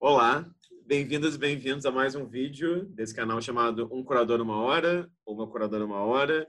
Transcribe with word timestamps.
Olá, 0.00 0.48
bem-vindas 0.86 1.34
e 1.34 1.38
bem-vindos 1.38 1.84
a 1.84 1.90
mais 1.90 2.14
um 2.14 2.24
vídeo 2.24 2.84
desse 2.84 3.12
canal 3.12 3.42
chamado 3.42 3.88
Um 3.92 4.04
Curador 4.04 4.40
Uma 4.40 4.56
Hora, 4.62 5.10
ou 5.26 5.34
Uma 5.34 5.50
Curadora 5.50 5.84
Uma 5.84 6.04
Hora. 6.04 6.46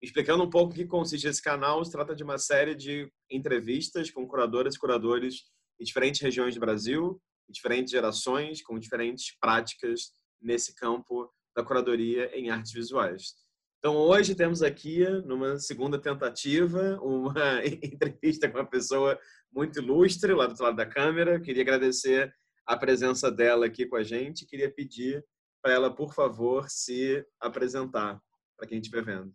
Explicando 0.00 0.44
um 0.44 0.48
pouco 0.48 0.70
o 0.70 0.74
que 0.74 0.86
consiste 0.86 1.26
esse 1.26 1.42
canal, 1.42 1.84
se 1.84 1.90
trata 1.90 2.14
de 2.14 2.22
uma 2.22 2.38
série 2.38 2.76
de 2.76 3.10
entrevistas 3.28 4.08
com 4.08 4.24
curadoras 4.24 4.76
e 4.76 4.78
curadores 4.78 5.34
de 5.80 5.84
diferentes 5.84 6.20
regiões 6.20 6.54
do 6.54 6.60
Brasil, 6.60 7.20
de 7.48 7.54
diferentes 7.54 7.90
gerações, 7.90 8.62
com 8.62 8.78
diferentes 8.78 9.36
práticas 9.40 10.12
nesse 10.40 10.72
campo 10.72 11.28
da 11.56 11.64
curadoria 11.64 12.30
em 12.38 12.50
artes 12.50 12.70
visuais. 12.70 13.34
Então, 13.80 13.96
hoje 13.96 14.36
temos 14.36 14.62
aqui, 14.62 15.04
numa 15.26 15.58
segunda 15.58 16.00
tentativa, 16.00 17.00
uma 17.02 17.34
entrevista 17.66 18.48
com 18.48 18.58
uma 18.58 18.70
pessoa 18.70 19.18
muito 19.52 19.80
ilustre 19.80 20.32
lá 20.34 20.46
do 20.46 20.50
outro 20.50 20.66
lado 20.66 20.76
da 20.76 20.86
câmera. 20.86 21.40
Queria 21.40 21.62
agradecer 21.62 22.32
a 22.66 22.76
presença 22.76 23.30
dela 23.30 23.66
aqui 23.66 23.86
com 23.86 23.96
a 23.96 24.02
gente. 24.02 24.46
Queria 24.46 24.72
pedir 24.72 25.24
para 25.62 25.72
ela, 25.72 25.94
por 25.94 26.14
favor, 26.14 26.68
se 26.68 27.24
apresentar 27.40 28.20
para 28.56 28.66
quem 28.66 28.78
estiver 28.78 29.04
vendo. 29.04 29.34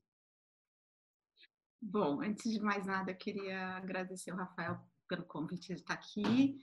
Bom, 1.81 2.21
antes 2.21 2.51
de 2.51 2.59
mais 2.59 2.85
nada, 2.85 3.11
eu 3.11 3.15
queria 3.15 3.77
agradecer 3.77 4.31
ao 4.31 4.37
Rafael 4.37 4.79
pelo 5.07 5.23
convite 5.23 5.67
de 5.67 5.81
estar 5.81 5.93
aqui. 5.93 6.59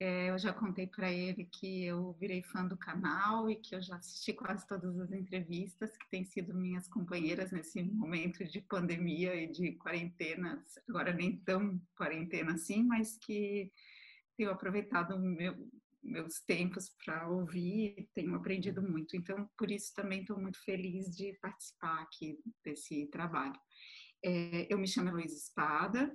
É, 0.00 0.30
eu 0.30 0.38
já 0.38 0.52
contei 0.52 0.86
para 0.86 1.10
ele 1.10 1.44
que 1.46 1.84
eu 1.84 2.12
virei 2.20 2.40
fã 2.44 2.64
do 2.64 2.76
canal 2.76 3.50
e 3.50 3.56
que 3.56 3.74
eu 3.74 3.82
já 3.82 3.96
assisti 3.96 4.32
quase 4.32 4.64
todas 4.64 4.96
as 5.00 5.10
entrevistas 5.10 5.96
que 5.96 6.08
têm 6.08 6.24
sido 6.24 6.54
minhas 6.54 6.86
companheiras 6.86 7.50
nesse 7.50 7.82
momento 7.82 8.44
de 8.44 8.60
pandemia 8.60 9.34
e 9.34 9.50
de 9.50 9.72
quarentena, 9.72 10.64
agora 10.88 11.12
nem 11.12 11.38
tão 11.38 11.80
quarentena 11.96 12.52
assim, 12.52 12.84
mas 12.84 13.16
que 13.16 13.72
tenho 14.36 14.52
aproveitado 14.52 15.18
meu, 15.18 15.56
meus 16.02 16.40
tempos 16.40 16.90
para 17.04 17.28
ouvir 17.28 17.94
e 17.98 18.08
tenho 18.14 18.34
aprendido 18.34 18.82
muito. 18.82 19.16
Então, 19.16 19.48
por 19.56 19.70
isso 19.70 19.92
também 19.94 20.20
estou 20.20 20.38
muito 20.40 20.62
feliz 20.64 21.14
de 21.14 21.32
participar 21.40 22.00
aqui 22.02 22.38
desse 22.64 23.06
trabalho. 23.06 23.58
É, 24.24 24.66
eu 24.68 24.76
me 24.76 24.88
chamo 24.88 25.12
Luiz 25.12 25.32
Espada, 25.32 26.12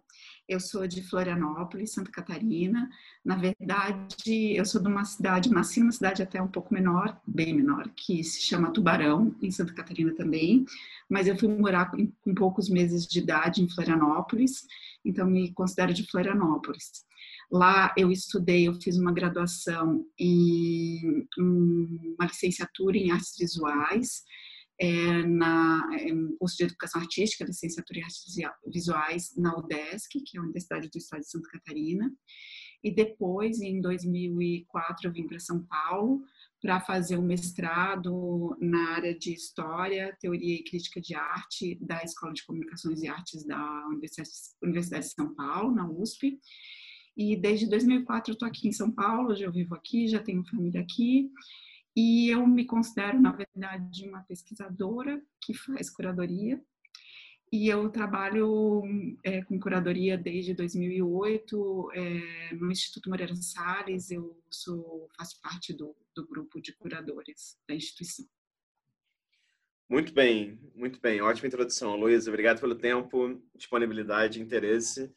eu 0.48 0.60
sou 0.60 0.86
de 0.86 1.02
Florianópolis, 1.04 1.94
Santa 1.94 2.12
Catarina. 2.12 2.90
Na 3.24 3.38
verdade, 3.38 4.56
eu 4.56 4.66
sou 4.66 4.82
de 4.82 4.90
uma 4.90 5.06
cidade, 5.06 5.50
nasci 5.50 5.80
numa 5.80 5.92
cidade 5.92 6.22
até 6.22 6.42
um 6.42 6.48
pouco 6.48 6.74
menor, 6.74 7.18
bem 7.26 7.54
menor, 7.54 7.90
que 7.96 8.22
se 8.24 8.42
chama 8.42 8.74
Tubarão, 8.74 9.34
em 9.42 9.50
Santa 9.52 9.74
Catarina 9.74 10.14
também. 10.14 10.66
Mas 11.10 11.28
eu 11.28 11.38
fui 11.38 11.48
morar 11.48 11.92
com, 11.92 12.12
com 12.22 12.36
poucos 12.36 12.70
meses 12.70 13.08
de 13.08 13.20
idade 13.20 13.62
em 13.62 13.70
Florianópolis, 13.70 14.66
então 15.06 15.26
me 15.26 15.54
considero 15.54 15.94
de 15.94 16.06
Florianópolis. 16.06 17.06
Lá 17.52 17.94
eu 17.98 18.12
estudei, 18.12 18.68
eu 18.68 18.74
fiz 18.76 18.98
uma 18.98 19.12
graduação 19.12 20.06
em 20.18 21.28
uma 21.38 22.26
licenciatura 22.26 22.98
em 22.98 23.12
artes 23.12 23.36
visuais, 23.38 24.24
é, 24.80 25.24
na 25.26 25.88
em 26.00 26.36
curso 26.38 26.58
de 26.58 26.64
educação 26.64 27.02
artística, 27.02 27.46
licenciatura 27.46 28.00
em 28.00 28.04
artes 28.04 28.24
visuais 28.66 29.34
na 29.38 29.58
UDESC, 29.58 30.20
que 30.26 30.38
é 30.38 30.40
a 30.40 30.44
Universidade 30.44 30.90
do 30.90 30.98
Estado 30.98 31.22
de 31.22 31.30
Santa 31.30 31.50
Catarina. 31.50 32.12
E 32.84 32.94
depois, 32.94 33.62
em 33.62 33.80
2004, 33.80 35.08
eu 35.08 35.14
vim 35.14 35.26
para 35.26 35.40
São 35.40 35.64
Paulo 35.64 36.22
para 36.62 36.80
fazer 36.80 37.18
um 37.18 37.26
mestrado 37.26 38.58
na 38.60 38.92
área 38.92 39.18
de 39.18 39.34
História, 39.34 40.16
Teoria 40.20 40.56
e 40.56 40.64
Crítica 40.64 41.02
de 41.02 41.14
Arte 41.14 41.78
da 41.82 42.02
Escola 42.04 42.34
de 42.34 42.46
Comunicações 42.46 43.02
e 43.02 43.08
Artes 43.08 43.46
da 43.46 43.88
Universidade 44.62 45.06
de 45.06 45.14
São 45.14 45.36
Paulo, 45.36 45.76
na 45.76 45.90
USP. 45.90 46.40
E 47.16 47.36
desde 47.36 47.70
2004 47.70 48.32
eu 48.32 48.34
estou 48.34 48.48
aqui 48.48 48.68
em 48.68 48.72
São 48.72 48.92
Paulo, 48.92 49.36
já 49.36 49.50
vivo 49.50 49.76
aqui, 49.76 50.08
já 50.08 50.20
tenho 50.20 50.46
família 50.46 50.82
aqui. 50.82 51.32
E 51.96 52.30
eu 52.30 52.46
me 52.48 52.66
considero, 52.66 53.22
na 53.22 53.32
verdade, 53.32 54.08
uma 54.08 54.24
pesquisadora 54.24 55.22
que 55.40 55.54
faz 55.54 55.90
curadoria. 55.90 56.60
E 57.52 57.68
eu 57.68 57.88
trabalho 57.90 58.82
é, 59.24 59.44
com 59.44 59.60
curadoria 59.60 60.18
desde 60.18 60.56
2008 60.56 61.92
é, 61.94 62.56
no 62.56 62.72
Instituto 62.72 63.12
Moreira 63.12 63.36
Salles. 63.36 64.10
Eu 64.10 64.42
sou, 64.50 65.08
faço 65.16 65.40
parte 65.40 65.72
do, 65.72 65.96
do 66.16 66.28
grupo 66.28 66.60
de 66.60 66.76
curadores 66.76 67.56
da 67.70 67.76
instituição. 67.76 68.26
Muito 69.88 70.12
bem, 70.12 70.60
muito 70.74 71.00
bem. 71.00 71.22
Ótima 71.22 71.48
introdução, 71.48 71.96
Luísa. 71.96 72.32
Obrigado 72.32 72.60
pelo 72.60 72.74
tempo, 72.74 73.40
disponibilidade, 73.56 74.42
interesse. 74.42 75.14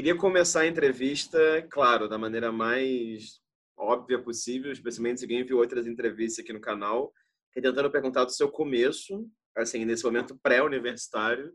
Queria 0.00 0.16
começar 0.16 0.60
a 0.60 0.66
entrevista, 0.66 1.38
claro, 1.70 2.08
da 2.08 2.16
maneira 2.16 2.50
mais 2.50 3.38
óbvia 3.76 4.18
possível, 4.18 4.72
especialmente 4.72 5.20
se 5.20 5.26
alguém 5.26 5.44
viu 5.44 5.58
outras 5.58 5.86
entrevistas 5.86 6.42
aqui 6.42 6.54
no 6.54 6.60
canal, 6.60 7.12
é 7.54 7.60
tentando 7.60 7.90
perguntar 7.90 8.24
do 8.24 8.32
seu 8.32 8.50
começo, 8.50 9.28
assim, 9.54 9.84
nesse 9.84 10.02
momento 10.02 10.38
pré-universitário. 10.42 11.52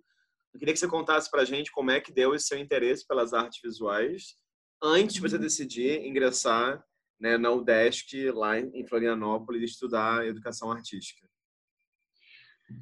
Eu 0.53 0.59
queria 0.59 0.75
que 0.75 0.79
você 0.79 0.87
contasse 0.87 1.27
para 1.31 1.41
a 1.41 1.43
gente 1.43 1.71
como 1.71 1.89
é 1.89 1.99
que 1.99 2.13
deu 2.13 2.35
esse 2.35 2.45
seu 2.45 2.59
interesse 2.59 3.03
pelas 3.07 3.33
artes 3.33 3.59
visuais 3.63 4.35
antes 4.79 5.15
de 5.15 5.21
você 5.21 5.37
uhum. 5.37 5.41
decidir 5.41 6.05
ingressar 6.05 6.85
né, 7.19 7.39
na 7.39 7.49
UDESC, 7.51 8.29
lá 8.29 8.59
em 8.59 8.85
Florianópolis, 8.85 9.63
e 9.63 9.65
estudar 9.65 10.23
educação 10.27 10.71
artística. 10.71 11.27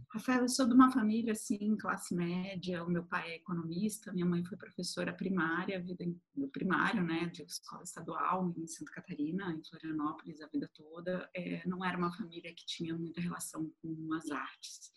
Rafael, 0.10 0.42
eu 0.42 0.50
sou 0.50 0.68
de 0.68 0.74
uma 0.74 0.92
família 0.92 1.34
assim, 1.34 1.76
classe 1.76 2.16
média. 2.16 2.84
O 2.84 2.90
meu 2.90 3.04
pai 3.04 3.32
é 3.32 3.36
economista, 3.36 4.14
minha 4.14 4.26
mãe 4.26 4.44
foi 4.44 4.58
professora 4.58 5.14
primária, 5.14 5.82
vida 5.82 6.06
no 6.36 6.48
primário, 6.48 7.04
né, 7.04 7.26
de 7.28 7.44
escola 7.44 7.84
estadual 7.84 8.54
em 8.58 8.68
Santa 8.68 8.92
Catarina, 8.92 9.52
em 9.52 9.64
Florianópolis, 9.64 10.42
a 10.42 10.48
vida 10.48 10.70
toda. 10.74 11.30
É, 11.36 11.68
não 11.68 11.84
era 11.84 11.98
uma 11.98 12.16
família 12.16 12.54
que 12.54 12.66
tinha 12.66 12.96
muita 12.98 13.20
relação 13.20 13.72
com 13.82 14.14
as 14.14 14.32
artes. 14.32 14.92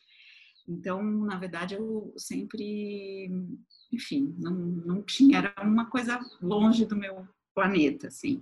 Então, 0.68 1.02
na 1.02 1.38
verdade, 1.38 1.74
eu 1.74 2.12
sempre, 2.16 3.30
enfim, 3.92 4.34
não, 4.38 4.52
não 4.54 5.02
tinha, 5.02 5.38
era 5.38 5.54
uma 5.62 5.86
coisa 5.86 6.18
longe 6.42 6.84
do 6.84 6.96
meu 6.96 7.26
planeta, 7.54 8.08
assim. 8.08 8.40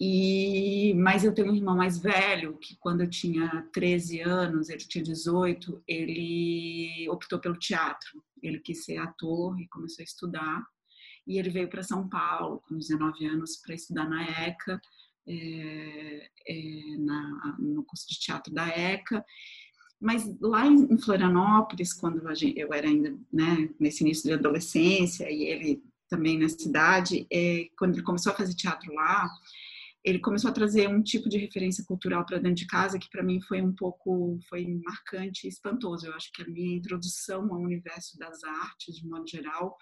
E, 0.00 0.92
mas 0.94 1.22
eu 1.22 1.32
tenho 1.32 1.52
um 1.52 1.54
irmão 1.54 1.76
mais 1.76 1.98
velho 1.98 2.58
que 2.58 2.76
quando 2.76 3.02
eu 3.02 3.08
tinha 3.08 3.68
13 3.72 4.20
anos, 4.20 4.68
ele 4.68 4.80
tinha 4.80 5.04
18, 5.04 5.82
ele 5.86 7.08
optou 7.10 7.38
pelo 7.38 7.56
teatro. 7.56 8.22
Ele 8.42 8.58
quis 8.58 8.84
ser 8.84 8.98
ator 8.98 9.58
e 9.60 9.68
começou 9.68 10.02
a 10.02 10.04
estudar. 10.04 10.66
E 11.26 11.38
ele 11.38 11.48
veio 11.48 11.68
para 11.68 11.82
São 11.82 12.08
Paulo 12.08 12.60
com 12.68 12.76
19 12.76 13.24
anos 13.26 13.56
para 13.56 13.74
estudar 13.74 14.08
na 14.08 14.22
ECA, 14.22 14.80
é, 15.26 16.30
é, 16.46 16.96
na, 16.98 17.56
no 17.58 17.84
curso 17.84 18.06
de 18.08 18.18
teatro 18.18 18.52
da 18.52 18.66
ECA. 18.66 19.24
Mas 20.00 20.28
lá 20.40 20.66
em 20.66 20.98
Florianópolis, 20.98 21.94
quando 21.94 22.20
eu 22.56 22.74
era 22.74 22.88
ainda 22.88 23.16
né, 23.32 23.70
nesse 23.80 24.02
início 24.02 24.24
de 24.24 24.34
adolescência 24.34 25.30
e 25.30 25.44
ele 25.44 25.82
também 26.10 26.38
na 26.38 26.48
cidade, 26.48 27.26
é, 27.32 27.68
quando 27.78 27.94
ele 27.94 28.02
começou 28.02 28.32
a 28.32 28.34
fazer 28.34 28.54
teatro 28.54 28.92
lá, 28.92 29.30
ele 30.04 30.18
começou 30.18 30.50
a 30.50 30.54
trazer 30.54 30.86
um 30.86 31.02
tipo 31.02 31.28
de 31.30 31.38
referência 31.38 31.82
cultural 31.84 32.26
para 32.26 32.38
dentro 32.38 32.56
de 32.56 32.66
casa 32.66 32.98
que 32.98 33.08
para 33.08 33.22
mim 33.22 33.40
foi 33.40 33.62
um 33.62 33.74
pouco 33.74 34.38
foi 34.48 34.66
marcante 34.84 35.46
e 35.46 35.48
espantoso. 35.48 36.06
Eu 36.06 36.14
acho 36.14 36.30
que 36.30 36.42
a 36.42 36.46
minha 36.46 36.76
introdução 36.76 37.52
ao 37.52 37.60
universo 37.60 38.18
das 38.18 38.44
artes, 38.44 38.96
de 38.96 39.08
modo 39.08 39.26
geral, 39.26 39.76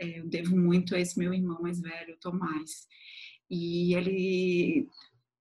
é, 0.00 0.18
eu 0.18 0.28
devo 0.28 0.56
muito 0.56 0.96
a 0.96 1.00
esse 1.00 1.16
meu 1.16 1.32
irmão 1.32 1.62
mais 1.62 1.80
velho, 1.80 2.18
Tomás. 2.20 2.88
E 3.48 3.94
ele 3.94 4.88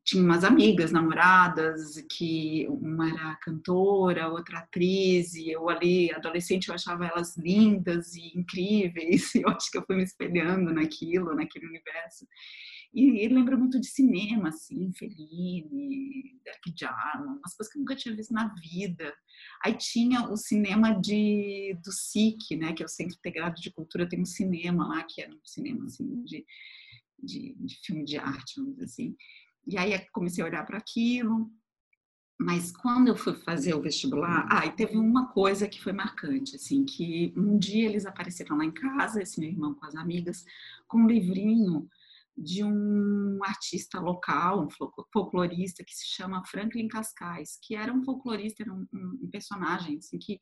tinha 0.04 0.24
umas 0.24 0.44
amigas, 0.44 0.92
namoradas, 0.92 1.96
que 2.12 2.68
uma 2.70 3.10
era 3.10 3.36
cantora, 3.38 4.30
outra 4.30 4.60
atriz, 4.60 5.34
e 5.34 5.50
eu 5.50 5.70
ali, 5.70 6.12
adolescente, 6.12 6.68
eu 6.68 6.76
achava 6.76 7.06
elas 7.06 7.38
lindas 7.38 8.14
e 8.16 8.38
incríveis, 8.38 9.34
e 9.36 9.42
eu 9.42 9.50
acho 9.50 9.72
que 9.72 9.78
eu 9.78 9.86
fui 9.86 9.96
me 9.96 10.04
espelhando 10.04 10.74
naquilo, 10.74 11.34
naquele 11.36 11.68
universo. 11.68 12.28
E 12.94 13.20
ele 13.20 13.36
lembra 13.36 13.56
muito 13.56 13.80
de 13.80 13.88
cinema, 13.88 14.50
assim, 14.50 14.92
Fellini, 14.92 16.40
Derek 16.44 16.74
Jarman, 16.78 17.38
umas 17.38 17.56
coisas 17.56 17.72
que 17.72 17.78
eu 17.78 17.82
nunca 17.82 17.96
tinha 17.96 18.16
visto 18.16 18.34
na 18.34 18.54
vida. 18.56 19.14
Aí 19.64 19.76
tinha 19.76 20.30
o 20.30 20.36
cinema 20.36 20.92
de, 21.00 21.78
do 21.84 21.92
SIC, 21.92 22.58
né, 22.58 22.74
que 22.74 22.84
é 22.84 22.86
o 22.86 22.90
Centro 22.90 23.16
Integrado 23.18 23.62
de 23.62 23.72
Cultura, 23.72 24.10
tem 24.10 24.20
um 24.20 24.26
cinema 24.26 24.88
lá, 24.88 25.04
que 25.04 25.22
era 25.22 25.34
um 25.34 25.46
cinema, 25.46 25.86
assim, 25.86 26.22
de, 26.24 26.46
de, 27.22 27.56
de 27.58 27.76
filme 27.86 28.04
de 28.04 28.18
arte, 28.18 28.56
vamos 28.58 28.74
dizer 28.74 28.86
assim. 28.86 29.16
E 29.66 29.78
aí 29.78 29.98
comecei 30.12 30.44
a 30.44 30.48
olhar 30.48 30.66
para 30.66 30.78
aquilo, 30.78 31.50
mas 32.38 32.72
quando 32.72 33.08
eu 33.08 33.16
fui 33.16 33.36
fazer 33.36 33.76
o 33.76 33.82
vestibular, 33.82 34.48
ah, 34.52 34.66
e 34.66 34.72
teve 34.72 34.98
uma 34.98 35.28
coisa 35.28 35.68
que 35.68 35.82
foi 35.82 35.94
marcante, 35.94 36.56
assim, 36.56 36.84
que 36.84 37.32
um 37.38 37.58
dia 37.58 37.88
eles 37.88 38.06
apareceram 38.06 38.58
lá 38.58 38.66
em 38.66 38.72
casa, 38.72 39.22
esse 39.22 39.40
meu 39.40 39.50
irmão 39.50 39.76
com 39.76 39.86
as 39.86 39.96
amigas, 39.96 40.44
com 40.88 40.98
um 41.04 41.08
livrinho 41.08 41.88
de 42.38 42.64
um 42.64 43.40
artista 43.44 44.00
local, 44.00 44.66
um 44.66 44.70
folclorista 45.12 45.84
que 45.84 45.94
se 45.94 46.08
chama 46.08 46.46
Franklin 46.46 46.88
Cascais, 46.88 47.58
que 47.62 47.76
era 47.76 47.94
um 47.94 48.04
folclorista, 48.04 48.64
era 48.64 48.74
um, 48.74 48.88
um 48.94 49.30
personagem 49.30 49.98
assim, 49.98 50.18
que, 50.18 50.40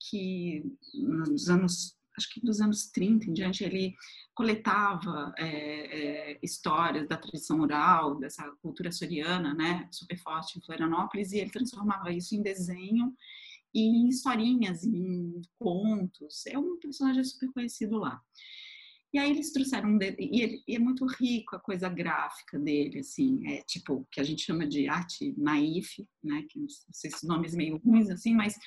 que 0.00 0.64
nos 0.94 1.48
anos 1.48 1.96
acho 2.16 2.32
que 2.32 2.40
dos 2.40 2.60
anos 2.60 2.90
30 2.90 3.28
em 3.28 3.32
diante, 3.32 3.62
ele 3.62 3.94
coletava 4.34 5.32
é, 5.38 6.32
é, 6.32 6.38
histórias 6.42 7.06
da 7.06 7.16
tradição 7.16 7.60
oral, 7.60 8.18
dessa 8.18 8.42
cultura 8.62 8.90
soriana, 8.90 9.54
né, 9.54 9.88
super 9.92 10.18
forte 10.18 10.58
em 10.58 10.62
Florianópolis, 10.62 11.32
e 11.32 11.38
ele 11.38 11.50
transformava 11.50 12.10
isso 12.10 12.34
em 12.34 12.42
desenho 12.42 13.14
e 13.74 13.80
em 13.80 14.08
historinhas, 14.08 14.84
em 14.84 15.42
contos. 15.58 16.46
É 16.46 16.58
um 16.58 16.78
personagem 16.78 17.22
super 17.22 17.52
conhecido 17.52 17.98
lá. 17.98 18.20
E 19.16 19.18
aí 19.18 19.30
eles 19.30 19.50
trouxeram 19.50 19.88
um 19.88 19.98
e, 20.02 20.42
ele, 20.42 20.62
e 20.68 20.76
é 20.76 20.78
muito 20.78 21.06
rico 21.06 21.56
a 21.56 21.58
coisa 21.58 21.88
gráfica 21.88 22.58
dele, 22.58 22.98
assim, 22.98 23.48
é 23.48 23.62
tipo 23.62 24.06
que 24.12 24.20
a 24.20 24.22
gente 24.22 24.42
chama 24.42 24.66
de 24.66 24.90
arte 24.90 25.34
naif, 25.38 26.06
né? 26.22 26.44
Que 26.50 26.60
não 26.60 26.66
sei 26.68 27.10
se 27.10 27.26
nomes 27.26 27.54
meio 27.54 27.78
ruins 27.78 28.10
assim, 28.10 28.34
mas 28.34 28.58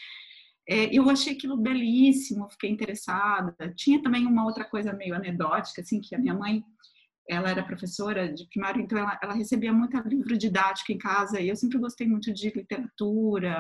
é, 0.68 0.86
eu 0.92 1.08
achei 1.08 1.34
aquilo 1.34 1.56
belíssimo, 1.56 2.50
fiquei 2.50 2.72
interessada. 2.72 3.56
Tinha 3.76 4.02
também 4.02 4.26
uma 4.26 4.44
outra 4.44 4.66
coisa 4.66 4.92
meio 4.92 5.14
anedótica, 5.14 5.82
assim, 5.82 6.02
que 6.02 6.16
a 6.16 6.20
minha 6.20 6.34
mãe 6.34 6.64
ela 7.30 7.52
era 7.52 7.64
professora 7.64 8.34
de 8.34 8.48
primário, 8.48 8.82
então 8.82 8.98
ela, 8.98 9.20
ela 9.22 9.34
recebia 9.36 9.72
muito 9.72 9.96
livro 10.00 10.36
didático 10.36 10.92
em 10.92 10.98
casa 10.98 11.40
e 11.40 11.50
eu 11.50 11.56
sempre 11.56 11.78
gostei 11.78 12.08
muito 12.08 12.34
de 12.34 12.50
literatura, 12.50 13.56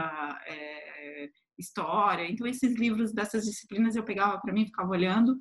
é, 0.47 1.30
história. 1.56 2.27
Então 2.27 2.47
esses 2.47 2.74
livros 2.80 3.13
dessas 3.13 3.45
disciplinas 3.45 3.95
eu 3.95 4.03
pegava 4.03 4.39
para 4.39 4.51
mim, 4.51 4.65
ficava 4.65 4.89
olhando 4.89 5.38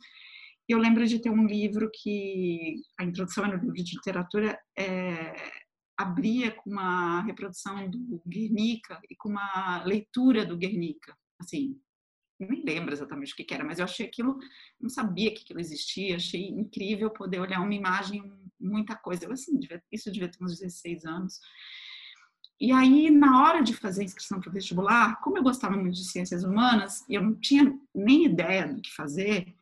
eu 0.68 0.78
lembro 0.78 1.06
de 1.06 1.18
ter 1.18 1.30
um 1.30 1.46
livro 1.46 1.90
que 1.92 2.82
a 2.98 3.04
introdução 3.04 3.44
era 3.44 3.56
um 3.56 3.60
livro 3.60 3.74
de 3.74 3.96
literatura 3.96 4.58
é, 4.76 5.34
abria 5.96 6.52
com 6.52 6.70
uma 6.70 7.22
reprodução 7.22 7.90
do 7.90 8.22
Guernica 8.26 9.00
e 9.10 9.16
com 9.16 9.30
uma 9.30 9.82
leitura 9.84 10.46
do 10.46 10.56
Guernica, 10.56 11.16
assim, 11.40 11.80
nem 12.38 12.62
lembro 12.64 12.94
exatamente 12.94 13.32
o 13.32 13.36
que, 13.36 13.52
era, 13.52 13.64
mas 13.64 13.80
eu 13.80 13.84
achei 13.84 14.06
aquilo, 14.06 14.38
não 14.80 14.88
sabia 14.88 15.34
que 15.34 15.42
aquilo 15.42 15.58
existia, 15.58 16.16
achei 16.16 16.48
incrível 16.48 17.10
poder 17.10 17.40
olhar 17.40 17.60
uma 17.60 17.74
imagem, 17.74 18.22
muita 18.60 18.94
coisa. 18.94 19.24
Eu, 19.24 19.32
assim, 19.32 19.58
devia, 19.58 19.82
isso 19.90 20.10
devia 20.12 20.30
ter 20.30 20.42
uns 20.42 20.60
16 20.60 21.04
anos. 21.04 21.40
E 22.60 22.70
aí, 22.70 23.10
na 23.10 23.42
hora 23.42 23.60
de 23.60 23.74
fazer 23.74 24.02
a 24.02 24.04
inscrição 24.04 24.40
para 24.40 24.50
o 24.50 24.52
vestibular, 24.52 25.20
como 25.20 25.38
eu 25.38 25.42
gostava 25.42 25.76
muito 25.76 25.96
de 25.96 26.04
ciências 26.04 26.44
humanas, 26.44 27.04
e 27.08 27.14
eu 27.14 27.22
não 27.22 27.34
tinha 27.34 27.76
nem 27.92 28.26
ideia 28.26 28.72
do 28.72 28.82
que 28.82 28.94
fazer, 28.94 29.57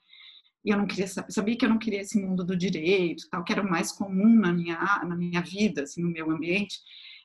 e 0.67 0.71
eu 0.71 0.77
não 0.77 0.87
queria 0.87 1.07
sabia 1.07 1.57
que 1.57 1.65
eu 1.65 1.69
não 1.69 1.79
queria 1.79 2.01
esse 2.01 2.21
mundo 2.21 2.45
do 2.45 2.57
direito, 2.57 3.29
tal, 3.31 3.45
que 3.45 3.53
era 3.53 3.63
o 3.63 3.71
mais 3.71 3.93
comum 3.93 4.29
na 4.29 4.53
minha 4.53 4.77
na 5.07 5.15
minha 5.15 5.41
vida, 5.41 5.85
assim, 5.85 6.03
no 6.03 6.11
meu 6.11 6.29
ambiente. 6.29 6.81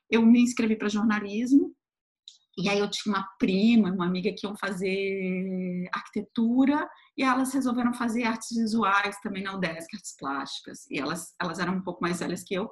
Eu 0.07 0.23
me 0.23 0.41
inscrevi 0.41 0.75
para 0.75 0.87
jornalismo 0.87 1.75
e 2.55 2.69
aí 2.69 2.77
eu 2.77 2.89
tinha 2.89 3.15
uma 3.15 3.27
prima, 3.39 3.91
uma 3.91 4.05
amiga 4.05 4.31
que 4.31 4.45
iam 4.45 4.55
fazer 4.55 5.89
arquitetura 5.91 6.87
e 7.17 7.23
elas 7.23 7.51
resolveram 7.51 7.93
fazer 7.95 8.25
artes 8.25 8.55
visuais 8.55 9.19
também 9.21 9.41
na 9.41 9.55
UDESC, 9.55 9.95
artes 9.95 10.15
plásticas. 10.19 10.85
E 10.91 10.99
elas 10.99 11.33
elas 11.41 11.57
eram 11.57 11.77
um 11.77 11.83
pouco 11.83 12.01
mais 12.01 12.19
velhas 12.19 12.43
que 12.43 12.53
eu. 12.53 12.69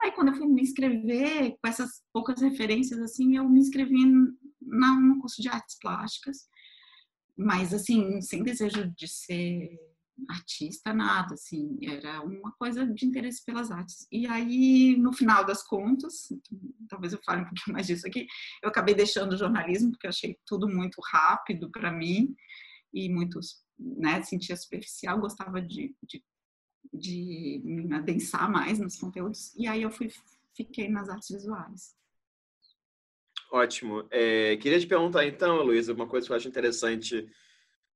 Aí 0.00 0.12
quando 0.12 0.28
eu 0.28 0.34
fui 0.36 0.46
me 0.46 0.62
inscrever 0.62 1.56
com 1.60 1.68
essas 1.68 1.90
poucas 2.12 2.40
referências 2.40 3.00
assim, 3.00 3.36
eu 3.36 3.48
me 3.48 3.58
inscrevi 3.58 4.04
no 4.06 5.18
curso 5.20 5.42
de 5.42 5.48
artes 5.48 5.76
plásticas, 5.80 6.46
mas 7.36 7.74
assim, 7.74 8.20
sem 8.20 8.44
desejo 8.44 8.92
de 8.96 9.08
ser 9.08 9.70
artista 10.28 10.94
nada, 10.94 11.34
assim, 11.34 11.78
era 11.82 12.20
uma 12.22 12.52
coisa 12.52 12.86
de 12.86 13.06
interesse 13.06 13.44
pelas 13.44 13.70
artes. 13.70 14.06
E 14.10 14.26
aí, 14.26 14.96
no 14.96 15.12
final 15.12 15.44
das 15.44 15.62
contas, 15.62 16.28
talvez 16.88 17.12
eu 17.12 17.20
fale 17.24 17.42
um 17.42 17.46
pouquinho 17.46 17.74
mais 17.74 17.86
disso 17.86 18.06
aqui, 18.06 18.26
eu 18.62 18.68
acabei 18.68 18.94
deixando 18.94 19.32
o 19.32 19.36
jornalismo 19.36 19.90
porque 19.90 20.06
achei 20.06 20.38
tudo 20.46 20.68
muito 20.68 21.00
rápido 21.04 21.70
para 21.70 21.90
mim 21.92 22.34
e 22.92 23.08
muito, 23.08 23.40
né, 23.78 24.22
sentia 24.22 24.56
superficial, 24.56 25.20
gostava 25.20 25.60
de, 25.60 25.94
de, 26.02 26.24
de 26.92 27.60
me 27.64 27.92
adensar 27.94 28.50
mais 28.50 28.78
nos 28.78 28.96
conteúdos. 28.96 29.52
E 29.56 29.66
aí 29.66 29.82
eu 29.82 29.90
fui, 29.90 30.10
fiquei 30.54 30.88
nas 30.88 31.08
artes 31.08 31.30
visuais. 31.30 31.96
Ótimo. 33.50 34.06
É, 34.10 34.56
queria 34.56 34.80
te 34.80 34.86
perguntar 34.86 35.26
então, 35.26 35.62
Luísa, 35.62 35.92
uma 35.92 36.08
coisa 36.08 36.26
que 36.26 36.32
eu 36.32 36.36
acho 36.36 36.48
interessante 36.48 37.28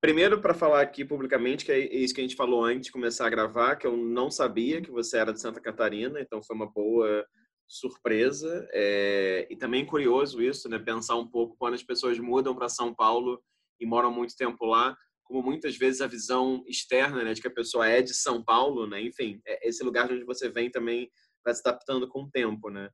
Primeiro, 0.01 0.41
para 0.41 0.55
falar 0.55 0.81
aqui 0.81 1.05
publicamente, 1.05 1.65
que 1.65 1.73
é 1.73 1.79
isso 1.79 2.15
que 2.15 2.21
a 2.21 2.25
gente 2.25 2.37
falou 2.37 2.65
antes 2.65 2.87
de 2.87 2.93
começar 2.93 3.27
a 3.27 3.31
gravar, 3.31 3.75
que 3.75 3.87
eu 3.87 3.97
não 3.97 4.31
sabia 4.31 4.81
que 4.81 4.93
você 4.93 5.19
era 5.19 5.33
de 5.33 5.41
Santa 5.41 5.61
Catarina, 5.61 6.21
então 6.21 6.41
foi 6.41 6.55
uma 6.55 6.71
boa 6.71 7.27
surpresa. 7.67 8.69
É... 8.73 9.49
E 9.51 9.57
também 9.57 9.85
curioso 9.85 10.41
isso, 10.41 10.69
né? 10.69 10.79
Pensar 10.79 11.17
um 11.17 11.27
pouco 11.27 11.57
quando 11.59 11.75
as 11.75 11.83
pessoas 11.83 12.17
mudam 12.19 12.55
para 12.55 12.69
São 12.69 12.95
Paulo 12.95 13.43
e 13.81 13.87
moram 13.87 14.13
muito 14.13 14.37
tempo 14.37 14.65
lá, 14.67 14.97
como 15.25 15.43
muitas 15.43 15.77
vezes 15.77 16.01
a 16.01 16.07
visão 16.07 16.65
externa, 16.67 17.23
né, 17.23 17.35
de 17.35 17.41
que 17.43 17.49
a 17.49 17.55
pessoa 17.55 17.87
é 17.87 18.01
de 18.01 18.15
São 18.15 18.43
Paulo, 18.43 18.87
né? 18.87 19.03
Enfim, 19.03 19.41
é 19.47 19.69
esse 19.69 19.83
lugar 19.83 20.07
de 20.07 20.15
onde 20.15 20.25
você 20.25 20.49
vem 20.49 20.71
também 20.71 21.11
vai 21.45 21.53
se 21.55 21.61
adaptando 21.65 22.09
com 22.09 22.23
o 22.23 22.31
tempo, 22.31 22.71
né? 22.71 22.89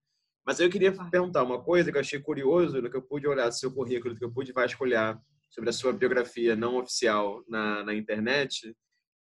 Mas 0.47 0.59
eu 0.59 0.71
queria 0.71 0.93
perguntar 1.11 1.43
uma 1.43 1.63
coisa 1.63 1.91
que 1.93 1.97
eu 1.97 2.01
achei 2.01 2.21
curioso, 2.21 2.81
no 2.81 2.91
que 2.91 2.97
eu 2.97 3.03
pude 3.03 3.27
olhar 3.27 3.49
do 3.49 3.55
seu 3.55 3.73
currículo, 3.73 4.17
que 4.17 4.25
eu 4.25 4.33
pude 4.33 4.53
vasculhar 4.53 5.19
sobre 5.51 5.71
a 5.71 5.73
sua 5.73 5.93
biografia 5.93 6.57
não 6.57 6.77
oficial 6.77 7.45
na, 7.49 7.85
na 7.85 7.95
internet, 7.95 8.75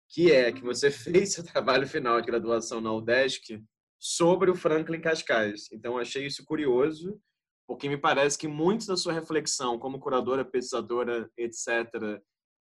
que 0.08 0.30
é 0.30 0.52
que 0.52 0.62
você 0.62 0.90
fez 0.92 1.32
seu 1.32 1.44
trabalho 1.44 1.86
final 1.86 2.20
de 2.20 2.26
graduação 2.26 2.80
na 2.80 2.92
UDESC 2.92 3.62
sobre 3.98 4.50
o 4.50 4.54
Franklin 4.54 5.00
Cascais. 5.00 5.68
Então, 5.72 5.96
achei 5.96 6.26
isso 6.26 6.44
curioso, 6.44 7.18
porque 7.66 7.88
me 7.88 7.96
parece 7.96 8.36
que 8.36 8.46
muito 8.46 8.86
da 8.86 8.96
sua 8.96 9.12
reflexão 9.12 9.78
como 9.78 9.98
curadora, 9.98 10.44
pesquisadora, 10.44 11.30
etc., 11.38 12.20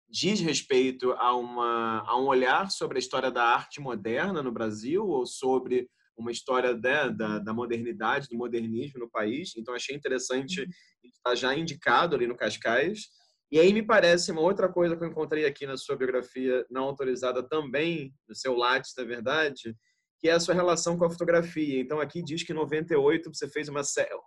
diz 0.08 0.38
respeito 0.38 1.12
a, 1.12 1.34
uma, 1.34 2.04
a 2.06 2.16
um 2.16 2.26
olhar 2.26 2.70
sobre 2.70 2.98
a 2.98 3.00
história 3.00 3.30
da 3.30 3.42
arte 3.42 3.80
moderna 3.80 4.42
no 4.42 4.52
Brasil 4.52 5.04
ou 5.04 5.26
sobre 5.26 5.88
uma 6.16 6.30
história 6.30 6.74
da, 6.74 7.08
da, 7.08 7.38
da 7.40 7.52
modernidade, 7.52 8.28
do 8.28 8.36
modernismo 8.36 9.00
no 9.00 9.10
país. 9.10 9.52
Então, 9.56 9.74
achei 9.74 9.96
interessante 9.96 10.60
uhum. 10.60 10.68
estar 11.02 11.34
já 11.34 11.54
indicado 11.54 12.14
ali 12.14 12.26
no 12.26 12.36
Cascais. 12.36 13.08
E 13.54 13.60
aí 13.60 13.72
me 13.72 13.84
parece 13.84 14.32
uma 14.32 14.40
outra 14.40 14.68
coisa 14.68 14.96
que 14.96 15.04
eu 15.04 15.06
encontrei 15.06 15.46
aqui 15.46 15.64
na 15.64 15.76
sua 15.76 15.94
biografia 15.94 16.66
não 16.68 16.82
autorizada 16.86 17.40
também, 17.40 18.12
no 18.28 18.34
seu 18.34 18.52
Lattes, 18.52 18.92
na 18.98 19.04
verdade, 19.04 19.76
que 20.18 20.28
é 20.28 20.32
a 20.32 20.40
sua 20.40 20.56
relação 20.56 20.98
com 20.98 21.04
a 21.04 21.10
fotografia. 21.10 21.78
Então 21.78 22.00
aqui 22.00 22.20
diz 22.20 22.42
que 22.42 22.50
em 22.50 22.56
98 22.56 23.32
você 23.32 23.48
fez 23.48 23.68
uma 23.68 23.82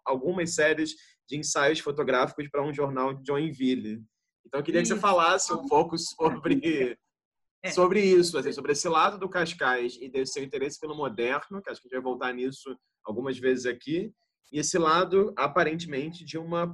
algumas 0.06 0.56
séries 0.56 0.95
de 1.27 1.35
ensaios 1.35 1.81
fotográficos 1.81 2.47
para 2.47 2.63
um 2.63 2.74
jornal 2.74 3.13
de 3.15 3.27
Joinville. 3.27 4.01
Então 4.45 4.62
eu 4.62 4.63
queria 4.63 4.81
que 4.81 4.88
você 4.88 4.95
falasse 4.97 5.51
um 5.53 5.68
pouco 5.68 5.97
sobre 5.97 6.97
é. 7.62 7.69
sobre 7.69 8.00
isso, 8.00 8.38
assim, 8.38 8.53
sobre 8.53 8.71
esse 8.71 8.88
lado 8.88 9.19
do 9.19 9.27
Cascais 9.27 9.97
e 10.00 10.07
desse 10.07 10.31
seu 10.31 10.44
interesse 10.45 10.79
pelo 10.79 10.95
moderno, 10.95 11.62
que 11.62 11.69
acho 11.69 11.81
que 11.81 11.88
a 11.88 11.89
gente 11.89 12.01
vai 12.01 12.12
voltar 12.12 12.33
nisso 12.33 12.79
algumas 13.03 13.38
vezes 13.38 13.65
aqui, 13.65 14.09
e 14.53 14.59
esse 14.59 14.77
lado 14.77 15.34
aparentemente 15.36 16.24
de 16.24 16.38
uma 16.38 16.74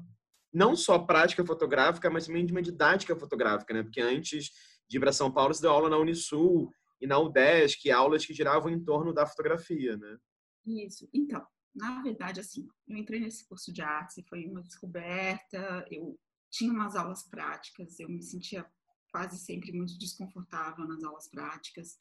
não 0.54 0.76
só 0.76 1.00
prática 1.00 1.44
fotográfica, 1.46 2.10
mas 2.10 2.28
também 2.28 2.46
de 2.46 2.52
uma 2.52 2.62
didática 2.62 3.16
fotográfica, 3.16 3.74
né? 3.74 3.84
Porque 3.84 4.00
antes 4.00 4.52
de 4.88 4.98
ir 4.98 5.00
para 5.00 5.12
São 5.12 5.32
Paulo, 5.32 5.54
você 5.54 5.62
deu 5.62 5.72
aula 5.72 5.90
na 5.90 5.98
Unisul 5.98 6.72
e 7.02 7.08
na 7.08 7.18
UDESC, 7.18 7.90
aulas 7.90 8.26
que 8.26 8.34
giravam 8.34 8.72
em 8.72 8.84
torno 8.84 9.14
da 9.14 9.26
fotografia, 9.26 9.98
né? 9.98 10.18
Isso. 10.66 11.10
Então, 11.14 11.46
na 11.76 12.02
verdade, 12.02 12.40
assim, 12.40 12.68
eu 12.88 12.96
entrei 12.96 13.20
nesse 13.20 13.48
curso 13.48 13.74
de 13.74 13.82
artes 13.82 14.18
e 14.18 14.24
foi 14.24 14.46
uma 14.46 14.62
descoberta. 14.62 15.86
Eu 15.90 16.18
tinha 16.52 16.72
umas 16.72 16.96
aulas 16.96 17.24
práticas, 17.24 18.00
eu 18.00 18.08
me 18.08 18.22
sentia 18.22 18.66
quase 19.12 19.38
sempre 19.38 19.72
muito 19.72 19.98
desconfortável 19.98 20.88
nas 20.88 21.04
aulas 21.04 21.28
práticas. 21.28 21.98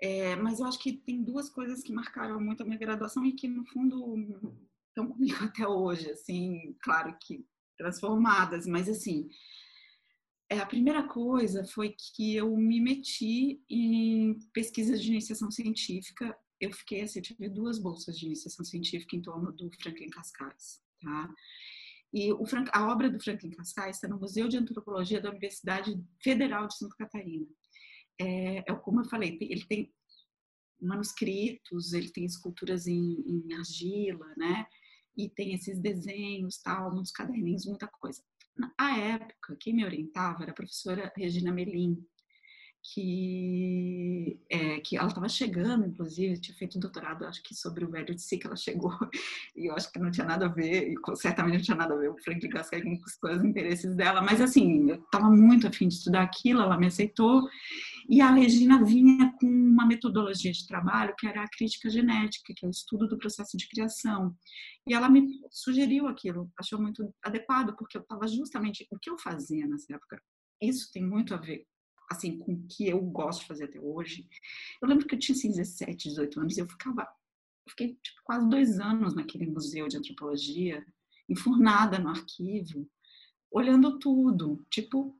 É, 0.00 0.36
mas 0.36 0.60
eu 0.60 0.66
acho 0.66 0.78
que 0.78 0.92
tem 0.92 1.22
duas 1.22 1.48
coisas 1.48 1.82
que 1.82 1.92
marcaram 1.92 2.40
muito 2.40 2.62
a 2.62 2.66
minha 2.66 2.78
graduação 2.78 3.24
e 3.24 3.32
que, 3.32 3.48
no 3.48 3.64
fundo, 3.66 4.56
estão 4.98 5.06
comigo 5.06 5.44
até 5.44 5.66
hoje, 5.66 6.10
assim, 6.10 6.76
claro 6.82 7.16
que 7.22 7.46
transformadas, 7.76 8.66
mas 8.66 8.88
assim, 8.88 9.28
é, 10.50 10.58
a 10.58 10.66
primeira 10.66 11.06
coisa 11.06 11.64
foi 11.64 11.94
que 11.96 12.34
eu 12.34 12.56
me 12.56 12.80
meti 12.80 13.62
em 13.70 14.36
pesquisas 14.52 15.00
de 15.00 15.10
iniciação 15.10 15.50
científica. 15.50 16.36
Eu 16.60 16.72
fiquei 16.72 17.02
assim, 17.02 17.20
tive 17.20 17.48
duas 17.48 17.78
bolsas 17.78 18.18
de 18.18 18.26
iniciação 18.26 18.64
científica 18.64 19.14
em 19.14 19.22
torno 19.22 19.52
do 19.52 19.70
Franklin 19.80 20.08
Cascais, 20.08 20.82
tá? 21.00 21.32
E 22.12 22.32
o, 22.32 22.42
a 22.72 22.90
obra 22.90 23.10
do 23.10 23.22
Franklin 23.22 23.50
Cascais 23.50 23.96
está 23.96 24.08
no 24.08 24.18
Museu 24.18 24.48
de 24.48 24.56
Antropologia 24.56 25.20
da 25.20 25.30
Universidade 25.30 25.94
Federal 26.20 26.66
de 26.66 26.76
Santa 26.76 26.96
Catarina. 26.96 27.46
É, 28.18 28.64
é 28.66 28.74
como 28.74 29.02
eu 29.02 29.04
falei, 29.04 29.38
ele 29.40 29.64
tem 29.66 29.92
manuscritos, 30.80 31.92
ele 31.92 32.10
tem 32.10 32.24
esculturas 32.24 32.86
em, 32.86 33.22
em 33.26 33.52
argila, 33.52 34.26
né? 34.36 34.66
E 35.18 35.28
tem 35.28 35.52
esses 35.52 35.80
desenhos, 35.80 36.58
tal, 36.62 36.94
muitos 36.94 37.10
caderninhos, 37.10 37.66
muita 37.66 37.88
coisa. 37.88 38.22
Na 38.56 38.96
época, 38.96 39.56
quem 39.58 39.74
me 39.74 39.84
orientava 39.84 40.44
era 40.44 40.52
a 40.52 40.54
professora 40.54 41.12
Regina 41.16 41.52
Melim. 41.52 41.98
que, 42.94 44.40
é, 44.48 44.80
que 44.80 44.96
ela 44.96 45.08
estava 45.08 45.28
chegando, 45.28 45.84
inclusive, 45.84 46.40
tinha 46.40 46.56
feito 46.56 46.78
um 46.78 46.80
doutorado, 46.80 47.26
acho 47.26 47.42
que 47.42 47.54
sobre 47.54 47.84
o 47.84 47.90
velho 47.90 48.14
de 48.14 48.22
si, 48.22 48.38
que 48.38 48.46
ela 48.46 48.56
chegou, 48.56 48.92
e 49.54 49.66
eu 49.66 49.74
acho 49.74 49.92
que 49.92 49.98
não 49.98 50.10
tinha 50.10 50.24
nada 50.24 50.46
a 50.46 50.48
ver, 50.48 50.92
e 50.92 51.16
certamente 51.16 51.56
não 51.56 51.62
tinha 51.62 51.76
nada 51.76 51.94
a 51.94 51.98
ver 51.98 52.08
o 52.08 52.16
Frank 52.16 52.46
Gasquet 52.48 52.80
com 52.82 53.28
os 53.28 53.44
interesses 53.44 53.94
dela, 53.94 54.22
mas 54.22 54.40
assim, 54.40 54.88
eu 54.88 54.96
estava 54.96 55.28
muito 55.28 55.66
afim 55.66 55.88
de 55.88 55.94
estudar 55.94 56.22
aquilo, 56.22 56.62
ela 56.62 56.78
me 56.78 56.86
aceitou, 56.86 57.42
e 58.08 58.20
a 58.22 58.32
Regina 58.32 58.82
vinha 58.82 59.34
com 59.38 59.46
uma 59.46 59.86
metodologia 59.86 60.50
de 60.50 60.66
trabalho 60.66 61.14
que 61.18 61.26
era 61.26 61.42
a 61.42 61.48
crítica 61.48 61.90
genética, 61.90 62.54
que 62.56 62.64
é 62.64 62.68
o 62.68 62.70
estudo 62.70 63.06
do 63.06 63.18
processo 63.18 63.56
de 63.56 63.68
criação. 63.68 64.34
E 64.86 64.94
ela 64.94 65.10
me 65.10 65.28
sugeriu 65.50 66.06
aquilo, 66.06 66.50
achou 66.58 66.80
muito 66.80 67.14
adequado, 67.22 67.76
porque 67.76 67.98
eu 67.98 68.00
estava 68.00 68.26
justamente. 68.26 68.86
O 68.90 68.98
que 68.98 69.10
eu 69.10 69.18
fazia 69.18 69.66
nessa 69.66 69.94
época? 69.94 70.22
Isso 70.60 70.90
tem 70.90 71.04
muito 71.04 71.34
a 71.34 71.36
ver 71.36 71.66
assim, 72.10 72.38
com 72.38 72.54
o 72.54 72.66
que 72.66 72.88
eu 72.88 73.00
gosto 73.02 73.40
de 73.40 73.46
fazer 73.46 73.64
até 73.64 73.78
hoje. 73.78 74.26
Eu 74.80 74.88
lembro 74.88 75.06
que 75.06 75.14
eu 75.14 75.18
tinha 75.18 75.36
assim, 75.36 75.50
17, 75.50 76.08
18 76.08 76.40
anos 76.40 76.56
e 76.56 76.60
eu 76.60 76.68
ficava, 76.68 77.02
eu 77.02 77.70
fiquei 77.70 77.98
tipo, 78.02 78.20
quase 78.24 78.48
dois 78.48 78.80
anos 78.80 79.14
naquele 79.14 79.46
museu 79.46 79.86
de 79.88 79.98
antropologia, 79.98 80.84
enfurnada 81.28 81.98
no 81.98 82.08
arquivo, 82.08 82.88
olhando 83.50 83.98
tudo, 83.98 84.64
tipo, 84.70 85.17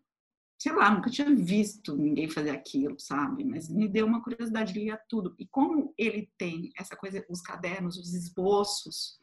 sei 0.59 0.73
lá, 0.73 0.91
nunca 0.91 1.09
tinha 1.09 1.33
visto 1.35 1.97
ninguém 1.97 2.29
fazer 2.29 2.51
aquilo, 2.51 2.99
sabe? 2.99 3.45
Mas 3.45 3.69
me 3.69 3.89
deu 3.89 4.05
uma 4.05 4.23
curiosidade 4.23 4.73
de 4.73 4.81
ler 4.81 5.01
tudo. 5.09 5.35
E 5.39 5.47
como 5.47 5.95
ele 5.97 6.29
tem 6.37 6.73
essa 6.77 6.97
coisa, 6.97 7.25
os 7.29 7.41
cadernos, 7.41 7.97
os 7.97 8.13
esboços, 8.13 9.21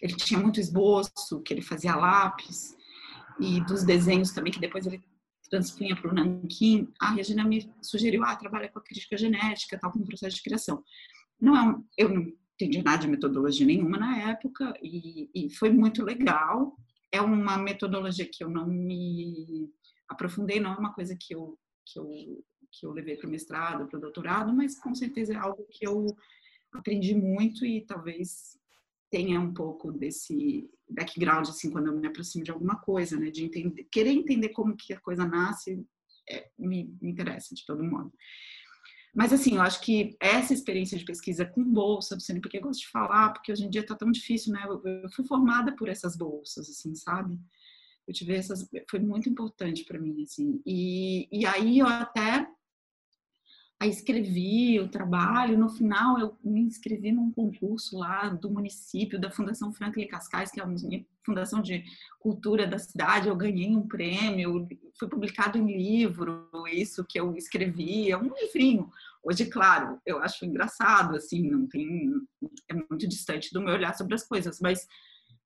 ele 0.00 0.16
tinha 0.16 0.40
muito 0.40 0.58
esboço 0.58 1.40
que 1.44 1.54
ele 1.54 1.62
fazia 1.62 1.94
lápis, 1.94 2.76
e 3.40 3.60
dos 3.64 3.84
desenhos 3.84 4.32
também, 4.32 4.52
que 4.52 4.60
depois 4.60 4.86
ele 4.86 5.02
transpunha 5.48 5.94
para 5.94 6.10
o 6.10 6.14
Nankin, 6.14 6.88
a 7.00 7.12
Regina 7.12 7.44
me 7.44 7.70
sugeriu, 7.80 8.24
ah, 8.24 8.34
trabalha 8.34 8.68
com 8.68 8.78
a 8.78 8.82
crítica 8.82 9.16
genética, 9.16 9.78
tal, 9.78 9.92
com 9.92 10.00
o 10.00 10.04
processo 10.04 10.36
de 10.36 10.42
criação. 10.42 10.82
Não 11.40 11.56
é 11.56 11.62
um, 11.62 11.84
eu 11.96 12.08
não 12.08 12.32
entendi 12.54 12.82
nada 12.82 13.02
de 13.02 13.08
metodologia 13.08 13.66
nenhuma 13.66 13.98
na 13.98 14.18
época 14.30 14.74
e, 14.82 15.30
e 15.34 15.50
foi 15.50 15.70
muito 15.70 16.02
legal. 16.02 16.76
É 17.12 17.20
uma 17.20 17.56
metodologia 17.56 18.26
que 18.26 18.42
eu 18.42 18.48
não 18.48 18.66
me 18.66 19.70
aprofundei, 20.08 20.60
não 20.60 20.72
é 20.72 20.76
uma 20.76 20.92
coisa 20.92 21.16
que 21.16 21.34
eu, 21.34 21.58
que 21.84 21.98
eu, 21.98 22.44
que 22.70 22.86
eu 22.86 22.92
levei 22.92 23.16
para 23.16 23.26
o 23.26 23.30
mestrado, 23.30 23.86
para 23.88 23.98
o 23.98 24.00
doutorado, 24.00 24.52
mas 24.52 24.78
com 24.78 24.94
certeza 24.94 25.34
é 25.34 25.36
algo 25.36 25.66
que 25.70 25.86
eu 25.86 26.06
aprendi 26.72 27.14
muito 27.14 27.64
e 27.64 27.80
talvez 27.82 28.58
tenha 29.10 29.40
um 29.40 29.54
pouco 29.54 29.92
desse 29.92 30.68
background, 30.88 31.48
assim, 31.48 31.70
quando 31.70 31.86
eu 31.86 31.96
me 31.96 32.06
aproximo 32.06 32.42
de 32.42 32.50
alguma 32.50 32.76
coisa, 32.80 33.16
né? 33.16 33.30
De 33.30 33.44
entender, 33.44 33.84
querer 33.84 34.10
entender 34.10 34.48
como 34.48 34.76
que 34.76 34.92
a 34.92 35.00
coisa 35.00 35.24
nasce, 35.24 35.86
é, 36.28 36.50
me, 36.58 36.92
me 37.00 37.10
interessa 37.10 37.54
de 37.54 37.64
todo 37.64 37.84
modo. 37.84 38.12
Mas, 39.14 39.32
assim, 39.32 39.54
eu 39.54 39.62
acho 39.62 39.80
que 39.80 40.16
essa 40.18 40.52
experiência 40.52 40.98
de 40.98 41.04
pesquisa 41.04 41.46
com 41.46 41.62
bolsa, 41.62 42.16
Luciane, 42.16 42.40
porque 42.40 42.56
eu 42.56 42.62
gosto 42.62 42.80
de 42.80 42.88
falar, 42.88 43.32
porque 43.32 43.52
hoje 43.52 43.64
em 43.64 43.70
dia 43.70 43.82
está 43.82 43.94
tão 43.94 44.10
difícil, 44.10 44.52
né? 44.52 44.64
Eu, 44.66 44.82
eu, 44.84 45.10
fui 45.10 45.24
formada 45.24 45.74
por 45.76 45.88
essas 45.88 46.16
bolsas, 46.16 46.68
assim, 46.68 46.94
sabe? 46.96 47.38
Eu 48.06 48.14
tive 48.14 48.34
essas, 48.34 48.68
foi 48.90 49.00
muito 49.00 49.28
importante 49.28 49.84
para 49.84 49.98
mim, 49.98 50.22
assim. 50.22 50.60
E, 50.66 51.28
e 51.32 51.46
aí 51.46 51.78
eu 51.78 51.86
até 51.86 52.46
Aí 53.80 53.90
escrevi 53.90 54.80
o 54.80 54.88
trabalho, 54.88 55.58
no 55.58 55.68
final 55.68 56.18
eu 56.18 56.38
me 56.42 56.60
inscrevi 56.60 57.10
num 57.10 57.30
concurso 57.32 57.98
lá 57.98 58.28
do 58.28 58.48
município, 58.48 59.20
da 59.20 59.30
Fundação 59.30 59.72
Franklin 59.72 60.06
Cascais, 60.06 60.50
que 60.50 60.60
é 60.60 60.64
uma 60.64 60.76
fundação 61.22 61.60
de 61.60 61.84
cultura 62.20 62.66
da 62.66 62.78
cidade, 62.78 63.28
eu 63.28 63.36
ganhei 63.36 63.76
um 63.76 63.86
prêmio, 63.86 64.66
foi 64.98 65.08
publicado 65.08 65.58
em 65.58 65.76
livro, 65.76 66.48
isso 66.72 67.04
que 67.04 67.18
eu 67.18 67.36
escrevi, 67.36 68.10
é 68.10 68.16
um 68.16 68.32
livrinho. 68.32 68.90
Hoje, 69.22 69.46
claro, 69.46 70.00
eu 70.06 70.18
acho 70.18 70.46
engraçado, 70.46 71.16
assim, 71.16 71.50
não 71.50 71.66
tem, 71.66 72.10
é 72.70 72.74
muito 72.74 73.08
distante 73.08 73.52
do 73.52 73.60
meu 73.60 73.74
olhar 73.74 73.94
sobre 73.94 74.14
as 74.14 74.26
coisas, 74.26 74.60
mas 74.60 74.86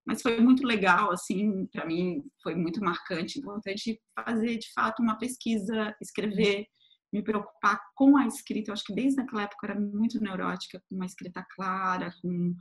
mas 0.09 0.23
foi 0.23 0.41
muito 0.41 0.67
legal, 0.67 1.13
assim, 1.13 1.67
para 1.67 1.85
mim 1.85 2.25
foi 2.43 2.55
muito 2.55 2.81
marcante, 2.81 3.39
importante 3.39 4.01
fazer 4.15 4.57
de 4.57 4.73
fato 4.73 5.03
uma 5.03 5.19
pesquisa, 5.19 5.95
escrever 6.01 6.67
me 7.13 7.23
preocupar 7.23 7.79
com 7.95 8.17
a 8.17 8.27
escrita. 8.27 8.71
Eu 8.71 8.73
acho 8.73 8.85
que 8.85 8.95
desde 8.95 9.21
aquela 9.21 9.43
época 9.43 9.67
eu 9.67 9.71
era 9.71 9.81
muito 9.81 10.19
neurótica, 10.19 10.83
com 10.89 10.95
uma 10.95 11.05
escrita 11.05 11.45
clara, 11.55 12.11
com 12.23 12.55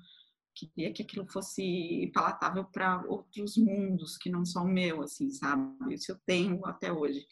queria 0.54 0.92
que 0.92 1.04
aquilo 1.04 1.26
fosse 1.28 2.12
palatável 2.14 2.66
para 2.66 3.02
outros 3.08 3.56
mundos 3.56 4.18
que 4.18 4.30
não 4.30 4.44
são 4.44 4.66
o 4.66 4.68
meu, 4.68 5.04
assim, 5.04 5.30
sabe? 5.30 5.94
Isso 5.94 6.12
eu 6.12 6.18
tenho 6.26 6.66
até 6.66 6.92
hoje. 6.92 7.26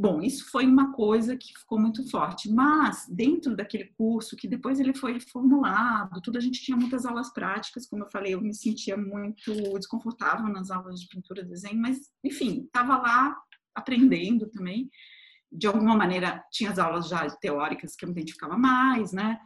Bom, 0.00 0.22
isso 0.22 0.50
foi 0.50 0.64
uma 0.64 0.94
coisa 0.94 1.36
que 1.36 1.52
ficou 1.52 1.78
muito 1.78 2.08
forte, 2.08 2.50
mas 2.50 3.06
dentro 3.06 3.54
daquele 3.54 3.84
curso, 3.98 4.34
que 4.34 4.48
depois 4.48 4.80
ele 4.80 4.94
foi 4.94 5.20
formulado, 5.20 6.22
tudo 6.22 6.38
a 6.38 6.40
gente 6.40 6.62
tinha 6.62 6.74
muitas 6.74 7.04
aulas 7.04 7.30
práticas, 7.30 7.86
como 7.86 8.04
eu 8.04 8.10
falei, 8.10 8.32
eu 8.32 8.40
me 8.40 8.54
sentia 8.54 8.96
muito 8.96 9.52
desconfortável 9.74 10.48
nas 10.48 10.70
aulas 10.70 11.00
de 11.00 11.06
pintura 11.06 11.42
e 11.42 11.44
desenho, 11.44 11.78
mas 11.78 12.10
enfim, 12.24 12.62
estava 12.64 12.96
lá 12.96 13.36
aprendendo 13.74 14.48
também 14.48 14.90
de 15.52 15.66
alguma 15.66 15.94
maneira, 15.94 16.42
tinha 16.50 16.70
as 16.70 16.78
aulas 16.78 17.06
já 17.06 17.28
teóricas 17.36 17.94
que 17.94 18.06
eu 18.06 18.08
me 18.08 18.14
identificava 18.14 18.56
mais, 18.56 19.12
né? 19.12 19.38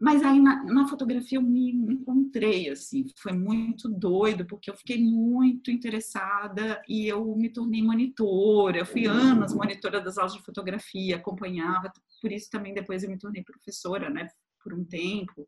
Mas 0.00 0.22
aí 0.22 0.40
na, 0.40 0.64
na, 0.64 0.88
fotografia 0.88 1.36
eu 1.36 1.42
me 1.42 1.70
encontrei, 1.70 2.70
assim, 2.70 3.04
foi 3.18 3.32
muito 3.32 3.86
doido, 3.86 4.46
porque 4.46 4.70
eu 4.70 4.74
fiquei 4.74 4.96
muito 4.96 5.70
interessada 5.70 6.80
e 6.88 7.06
eu 7.06 7.36
me 7.36 7.50
tornei 7.50 7.82
monitora. 7.82 8.78
Eu 8.78 8.86
fui 8.86 9.04
anos 9.04 9.52
monitora 9.52 10.00
das 10.00 10.16
aulas 10.16 10.32
de 10.32 10.42
fotografia, 10.42 11.16
acompanhava, 11.16 11.92
por 12.22 12.32
isso 12.32 12.48
também 12.50 12.72
depois 12.72 13.04
eu 13.04 13.10
me 13.10 13.18
tornei 13.18 13.44
professora, 13.44 14.08
né, 14.08 14.26
por 14.64 14.72
um 14.72 14.82
tempo. 14.82 15.46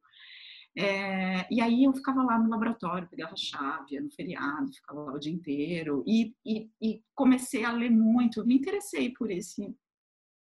É, 0.76 1.46
e 1.50 1.60
aí 1.60 1.84
eu 1.84 1.92
ficava 1.94 2.22
lá 2.22 2.38
no 2.38 2.50
laboratório, 2.50 3.08
pegava 3.08 3.34
chave, 3.34 3.98
no 4.00 4.10
feriado, 4.10 4.72
ficava 4.72 5.00
lá 5.00 5.12
o 5.14 5.18
dia 5.18 5.32
inteiro 5.32 6.04
e, 6.06 6.34
e, 6.44 6.70
e, 6.80 7.02
comecei 7.14 7.64
a 7.64 7.72
ler 7.72 7.90
muito, 7.90 8.46
me 8.46 8.54
interessei 8.54 9.10
por 9.12 9.30
esse 9.30 9.74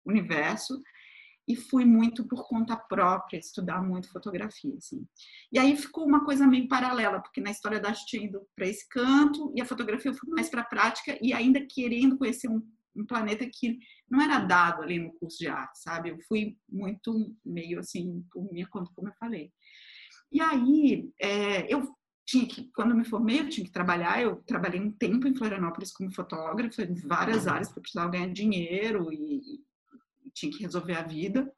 universo 0.05 0.81
e 1.47 1.55
fui 1.55 1.85
muito 1.85 2.25
por 2.27 2.47
conta 2.47 2.75
própria, 2.75 3.37
estudar 3.37 3.81
muito 3.81 4.11
fotografia, 4.11 4.73
assim. 4.77 5.05
E 5.51 5.59
aí 5.59 5.75
ficou 5.75 6.05
uma 6.05 6.25
coisa 6.25 6.47
meio 6.47 6.67
paralela, 6.67 7.19
porque 7.19 7.39
na 7.39 7.51
história 7.51 7.79
da 7.79 7.89
arte 7.89 8.05
tinha 8.07 8.25
ido 8.25 8.41
para 8.55 8.67
esse 8.67 8.87
canto 8.89 9.51
e 9.55 9.61
a 9.61 9.65
fotografia 9.65 10.11
eu 10.11 10.15
fui 10.15 10.29
mais 10.29 10.49
para 10.49 10.61
a 10.61 10.65
prática 10.65 11.17
e 11.21 11.33
ainda 11.33 11.65
querendo 11.69 12.17
conhecer 12.17 12.49
um, 12.49 12.61
um 12.95 13.05
planeta 13.05 13.47
que 13.51 13.77
não 14.09 14.21
era 14.21 14.39
dado 14.39 14.81
ali 14.81 14.97
no 14.97 15.13
curso 15.13 15.37
de 15.37 15.47
arte, 15.47 15.79
sabe? 15.79 16.09
Eu 16.09 16.17
fui 16.27 16.57
muito 16.67 17.35
meio 17.45 17.79
assim, 17.79 18.25
por 18.31 18.51
minha 18.51 18.67
conta, 18.67 18.91
como 18.95 19.09
eu 19.09 19.13
falei. 19.19 19.51
E 20.31 20.41
aí, 20.41 21.09
é, 21.21 21.71
eu 21.71 21.95
tinha 22.25 22.47
que, 22.47 22.71
quando 22.73 22.91
eu 22.91 22.97
me 22.97 23.05
formei, 23.05 23.39
eu 23.39 23.49
tinha 23.49 23.65
que 23.65 23.71
trabalhar. 23.71 24.21
Eu 24.21 24.37
trabalhei 24.47 24.81
um 24.81 24.91
tempo 24.91 25.27
em 25.27 25.35
Florianópolis 25.35 25.93
como 25.93 26.13
fotógrafa, 26.13 26.81
em 26.81 26.95
várias 26.95 27.47
áreas, 27.47 27.67
porque 27.67 27.79
eu 27.79 27.83
precisava 27.83 28.11
ganhar 28.11 28.33
dinheiro 28.33 29.13
e, 29.13 29.63
tinha 30.35 30.51
que 30.51 30.61
resolver 30.61 30.95
a 30.95 31.03
vida. 31.03 31.51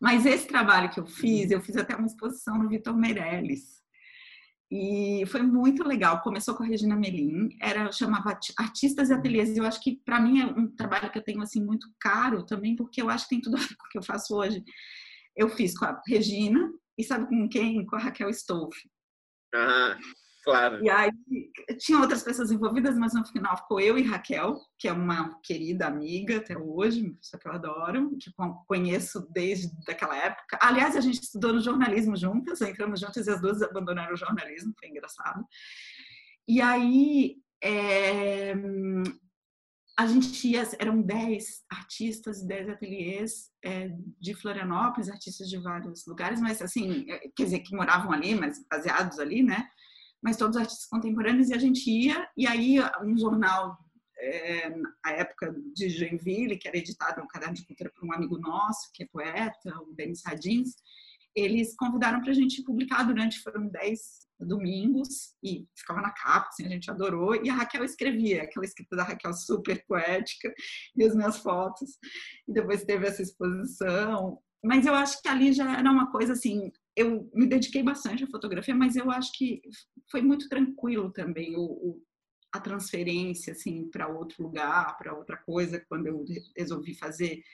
Mas 0.00 0.24
esse 0.24 0.46
trabalho 0.46 0.90
que 0.90 1.00
eu 1.00 1.06
fiz, 1.06 1.50
eu 1.50 1.60
fiz 1.60 1.76
até 1.76 1.94
uma 1.94 2.06
exposição 2.06 2.56
no 2.56 2.68
Vitor 2.68 2.96
Meirelles. 2.96 3.80
E 4.70 5.24
foi 5.26 5.42
muito 5.42 5.82
legal. 5.82 6.22
Começou 6.22 6.54
com 6.54 6.62
a 6.62 6.66
Regina 6.66 6.94
Melim, 6.94 7.48
era 7.60 7.90
chamava 7.90 8.38
Artistas 8.56 9.10
e 9.10 9.12
Ateliês. 9.12 9.56
Eu 9.56 9.66
acho 9.66 9.82
que 9.82 10.00
para 10.04 10.20
mim 10.20 10.40
é 10.40 10.46
um 10.46 10.68
trabalho 10.68 11.10
que 11.10 11.18
eu 11.18 11.24
tenho 11.24 11.42
assim 11.42 11.62
muito 11.62 11.88
caro 11.98 12.46
também, 12.46 12.76
porque 12.76 13.02
eu 13.02 13.10
acho 13.10 13.24
que 13.24 13.30
tem 13.30 13.40
tudo 13.40 13.56
a 13.58 13.60
ver 13.60 13.76
com 13.76 13.86
o 13.86 13.88
que 13.90 13.98
eu 13.98 14.02
faço 14.02 14.34
hoje. 14.34 14.62
Eu 15.36 15.48
fiz 15.48 15.76
com 15.76 15.84
a 15.84 16.00
Regina, 16.06 16.72
e 16.96 17.04
sabe 17.04 17.26
com 17.26 17.48
quem? 17.48 17.84
Com 17.86 17.96
a 17.96 17.98
Raquel 17.98 18.30
Stolfe. 18.30 18.88
Ah, 19.54 19.98
claro. 20.42 20.84
E 20.84 20.90
aí, 20.90 21.10
tinha 21.78 21.98
outras 21.98 22.22
pessoas 22.22 22.50
envolvidas, 22.50 22.96
mas 22.96 23.14
no 23.14 23.24
final 23.26 23.56
ficou 23.56 23.80
eu 23.80 23.98
e 23.98 24.02
Raquel, 24.02 24.60
que 24.78 24.88
é 24.88 24.92
uma 24.92 25.38
querida 25.42 25.86
amiga 25.86 26.38
até 26.38 26.56
hoje, 26.56 27.10
pessoa 27.20 27.40
que 27.40 27.48
eu 27.48 27.52
adoro, 27.52 28.16
que 28.18 28.30
conheço 28.66 29.26
desde 29.32 29.70
aquela 29.88 30.16
época. 30.16 30.58
Aliás, 30.60 30.96
a 30.96 31.00
gente 31.00 31.22
estudou 31.22 31.52
no 31.52 31.60
jornalismo 31.60 32.16
juntas, 32.16 32.60
entramos 32.60 33.00
juntas 33.00 33.26
e 33.26 33.30
as 33.30 33.40
duas 33.40 33.62
abandonaram 33.62 34.14
o 34.14 34.16
jornalismo, 34.16 34.74
foi 34.78 34.88
engraçado. 34.88 35.44
E 36.48 36.60
aí, 36.60 37.36
é, 37.62 38.54
a 40.00 40.06
gente 40.06 40.48
ia, 40.48 40.66
eram 40.78 41.02
10 41.02 41.64
artistas, 41.70 42.42
10 42.42 42.70
ateliês 42.70 43.50
é, 43.62 43.90
de 44.18 44.34
Florianópolis, 44.34 45.10
artistas 45.10 45.46
de 45.46 45.58
vários 45.58 46.06
lugares, 46.06 46.40
mas 46.40 46.62
assim, 46.62 47.04
é, 47.10 47.28
quer 47.36 47.44
dizer, 47.44 47.58
que 47.58 47.76
moravam 47.76 48.10
ali, 48.10 48.34
mas 48.34 48.64
baseados 48.70 49.18
ali, 49.18 49.42
né? 49.42 49.68
Mas 50.22 50.36
todos 50.36 50.56
artistas 50.56 50.86
contemporâneos, 50.86 51.48
e 51.48 51.54
a 51.54 51.58
gente 51.58 51.90
ia, 51.90 52.28
e 52.36 52.46
aí 52.46 52.76
um 53.02 53.16
jornal, 53.16 53.78
é, 54.18 54.72
época 55.06 55.54
de 55.74 55.88
Joinville, 55.88 56.58
que 56.58 56.68
era 56.68 56.76
editado 56.76 57.22
um 57.22 57.26
caderno 57.26 57.54
de 57.54 57.66
cultura 57.66 57.90
por 57.94 58.06
um 58.06 58.12
amigo 58.12 58.38
nosso, 58.38 58.90
que 58.92 59.02
é 59.02 59.06
poeta, 59.06 59.78
o 59.82 59.94
Denis 59.94 60.22
Radins, 60.24 60.74
eles 61.34 61.74
convidaram 61.76 62.20
para 62.20 62.30
a 62.30 62.34
gente 62.34 62.62
publicar 62.62 63.04
durante, 63.04 63.40
foram 63.40 63.68
10 63.68 64.00
domingos, 64.40 65.34
e 65.42 65.66
ficava 65.76 66.00
na 66.00 66.10
capa, 66.10 66.48
assim, 66.48 66.66
a 66.66 66.68
gente 66.68 66.90
adorou, 66.90 67.34
e 67.34 67.48
a 67.48 67.54
Raquel 67.54 67.84
escrevia, 67.84 68.42
aquela 68.42 68.64
escrita 68.64 68.96
da 68.96 69.04
Raquel 69.04 69.32
super 69.34 69.84
poética, 69.86 70.52
e 70.96 71.04
as 71.04 71.14
minhas 71.14 71.38
fotos, 71.38 71.98
e 72.48 72.52
depois 72.52 72.84
teve 72.84 73.06
essa 73.06 73.22
exposição, 73.22 74.38
mas 74.62 74.86
eu 74.86 74.94
acho 74.94 75.20
que 75.22 75.28
ali 75.28 75.52
já 75.52 75.78
era 75.78 75.90
uma 75.90 76.10
coisa 76.10 76.34
assim, 76.34 76.70
eu 76.96 77.30
me 77.34 77.46
dediquei 77.46 77.82
bastante 77.82 78.24
à 78.24 78.26
fotografia, 78.26 78.74
mas 78.74 78.96
eu 78.96 79.10
acho 79.10 79.32
que 79.32 79.62
foi 80.10 80.22
muito 80.22 80.48
tranquilo 80.48 81.10
também 81.10 81.56
o, 81.56 81.62
o 81.62 82.02
a 82.52 82.58
transferência 82.58 83.52
assim 83.52 83.88
para 83.90 84.08
outro 84.08 84.42
lugar, 84.42 84.98
para 84.98 85.14
outra 85.14 85.36
coisa, 85.36 85.84
quando 85.88 86.08
eu 86.08 86.24
resolvi 86.56 86.94
fazer 86.94 87.44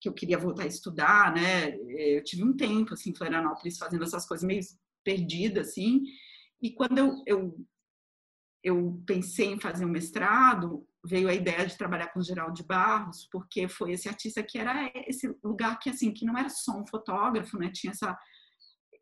que 0.00 0.08
eu 0.08 0.14
queria 0.14 0.38
voltar 0.38 0.62
a 0.62 0.68
estudar, 0.68 1.34
né? 1.34 1.76
Eu 1.76 2.22
tive 2.24 2.44
um 2.44 2.56
tempo 2.56 2.94
assim 2.94 3.10
em 3.10 3.14
Florianópolis 3.14 3.76
fazendo 3.76 4.04
essas 4.04 4.26
coisas 4.26 4.46
meio 4.46 4.60
perdida 5.04 5.62
assim. 5.62 6.02
E 6.62 6.70
quando 6.72 6.98
eu, 6.98 7.22
eu 7.26 7.66
eu 8.62 9.02
pensei 9.06 9.46
em 9.46 9.60
fazer 9.60 9.86
um 9.86 9.90
mestrado, 9.90 10.86
veio 11.04 11.28
a 11.28 11.34
ideia 11.34 11.66
de 11.66 11.78
trabalhar 11.78 12.08
com 12.08 12.20
Geraldo 12.20 12.62
Barros, 12.64 13.26
porque 13.32 13.66
foi 13.68 13.92
esse 13.92 14.06
artista 14.08 14.42
que 14.42 14.58
era 14.58 14.92
esse 15.06 15.34
lugar 15.42 15.78
que 15.78 15.88
assim, 15.88 16.12
que 16.12 16.26
não 16.26 16.36
era 16.36 16.50
só 16.50 16.78
um 16.78 16.86
fotógrafo, 16.86 17.58
né? 17.58 17.70
Tinha 17.72 17.92
essa 17.92 18.18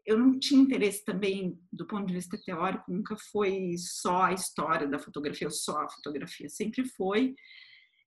eu 0.09 0.19
não 0.19 0.38
tinha 0.38 0.62
interesse 0.62 1.05
também 1.05 1.61
do 1.71 1.87
ponto 1.87 2.07
de 2.07 2.15
vista 2.15 2.41
teórico, 2.43 2.91
nunca 2.91 3.15
foi 3.31 3.75
só 3.77 4.23
a 4.23 4.33
história 4.33 4.88
da 4.88 4.99
fotografia, 4.99 5.47
ou 5.47 5.50
só 5.50 5.83
a 5.83 5.88
fotografia, 5.91 6.49
sempre 6.49 6.83
foi 6.87 7.35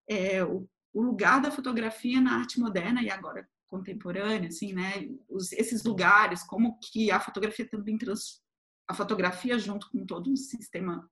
é, 0.09 0.43
o, 0.43 0.67
o, 0.91 1.01
lugar 1.01 1.39
da 1.39 1.51
fotografia 1.51 2.19
na 2.19 2.39
arte 2.39 2.59
moderna 2.59 3.03
e 3.03 3.11
agora 3.11 3.47
contemporânea, 3.67 4.49
assim, 4.49 4.73
né? 4.73 5.09
Os, 5.29 5.53
esses 5.53 5.83
lugares, 5.83 6.41
como 6.43 6.79
que 6.79 7.11
a 7.11 7.19
fotografia 7.19 7.69
também 7.69 7.99
trans, 7.99 8.41
a 8.87 8.95
fotografia 8.95 9.59
junto 9.59 9.87
com 9.91 10.03
todo 10.03 10.31
um 10.31 10.35
sistema 10.35 11.07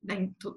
da 0.00 0.14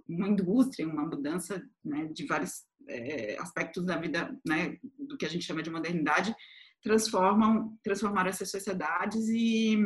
uma 0.08 0.27
indústria, 0.27 0.88
uma 0.88 1.06
mudança 1.06 1.68
né, 1.84 2.06
de 2.06 2.27
vários 2.27 2.63
é, 2.88 3.38
aspectos 3.39 3.84
da 3.84 3.98
vida, 3.98 4.39
né, 4.46 4.77
do 5.00 5.18
que 5.18 5.25
a 5.25 5.30
gente 5.30 5.46
chama 5.46 5.63
de 5.63 5.72
modernidade, 5.72 6.34
transformam, 6.84 7.78
transformaram 7.84 8.30
essas 8.30 8.52
sociedades 8.52 9.30
e, 9.30 9.78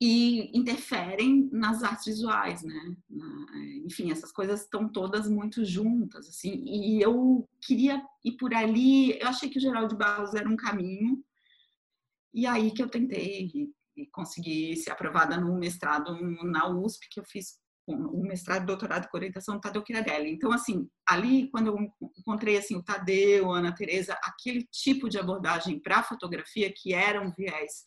e 0.00 0.58
interferem 0.58 1.48
nas 1.52 1.82
artes 1.84 2.06
visuais, 2.06 2.62
né? 2.62 2.96
Enfim, 3.86 4.10
essas 4.10 4.32
coisas 4.32 4.62
estão 4.62 4.88
todas 4.88 5.28
muito 5.28 5.64
juntas, 5.64 6.28
assim. 6.28 6.64
E 6.66 7.00
eu 7.00 7.48
queria 7.60 8.04
ir 8.24 8.32
por 8.32 8.52
ali. 8.52 9.18
Eu 9.20 9.28
achei 9.28 9.48
que 9.48 9.58
o 9.58 9.60
Geraldo 9.60 9.96
Barros 9.96 10.34
era 10.34 10.48
um 10.48 10.56
caminho. 10.56 11.24
E 12.34 12.46
aí 12.46 12.72
que 12.72 12.82
eu 12.82 12.88
tentei 12.88 13.72
e 13.96 14.06
consegui 14.06 14.74
ser 14.76 14.90
aprovada 14.90 15.36
no 15.36 15.56
mestrado 15.58 16.18
na 16.42 16.66
USP 16.68 17.08
que 17.10 17.20
eu 17.20 17.24
fiz 17.24 17.61
o 17.86 18.22
mestrado 18.22 18.66
doutorado 18.66 19.08
com 19.08 19.16
orientação 19.16 19.56
do 19.56 19.60
Tadeu 19.60 19.84
Chiarelli. 19.84 20.30
Então, 20.30 20.52
assim, 20.52 20.88
ali, 21.06 21.50
quando 21.50 21.68
eu 21.68 21.78
encontrei 22.18 22.56
assim, 22.56 22.76
o 22.76 22.82
Tadeu, 22.82 23.52
a 23.52 23.58
Ana 23.58 23.74
Teresa, 23.74 24.18
aquele 24.22 24.64
tipo 24.70 25.08
de 25.08 25.18
abordagem 25.18 25.80
para 25.80 25.98
a 25.98 26.02
fotografia, 26.02 26.72
que 26.72 26.94
era 26.94 27.20
um 27.20 27.32
viés 27.32 27.84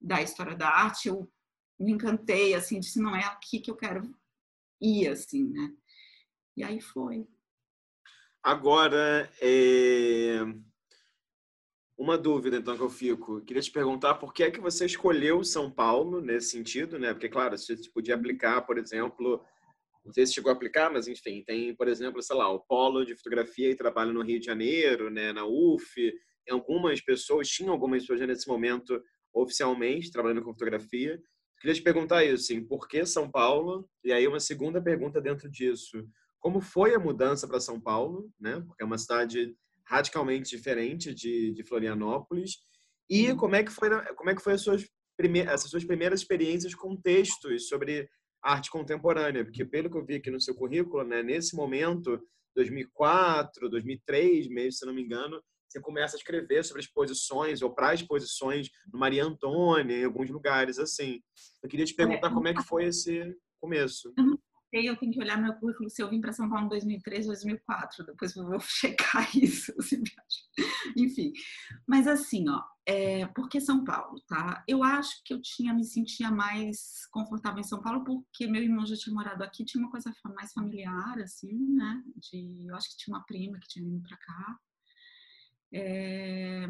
da 0.00 0.22
história 0.22 0.56
da 0.56 0.68
arte, 0.68 1.08
eu 1.08 1.30
me 1.78 1.92
encantei, 1.92 2.54
assim, 2.54 2.80
disse, 2.80 3.00
não 3.00 3.14
é 3.14 3.24
aqui 3.24 3.60
que 3.60 3.70
eu 3.70 3.76
quero 3.76 4.14
ir, 4.80 5.08
assim, 5.08 5.44
né? 5.50 5.72
E 6.56 6.64
aí 6.64 6.80
foi. 6.80 7.28
Agora, 8.42 9.30
é... 9.40 10.38
Uma 11.98 12.16
dúvida, 12.16 12.56
então, 12.56 12.76
que 12.76 12.82
eu 12.82 12.88
fico. 12.88 13.40
Queria 13.40 13.60
te 13.60 13.72
perguntar 13.72 14.14
por 14.14 14.32
que 14.32 14.44
é 14.44 14.50
que 14.52 14.60
você 14.60 14.86
escolheu 14.86 15.42
São 15.42 15.68
Paulo 15.68 16.20
nesse 16.20 16.50
sentido, 16.50 16.96
né? 16.96 17.12
Porque, 17.12 17.28
claro, 17.28 17.58
você 17.58 17.74
podia 17.92 18.14
aplicar, 18.14 18.62
por 18.62 18.78
exemplo, 18.78 19.44
não 20.04 20.12
sei 20.12 20.24
se 20.24 20.32
chegou 20.32 20.50
a 20.50 20.54
aplicar, 20.54 20.92
mas 20.92 21.08
enfim, 21.08 21.42
tem, 21.44 21.74
por 21.74 21.88
exemplo, 21.88 22.22
sei 22.22 22.36
lá, 22.36 22.48
o 22.52 22.60
polo 22.60 23.04
de 23.04 23.16
fotografia 23.16 23.68
e 23.68 23.74
trabalho 23.74 24.12
no 24.12 24.22
Rio 24.22 24.38
de 24.38 24.46
Janeiro, 24.46 25.10
né, 25.10 25.32
na 25.32 25.44
UF. 25.44 26.14
Algumas 26.48 27.00
pessoas, 27.00 27.48
tinham 27.48 27.72
algumas 27.72 28.02
pessoas 28.02 28.20
nesse 28.28 28.46
momento 28.46 29.02
oficialmente 29.34 30.12
trabalhando 30.12 30.42
com 30.42 30.52
fotografia. 30.52 31.20
Queria 31.60 31.74
te 31.74 31.82
perguntar 31.82 32.24
isso, 32.24 32.44
assim, 32.44 32.64
por 32.64 32.86
que 32.86 33.04
São 33.04 33.28
Paulo? 33.28 33.90
E 34.04 34.12
aí 34.12 34.26
uma 34.28 34.38
segunda 34.38 34.80
pergunta 34.80 35.20
dentro 35.20 35.50
disso. 35.50 36.08
Como 36.38 36.60
foi 36.60 36.94
a 36.94 36.98
mudança 37.00 37.48
para 37.48 37.58
São 37.58 37.80
Paulo, 37.80 38.30
né? 38.38 38.60
Porque 38.60 38.84
é 38.84 38.86
uma 38.86 38.96
cidade 38.98 39.56
radicalmente 39.88 40.54
diferente 40.54 41.14
de, 41.14 41.52
de 41.52 41.64
Florianópolis. 41.64 42.52
E 43.08 43.30
uhum. 43.30 43.36
como 43.36 43.56
é 43.56 43.64
que 43.64 43.72
foi, 43.72 43.88
como 44.14 44.30
é 44.30 44.34
que 44.34 44.42
foi 44.42 44.52
as 44.52 44.62
suas, 44.62 44.84
primeiras, 45.16 45.54
essas 45.54 45.70
suas 45.70 45.84
primeiras 45.84 46.20
experiências 46.20 46.74
com 46.74 46.94
textos 46.94 47.68
sobre 47.68 48.08
arte 48.42 48.70
contemporânea? 48.70 49.44
Porque 49.44 49.64
pelo 49.64 49.90
que 49.90 49.96
eu 49.96 50.04
vi 50.04 50.16
aqui 50.16 50.30
no 50.30 50.40
seu 50.40 50.54
currículo, 50.54 51.04
né, 51.04 51.22
nesse 51.22 51.56
momento, 51.56 52.20
2004, 52.54 53.68
2003, 53.70 54.48
mesmo 54.48 54.72
se 54.72 54.86
não 54.86 54.94
me 54.94 55.02
engano, 55.02 55.40
você 55.68 55.80
começa 55.80 56.16
a 56.16 56.18
escrever 56.18 56.64
sobre 56.64 56.82
exposições 56.82 57.62
ou 57.62 57.74
para 57.74 57.94
exposições 57.94 58.68
no 58.92 58.98
Maria 58.98 59.24
Antônia, 59.24 59.96
em 59.96 60.04
alguns 60.04 60.30
lugares 60.30 60.78
assim. 60.78 61.20
Eu 61.62 61.68
queria 61.68 61.84
te 61.84 61.94
perguntar 61.94 62.32
como 62.32 62.48
é 62.48 62.54
que 62.54 62.62
foi 62.62 62.86
esse 62.86 63.34
começo. 63.60 64.12
Eu 64.72 64.96
tenho 64.96 65.12
que 65.12 65.20
olhar 65.20 65.40
meu 65.40 65.54
currículo 65.54 65.88
se 65.88 66.02
eu 66.02 66.10
vim 66.10 66.20
para 66.20 66.32
São 66.32 66.48
Paulo 66.48 66.66
em 66.66 66.68
2003, 66.68 67.26
2004. 67.26 68.04
Depois 68.04 68.36
eu 68.36 68.46
vou 68.46 68.60
checar 68.60 69.28
isso. 69.36 69.72
Enfim, 70.96 71.32
mas 71.86 72.06
assim, 72.06 72.48
ó, 72.48 72.62
é, 72.86 73.26
por 73.28 73.48
que 73.48 73.60
São 73.60 73.84
Paulo, 73.84 74.20
tá? 74.26 74.62
Eu 74.66 74.82
acho 74.82 75.22
que 75.24 75.32
eu 75.32 75.40
tinha 75.40 75.72
me 75.72 75.84
sentia 75.84 76.30
mais 76.30 77.06
confortável 77.10 77.60
em 77.60 77.64
São 77.64 77.80
Paulo 77.80 78.04
porque 78.04 78.46
meu 78.46 78.62
irmão 78.62 78.86
já 78.86 78.96
tinha 78.96 79.14
morado 79.14 79.42
aqui, 79.42 79.64
tinha 79.64 79.82
uma 79.82 79.90
coisa 79.90 80.12
mais 80.34 80.52
familiar, 80.52 81.18
assim, 81.20 81.56
né? 81.74 82.02
De, 82.16 82.66
eu 82.68 82.76
acho 82.76 82.90
que 82.90 82.96
tinha 82.98 83.16
uma 83.16 83.24
prima 83.24 83.58
que 83.58 83.68
tinha 83.68 83.84
vindo 83.84 84.02
para 84.02 84.16
cá. 84.16 84.58
É, 85.72 86.66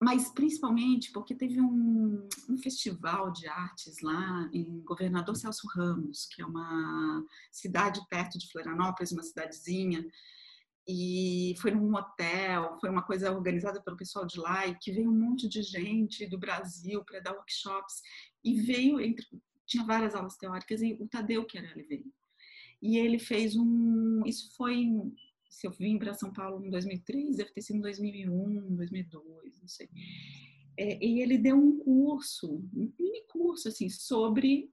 mas 0.00 0.30
principalmente 0.30 1.10
porque 1.10 1.34
teve 1.34 1.60
um, 1.60 2.28
um, 2.48 2.56
festival 2.58 3.32
de 3.32 3.48
artes 3.48 4.00
lá 4.00 4.48
em 4.52 4.80
Governador 4.82 5.34
Celso 5.34 5.66
Ramos, 5.74 6.26
que 6.26 6.40
é 6.40 6.46
uma 6.46 7.24
cidade 7.50 8.00
perto 8.08 8.38
de 8.38 8.50
Florianópolis, 8.50 9.10
uma 9.10 9.24
cidadezinha, 9.24 10.06
e 10.86 11.54
foi 11.60 11.72
num 11.72 11.94
hotel, 11.94 12.78
foi 12.80 12.88
uma 12.88 13.02
coisa 13.02 13.30
organizada 13.32 13.82
pelo 13.82 13.96
pessoal 13.96 14.24
de 14.24 14.38
lá, 14.38 14.66
e 14.66 14.78
que 14.78 14.92
veio 14.92 15.10
um 15.10 15.18
monte 15.18 15.48
de 15.48 15.62
gente 15.62 16.26
do 16.26 16.38
Brasil 16.38 17.04
para 17.04 17.20
dar 17.20 17.32
workshops, 17.32 18.00
e 18.44 18.54
veio, 18.54 19.00
entre, 19.00 19.26
tinha 19.66 19.84
várias 19.84 20.14
aulas 20.14 20.36
teóricas, 20.36 20.80
e 20.80 20.96
o 21.00 21.08
Tadeu 21.08 21.44
que 21.44 21.58
era 21.58 21.70
ele 21.72 21.82
veio. 21.82 22.12
E 22.80 22.96
ele 22.96 23.18
fez 23.18 23.56
um, 23.56 24.22
isso 24.24 24.54
foi 24.56 24.86
se 25.48 25.66
eu 25.66 25.70
vim 25.72 25.98
para 25.98 26.14
São 26.14 26.32
Paulo 26.32 26.64
em 26.64 26.70
2003, 26.70 27.36
deve 27.36 27.52
ter 27.52 27.62
sido 27.62 27.76
em 27.76 27.80
2001, 27.80 28.76
2002, 28.76 29.60
não 29.60 29.68
sei. 29.68 29.88
É, 30.76 31.04
e 31.04 31.20
ele 31.20 31.38
deu 31.38 31.56
um 31.56 31.78
curso, 31.78 32.56
um 32.74 32.92
mini 32.98 33.26
curso, 33.28 33.68
assim, 33.68 33.88
sobre 33.88 34.70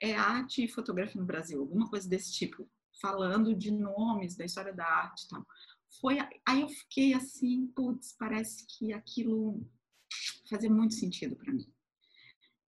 é, 0.00 0.14
arte 0.14 0.64
e 0.64 0.68
fotografia 0.68 1.20
no 1.20 1.26
Brasil, 1.26 1.60
alguma 1.60 1.88
coisa 1.88 2.08
desse 2.08 2.32
tipo, 2.32 2.68
falando 3.00 3.54
de 3.54 3.70
nomes 3.70 4.36
da 4.36 4.44
história 4.44 4.72
da 4.72 4.84
arte 4.84 5.24
e 5.24 5.28
tal. 5.28 5.46
Foi, 6.00 6.18
aí 6.46 6.60
eu 6.60 6.68
fiquei 6.68 7.14
assim, 7.14 7.68
putz, 7.68 8.14
parece 8.18 8.66
que 8.66 8.92
aquilo 8.92 9.66
fazia 10.48 10.70
muito 10.70 10.94
sentido 10.94 11.36
para 11.36 11.52
mim. 11.52 11.66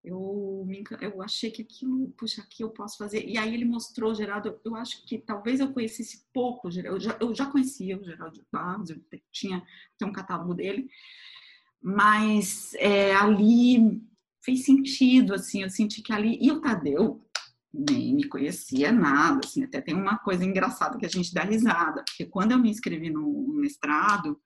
Eu, 0.07 0.63
me, 0.65 0.83
eu 1.01 1.21
achei 1.21 1.51
que 1.51 1.61
aquilo, 1.61 2.09
puxa, 2.17 2.41
aqui 2.41 2.63
eu 2.63 2.69
posso 2.69 2.97
fazer. 2.97 3.27
E 3.27 3.37
aí 3.37 3.53
ele 3.53 3.65
mostrou, 3.65 4.15
Geraldo, 4.15 4.57
eu 4.63 4.75
acho 4.75 5.05
que 5.05 5.17
talvez 5.17 5.59
eu 5.59 5.73
conhecesse 5.73 6.25
pouco, 6.33 6.69
eu 6.69 6.99
já, 6.99 7.17
eu 7.19 7.35
já 7.35 7.45
conhecia 7.45 7.99
o 7.99 8.03
Geraldo 8.05 8.45
Barros, 8.51 8.89
eu 8.89 9.01
tinha, 9.31 9.61
tinha 9.97 10.09
um 10.09 10.13
catálogo 10.13 10.53
dele, 10.53 10.89
mas 11.81 12.73
é, 12.75 13.13
ali 13.15 14.01
fez 14.41 14.63
sentido, 14.63 15.33
assim, 15.33 15.63
eu 15.63 15.69
senti 15.69 16.01
que 16.01 16.13
ali, 16.13 16.37
e 16.41 16.51
o 16.51 16.61
Tadeu 16.61 17.21
nem 17.73 18.15
me 18.15 18.23
conhecia 18.23 18.91
nada, 18.93 19.41
assim, 19.43 19.63
até 19.65 19.81
tem 19.81 19.93
uma 19.93 20.17
coisa 20.17 20.45
engraçada 20.45 20.97
que 20.97 21.05
a 21.05 21.09
gente 21.09 21.33
dá 21.33 21.43
risada, 21.43 22.03
porque 22.07 22.25
quando 22.25 22.53
eu 22.53 22.59
me 22.59 22.69
inscrevi 22.69 23.09
no 23.09 23.53
mestrado, 23.55 24.39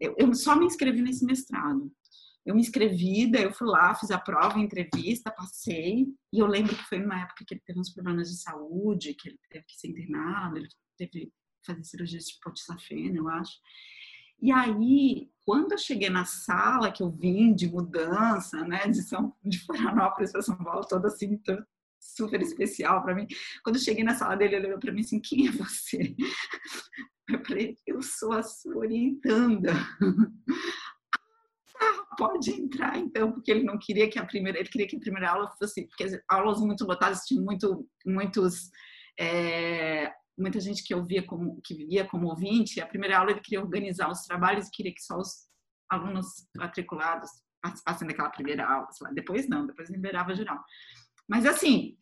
eu, 0.00 0.14
eu 0.16 0.34
só 0.34 0.56
me 0.56 0.64
inscrevi 0.64 1.02
nesse 1.02 1.24
mestrado, 1.24 1.92
eu 2.46 2.54
me 2.54 2.60
inscrevi, 2.60 3.28
daí 3.28 3.42
eu 3.42 3.52
fui 3.52 3.66
lá, 3.66 3.92
fiz 3.96 4.12
a 4.12 4.18
prova, 4.18 4.56
a 4.56 4.62
entrevista, 4.62 5.32
passei. 5.32 6.06
E 6.32 6.38
eu 6.38 6.46
lembro 6.46 6.76
que 6.76 6.84
foi 6.84 7.00
numa 7.00 7.20
época 7.20 7.44
que 7.44 7.54
ele 7.54 7.62
teve 7.66 7.80
uns 7.80 7.92
problemas 7.92 8.30
de 8.30 8.36
saúde, 8.36 9.14
que 9.14 9.30
ele 9.30 9.38
teve 9.50 9.64
que 9.66 9.76
ser 9.76 9.88
internado, 9.88 10.56
ele 10.56 10.68
teve 10.96 11.10
que 11.10 11.32
fazer 11.66 11.82
cirurgia 11.82 12.20
de 12.20 12.38
potisafena, 12.40 13.16
eu 13.16 13.28
acho. 13.28 13.58
E 14.40 14.52
aí, 14.52 15.28
quando 15.44 15.72
eu 15.72 15.78
cheguei 15.78 16.08
na 16.08 16.24
sala, 16.24 16.92
que 16.92 17.02
eu 17.02 17.10
vim 17.10 17.52
de 17.52 17.68
mudança, 17.68 18.62
né, 18.64 18.86
de, 18.86 19.02
São, 19.02 19.34
de 19.44 19.58
Florianópolis 19.64 20.30
para 20.30 20.42
São 20.42 20.56
Paulo, 20.56 20.86
toda 20.86 21.08
assim, 21.08 21.40
super 21.98 22.40
especial 22.40 23.02
para 23.02 23.14
mim. 23.14 23.26
Quando 23.64 23.76
eu 23.76 23.82
cheguei 23.82 24.04
na 24.04 24.14
sala 24.14 24.36
dele, 24.36 24.54
ele 24.54 24.66
olhou 24.68 24.78
para 24.78 24.92
mim 24.92 25.00
assim: 25.00 25.18
quem 25.18 25.48
é 25.48 25.50
você? 25.50 26.14
Eu 27.28 27.44
falei: 27.44 27.76
eu 27.84 28.00
sou 28.02 28.32
a 28.32 28.42
sua 28.44 28.76
orientanda. 28.76 29.72
Pode 32.16 32.50
entrar 32.50 32.98
então, 32.98 33.32
porque 33.32 33.50
ele 33.50 33.64
não 33.64 33.78
queria 33.78 34.08
que 34.08 34.18
a 34.18 34.24
primeira, 34.24 34.58
ele 34.58 34.68
queria 34.68 34.86
que 34.86 34.96
a 34.96 35.00
primeira 35.00 35.30
aula 35.30 35.50
fosse, 35.58 35.86
porque 35.86 36.22
aulas 36.28 36.60
muito 36.60 36.84
lotadas 36.84 37.24
tinham 37.24 37.44
muito, 37.44 37.88
muitos, 38.04 38.70
é, 39.18 40.12
muita 40.38 40.60
gente 40.60 40.82
que 40.82 40.94
ouvia 40.94 41.24
como, 41.24 41.60
que 41.62 41.74
via 41.74 42.06
como 42.06 42.28
ouvinte. 42.28 42.80
A 42.80 42.86
primeira 42.86 43.18
aula 43.18 43.30
ele 43.30 43.40
queria 43.40 43.62
organizar 43.62 44.10
os 44.10 44.22
trabalhos 44.22 44.68
queria 44.70 44.92
que 44.92 45.02
só 45.02 45.18
os 45.18 45.46
alunos 45.88 46.26
matriculados 46.56 47.30
participassem 47.62 48.08
daquela 48.08 48.30
primeira 48.30 48.66
aula. 48.66 48.88
Depois 49.12 49.48
não, 49.48 49.66
depois 49.66 49.90
liberava 49.90 50.34
geral. 50.34 50.62
Mas 51.28 51.46
assim, 51.46 51.96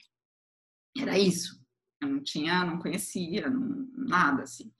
era 0.99 1.19
isso. 1.19 1.63
Eu 2.03 2.09
não 2.09 2.23
tinha, 2.23 2.65
não 2.65 2.79
conhecia, 2.79 3.49
não, 3.49 3.89
nada 3.97 4.43
assim. 4.43 4.73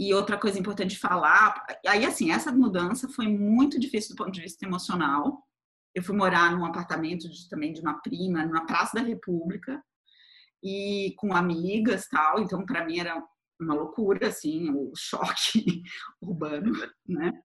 E 0.00 0.14
outra 0.14 0.38
coisa 0.38 0.58
importante 0.58 0.98
falar, 0.98 1.62
aí 1.86 2.06
assim, 2.06 2.30
essa 2.32 2.50
mudança 2.50 3.06
foi 3.06 3.28
muito 3.28 3.78
difícil 3.78 4.14
do 4.14 4.16
ponto 4.16 4.32
de 4.32 4.40
vista 4.40 4.64
emocional. 4.64 5.46
Eu 5.94 6.02
fui 6.02 6.16
morar 6.16 6.56
num 6.56 6.64
apartamento 6.64 7.28
de, 7.28 7.46
também 7.50 7.70
de 7.70 7.82
uma 7.82 8.00
prima, 8.00 8.46
na 8.46 8.64
Praça 8.64 8.94
da 8.94 9.06
República, 9.06 9.84
e 10.62 11.14
com 11.18 11.36
amigas 11.36 12.08
tal. 12.08 12.40
Então, 12.40 12.64
para 12.64 12.82
mim 12.86 12.98
era 12.98 13.22
uma 13.60 13.74
loucura, 13.74 14.28
assim, 14.28 14.70
o 14.70 14.90
choque 14.96 15.82
urbano, 16.18 16.72
né? 17.06 17.38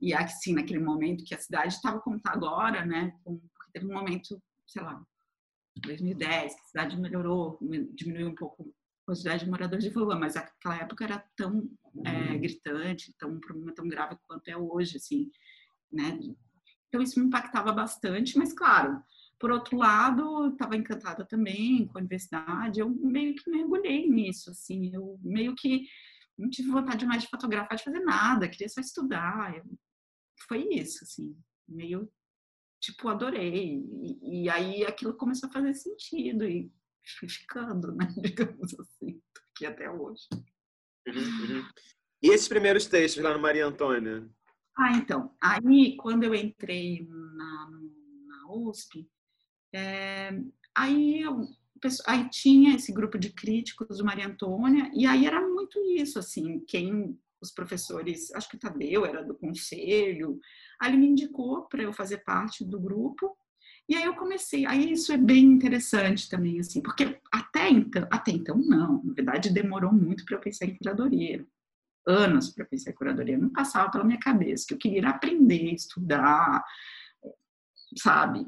E 0.00 0.12
assim, 0.12 0.54
naquele 0.54 0.80
momento 0.80 1.22
que 1.22 1.36
a 1.36 1.38
cidade 1.38 1.74
estava 1.74 2.00
como 2.00 2.16
está 2.16 2.32
agora, 2.32 2.84
né? 2.84 3.12
Teve 3.72 3.86
um 3.86 3.92
momento, 3.92 4.42
sei 4.66 4.82
lá, 4.82 5.00
2010, 5.76 6.52
que 6.52 6.60
a 6.60 6.64
cidade 6.64 7.00
melhorou, 7.00 7.60
diminuiu 7.94 8.26
um 8.26 8.34
pouco 8.34 8.74
quantidade 9.04 9.44
de 9.44 9.50
moradores 9.50 9.84
de 9.84 9.90
rua, 9.90 10.16
mas 10.16 10.36
aquela 10.36 10.76
época 10.76 11.04
era 11.04 11.24
tão 11.36 11.68
é, 12.04 12.38
gritante, 12.38 13.14
tão 13.18 13.32
um 13.32 13.40
problema 13.40 13.74
tão 13.74 13.88
grave 13.88 14.16
quanto 14.26 14.48
é 14.48 14.56
hoje, 14.56 14.96
assim, 14.96 15.30
né? 15.92 16.18
Então 16.88 17.02
isso 17.02 17.18
me 17.18 17.26
impactava 17.26 17.72
bastante, 17.72 18.38
mas 18.38 18.52
claro, 18.52 19.02
por 19.38 19.50
outro 19.50 19.76
lado, 19.76 20.48
estava 20.48 20.76
encantada 20.76 21.24
também 21.24 21.86
com 21.86 21.98
a 21.98 22.00
universidade, 22.00 22.80
eu 22.80 22.88
meio 22.88 23.34
que 23.34 23.50
mergulhei 23.50 24.08
nisso, 24.08 24.50
assim, 24.50 24.94
eu 24.94 25.18
meio 25.22 25.54
que 25.54 25.86
não 26.38 26.48
tive 26.48 26.70
vontade 26.70 27.04
mais 27.06 27.22
de 27.22 27.28
fotografar, 27.28 27.76
de 27.76 27.84
fazer 27.84 28.00
nada, 28.00 28.48
queria 28.48 28.68
só 28.68 28.80
estudar. 28.80 29.56
Eu, 29.56 29.64
foi 30.48 30.68
isso, 30.72 31.04
assim, 31.04 31.36
meio 31.68 32.10
tipo, 32.80 33.08
adorei. 33.08 33.84
E, 34.02 34.42
e, 34.42 34.50
aí 34.50 34.84
aquilo 34.84 35.14
começou 35.14 35.48
a 35.48 35.52
fazer 35.52 35.74
sentido 35.74 36.44
e 36.44 36.70
ficando, 37.04 37.92
né? 37.92 38.06
Digamos 38.20 38.74
assim, 38.78 39.20
aqui 39.54 39.66
até 39.66 39.90
hoje. 39.90 40.26
Uhum, 41.06 41.14
uhum. 41.16 41.68
E 42.22 42.30
esses 42.30 42.48
primeiros 42.48 42.86
textos 42.86 43.22
lá 43.22 43.34
no 43.34 43.40
Maria 43.40 43.66
Antônia? 43.66 44.28
Ah, 44.76 44.96
então, 44.96 45.34
aí 45.40 45.96
quando 45.96 46.24
eu 46.24 46.34
entrei 46.34 47.06
na, 47.08 47.70
na 48.26 48.52
USP, 48.54 49.08
é, 49.74 50.30
aí, 50.74 51.22
eu, 51.22 51.46
aí 52.06 52.28
tinha 52.30 52.76
esse 52.76 52.92
grupo 52.92 53.18
de 53.18 53.32
críticos 53.32 53.98
do 53.98 54.04
Maria 54.04 54.26
Antônia, 54.26 54.90
e 54.94 55.04
aí 55.04 55.26
era 55.26 55.40
muito 55.40 55.78
isso, 55.96 56.18
assim, 56.18 56.60
quem 56.66 57.18
os 57.40 57.50
professores, 57.50 58.32
acho 58.34 58.48
que 58.48 58.56
Tadeu 58.56 59.04
era 59.04 59.24
do 59.24 59.34
conselho, 59.34 60.38
aí 60.80 60.90
ele 60.90 60.98
me 60.98 61.08
indicou 61.08 61.66
para 61.66 61.82
eu 61.82 61.92
fazer 61.92 62.18
parte 62.18 62.64
do 62.64 62.80
grupo, 62.80 63.36
e 63.92 63.94
aí 63.94 64.04
eu 64.04 64.14
comecei, 64.14 64.64
aí 64.64 64.92
isso 64.92 65.12
é 65.12 65.18
bem 65.18 65.44
interessante 65.44 66.26
também, 66.26 66.58
assim, 66.58 66.80
porque 66.80 67.20
até 67.30 67.68
então, 67.68 68.08
até 68.10 68.30
então 68.30 68.56
não, 68.56 69.04
na 69.04 69.12
verdade 69.12 69.52
demorou 69.52 69.92
muito 69.92 70.24
para 70.24 70.36
eu 70.36 70.40
pensar 70.40 70.64
em 70.64 70.74
curadoria, 70.76 71.46
anos 72.06 72.48
para 72.48 72.64
pensar 72.64 72.90
em 72.90 72.94
curadoria, 72.94 73.36
não 73.36 73.50
passava 73.50 73.90
pela 73.90 74.02
minha 74.02 74.18
cabeça, 74.18 74.64
que 74.66 74.72
eu 74.72 74.78
queria 74.78 75.06
aprender, 75.10 75.74
estudar, 75.74 76.64
sabe, 77.98 78.46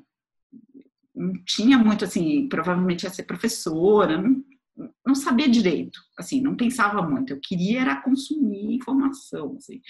não 1.14 1.34
tinha 1.44 1.76
muito 1.76 2.06
assim, 2.06 2.48
provavelmente 2.48 3.02
ia 3.02 3.10
ser 3.10 3.24
professora, 3.24 4.16
não, 4.16 4.42
não 5.06 5.14
sabia 5.14 5.46
direito, 5.46 6.00
assim, 6.18 6.40
não 6.40 6.56
pensava 6.56 7.02
muito. 7.02 7.34
Eu 7.34 7.40
queria 7.42 7.82
era 7.82 8.00
consumir 8.00 8.76
informação, 8.76 9.56
assim. 9.58 9.82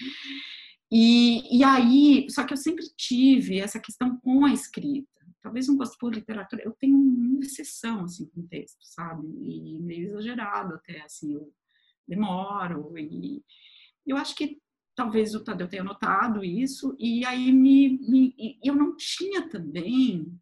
E, 0.91 1.59
e 1.59 1.63
aí, 1.63 2.27
só 2.29 2.43
que 2.43 2.53
eu 2.53 2.57
sempre 2.57 2.85
tive 2.97 3.59
essa 3.59 3.79
questão 3.79 4.17
com 4.17 4.45
a 4.45 4.53
escrita. 4.53 5.14
Talvez 5.45 5.69
um 5.69 5.77
gosto 5.77 5.95
por 5.99 6.11
literatura, 6.11 6.63
eu 6.65 6.71
tenho 6.71 6.97
uma 6.97 7.45
exceção, 7.45 8.05
assim, 8.05 8.25
com 8.25 8.47
texto, 8.47 8.79
sabe? 8.81 9.27
E 9.27 9.79
meio 9.79 10.07
exagerado 10.07 10.73
até, 10.73 11.01
assim, 11.01 11.35
eu 11.35 11.53
demoro. 12.07 12.97
E 12.97 13.43
eu 14.07 14.17
acho 14.17 14.35
que 14.35 14.59
talvez 14.95 15.35
o 15.35 15.43
Tadeu 15.43 15.67
tenha 15.67 15.83
notado 15.83 16.43
isso. 16.43 16.95
E 16.97 17.23
aí, 17.27 17.51
me, 17.51 17.99
me 17.99 18.59
eu 18.63 18.73
não 18.73 18.97
tinha 18.97 19.47
também 19.47 20.35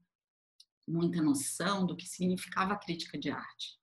muita 0.88 1.22
noção 1.22 1.86
do 1.86 1.98
que 1.98 2.08
significava 2.08 2.78
crítica 2.78 3.18
de 3.18 3.30
arte. 3.30 3.78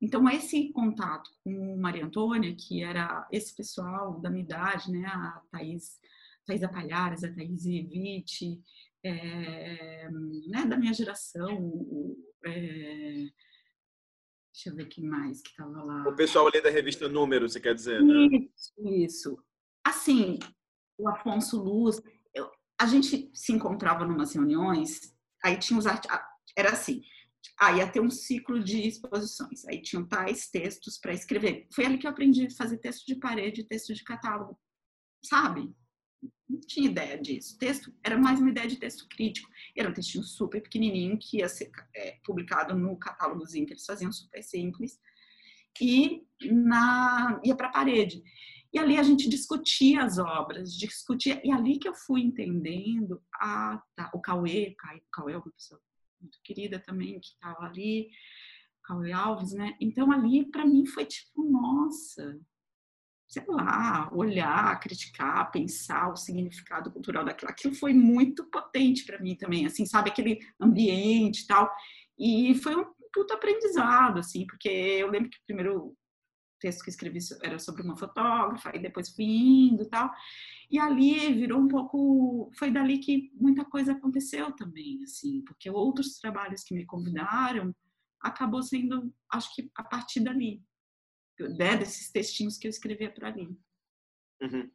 Então, 0.00 0.26
esse 0.30 0.72
contato 0.72 1.30
com 1.44 1.76
Maria 1.76 2.06
Antônia, 2.06 2.56
que 2.56 2.82
era 2.82 3.28
esse 3.30 3.54
pessoal 3.54 4.18
da 4.18 4.30
minha 4.30 4.44
idade, 4.44 4.90
né, 4.90 5.04
a 5.04 5.42
Thais, 5.50 6.00
Thais 6.46 6.62
Apalhares, 6.62 7.22
a 7.22 7.30
Thais 7.30 7.66
Evite, 7.66 8.62
é, 9.04 10.08
né, 10.48 10.64
da 10.66 10.76
minha 10.76 10.92
geração, 10.92 12.16
é, 12.44 13.26
deixa 14.52 14.68
eu 14.68 14.74
ver 14.74 14.86
quem 14.86 15.04
mais 15.04 15.42
que 15.42 15.50
estava 15.50 15.82
lá. 15.82 16.08
O 16.08 16.16
pessoal 16.16 16.46
ali 16.46 16.62
da 16.62 16.70
revista 16.70 17.08
Número, 17.08 17.48
você 17.48 17.60
quer 17.60 17.74
dizer, 17.74 18.02
né? 18.02 18.26
Isso, 18.54 18.72
isso. 19.04 19.44
Assim, 19.86 20.38
o 20.98 21.08
Afonso 21.08 21.62
Luz, 21.62 22.00
eu, 22.34 22.50
a 22.80 22.86
gente 22.86 23.30
se 23.34 23.52
encontrava 23.52 24.04
em 24.04 24.08
umas 24.08 24.34
reuniões, 24.34 25.14
aí 25.44 25.58
tinha 25.58 25.78
os 25.78 25.86
artistas, 25.86 26.20
era 26.56 26.70
assim, 26.70 27.02
Aí 27.60 27.78
ia 27.78 27.90
ter 27.90 28.00
um 28.00 28.10
ciclo 28.10 28.62
de 28.62 28.86
exposições. 28.86 29.64
Aí 29.66 29.80
tinham 29.80 30.06
tais 30.06 30.48
textos 30.48 30.98
para 30.98 31.12
escrever. 31.12 31.66
Foi 31.72 31.84
ali 31.84 31.98
que 31.98 32.06
eu 32.06 32.10
aprendi 32.10 32.46
a 32.46 32.50
fazer 32.50 32.78
texto 32.78 33.06
de 33.06 33.16
parede, 33.16 33.64
texto 33.64 33.94
de 33.94 34.02
catálogo. 34.02 34.58
Sabe? 35.22 35.74
Não 36.48 36.60
tinha 36.60 36.90
ideia 36.90 37.18
disso. 37.18 37.58
Texto 37.58 37.92
era 38.02 38.18
mais 38.18 38.38
uma 38.38 38.50
ideia 38.50 38.68
de 38.68 38.76
texto 38.76 39.08
crítico. 39.08 39.50
Era 39.76 39.88
um 39.88 39.94
textinho 39.94 40.24
super 40.24 40.62
pequenininho 40.62 41.18
que 41.18 41.38
ia 41.38 41.48
ser 41.48 41.70
é, 41.94 42.18
publicado 42.24 42.76
no 42.76 42.96
catálogozinho 42.96 43.66
que 43.66 43.72
eles 43.72 43.86
faziam, 43.86 44.12
super 44.12 44.42
simples. 44.42 45.00
E 45.80 46.26
na, 46.42 47.40
ia 47.42 47.56
para 47.56 47.68
a 47.68 47.72
parede. 47.72 48.22
E 48.72 48.78
ali 48.78 48.98
a 48.98 49.02
gente 49.04 49.28
discutia 49.28 50.02
as 50.02 50.18
obras, 50.18 50.74
discutia. 50.76 51.40
E 51.44 51.52
ali 51.52 51.78
que 51.78 51.88
eu 51.88 51.94
fui 51.94 52.20
entendendo 52.20 53.22
a, 53.34 53.80
tá, 53.94 54.10
o 54.12 54.20
Cauê, 54.20 54.74
o 54.96 55.10
Cauê 55.12 55.32
é 55.32 55.36
uma 55.36 55.50
pessoa 55.50 55.80
muito 56.20 56.38
querida 56.42 56.78
também, 56.78 57.20
que 57.20 57.28
estava 57.28 57.64
ali, 57.66 58.10
Cauê 58.82 59.12
Alves, 59.12 59.52
né? 59.52 59.76
Então 59.80 60.10
ali 60.10 60.44
para 60.50 60.66
mim 60.66 60.86
foi 60.86 61.06
tipo, 61.06 61.44
nossa, 61.44 62.38
sei 63.34 63.44
lá, 63.48 64.08
olhar, 64.12 64.78
criticar, 64.78 65.50
pensar 65.50 66.08
o 66.08 66.16
significado 66.16 66.90
cultural 66.92 67.24
daquilo. 67.24 67.50
Aquilo 67.50 67.74
foi 67.74 67.92
muito 67.92 68.44
potente 68.44 69.04
para 69.04 69.20
mim 69.20 69.34
também, 69.34 69.66
assim, 69.66 69.84
sabe, 69.84 70.10
aquele 70.10 70.38
ambiente 70.60 71.40
e 71.40 71.46
tal. 71.46 71.68
E 72.16 72.54
foi 72.56 72.76
um 72.76 72.84
puto 73.12 73.34
aprendizado, 73.34 74.20
assim, 74.20 74.46
porque 74.46 74.68
eu 74.68 75.10
lembro 75.10 75.30
que 75.30 75.38
o 75.38 75.46
primeiro 75.46 75.96
texto 76.60 76.84
que 76.84 76.90
escrevi 76.90 77.18
era 77.42 77.58
sobre 77.58 77.82
uma 77.82 77.96
fotógrafa, 77.96 78.74
e 78.74 78.78
depois 78.78 79.10
fui 79.10 79.24
indo 79.24 79.82
e 79.82 79.88
tal. 79.88 80.10
E 80.70 80.78
ali 80.78 81.34
virou 81.34 81.60
um 81.60 81.68
pouco, 81.68 82.50
foi 82.56 82.70
dali 82.70 82.98
que 82.98 83.32
muita 83.34 83.64
coisa 83.64 83.92
aconteceu 83.92 84.52
também, 84.52 85.02
assim, 85.02 85.42
porque 85.42 85.68
outros 85.68 86.18
trabalhos 86.20 86.62
que 86.62 86.74
me 86.74 86.86
convidaram 86.86 87.74
acabou 88.20 88.62
sendo, 88.62 89.12
acho 89.30 89.54
que 89.54 89.70
a 89.76 89.82
partir 89.82 90.20
dali, 90.20 90.62
né, 91.38 91.76
desses 91.76 92.10
textinhos 92.10 92.58
que 92.58 92.66
eu 92.66 92.70
escrevia 92.70 93.10
para 93.10 93.28
ali. 93.28 93.48
Uhum. 94.42 94.70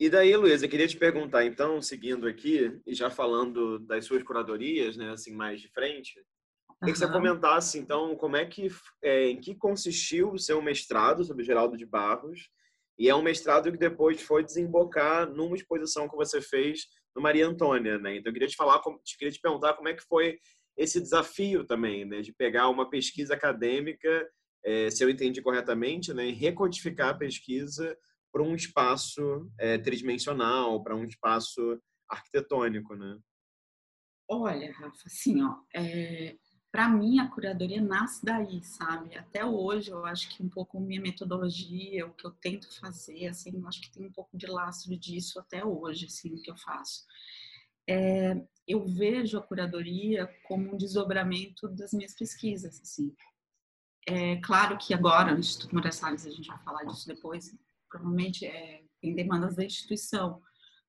E 0.00 0.08
daí, 0.08 0.34
Luísa, 0.36 0.66
eu 0.66 0.70
queria 0.70 0.86
te 0.86 0.96
perguntar, 0.96 1.44
então, 1.44 1.82
seguindo 1.82 2.28
aqui 2.28 2.80
e 2.86 2.94
já 2.94 3.10
falando 3.10 3.80
das 3.80 4.04
suas 4.04 4.22
curadorias, 4.22 4.96
né, 4.96 5.10
assim 5.10 5.34
mais 5.34 5.60
de 5.60 5.68
frente, 5.68 6.14
queria 6.78 6.92
que 6.92 6.98
você 6.98 7.10
comentasse, 7.10 7.78
então, 7.78 8.14
como 8.16 8.36
é 8.36 8.46
que, 8.46 8.68
é, 9.02 9.28
em 9.28 9.40
que 9.40 9.56
consistiu 9.56 10.32
o 10.32 10.38
seu 10.38 10.62
mestrado 10.62 11.24
sobre 11.24 11.44
Geraldo 11.44 11.76
de 11.76 11.84
Barros 11.84 12.48
e 12.96 13.08
é 13.08 13.14
um 13.14 13.22
mestrado 13.22 13.70
que 13.72 13.78
depois 13.78 14.22
foi 14.22 14.44
desembocar 14.44 15.28
numa 15.28 15.56
exposição 15.56 16.08
que 16.08 16.16
você 16.16 16.40
fez 16.40 16.86
no 17.14 17.22
Maria 17.22 17.46
Antônia, 17.46 17.98
né? 17.98 18.16
Então 18.16 18.30
eu 18.30 18.32
queria 18.32 18.48
te 18.48 18.56
falar, 18.56 18.80
queria 19.18 19.32
te 19.32 19.40
perguntar 19.40 19.74
como 19.74 19.88
é 19.88 19.94
que 19.94 20.02
foi 20.02 20.38
esse 20.76 21.00
desafio 21.00 21.64
também, 21.64 22.04
né, 22.04 22.20
de 22.20 22.32
pegar 22.32 22.68
uma 22.68 22.88
pesquisa 22.88 23.34
acadêmica, 23.34 24.28
é, 24.68 24.90
se 24.90 25.02
eu 25.02 25.08
entendi 25.08 25.40
corretamente, 25.40 26.12
né, 26.12 26.30
recodificar 26.30 27.08
a 27.08 27.14
pesquisa 27.14 27.96
para 28.30 28.42
um 28.42 28.54
espaço 28.54 29.50
é, 29.58 29.78
tridimensional, 29.78 30.82
para 30.82 30.94
um 30.94 31.04
espaço 31.04 31.80
arquitetônico, 32.06 32.94
né? 32.94 33.18
Olha, 34.28 34.70
Rafa, 34.72 35.06
assim, 35.06 35.42
ó, 35.42 35.56
é, 35.74 36.36
para 36.70 36.86
mim, 36.86 37.18
a 37.18 37.30
curadoria 37.30 37.80
nasce 37.80 38.22
daí, 38.22 38.62
sabe? 38.62 39.16
Até 39.16 39.42
hoje, 39.42 39.90
eu 39.90 40.04
acho 40.04 40.36
que 40.36 40.42
um 40.42 40.50
pouco 40.50 40.78
minha 40.78 41.00
metodologia, 41.00 42.06
o 42.06 42.12
que 42.12 42.26
eu 42.26 42.30
tento 42.30 42.68
fazer, 42.78 43.26
assim, 43.26 43.58
eu 43.58 43.66
acho 43.66 43.80
que 43.80 43.90
tem 43.90 44.04
um 44.04 44.12
pouco 44.12 44.36
de 44.36 44.46
lastro 44.46 44.94
disso 44.98 45.40
até 45.40 45.64
hoje, 45.64 46.04
assim, 46.04 46.34
o 46.34 46.42
que 46.42 46.50
eu 46.50 46.58
faço. 46.58 47.06
É, 47.88 48.36
eu 48.66 48.84
vejo 48.84 49.38
a 49.38 49.42
curadoria 49.42 50.28
como 50.46 50.74
um 50.74 50.76
desdobramento 50.76 51.66
das 51.68 51.94
minhas 51.94 52.14
pesquisas, 52.14 52.78
assim. 52.82 53.16
É 54.10 54.36
claro 54.36 54.78
que 54.78 54.94
agora, 54.94 55.34
no 55.34 55.40
Instituto 55.40 55.74
Moreira 55.74 55.94
Salles, 55.94 56.24
a 56.24 56.30
gente 56.30 56.48
vai 56.48 56.58
falar 56.60 56.84
disso 56.84 57.06
depois, 57.06 57.54
provavelmente 57.90 58.46
é, 58.46 58.82
demandas 59.02 59.54
da 59.54 59.62
instituição, 59.62 60.40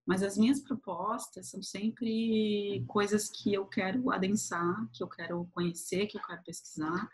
mas 0.08 0.24
as 0.24 0.38
minhas 0.38 0.62
propostas 0.62 1.50
são 1.50 1.62
sempre 1.62 2.82
coisas 2.88 3.30
que 3.30 3.54
eu 3.54 3.66
quero 3.66 4.10
adensar, 4.10 4.90
que 4.94 5.04
eu 5.04 5.10
quero 5.10 5.46
conhecer, 5.52 6.08
que 6.08 6.18
eu 6.18 6.22
quero 6.22 6.42
pesquisar 6.44 7.10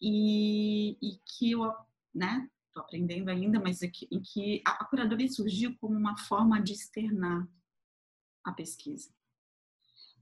e, 0.00 0.92
e 1.02 1.18
que 1.26 1.50
eu, 1.50 1.68
né, 2.14 2.48
estou 2.68 2.84
aprendendo 2.84 3.28
ainda, 3.28 3.58
mas 3.58 3.82
é 3.82 3.88
que, 3.88 4.06
em 4.12 4.22
que 4.22 4.62
a, 4.64 4.70
a 4.70 4.84
curadoria 4.84 5.28
surgiu 5.28 5.76
como 5.80 5.98
uma 5.98 6.16
forma 6.16 6.62
de 6.62 6.74
externar 6.74 7.44
a 8.44 8.52
pesquisa. 8.52 9.12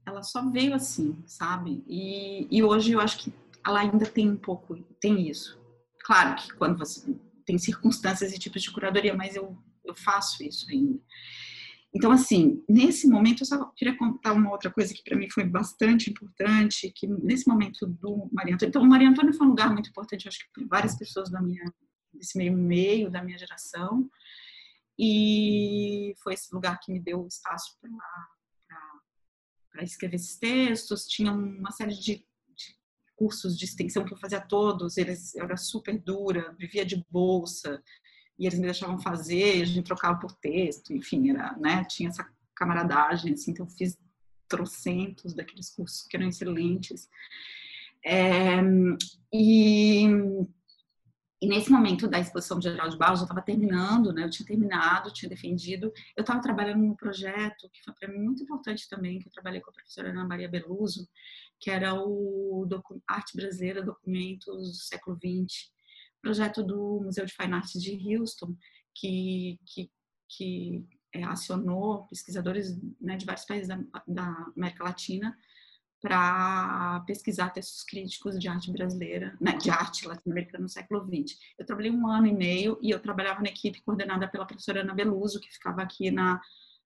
Ela 0.03 0.23
só 0.23 0.49
veio 0.49 0.73
assim, 0.73 1.23
sabe? 1.27 1.83
E, 1.87 2.47
e 2.49 2.63
hoje 2.63 2.93
eu 2.93 2.99
acho 2.99 3.19
que 3.19 3.42
ela 3.65 3.81
ainda 3.81 4.05
tem 4.05 4.29
um 4.29 4.37
pouco, 4.37 4.75
tem 4.99 5.29
isso. 5.29 5.61
Claro 6.03 6.35
que 6.35 6.53
quando 6.55 6.77
você 6.77 7.15
tem 7.45 7.57
circunstâncias 7.57 8.33
e 8.33 8.39
tipos 8.39 8.61
de 8.61 8.71
curadoria, 8.71 9.15
mas 9.15 9.35
eu, 9.35 9.57
eu 9.85 9.95
faço 9.95 10.43
isso 10.43 10.69
ainda. 10.69 10.99
Então, 11.95 12.11
assim, 12.11 12.63
nesse 12.67 13.07
momento, 13.07 13.41
eu 13.41 13.45
só 13.45 13.65
queria 13.75 13.95
contar 13.95 14.33
uma 14.33 14.49
outra 14.49 14.71
coisa 14.71 14.93
que 14.93 15.03
para 15.03 15.15
mim 15.15 15.29
foi 15.29 15.43
bastante 15.43 16.09
importante, 16.09 16.91
que 16.95 17.05
nesse 17.07 17.47
momento 17.47 17.85
do 17.85 18.27
Maria 18.31 18.55
Antônia, 18.55 18.69
então, 18.69 18.81
o 18.81 18.89
Maria 18.89 19.09
Antônia 19.09 19.33
foi 19.33 19.45
um 19.45 19.51
lugar 19.51 19.71
muito 19.71 19.89
importante, 19.89 20.27
acho 20.27 20.39
que 20.39 20.51
para 20.51 20.65
várias 20.65 20.97
pessoas 20.97 21.29
da 21.29 21.39
minha, 21.39 21.63
desse 22.11 22.35
meio 22.35 22.53
meio 22.53 23.11
da 23.11 23.23
minha 23.23 23.37
geração, 23.37 24.09
e 24.97 26.15
foi 26.23 26.33
esse 26.33 26.53
lugar 26.53 26.79
que 26.79 26.91
me 26.91 26.99
deu 26.99 27.27
espaço 27.27 27.77
para 29.71 29.83
escrever 29.83 30.15
esses 30.15 30.37
textos, 30.37 31.05
tinha 31.05 31.31
uma 31.31 31.71
série 31.71 31.93
de, 31.93 32.25
cursos 33.15 33.57
de 33.57 33.65
extensão 33.65 34.05
que 34.05 34.13
eu 34.13 34.17
fazia 34.17 34.41
todos, 34.41 34.97
eles, 34.97 35.35
eu 35.35 35.45
era 35.45 35.57
super 35.57 35.99
dura, 35.99 36.55
vivia 36.57 36.85
de 36.85 37.05
bolsa, 37.09 37.81
e 38.37 38.45
eles 38.45 38.57
me 38.57 38.65
deixavam 38.65 38.99
fazer, 38.99 39.61
a 39.61 39.65
gente 39.65 39.83
trocava 39.83 40.19
por 40.19 40.31
texto, 40.33 40.93
enfim, 40.93 41.29
era, 41.29 41.55
né, 41.57 41.83
tinha 41.85 42.09
essa 42.09 42.27
camaradagem, 42.55 43.33
assim, 43.33 43.51
então 43.51 43.65
eu 43.65 43.71
fiz 43.71 43.97
trocentos 44.47 45.33
daqueles 45.33 45.69
cursos 45.69 46.07
que 46.07 46.15
eram 46.15 46.27
excelentes. 46.27 47.09
É, 48.05 48.61
e, 49.31 50.05
e, 51.41 51.47
nesse 51.47 51.71
momento 51.71 52.07
da 52.07 52.19
exposição 52.19 52.61
geral 52.61 52.89
de 52.89 52.97
Barros, 52.97 53.21
eu 53.21 53.25
estava 53.25 53.41
terminando, 53.41 54.11
né, 54.11 54.23
eu 54.23 54.29
tinha 54.29 54.45
terminado, 54.45 55.13
tinha 55.13 55.29
defendido, 55.29 55.91
eu 56.15 56.21
estava 56.21 56.41
trabalhando 56.41 56.81
num 56.81 56.95
projeto 56.95 57.69
que 57.71 57.83
foi 57.83 57.93
para 57.93 58.09
mim 58.09 58.19
muito 58.19 58.43
importante 58.43 58.89
também, 58.89 59.19
que 59.19 59.27
eu 59.27 59.31
trabalhei 59.31 59.61
com 59.61 59.69
a 59.69 59.73
professora 59.73 60.09
Ana 60.09 60.25
Maria 60.25 60.49
Beluso, 60.49 61.07
que 61.63 61.71
era 61.71 61.95
o 61.95 62.67
Arte 63.07 63.37
Brasileira, 63.37 63.81
Documentos 63.81 64.69
do 64.69 64.83
Século 64.83 65.17
XX, 65.17 65.71
projeto 66.21 66.61
do 66.61 66.99
Museu 67.01 67.25
de 67.25 67.33
Fine 67.33 67.53
Arts 67.53 67.81
de 67.81 68.17
Houston, 68.17 68.53
que, 68.93 69.57
que, 69.65 69.89
que 70.27 70.85
é, 71.13 71.23
acionou 71.23 72.05
pesquisadores 72.07 72.77
né, 72.99 73.15
de 73.15 73.25
vários 73.25 73.45
países 73.45 73.69
da, 73.69 73.79
da 74.05 74.51
América 74.57 74.83
Latina 74.83 75.37
para 76.01 77.01
pesquisar 77.07 77.49
textos 77.51 77.81
críticos 77.81 78.37
de 78.37 78.49
arte 78.49 78.69
brasileira, 78.69 79.37
né, 79.39 79.53
de 79.55 79.69
arte 79.69 80.05
latino-americana 80.05 80.63
no 80.63 80.69
século 80.69 81.05
XX. 81.05 81.39
Eu 81.57 81.65
trabalhei 81.65 81.91
um 81.91 82.05
ano 82.09 82.27
e 82.27 82.33
meio 82.33 82.77
e 82.81 82.89
eu 82.89 82.99
trabalhava 82.99 83.41
na 83.41 83.47
equipe 83.47 83.81
coordenada 83.83 84.27
pela 84.27 84.45
professora 84.45 84.81
Ana 84.81 84.93
Beluso, 84.93 85.39
que 85.39 85.49
ficava 85.49 85.81
aqui 85.81 86.11
na, 86.11 86.41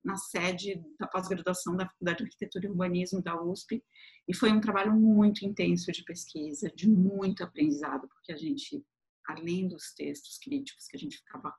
na 0.07 0.15
sede 0.15 0.81
da 0.97 1.05
pós-graduação 1.05 1.75
da 1.75 1.85
Faculdade 1.85 2.19
de 2.19 2.23
Arquitetura 2.23 2.65
e 2.65 2.69
Urbanismo 2.69 3.21
da 3.21 3.39
USP, 3.39 3.83
e 4.27 4.33
foi 4.33 4.51
um 4.51 4.61
trabalho 4.61 4.93
muito 4.93 5.45
intenso 5.45 5.91
de 5.91 6.03
pesquisa, 6.03 6.71
de 6.73 6.89
muito 6.89 7.43
aprendizado, 7.43 8.07
porque 8.07 8.31
a 8.31 8.37
gente 8.37 8.83
além 9.27 9.67
dos 9.67 9.93
textos 9.93 10.37
críticos 10.37 10.87
que 10.87 10.95
a 10.95 10.99
gente 10.99 11.17
ficava 11.17 11.53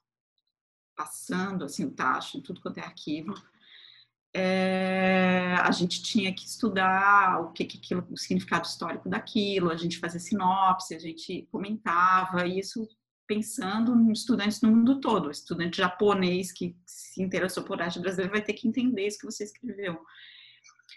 passando 0.96 1.64
assim 1.64 1.84
o 1.84 1.90
tacho 1.90 2.38
em 2.38 2.40
tudo 2.40 2.62
quanto 2.62 2.78
é 2.78 2.82
arquivo, 2.82 3.34
é, 4.34 5.54
a 5.60 5.70
gente 5.70 6.02
tinha 6.02 6.34
que 6.34 6.46
estudar 6.46 7.40
o 7.40 7.52
que, 7.52 7.64
que 7.64 7.78
aquilo, 7.78 8.06
o 8.10 8.16
significado 8.16 8.66
histórico 8.66 9.08
daquilo, 9.08 9.70
a 9.70 9.76
gente 9.76 9.98
fazia 9.98 10.20
sinopse, 10.20 10.94
a 10.94 10.98
gente 10.98 11.46
comentava 11.50 12.46
isso 12.46 12.88
pensando 13.28 13.94
em 13.94 14.10
estudantes 14.10 14.60
no 14.60 14.74
mundo 14.74 15.00
todo. 15.00 15.28
O 15.28 15.30
estudante 15.30 15.76
japonês 15.76 16.50
que 16.50 16.76
se 16.84 17.22
interessou 17.22 17.62
por 17.62 17.80
arte 17.80 18.00
brasileira 18.00 18.32
vai 18.32 18.42
ter 18.42 18.54
que 18.54 18.66
entender 18.66 19.06
isso 19.06 19.18
que 19.18 19.26
você 19.26 19.44
escreveu. 19.44 20.00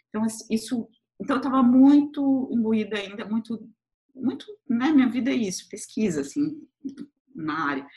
Então 0.10 0.26
isso, 0.50 0.88
então 1.22 1.36
eu 1.36 1.42
estava 1.42 1.62
muito 1.62 2.50
imbuída 2.52 2.98
ainda, 2.98 3.26
muito 3.26 3.70
muito, 4.16 4.46
né, 4.70 4.92
minha 4.92 5.10
vida 5.10 5.32
é 5.32 5.36
isso, 5.36 5.70
pesquisa, 5.70 6.22
assim, 6.22 6.68
na 7.34 7.70
área. 7.70 7.88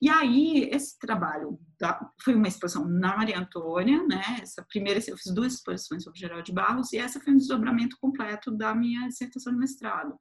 E 0.00 0.08
aí, 0.08 0.68
esse 0.72 0.98
trabalho 0.98 1.58
da, 1.78 2.10
foi 2.22 2.34
uma 2.34 2.48
exposição 2.48 2.86
na 2.86 3.16
Maria 3.16 3.38
Antônia, 3.38 4.04
né? 4.06 4.22
Essa 4.40 4.64
primeira, 4.68 5.00
eu 5.06 5.16
fiz 5.16 5.32
duas 5.32 5.54
exposições 5.54 6.02
sobre 6.04 6.18
Geraldo 6.18 6.44
de 6.44 6.52
Barros, 6.52 6.92
e 6.92 6.98
essa 6.98 7.20
foi 7.20 7.32
um 7.32 7.36
desdobramento 7.36 7.96
completo 8.00 8.50
da 8.50 8.74
minha 8.74 9.06
dissertação 9.08 9.52
de 9.52 9.58
mestrado. 9.58 10.16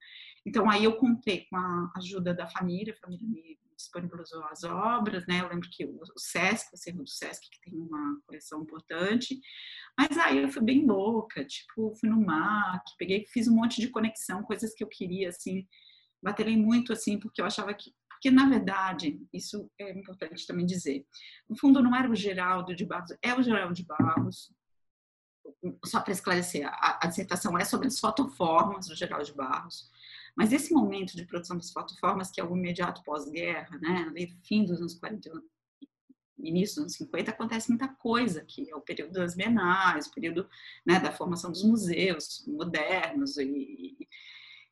Então, 0.45 0.69
aí 0.69 0.83
eu 0.83 0.95
contei 0.95 1.45
com 1.45 1.55
a 1.55 1.91
ajuda 1.97 2.33
da 2.33 2.47
família, 2.47 2.93
a 2.93 2.97
família 2.97 3.27
me 3.27 3.59
disponibilizou 3.75 4.43
as 4.45 4.63
obras, 4.63 5.25
né? 5.27 5.41
Eu 5.41 5.49
lembro 5.49 5.69
que 5.69 5.85
o 5.85 6.01
SESC, 6.17 6.71
o 6.71 6.75
Acervo 6.75 7.03
do 7.03 7.09
SESC, 7.09 7.49
que 7.49 7.61
tem 7.61 7.79
uma 7.79 8.19
coleção 8.25 8.61
importante, 8.61 9.39
mas 9.97 10.17
aí 10.17 10.39
eu 10.41 10.49
fui 10.49 10.61
bem 10.63 10.85
louca, 10.85 11.43
tipo, 11.45 11.93
fui 11.95 12.09
no 12.09 12.23
MAC, 12.23 12.83
peguei, 12.97 13.25
fiz 13.27 13.47
um 13.47 13.55
monte 13.55 13.81
de 13.81 13.89
conexão, 13.89 14.43
coisas 14.43 14.73
que 14.73 14.83
eu 14.83 14.87
queria, 14.87 15.29
assim, 15.29 15.67
baterei 16.21 16.55
muito, 16.55 16.93
assim, 16.93 17.19
porque 17.19 17.41
eu 17.41 17.45
achava 17.45 17.73
que 17.73 17.91
porque, 18.21 18.29
na 18.29 18.47
verdade, 18.47 19.19
isso 19.33 19.67
é 19.79 19.89
importante 19.97 20.45
também 20.45 20.63
dizer. 20.63 21.07
No 21.49 21.57
fundo, 21.57 21.81
não 21.81 21.95
era 21.95 22.07
o 22.07 22.15
Geraldo 22.15 22.75
de 22.75 22.85
Barros, 22.85 23.17
é 23.19 23.33
o 23.33 23.41
Geraldo 23.41 23.73
de 23.73 23.83
Barros. 23.83 24.53
Só 25.83 25.99
para 25.99 26.11
esclarecer, 26.11 26.67
a, 26.67 26.99
a 27.01 27.07
dissertação 27.07 27.57
é 27.57 27.65
sobre 27.65 27.87
as 27.87 27.99
fotoformas 27.99 28.85
do 28.85 28.95
Geraldo 28.95 29.25
de 29.25 29.33
Barros. 29.33 29.89
Mas 30.35 30.53
esse 30.53 30.73
momento 30.73 31.15
de 31.15 31.25
produção 31.25 31.57
das 31.57 31.71
fotoformas, 31.71 32.31
que 32.31 32.39
é 32.39 32.43
o 32.43 32.55
imediato 32.55 33.03
pós-guerra, 33.03 33.77
né, 33.79 34.11
fim 34.47 34.63
dos 34.63 34.79
anos 34.79 34.95
40, 34.95 35.29
início 36.39 36.75
dos 36.75 36.83
anos 36.83 36.95
50, 36.95 37.31
acontece 37.31 37.69
muita 37.69 37.87
coisa, 37.87 38.43
que 38.45 38.69
é 38.69 38.75
o 38.75 38.81
período 38.81 39.13
das 39.13 39.35
bienais, 39.35 40.07
o 40.07 40.13
período 40.13 40.49
né, 40.85 40.99
da 40.99 41.11
formação 41.11 41.51
dos 41.51 41.63
museus 41.63 42.45
modernos. 42.47 43.37
E, 43.37 44.07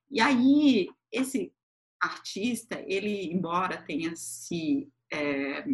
e 0.09 0.21
aí, 0.21 0.89
esse 1.11 1.53
artista, 2.01 2.83
ele, 2.87 3.31
embora 3.31 3.81
tenha 3.81 4.15
se... 4.15 4.89
É, 5.11 5.65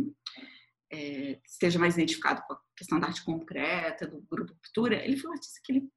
é, 0.92 1.40
esteja 1.46 1.80
mais 1.80 1.96
identificado 1.96 2.42
com 2.48 2.54
a 2.54 2.62
questão 2.76 3.00
da 3.00 3.08
arte 3.08 3.24
concreta, 3.24 4.08
do 4.08 4.22
grupo 4.22 4.56
Cultura, 4.64 5.04
ele 5.04 5.18
foi 5.18 5.30
um 5.30 5.34
artista 5.34 5.60
que 5.64 5.72
ele 5.72 5.90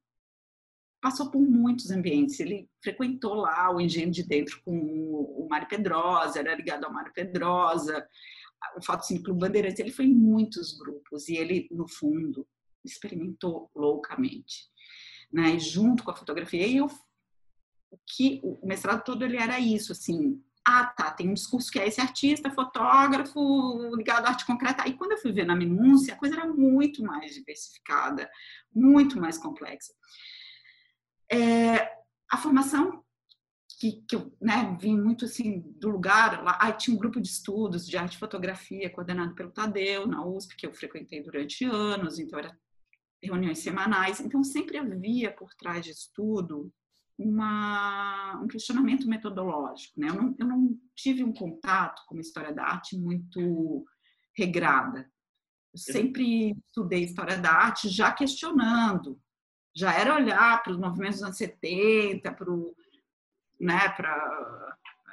passou 1.01 1.29
por 1.29 1.41
muitos 1.41 1.91
ambientes. 1.91 2.39
Ele 2.39 2.69
frequentou 2.83 3.35
lá 3.35 3.73
o 3.73 3.79
Engenho 3.79 4.11
de 4.11 4.23
Dentro 4.23 4.61
com 4.63 4.71
o 4.73 5.47
Mário 5.49 5.67
Pedrosa, 5.67 6.39
era 6.39 6.55
ligado 6.55 6.85
ao 6.85 6.93
Mário 6.93 7.13
Pedrosa, 7.13 8.07
o 8.75 8.83
Fotocine 8.83 9.23
Clube 9.23 9.39
Bandeirantes, 9.39 9.79
ele 9.79 9.91
foi 9.91 10.05
em 10.05 10.13
muitos 10.13 10.77
grupos 10.77 11.27
e 11.29 11.37
ele, 11.37 11.67
no 11.71 11.87
fundo, 11.87 12.47
experimentou 12.83 13.69
loucamente. 13.75 14.67
Né? 15.31 15.55
E 15.55 15.59
junto 15.59 16.03
com 16.03 16.11
a 16.11 16.15
fotografia, 16.15 16.65
e 16.67 16.77
eu, 16.77 16.87
o 17.91 17.97
que 18.05 18.39
o 18.43 18.65
mestrado 18.67 19.03
todo 19.03 19.23
ele 19.23 19.37
era 19.37 19.59
isso, 19.59 19.91
assim, 19.91 20.41
ah, 20.65 20.85
tá, 20.85 21.11
tem 21.11 21.29
um 21.29 21.33
discurso 21.33 21.71
que 21.71 21.79
é 21.79 21.87
esse 21.87 22.01
artista, 22.01 22.51
fotógrafo, 22.51 23.95
ligado 23.95 24.25
à 24.25 24.29
arte 24.29 24.45
concreta. 24.45 24.83
Aí 24.83 24.93
quando 24.93 25.13
eu 25.13 25.17
fui 25.17 25.31
ver 25.31 25.45
na 25.45 25.55
minúcia, 25.55 26.13
a 26.13 26.17
coisa 26.17 26.35
era 26.35 26.47
muito 26.47 27.01
mais 27.03 27.33
diversificada, 27.33 28.29
muito 28.73 29.19
mais 29.19 29.37
complexa. 29.37 29.93
É, 31.31 31.77
a 32.31 32.37
formação 32.37 33.03
que, 33.79 34.03
que 34.07 34.15
eu 34.15 34.35
né, 34.41 34.77
vim 34.79 34.99
muito 34.99 35.25
assim 35.25 35.61
do 35.77 35.89
lugar 35.89 36.43
lá, 36.43 36.57
aí 36.61 36.73
tinha 36.73 36.93
um 36.95 36.99
grupo 36.99 37.21
de 37.21 37.29
estudos 37.29 37.87
de 37.87 37.97
arte 37.97 38.15
e 38.15 38.19
fotografia 38.19 38.89
coordenado 38.89 39.33
pelo 39.33 39.51
Tadeu 39.51 40.05
na 40.05 40.25
USP 40.25 40.55
que 40.57 40.67
eu 40.67 40.73
frequentei 40.73 41.23
durante 41.23 41.63
anos, 41.63 42.19
então 42.19 42.37
era 42.37 42.57
reuniões 43.23 43.59
semanais, 43.59 44.19
então 44.19 44.43
sempre 44.43 44.77
havia 44.77 45.31
por 45.31 45.53
trás 45.55 45.85
de 45.85 45.91
estudo 45.91 46.73
uma, 47.17 48.39
um 48.41 48.47
questionamento 48.47 49.07
metodológico, 49.07 49.99
né? 49.99 50.07
Eu 50.09 50.15
não, 50.15 50.35
eu 50.39 50.47
não 50.47 50.79
tive 50.95 51.23
um 51.23 51.33
contato 51.33 52.01
com 52.07 52.15
uma 52.15 52.21
história 52.21 52.53
da 52.53 52.63
arte 52.63 52.97
muito 52.97 53.85
regrada. 54.37 55.09
Eu 55.73 55.79
sempre 55.79 56.55
estudei 56.65 57.03
história 57.03 57.37
da 57.37 57.51
arte 57.51 57.89
já 57.89 58.11
questionando, 58.11 59.19
já 59.79 59.93
era 59.93 60.13
olhar 60.15 60.61
para 60.61 60.73
os 60.73 60.77
movimentos 60.77 61.19
dos 61.19 61.23
anos 61.23 61.37
70, 61.37 62.33
para 62.33 62.45
né, 63.57 63.77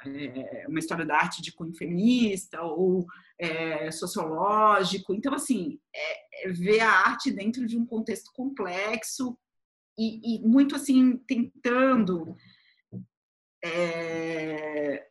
é, 0.05 0.65
uma 0.67 0.79
história 0.79 1.05
da 1.05 1.15
arte 1.15 1.41
de 1.41 1.53
cunho 1.53 1.73
feminista 1.73 2.61
ou 2.61 3.07
é, 3.39 3.89
sociológico. 3.91 5.13
Então, 5.13 5.33
assim, 5.33 5.79
é, 5.95 6.49
é, 6.49 6.51
ver 6.51 6.81
a 6.81 6.91
arte 6.91 7.31
dentro 7.31 7.65
de 7.65 7.77
um 7.77 7.85
contexto 7.85 8.29
complexo 8.33 9.37
e, 9.97 10.35
e 10.35 10.45
muito, 10.45 10.75
assim, 10.75 11.15
tentando 11.25 12.35
é, 13.63 15.07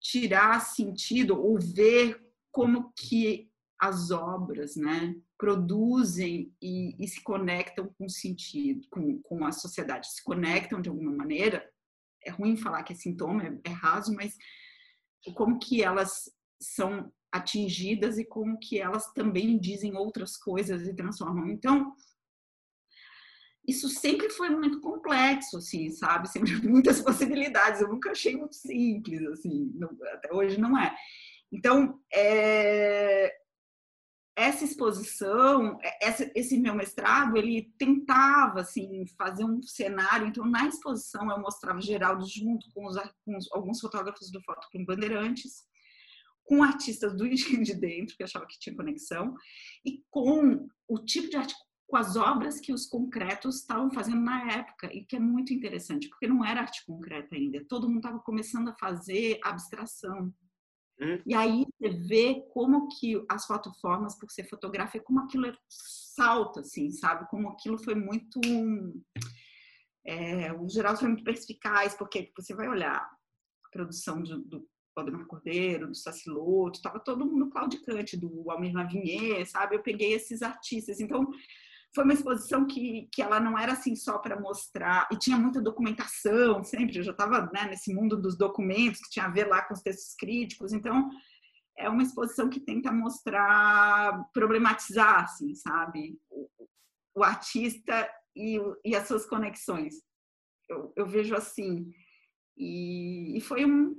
tirar 0.00 0.60
sentido 0.60 1.36
ou 1.36 1.58
ver 1.58 2.24
como 2.52 2.92
que 2.96 3.50
as 3.84 4.10
obras, 4.10 4.76
né, 4.76 5.14
produzem 5.36 6.54
e, 6.60 6.96
e, 6.98 7.06
se 7.06 7.22
conectam 7.22 7.92
com 7.98 8.08
sentido, 8.08 8.86
com, 8.90 9.20
com 9.22 9.44
a 9.44 9.52
sociedade, 9.52 10.10
se 10.10 10.22
conectam 10.24 10.80
de 10.80 10.88
alguma 10.88 11.12
maneira. 11.12 11.68
É 12.24 12.30
ruim 12.30 12.56
falar 12.56 12.82
que 12.82 12.92
é 12.92 12.96
sintoma, 12.96 13.44
é, 13.44 13.60
é 13.64 13.70
raso, 13.70 14.14
mas 14.14 14.34
como 15.34 15.58
que 15.58 15.82
elas 15.82 16.30
são 16.60 17.12
atingidas 17.30 18.18
e 18.18 18.24
como 18.24 18.58
que 18.58 18.78
elas 18.78 19.12
também 19.12 19.58
dizem 19.58 19.96
outras 19.96 20.36
coisas 20.36 20.86
e 20.86 20.94
transformam. 20.94 21.48
Então, 21.48 21.92
isso 23.66 23.88
sempre 23.88 24.30
foi 24.30 24.50
muito 24.50 24.80
complexo, 24.80 25.58
assim, 25.58 25.90
sabe? 25.90 26.28
Sempre 26.28 26.52
muitas 26.68 27.00
possibilidades. 27.02 27.80
Eu 27.80 27.88
nunca 27.88 28.12
achei 28.12 28.36
muito 28.36 28.54
simples, 28.54 29.26
assim, 29.26 29.72
não, 29.74 29.90
até 30.12 30.32
hoje 30.32 30.58
não 30.58 30.78
é. 30.78 30.94
Então, 31.52 32.00
é, 32.12 33.32
essa 34.36 34.64
exposição, 34.64 35.78
essa, 36.02 36.30
esse 36.34 36.58
meu 36.58 36.74
mestrado, 36.74 37.36
ele 37.36 37.72
tentava 37.78 38.60
assim 38.60 39.06
fazer 39.16 39.44
um 39.44 39.62
cenário. 39.62 40.26
Então, 40.26 40.44
na 40.44 40.66
exposição 40.66 41.30
eu 41.30 41.40
mostrava 41.40 41.80
Geraldo 41.80 42.26
junto 42.26 42.68
com, 42.72 42.86
os, 42.86 42.96
com 43.24 43.36
os, 43.36 43.50
alguns 43.52 43.80
fotógrafos 43.80 44.30
do 44.30 44.42
Foto 44.42 44.66
com 44.72 44.84
Bandeirantes, 44.84 45.64
com 46.44 46.62
artistas 46.62 47.16
do 47.16 47.28
de 47.28 47.74
Dentro, 47.74 48.16
que 48.16 48.22
eu 48.22 48.26
achava 48.26 48.46
que 48.46 48.58
tinha 48.58 48.76
conexão, 48.76 49.34
e 49.84 50.02
com 50.10 50.68
o 50.88 50.98
tipo 50.98 51.28
de 51.28 51.36
arte 51.36 51.54
com 51.86 51.98
as 51.98 52.16
obras 52.16 52.58
que 52.58 52.72
os 52.72 52.86
concretos 52.86 53.60
estavam 53.60 53.90
fazendo 53.92 54.20
na 54.20 54.52
época, 54.52 54.92
e 54.92 55.04
que 55.04 55.16
é 55.16 55.20
muito 55.20 55.52
interessante, 55.52 56.08
porque 56.08 56.26
não 56.26 56.44
era 56.44 56.62
arte 56.62 56.84
concreta 56.84 57.36
ainda, 57.36 57.64
todo 57.68 57.86
mundo 57.88 57.98
estava 57.98 58.18
começando 58.18 58.68
a 58.68 58.74
fazer 58.74 59.38
abstração. 59.44 60.32
Hum. 61.00 61.20
E 61.26 61.34
aí 61.34 61.66
você 61.78 61.90
vê 61.90 62.46
como 62.52 62.88
que 62.88 63.24
as 63.28 63.46
fotoformas, 63.46 64.18
por 64.18 64.30
ser 64.30 64.48
fotografia, 64.48 65.02
como 65.02 65.20
aquilo 65.20 65.52
salta, 65.68 66.60
assim, 66.60 66.90
sabe? 66.90 67.28
Como 67.28 67.48
aquilo 67.48 67.78
foi 67.78 67.94
muito... 67.94 68.40
É, 70.06 70.52
o 70.52 70.68
geral 70.68 70.96
foi 70.96 71.08
muito 71.08 71.24
perspicaz, 71.24 71.94
porque 71.94 72.30
você 72.36 72.54
vai 72.54 72.68
olhar 72.68 72.96
a 72.96 73.68
produção 73.72 74.22
do, 74.22 74.42
do 74.42 74.68
Valdemar 74.94 75.26
Cordeiro, 75.26 75.88
do 75.88 75.94
Saciloto, 75.94 76.78
estava 76.78 77.00
todo 77.00 77.26
mundo 77.26 77.50
claudicante, 77.50 78.16
do 78.16 78.50
Almir 78.50 78.74
Lavinier, 78.74 79.44
sabe? 79.46 79.74
Eu 79.74 79.82
peguei 79.82 80.12
esses 80.12 80.42
artistas. 80.42 81.00
Então, 81.00 81.28
foi 81.94 82.04
uma 82.04 82.12
exposição 82.12 82.66
que, 82.66 83.08
que 83.12 83.22
ela 83.22 83.38
não 83.38 83.56
era 83.56 83.72
assim 83.72 83.94
só 83.94 84.18
para 84.18 84.38
mostrar, 84.38 85.08
e 85.12 85.16
tinha 85.16 85.38
muita 85.38 85.62
documentação 85.62 86.64
sempre, 86.64 86.98
eu 86.98 87.02
já 87.04 87.12
estava 87.12 87.50
né, 87.52 87.68
nesse 87.68 87.94
mundo 87.94 88.20
dos 88.20 88.36
documentos, 88.36 89.00
que 89.00 89.10
tinha 89.10 89.26
a 89.26 89.30
ver 89.30 89.46
lá 89.46 89.62
com 89.62 89.74
os 89.74 89.80
textos 89.80 90.14
críticos, 90.16 90.72
então 90.72 91.08
é 91.78 91.88
uma 91.88 92.02
exposição 92.02 92.48
que 92.48 92.60
tenta 92.60 92.90
mostrar, 92.92 94.24
problematizar, 94.32 95.24
assim, 95.24 95.54
sabe, 95.54 96.18
o, 96.30 96.48
o 97.16 97.24
artista 97.24 98.10
e, 98.36 98.58
e, 98.84 98.94
as 98.96 99.06
suas 99.06 99.26
conexões. 99.26 99.94
Eu, 100.68 100.92
eu 100.96 101.06
vejo 101.06 101.34
assim, 101.34 101.92
e, 102.56 103.36
e 103.36 103.40
foi 103.40 103.64
um, 103.64 103.94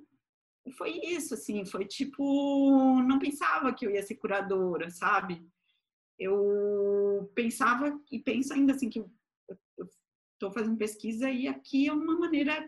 foi 0.77 0.91
isso, 1.03 1.33
assim, 1.33 1.65
foi 1.65 1.85
tipo, 1.85 3.01
não 3.03 3.19
pensava 3.19 3.73
que 3.73 3.85
eu 3.85 3.91
ia 3.91 4.03
ser 4.03 4.15
curadora, 4.15 4.89
sabe? 4.89 5.45
Eu 6.19 7.31
pensava 7.35 7.99
e 8.11 8.19
penso 8.19 8.53
ainda 8.53 8.73
assim 8.73 8.89
que 8.89 8.99
eu 8.99 9.09
estou 10.33 10.51
fazendo 10.51 10.77
pesquisa 10.77 11.29
e 11.29 11.47
aqui 11.47 11.87
é 11.87 11.93
uma 11.93 12.17
maneira 12.17 12.67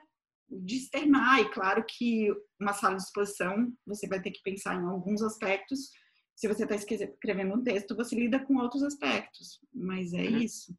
de 0.49 0.77
externar 0.77 1.41
e 1.41 1.49
claro 1.49 1.83
que 1.85 2.29
uma 2.59 2.73
sala 2.73 2.95
de 2.95 3.03
exposição 3.03 3.73
você 3.85 4.07
vai 4.07 4.21
ter 4.21 4.31
que 4.31 4.41
pensar 4.41 4.75
em 4.75 4.85
alguns 4.85 5.21
aspectos 5.21 5.89
se 6.35 6.47
você 6.47 6.63
está 6.63 6.75
escrevendo 6.75 7.55
um 7.55 7.63
texto 7.63 7.95
você 7.95 8.15
lida 8.15 8.39
com 8.39 8.57
outros 8.57 8.83
aspectos 8.83 9.59
mas 9.73 10.13
é 10.13 10.23
uhum. 10.23 10.37
isso 10.37 10.75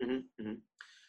uhum, 0.00 0.28
uhum. 0.38 0.62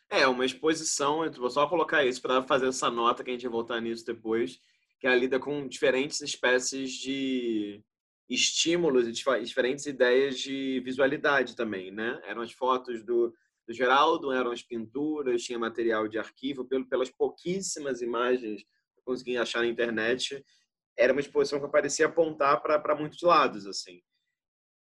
é 0.10 0.28
uma 0.28 0.46
exposição 0.46 1.32
vou 1.34 1.50
só 1.50 1.68
colocar 1.68 2.04
isso 2.04 2.22
para 2.22 2.44
fazer 2.44 2.68
essa 2.68 2.90
nota 2.90 3.24
que 3.24 3.30
a 3.30 3.34
gente 3.34 3.44
vai 3.44 3.52
voltar 3.52 3.80
nisso 3.80 4.06
depois 4.06 4.60
que 5.00 5.08
ela 5.08 5.16
lida 5.16 5.40
com 5.40 5.68
diferentes 5.68 6.22
espécies 6.22 6.92
de 6.92 7.84
estímulos 8.34 9.08
e 9.08 9.12
diferentes 9.44 9.86
ideias 9.86 10.40
de 10.40 10.80
visualidade 10.86 11.56
também, 11.56 11.92
né? 11.92 12.22
Eram 12.26 12.42
as 12.42 12.52
fotos 12.52 13.04
do, 13.04 13.34
do 13.68 13.74
Geraldo, 13.74 14.32
eram 14.32 14.52
as 14.52 14.64
pinturas, 14.64 15.44
tinha 15.44 15.60
material 15.60 16.08
de 16.08 16.18
arquivo, 16.18 16.66
pelo, 16.66 16.88
pelas 16.88 17.10
pouquíssimas 17.10 18.02
imagens 18.02 18.62
que 18.64 19.00
eu 19.00 19.04
consegui 19.04 19.38
achar 19.38 19.60
na 19.60 19.68
internet, 19.68 20.44
era 20.98 21.12
uma 21.12 21.20
exposição 21.20 21.60
que 21.60 21.68
parecia 21.68 22.06
apontar 22.06 22.62
para 22.62 22.96
muitos 22.96 23.22
lados, 23.22 23.68
assim. 23.68 24.02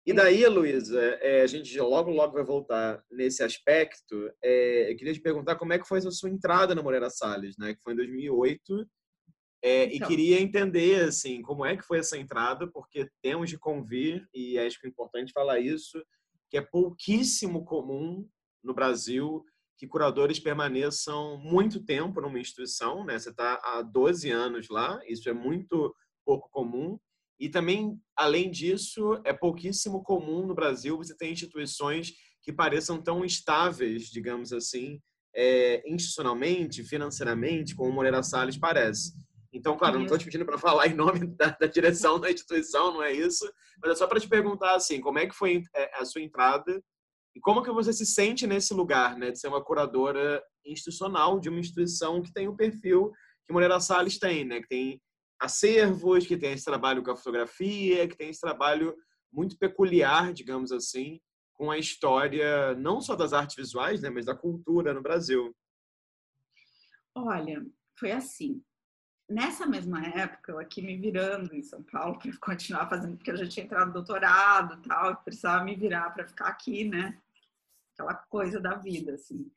E 0.05 0.13
daí, 0.13 0.45
Luísa, 0.47 1.01
é, 1.21 1.41
a 1.41 1.47
gente 1.47 1.77
logo, 1.79 2.12
logo 2.12 2.33
vai 2.33 2.43
voltar 2.43 3.03
nesse 3.12 3.43
aspecto. 3.43 4.31
É, 4.41 4.91
eu 4.91 4.95
queria 4.95 5.13
te 5.13 5.19
perguntar 5.19 5.57
como 5.57 5.73
é 5.73 5.79
que 5.79 5.88
foi 5.88 5.99
a 5.99 6.12
sua 6.12 6.29
entrada 6.29 6.73
na 6.73 6.81
Moreira 6.81 7.10
Salles, 7.10 7.57
né? 7.57 7.73
Que 7.75 7.81
foi 7.81 7.93
em 7.93 7.97
2008 7.97 8.89
é, 9.63 9.85
então. 9.93 10.07
E 10.07 10.09
queria 10.09 10.39
entender, 10.39 11.03
assim, 11.03 11.41
como 11.41 11.65
é 11.65 11.75
que 11.75 11.83
foi 11.83 11.99
essa 11.99 12.17
entrada, 12.17 12.67
porque 12.67 13.09
temos 13.21 13.49
de 13.49 13.57
convir, 13.57 14.27
e 14.33 14.57
acho 14.59 14.79
que 14.79 14.87
é 14.87 14.89
importante 14.89 15.33
falar 15.33 15.59
isso, 15.59 16.01
que 16.49 16.57
é 16.57 16.61
pouquíssimo 16.61 17.65
comum 17.65 18.27
no 18.63 18.73
Brasil 18.73 19.43
que 19.77 19.87
curadores 19.87 20.39
permaneçam 20.39 21.37
muito 21.37 21.83
tempo 21.83 22.19
numa 22.19 22.39
instituição, 22.39 23.05
né? 23.05 23.17
Você 23.17 23.29
está 23.29 23.61
há 23.63 23.81
12 23.83 24.29
anos 24.31 24.69
lá, 24.69 24.99
isso 25.07 25.29
é 25.29 25.33
muito 25.33 25.95
pouco 26.25 26.49
comum. 26.49 26.99
E 27.39 27.47
também, 27.47 27.99
além 28.15 28.49
disso, 28.49 29.21
é 29.23 29.31
pouquíssimo 29.31 30.03
comum 30.03 30.47
no 30.47 30.55
Brasil 30.55 30.97
você 30.97 31.15
ter 31.15 31.31
instituições 31.31 32.11
que 32.41 32.51
pareçam 32.51 33.01
tão 33.01 33.23
estáveis, 33.23 34.09
digamos 34.09 34.51
assim, 34.51 34.99
é, 35.35 35.83
institucionalmente, 35.87 36.83
financeiramente, 36.83 37.75
como 37.75 37.91
o 37.91 37.93
Moreira 37.93 38.23
Salles 38.23 38.57
parece. 38.57 39.13
Então, 39.57 39.75
claro, 39.75 39.95
não 39.95 40.03
estou 40.03 40.19
te 40.19 40.25
pedindo 40.25 40.45
para 40.45 40.57
falar 40.59 40.85
em 40.85 40.93
nome 40.93 41.25
da, 41.35 41.49
da, 41.49 41.65
direção 41.65 42.19
da 42.19 42.31
instituição, 42.31 42.93
não 42.93 43.01
é 43.01 43.11
isso, 43.11 43.51
mas 43.81 43.91
é 43.91 43.95
só 43.95 44.05
para 44.05 44.19
te 44.19 44.29
perguntar 44.29 44.75
assim, 44.75 45.01
como 45.01 45.17
é 45.17 45.25
que 45.25 45.33
foi 45.33 45.63
é, 45.75 45.99
a 45.99 46.05
sua 46.05 46.21
entrada 46.21 46.79
e 47.35 47.39
como 47.39 47.63
que 47.63 47.71
você 47.71 47.91
se 47.91 48.05
sente 48.05 48.45
nesse 48.45 48.71
lugar, 48.73 49.17
né, 49.17 49.31
de 49.31 49.39
ser 49.39 49.47
uma 49.47 49.63
curadora 49.63 50.43
institucional 50.63 51.39
de 51.39 51.49
uma 51.49 51.59
instituição 51.59 52.21
que 52.21 52.31
tem 52.31 52.47
o 52.47 52.55
perfil 52.55 53.11
que 53.47 53.53
Moreira 53.53 53.79
Salles 53.79 54.19
tem, 54.19 54.45
né, 54.45 54.61
que 54.61 54.67
tem 54.67 55.01
acervos, 55.39 56.27
que 56.27 56.37
tem 56.37 56.53
esse 56.53 56.65
trabalho 56.65 57.01
com 57.03 57.11
a 57.11 57.17
fotografia, 57.17 58.07
que 58.07 58.15
tem 58.15 58.29
esse 58.29 58.41
trabalho 58.41 58.95
muito 59.33 59.57
peculiar, 59.57 60.33
digamos 60.33 60.71
assim, 60.71 61.19
com 61.55 61.71
a 61.71 61.79
história 61.79 62.75
não 62.75 63.01
só 63.01 63.15
das 63.15 63.33
artes 63.33 63.55
visuais, 63.55 64.01
né, 64.01 64.11
mas 64.11 64.25
da 64.25 64.35
cultura 64.35 64.93
no 64.93 65.01
Brasil. 65.01 65.51
Olha, 67.15 67.65
foi 67.97 68.11
assim 68.11 68.61
nessa 69.29 69.65
mesma 69.65 70.05
época, 70.05 70.51
eu 70.51 70.59
aqui 70.59 70.81
me 70.81 70.97
virando 70.97 71.53
em 71.53 71.61
São 71.61 71.83
Paulo 71.83 72.17
para 72.17 72.31
continuar 72.37 72.89
fazendo, 72.89 73.17
porque 73.17 73.31
eu 73.31 73.37
já 73.37 73.47
tinha 73.47 73.65
entrado 73.65 73.87
no 73.87 73.93
doutorado 73.93 74.79
e 74.79 74.87
tal, 74.87 75.15
precisava 75.17 75.63
me 75.63 75.75
virar 75.75 76.11
para 76.11 76.27
ficar 76.27 76.47
aqui, 76.47 76.85
né? 76.85 77.17
Aquela 77.93 78.13
coisa 78.13 78.59
da 78.59 78.75
vida, 78.75 79.13
assim. 79.13 79.51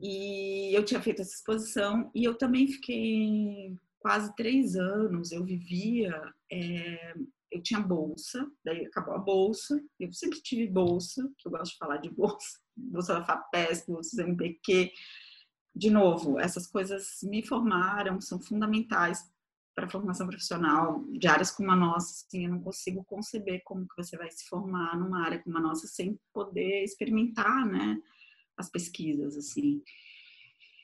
E 0.00 0.74
eu 0.74 0.84
tinha 0.84 1.00
feito 1.00 1.22
essa 1.22 1.34
exposição 1.34 2.10
e 2.14 2.24
eu 2.24 2.34
também 2.36 2.66
fiquei 2.68 3.76
quase 3.98 4.34
três 4.36 4.76
anos. 4.76 5.32
Eu 5.32 5.44
vivia, 5.44 6.34
é, 6.50 7.14
eu 7.50 7.62
tinha 7.62 7.80
bolsa, 7.80 8.46
daí 8.64 8.84
acabou 8.84 9.14
a 9.14 9.18
bolsa. 9.18 9.82
Eu 9.98 10.12
sempre 10.12 10.40
tive 10.40 10.66
bolsa, 10.66 11.28
que 11.38 11.48
eu 11.48 11.52
gosto 11.52 11.72
de 11.72 11.78
falar 11.78 11.96
de 11.98 12.10
bolsa, 12.10 12.60
bolsa 12.76 13.14
da 13.14 13.24
FAPESP, 13.24 13.92
bolsa 13.92 14.16
do 14.16 14.28
MPQ 14.28 14.92
de 15.74 15.90
novo, 15.90 16.38
essas 16.38 16.66
coisas 16.66 17.18
me 17.22 17.44
formaram, 17.44 18.20
são 18.20 18.40
fundamentais 18.40 19.24
para 19.74 19.86
a 19.86 19.90
formação 19.90 20.26
profissional 20.28 21.04
de 21.08 21.26
áreas 21.26 21.50
como 21.50 21.70
a 21.70 21.76
nossa. 21.76 22.24
Assim, 22.26 22.44
eu 22.44 22.50
não 22.52 22.60
consigo 22.60 23.04
conceber 23.04 23.60
como 23.64 23.86
que 23.88 23.96
você 23.96 24.16
vai 24.16 24.30
se 24.30 24.46
formar 24.46 24.96
numa 24.96 25.24
área 25.24 25.42
como 25.42 25.58
a 25.58 25.60
nossa 25.60 25.86
sem 25.88 26.18
poder 26.32 26.84
experimentar, 26.84 27.66
né, 27.66 27.98
as 28.56 28.70
pesquisas, 28.70 29.36
assim. 29.36 29.82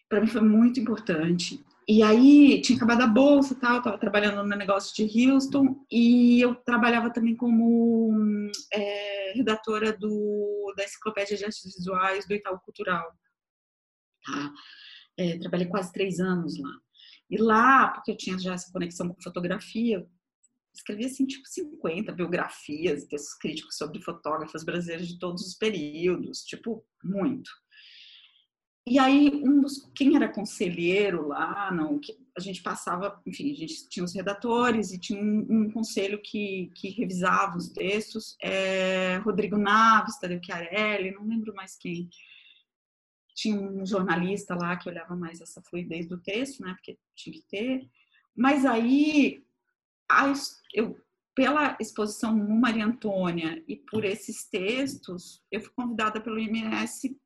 Para 0.09 0.21
mim 0.21 0.27
foi 0.27 0.41
muito 0.41 0.81
importante. 0.81 1.65
E 1.87 2.03
aí 2.03 2.61
tinha 2.63 2.77
acabado 2.77 3.03
a 3.03 3.07
bolsa, 3.07 3.55
tal, 3.55 3.79
estava 3.79 3.99
trabalhando 3.99 4.43
no 4.43 4.57
negócio 4.57 4.95
de 4.95 5.29
Houston 5.29 5.85
e 5.91 6.41
eu 6.41 6.55
trabalhava 6.55 7.13
também 7.13 7.37
como 7.37 8.13
é, 8.73 9.33
redatora 9.35 9.93
do, 9.93 10.73
da 10.77 10.85
enciclopédia 10.85 11.37
de 11.37 11.45
artes 11.45 11.63
visuais 11.65 12.27
do 12.27 12.35
Itaú 12.35 12.59
Cultural. 12.61 13.13
Tá? 14.25 14.53
É, 15.19 15.39
trabalhei 15.39 15.67
quase 15.67 15.93
três 15.93 16.21
anos 16.21 16.59
lá. 16.59 16.71
E 17.31 17.37
lá, 17.37 17.89
porque 17.89 18.11
eu 18.11 18.17
tinha 18.17 18.39
já 18.39 18.55
essa 18.55 18.73
conexão 18.73 19.09
com 19.09 19.23
fotografia, 19.23 20.07
escrevi 20.75 21.05
assim, 21.07 21.27
tipo 21.27 21.47
50 21.47 22.13
biografias, 22.13 23.05
textos 23.05 23.35
críticos 23.35 23.77
sobre 23.77 24.03
fotógrafos 24.03 24.65
brasileiros 24.65 25.09
de 25.09 25.19
todos 25.19 25.47
os 25.47 25.55
períodos, 25.55 26.43
tipo, 26.43 26.85
muito. 27.03 27.51
E 28.89 28.99
aí, 28.99 29.31
um 29.45 29.61
dos, 29.61 29.89
quem 29.95 30.17
era 30.17 30.33
conselheiro 30.33 31.29
lá, 31.29 31.71
não, 31.71 32.01
a 32.37 32.41
gente 32.41 32.63
passava, 32.63 33.21
enfim, 33.27 33.53
a 33.53 33.55
gente 33.55 33.89
tinha 33.89 34.03
os 34.05 34.15
redatores 34.15 34.91
e 34.91 34.99
tinha 34.99 35.23
um, 35.23 35.47
um 35.49 35.71
conselho 35.71 36.21
que, 36.21 36.73
que 36.75 36.89
revisava 36.89 37.57
os 37.57 37.69
textos, 37.69 38.37
é, 38.43 39.19
Rodrigo 39.19 39.57
Naves, 39.57 40.19
Tadeu 40.19 40.41
Chiarelli, 40.43 41.13
não 41.13 41.29
lembro 41.29 41.55
mais 41.55 41.77
quem. 41.77 42.09
Tinha 43.41 43.59
um 43.59 43.87
jornalista 43.87 44.55
lá 44.55 44.77
que 44.77 44.87
olhava 44.87 45.17
mais 45.17 45.41
essa 45.41 45.63
fluidez 45.63 46.07
do 46.07 46.19
texto, 46.19 46.61
né, 46.61 46.75
porque 46.75 46.99
tinha 47.15 47.33
que 47.33 47.43
ter. 47.49 47.89
Mas 48.37 48.67
aí, 48.67 49.43
a, 50.11 50.31
eu, 50.75 51.01
pela 51.35 51.75
exposição 51.81 52.37
no 52.37 52.55
Maria 52.61 52.85
Antônia 52.85 53.65
e 53.67 53.77
por 53.77 54.05
esses 54.05 54.45
textos, 54.45 55.43
eu 55.51 55.63
fui 55.63 55.71
convidada 55.75 56.21
pelo 56.21 56.39
IMS 56.39 57.17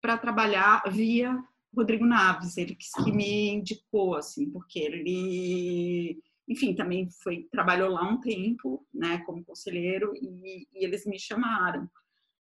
para 0.00 0.16
trabalhar 0.16 0.84
via 0.92 1.36
Rodrigo 1.74 2.06
Naves, 2.06 2.56
ele 2.56 2.76
que, 2.76 2.86
que 3.02 3.10
me 3.10 3.48
indicou, 3.48 4.14
assim, 4.14 4.48
porque 4.48 4.78
ele, 4.78 6.22
enfim, 6.46 6.72
também 6.72 7.10
foi 7.10 7.48
trabalhou 7.50 7.90
lá 7.90 8.08
um 8.08 8.20
tempo, 8.20 8.86
né, 8.94 9.18
como 9.26 9.44
conselheiro, 9.44 10.14
e, 10.14 10.68
e 10.72 10.84
eles 10.84 11.04
me 11.04 11.18
chamaram. 11.18 11.90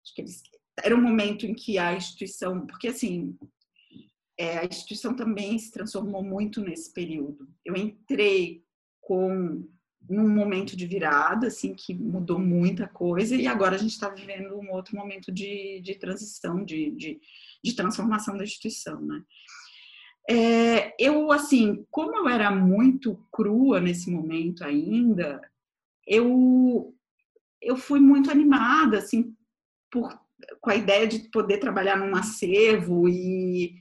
Acho 0.04 0.14
que 0.14 0.22
eles 0.22 0.44
era 0.82 0.96
um 0.96 1.02
momento 1.02 1.46
em 1.46 1.54
que 1.54 1.78
a 1.78 1.94
instituição, 1.94 2.66
porque 2.66 2.88
assim, 2.88 3.38
é, 4.38 4.60
a 4.60 4.66
instituição 4.66 5.16
também 5.16 5.58
se 5.60 5.72
transformou 5.72 6.24
muito 6.24 6.62
nesse 6.62 6.92
período. 6.92 7.48
Eu 7.64 7.76
entrei 7.76 8.64
com 9.02 9.68
num 10.10 10.28
momento 10.28 10.76
de 10.76 10.86
virada, 10.86 11.48
assim, 11.48 11.74
que 11.74 11.94
mudou 11.94 12.38
muita 12.38 12.88
coisa, 12.88 13.36
e 13.36 13.48
agora 13.48 13.76
a 13.76 13.78
gente 13.78 13.92
está 13.92 14.10
vivendo 14.10 14.60
um 14.60 14.72
outro 14.72 14.98
momento 14.98 15.32
de, 15.32 15.80
de 15.82 15.96
transição, 15.96 16.64
de, 16.64 16.92
de, 16.92 17.22
de 17.64 17.74
transformação 17.74 18.38
da 18.38 18.44
instituição, 18.44 19.00
né? 19.00 19.24
É, 20.30 20.94
eu, 21.00 21.32
assim, 21.32 21.86
como 21.90 22.18
eu 22.18 22.30
era 22.30 22.50
muito 22.52 23.18
crua 23.32 23.80
nesse 23.80 24.10
momento 24.10 24.64
ainda, 24.64 25.42
eu, 26.08 26.96
eu 27.62 27.76
fui 27.76 28.00
muito 28.00 28.32
animada, 28.32 28.98
assim, 28.98 29.36
por, 29.92 30.18
com 30.64 30.72
a 30.72 30.76
ideia 30.76 31.06
de 31.06 31.30
poder 31.30 31.58
trabalhar 31.58 31.98
num 31.98 32.16
acervo 32.16 33.10
e 33.10 33.76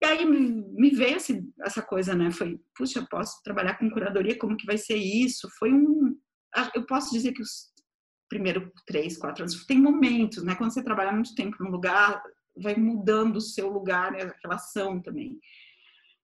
e 0.00 0.06
aí 0.06 0.24
me 0.24 0.90
veio 0.90 1.16
assim, 1.16 1.52
essa 1.60 1.82
coisa, 1.82 2.14
né? 2.14 2.30
Foi, 2.30 2.56
puxa, 2.76 3.04
posso 3.10 3.42
trabalhar 3.42 3.76
com 3.76 3.90
curadoria, 3.90 4.38
como 4.38 4.56
que 4.56 4.64
vai 4.64 4.78
ser 4.78 4.94
isso? 4.94 5.48
Foi 5.58 5.72
um. 5.72 6.16
Eu 6.72 6.86
posso 6.86 7.12
dizer 7.12 7.32
que 7.32 7.42
os 7.42 7.72
primeiros 8.28 8.70
três, 8.86 9.16
quatro 9.16 9.42
anos, 9.42 9.66
tem 9.66 9.80
momentos, 9.80 10.44
né? 10.44 10.54
Quando 10.54 10.72
você 10.72 10.84
trabalha 10.84 11.10
muito 11.10 11.34
tempo 11.34 11.56
num 11.58 11.70
lugar, 11.70 12.22
vai 12.56 12.76
mudando 12.76 13.38
o 13.38 13.40
seu 13.40 13.68
lugar, 13.68 14.12
né? 14.12 14.22
a 14.22 14.34
relação 14.40 15.02
também. 15.02 15.36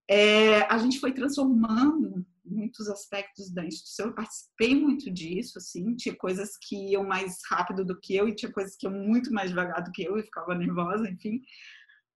É, 0.09 0.63
a 0.73 0.79
gente 0.79 1.01
foi 1.01 1.13
transformando 1.13 2.25
muitos 2.45 2.89
aspectos 2.89 3.51
da 3.53 3.65
instituição, 3.65 4.07
eu 4.07 4.15
participei 4.15 4.75
muito 4.75 5.11
disso, 5.11 5.59
assim, 5.59 5.97
tinha 5.97 6.15
coisas 6.15 6.57
que 6.57 6.93
iam 6.93 7.05
mais 7.05 7.39
rápido 7.49 7.85
do 7.85 7.99
que 7.99 8.15
eu 8.15 8.29
e 8.29 8.35
tinha 8.35 8.53
coisas 8.53 8.77
que 8.77 8.87
iam 8.87 8.95
muito 8.95 9.33
mais 9.33 9.51
devagar 9.51 9.83
do 9.83 9.93
que 9.93 10.03
eu 10.03 10.19
e 10.19 10.23
ficava 10.23 10.55
nervosa, 10.55 11.09
enfim 11.09 11.41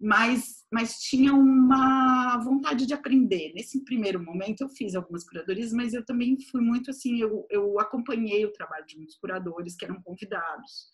mas, 0.00 0.64
mas 0.72 1.00
tinha 1.00 1.34
uma 1.34 2.38
vontade 2.38 2.86
de 2.86 2.94
aprender. 2.94 3.52
Nesse 3.54 3.84
primeiro 3.84 4.22
momento, 4.22 4.60
eu 4.60 4.68
fiz 4.68 4.94
algumas 4.94 5.24
curadorias, 5.24 5.72
mas 5.72 5.92
eu 5.92 6.04
também 6.04 6.38
fui 6.50 6.60
muito 6.60 6.90
assim, 6.90 7.20
eu, 7.20 7.46
eu 7.50 7.80
acompanhei 7.80 8.44
o 8.46 8.52
trabalho 8.52 8.86
de 8.86 8.96
muitos 8.96 9.16
curadores 9.16 9.74
que 9.74 9.84
eram 9.84 10.00
convidados. 10.02 10.88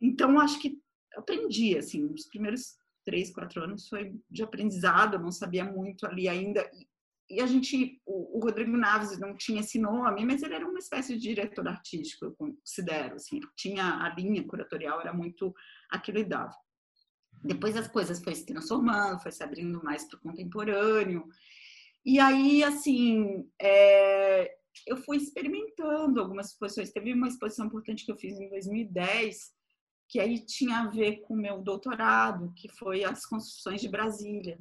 Então, 0.00 0.40
acho 0.40 0.58
que 0.58 0.78
aprendi, 1.14 1.76
assim, 1.76 2.04
os 2.06 2.26
primeiros 2.26 2.76
três, 3.04 3.30
quatro 3.30 3.62
anos 3.62 3.88
foi 3.88 4.18
de 4.30 4.42
aprendizado, 4.42 5.14
eu 5.14 5.20
não 5.20 5.30
sabia 5.30 5.64
muito 5.64 6.06
ali 6.06 6.26
ainda. 6.26 6.68
E 7.34 7.40
a 7.40 7.46
gente, 7.46 8.00
o, 8.06 8.38
Rodrigo 8.38 8.76
Naves 8.76 9.18
não 9.18 9.36
tinha 9.36 9.60
esse 9.60 9.78
nome, 9.78 10.24
mas 10.24 10.42
ele 10.42 10.54
era 10.54 10.68
uma 10.68 10.78
espécie 10.78 11.14
de 11.14 11.20
diretor 11.20 11.66
artístico, 11.66 12.26
eu 12.26 12.32
considero, 12.32 13.16
assim, 13.16 13.40
tinha 13.56 13.84
a 14.02 14.14
linha 14.14 14.46
curatorial, 14.46 15.00
era 15.00 15.12
muito 15.12 15.52
aquilo 15.90 16.18
e 16.18 16.24
dava. 16.24 16.54
Depois 17.42 17.76
as 17.76 17.88
coisas 17.88 18.22
foi 18.22 18.34
se 18.36 18.46
transformando, 18.46 19.20
foi 19.20 19.32
se 19.32 19.42
abrindo 19.42 19.82
mais 19.82 20.04
para 20.04 20.16
o 20.16 20.20
contemporâneo. 20.20 21.26
E 22.04 22.20
aí, 22.20 22.62
assim, 22.62 23.50
é, 23.60 24.54
eu 24.86 24.96
fui 24.96 25.16
experimentando 25.16 26.20
algumas 26.20 26.50
exposições. 26.50 26.92
Teve 26.92 27.12
uma 27.12 27.28
exposição 27.28 27.66
importante 27.66 28.04
que 28.04 28.12
eu 28.12 28.16
fiz 28.16 28.38
em 28.38 28.48
2010, 28.48 29.52
que 30.08 30.20
aí 30.20 30.44
tinha 30.44 30.78
a 30.78 30.88
ver 30.88 31.22
com 31.22 31.34
o 31.34 31.36
meu 31.36 31.60
doutorado, 31.60 32.52
que 32.54 32.68
foi 32.68 33.04
as 33.04 33.26
construções 33.26 33.80
de 33.80 33.88
Brasília. 33.88 34.58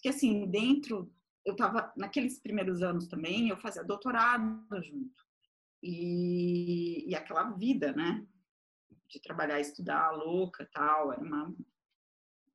Que 0.00 0.08
assim, 0.08 0.46
dentro, 0.46 1.12
eu 1.44 1.52
estava, 1.52 1.92
naqueles 1.96 2.38
primeiros 2.38 2.82
anos 2.82 3.06
também, 3.06 3.48
eu 3.48 3.56
fazia 3.56 3.84
doutorado 3.84 4.66
junto. 4.82 5.24
E, 5.82 7.08
e 7.08 7.14
aquela 7.14 7.50
vida, 7.50 7.92
né? 7.92 8.26
De 9.08 9.20
trabalhar, 9.20 9.60
estudar, 9.60 10.12
louca, 10.12 10.68
tal, 10.72 11.12
era 11.12 11.22
uma 11.22 11.54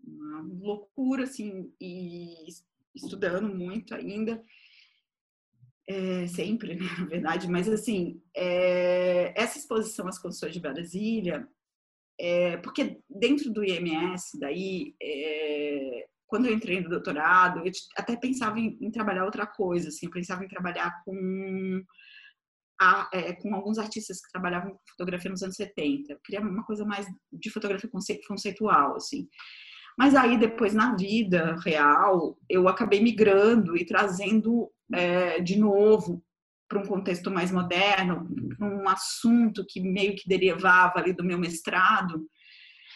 uma 0.03 0.41
loucura, 0.41 1.23
assim, 1.23 1.71
e 1.79 2.47
estudando 2.95 3.53
muito 3.53 3.93
ainda, 3.93 4.43
é, 5.87 6.27
sempre, 6.27 6.75
né, 6.75 6.85
na 6.99 7.05
verdade, 7.05 7.47
mas 7.47 7.67
assim, 7.67 8.21
é, 8.35 9.33
essa 9.39 9.57
exposição 9.57 10.07
às 10.07 10.19
condições 10.19 10.53
de 10.53 10.59
Brasília, 10.59 11.47
é, 12.19 12.57
porque 12.57 12.99
dentro 13.09 13.51
do 13.51 13.63
IMS, 13.63 14.37
daí, 14.39 14.95
é, 15.01 16.08
quando 16.29 16.45
eu 16.45 16.53
entrei 16.53 16.79
no 16.79 16.89
doutorado, 16.89 17.59
eu 17.65 17.71
até 17.97 18.15
pensava 18.15 18.59
em, 18.59 18.77
em, 18.79 18.91
trabalhar 18.91 19.25
outra 19.25 19.47
coisa, 19.47 19.89
assim, 19.89 20.05
eu 20.05 20.11
pensava 20.11 20.45
em 20.45 20.47
trabalhar 20.47 21.01
com, 21.03 21.83
a, 22.79 23.09
é, 23.11 23.33
com 23.33 23.53
alguns 23.55 23.79
artistas 23.79 24.21
que 24.21 24.31
trabalhavam 24.31 24.71
com 24.73 24.79
fotografia 24.91 25.31
nos 25.31 25.41
anos 25.41 25.55
70. 25.55 26.13
Eu 26.13 26.19
queria 26.23 26.39
uma 26.41 26.63
coisa 26.63 26.85
mais 26.85 27.07
de 27.33 27.49
fotografia 27.49 27.89
conceitual, 28.27 28.95
assim. 28.95 29.27
Mas 29.97 30.13
aí 30.13 30.37
depois 30.37 30.73
na 30.73 30.95
vida 30.95 31.57
real 31.65 32.37
eu 32.47 32.67
acabei 32.67 33.01
migrando 33.01 33.75
e 33.75 33.83
trazendo 33.83 34.71
é, 34.93 35.41
de 35.41 35.57
novo 35.57 36.23
para 36.69 36.79
um 36.79 36.85
contexto 36.85 37.31
mais 37.31 37.51
moderno, 37.51 38.29
um 38.61 38.87
assunto 38.87 39.65
que 39.67 39.81
meio 39.81 40.15
que 40.15 40.29
derivava 40.29 40.99
ali 40.99 41.11
do 41.11 41.23
meu 41.23 41.39
mestrado, 41.39 42.29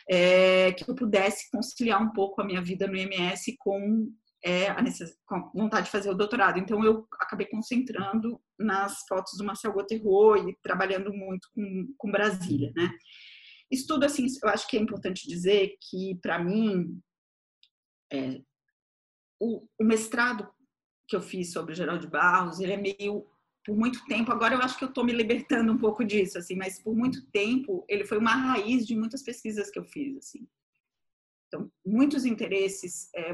é, 0.10 0.72
que 0.74 0.90
eu 0.90 0.96
pudesse 0.96 1.50
conciliar 1.52 2.02
um 2.02 2.12
pouco 2.12 2.42
a 2.42 2.46
minha 2.46 2.62
vida 2.62 2.88
no 2.88 2.96
IMS 2.96 3.56
com, 3.60 4.12
é, 4.44 4.68
a, 4.70 4.84
com 5.26 5.36
a 5.36 5.52
vontade 5.54 5.86
de 5.86 5.92
fazer 5.92 6.10
o 6.10 6.16
doutorado. 6.16 6.60
Então 6.60 6.84
eu 6.84 7.08
acabei 7.20 7.48
concentrando 7.48 8.42
nas 8.58 9.06
fotos 9.08 9.38
do 9.38 9.44
Marcel 9.44 9.74
Gauthierot 9.74 10.50
e 10.50 10.58
trabalhando 10.62 11.14
muito 11.14 11.48
com, 11.54 11.94
com 11.98 12.12
Brasília, 12.12 12.72
né? 12.76 12.92
Isso 13.74 13.88
tudo, 13.88 14.06
assim, 14.06 14.28
eu 14.44 14.50
acho 14.50 14.68
que 14.68 14.78
é 14.78 14.80
importante 14.80 15.28
dizer 15.28 15.76
que, 15.82 16.16
para 16.22 16.38
mim, 16.38 17.02
é, 18.12 18.40
o, 19.40 19.68
o, 19.80 19.84
mestrado 19.84 20.48
que 21.08 21.16
eu 21.16 21.22
fiz 21.22 21.52
sobre 21.52 21.74
Geraldo 21.74 22.08
Barros, 22.08 22.60
ele 22.60 22.74
é 22.74 22.78
meio, 22.78 23.26
por 23.66 23.78
muito 23.78 24.04
tempo, 24.06 24.32
agora 24.32 24.56
eu 24.56 24.60
acho 24.60 24.78
que 24.78 24.84
eu 24.84 24.90
estou 24.90 25.06
me 25.06 25.14
libertando 25.14 25.72
um 25.72 25.78
pouco 25.78 26.04
disso, 26.04 26.38
assim, 26.38 26.56
mas 26.56 26.82
por 26.82 26.96
muito 26.96 27.26
tempo 27.28 27.86
ele 27.88 28.06
foi 28.06 28.18
uma 28.18 28.34
raiz 28.34 28.86
de 28.86 28.96
muitas 28.96 29.24
pesquisas 29.24 29.70
que 29.70 29.80
eu 29.80 29.86
fiz, 29.86 30.18
assim. 30.18 30.48
Então, 31.48 31.72
muitos 31.86 32.26
interesses, 32.26 33.10
é, 33.16 33.34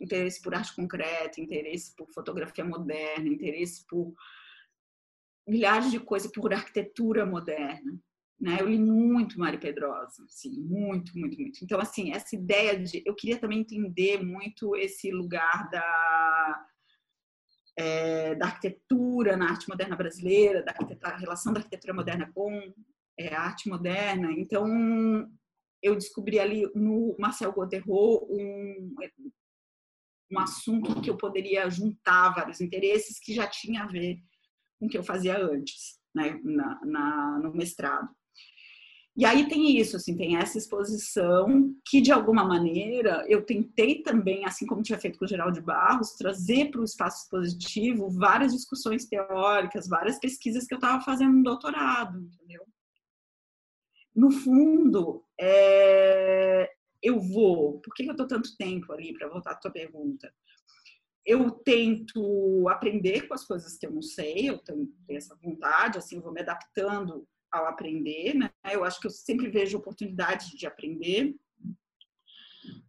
interesse 0.00 0.40
por 0.42 0.54
arte 0.54 0.74
concreta, 0.74 1.40
interesse 1.40 1.94
por 1.94 2.08
fotografia 2.12 2.64
moderna, 2.64 3.28
interesse 3.28 3.84
por 3.86 4.14
milhares 5.46 5.90
de 5.90 6.00
coisas, 6.00 6.30
por 6.32 6.52
arquitetura 6.52 7.24
moderna. 7.24 7.98
Né? 8.40 8.58
Eu 8.60 8.68
li 8.68 8.78
muito 8.78 9.38
Mari 9.38 9.58
Pedrosa, 9.58 10.24
assim, 10.24 10.60
muito, 10.60 11.16
muito, 11.18 11.38
muito. 11.40 11.62
Então, 11.62 11.80
assim, 11.80 12.12
essa 12.12 12.36
ideia 12.36 12.78
de. 12.78 13.02
Eu 13.04 13.14
queria 13.14 13.38
também 13.38 13.60
entender 13.60 14.22
muito 14.22 14.76
esse 14.76 15.10
lugar 15.10 15.68
da, 15.70 16.66
é, 17.78 18.34
da 18.34 18.46
arquitetura 18.46 19.36
na 19.36 19.50
arte 19.50 19.68
moderna 19.68 19.94
brasileira, 19.94 20.64
da 20.64 21.16
relação 21.16 21.52
da 21.52 21.60
arquitetura 21.60 21.94
moderna 21.94 22.30
com 22.34 22.50
é, 23.16 23.32
a 23.32 23.42
arte 23.42 23.68
moderna. 23.68 24.32
Então, 24.32 24.66
eu 25.80 25.94
descobri 25.94 26.40
ali 26.40 26.68
no 26.74 27.14
Marcel 27.20 27.52
Gauthierot 27.52 28.26
um, 28.28 28.94
um 30.32 30.38
assunto 30.40 31.00
que 31.00 31.08
eu 31.08 31.16
poderia 31.16 31.70
juntar 31.70 32.34
vários 32.34 32.60
interesses 32.60 33.20
que 33.20 33.32
já 33.32 33.46
tinha 33.46 33.84
a 33.84 33.86
ver 33.86 34.18
com 34.80 34.86
o 34.86 34.88
que 34.88 34.98
eu 34.98 35.04
fazia 35.04 35.38
antes, 35.38 36.00
né, 36.12 36.40
na, 36.42 36.80
na 36.84 37.38
no 37.38 37.54
mestrado. 37.54 38.08
E 39.18 39.24
aí 39.24 39.48
tem 39.48 39.76
isso, 39.76 39.96
assim, 39.96 40.16
tem 40.16 40.36
essa 40.36 40.56
exposição 40.56 41.74
que, 41.84 42.00
de 42.00 42.12
alguma 42.12 42.44
maneira, 42.44 43.24
eu 43.26 43.44
tentei 43.44 44.00
também, 44.00 44.44
assim 44.44 44.64
como 44.64 44.80
tinha 44.80 44.96
feito 44.96 45.18
com 45.18 45.24
o 45.24 45.28
Geraldo 45.28 45.60
Barros, 45.60 46.12
trazer 46.12 46.70
para 46.70 46.80
o 46.80 46.84
espaço 46.84 47.24
expositivo 47.24 48.08
várias 48.08 48.52
discussões 48.52 49.06
teóricas, 49.06 49.88
várias 49.88 50.20
pesquisas 50.20 50.68
que 50.68 50.74
eu 50.74 50.78
estava 50.78 51.02
fazendo 51.02 51.32
no 51.32 51.42
doutorado, 51.42 52.16
entendeu? 52.16 52.64
No 54.14 54.30
fundo, 54.30 55.24
é... 55.36 56.70
eu 57.02 57.18
vou... 57.18 57.80
Por 57.80 57.92
que 57.94 58.04
eu 58.04 58.12
estou 58.12 58.28
tanto 58.28 58.56
tempo 58.56 58.92
ali, 58.92 59.12
para 59.14 59.28
voltar 59.28 59.50
à 59.50 59.56
tua 59.56 59.72
pergunta? 59.72 60.32
eu 61.26 61.50
tento 61.50 62.66
aprender 62.70 63.28
com 63.28 63.34
as 63.34 63.44
coisas 63.44 63.76
que 63.76 63.84
eu 63.84 63.90
não 63.90 64.00
sei, 64.00 64.48
eu 64.48 64.56
tenho 64.56 64.88
essa 65.10 65.36
vontade, 65.36 65.98
assim, 65.98 66.16
eu 66.16 66.22
vou 66.22 66.32
me 66.32 66.40
adaptando 66.40 67.28
ao 67.52 67.66
aprender, 67.66 68.34
né? 68.34 68.50
Eu 68.70 68.84
acho 68.84 69.00
que 69.00 69.06
eu 69.06 69.10
sempre 69.10 69.48
vejo 69.48 69.78
oportunidade 69.78 70.56
de 70.56 70.66
aprender, 70.66 71.34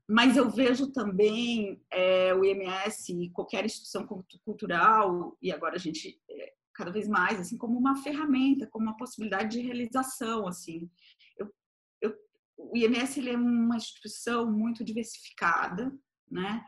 mas 0.07 0.35
eu 0.35 0.49
vejo 0.49 0.91
também 0.91 1.81
é, 1.91 2.33
o 2.33 2.43
IMS 2.43 3.09
e 3.13 3.29
qualquer 3.29 3.65
instituição 3.65 4.07
cultural, 4.43 5.37
e 5.41 5.51
agora 5.51 5.75
a 5.75 5.79
gente 5.79 6.19
é, 6.29 6.53
cada 6.73 6.91
vez 6.91 7.07
mais, 7.07 7.39
assim, 7.39 7.57
como 7.57 7.77
uma 7.77 8.01
ferramenta, 8.01 8.67
como 8.67 8.85
uma 8.85 8.97
possibilidade 8.97 9.57
de 9.57 9.61
realização, 9.61 10.47
assim. 10.47 10.89
Eu, 11.37 11.53
eu, 12.01 12.15
o 12.57 12.75
IMS 12.75 13.19
ele 13.19 13.29
é 13.29 13.37
uma 13.37 13.77
instituição 13.77 14.51
muito 14.51 14.83
diversificada, 14.83 15.93
né? 16.29 16.63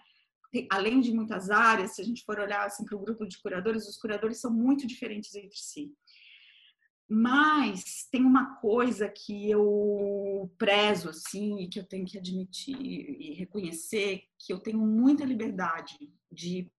além 0.70 1.00
de 1.00 1.14
muitas 1.14 1.50
áreas, 1.50 1.96
se 1.96 2.02
a 2.02 2.06
gente 2.06 2.24
for 2.26 2.40
olhar 2.40 2.66
assim, 2.66 2.84
para 2.84 2.96
o 2.96 3.00
grupo 3.00 3.26
de 3.26 3.42
curadores, 3.42 3.88
os 3.88 3.98
curadores 3.98 4.40
são 4.40 4.52
muito 4.52 4.86
diferentes 4.86 5.34
entre 5.36 5.58
si. 5.58 5.94
Mas 7.14 8.08
tem 8.10 8.24
uma 8.24 8.56
coisa 8.56 9.10
que 9.10 9.50
eu 9.50 10.50
prezo, 10.58 11.10
assim, 11.10 11.60
e 11.60 11.68
que 11.68 11.78
eu 11.78 11.84
tenho 11.84 12.06
que 12.06 12.18
admitir 12.18 12.80
e 12.80 13.34
reconhecer, 13.34 14.24
que 14.40 14.54
eu 14.54 14.60
tenho 14.60 14.80
muita 14.80 15.26
liberdade 15.26 15.98
de, 16.32 16.72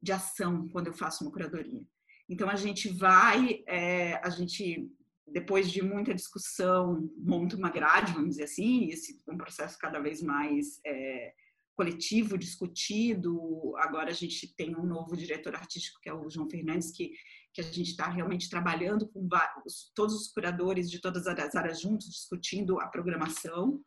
de 0.00 0.12
ação 0.12 0.66
quando 0.70 0.86
eu 0.86 0.94
faço 0.94 1.24
uma 1.24 1.30
curadoria. 1.30 1.82
Então, 2.26 2.48
a 2.48 2.56
gente 2.56 2.88
vai, 2.88 3.62
é, 3.66 4.14
a 4.24 4.30
gente, 4.30 4.90
depois 5.26 5.70
de 5.70 5.82
muita 5.82 6.14
discussão, 6.14 7.10
monta 7.18 7.54
uma 7.54 7.68
grade, 7.70 8.14
vamos 8.14 8.30
dizer 8.30 8.44
assim, 8.44 8.88
esse 8.88 9.20
é 9.28 9.30
um 9.30 9.36
processo 9.36 9.78
cada 9.78 10.00
vez 10.00 10.22
mais... 10.22 10.80
É, 10.86 11.34
coletivo 11.78 12.36
discutido. 12.36 13.72
Agora 13.76 14.10
a 14.10 14.12
gente 14.12 14.52
tem 14.56 14.74
um 14.74 14.84
novo 14.84 15.16
diretor 15.16 15.54
artístico, 15.54 16.00
que 16.00 16.08
é 16.08 16.12
o 16.12 16.28
João 16.28 16.50
Fernandes, 16.50 16.90
que, 16.90 17.12
que 17.54 17.60
a 17.60 17.64
gente 17.64 17.90
está 17.90 18.08
realmente 18.08 18.50
trabalhando 18.50 19.06
com 19.06 19.28
vários, 19.28 19.92
todos 19.94 20.16
os 20.16 20.26
curadores 20.26 20.90
de 20.90 21.00
todas 21.00 21.28
as 21.28 21.54
áreas 21.54 21.80
juntos, 21.80 22.08
discutindo 22.08 22.80
a 22.80 22.88
programação. 22.88 23.80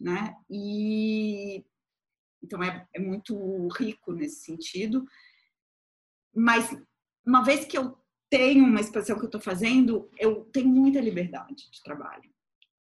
Né? 0.00 0.34
E 0.50 1.64
então 2.42 2.60
é, 2.64 2.84
é 2.92 2.98
muito 2.98 3.68
rico 3.68 4.12
nesse 4.12 4.44
sentido. 4.44 5.06
Mas 6.34 6.76
uma 7.24 7.44
vez 7.44 7.64
que 7.64 7.78
eu 7.78 7.96
tenho 8.28 8.64
uma 8.64 8.80
exposição 8.80 9.16
que 9.16 9.22
eu 9.22 9.26
estou 9.26 9.40
fazendo, 9.40 10.10
eu 10.18 10.46
tenho 10.46 10.68
muita 10.68 11.00
liberdade 11.00 11.70
de 11.70 11.82
trabalho. 11.84 12.28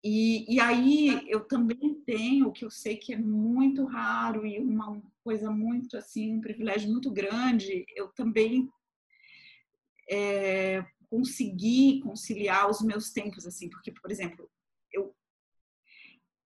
E, 0.03 0.55
e 0.55 0.59
aí 0.59 1.29
eu 1.29 1.41
também 1.41 1.95
tenho 2.07 2.49
o 2.49 2.53
que 2.53 2.65
eu 2.65 2.71
sei 2.71 2.97
que 2.97 3.13
é 3.13 3.19
muito 3.19 3.85
raro 3.85 4.47
e 4.47 4.59
uma 4.59 5.01
coisa 5.23 5.51
muito 5.51 5.97
assim, 5.97 6.37
um 6.37 6.41
privilégio 6.41 6.91
muito 6.91 7.11
grande, 7.11 7.85
eu 7.95 8.09
também 8.09 8.69
é, 10.11 10.83
consegui 11.11 12.01
conciliar 12.01 12.71
os 12.71 12.81
meus 12.81 13.11
tempos, 13.11 13.47
assim, 13.47 13.69
porque, 13.69 13.93
por 13.93 14.11
exemplo, 14.11 14.51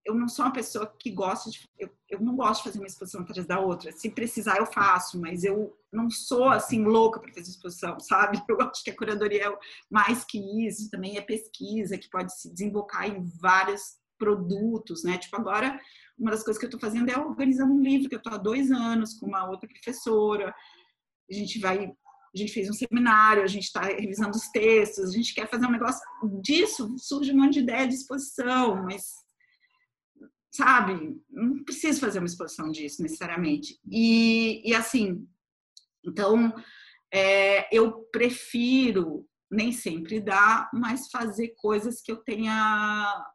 eu 0.04 0.14
não 0.14 0.28
sou 0.28 0.44
uma 0.44 0.52
pessoa 0.52 0.86
que 0.98 1.10
gosta 1.10 1.50
de. 1.50 1.66
Eu, 1.78 1.90
eu 2.10 2.20
não 2.20 2.36
gosto 2.36 2.58
de 2.58 2.68
fazer 2.68 2.78
uma 2.78 2.86
exposição 2.86 3.22
atrás 3.22 3.46
da 3.46 3.58
outra. 3.58 3.90
Se 3.92 4.10
precisar, 4.10 4.58
eu 4.58 4.66
faço, 4.66 5.18
mas 5.20 5.44
eu 5.44 5.76
não 5.92 6.10
sou 6.10 6.48
assim 6.48 6.84
louca 6.84 7.18
para 7.18 7.32
fazer 7.32 7.50
exposição, 7.50 7.98
sabe? 8.00 8.42
Eu 8.48 8.60
acho 8.60 8.84
que 8.84 8.90
a 8.90 8.96
curadoria 8.96 9.48
é 9.48 9.58
mais 9.90 10.24
que 10.24 10.38
isso, 10.66 10.90
também 10.90 11.16
é 11.16 11.22
pesquisa 11.22 11.96
que 11.96 12.10
pode 12.10 12.38
se 12.38 12.52
desembocar 12.52 13.08
em 13.08 13.24
vários 13.40 13.96
produtos, 14.18 15.02
né? 15.02 15.16
Tipo, 15.16 15.36
agora, 15.36 15.80
uma 16.18 16.30
das 16.30 16.44
coisas 16.44 16.58
que 16.58 16.66
eu 16.66 16.68
estou 16.68 16.80
fazendo 16.80 17.08
é 17.10 17.18
organizando 17.18 17.72
um 17.72 17.80
livro 17.80 18.08
que 18.08 18.14
eu 18.14 18.18
estou 18.18 18.34
há 18.34 18.38
dois 18.38 18.70
anos 18.70 19.14
com 19.14 19.26
uma 19.26 19.48
outra 19.48 19.68
professora. 19.68 20.54
A 21.30 21.34
gente 21.34 21.58
vai. 21.58 21.86
A 21.86 22.36
gente 22.36 22.52
fez 22.52 22.68
um 22.68 22.72
seminário, 22.72 23.44
a 23.44 23.46
gente 23.46 23.64
está 23.64 23.82
revisando 23.82 24.36
os 24.36 24.48
textos, 24.48 25.10
a 25.10 25.12
gente 25.12 25.32
quer 25.32 25.48
fazer 25.48 25.66
um 25.66 25.70
negócio 25.70 26.02
disso, 26.42 26.92
surge 26.98 27.32
um 27.32 27.36
monte 27.36 27.54
de 27.54 27.60
ideia 27.60 27.86
de 27.86 27.94
exposição, 27.94 28.82
mas 28.82 29.23
sabe? 30.54 31.20
Não 31.28 31.64
preciso 31.64 32.00
fazer 32.00 32.20
uma 32.20 32.26
exposição 32.26 32.70
disso 32.70 33.02
necessariamente. 33.02 33.80
E, 33.90 34.62
e 34.64 34.72
assim, 34.72 35.26
então, 36.04 36.54
é, 37.12 37.76
eu 37.76 38.04
prefiro, 38.12 39.28
nem 39.50 39.72
sempre 39.72 40.20
dá, 40.20 40.70
mas 40.72 41.10
fazer 41.10 41.48
coisas 41.56 42.00
que 42.00 42.12
eu 42.12 42.18
tenha 42.18 43.26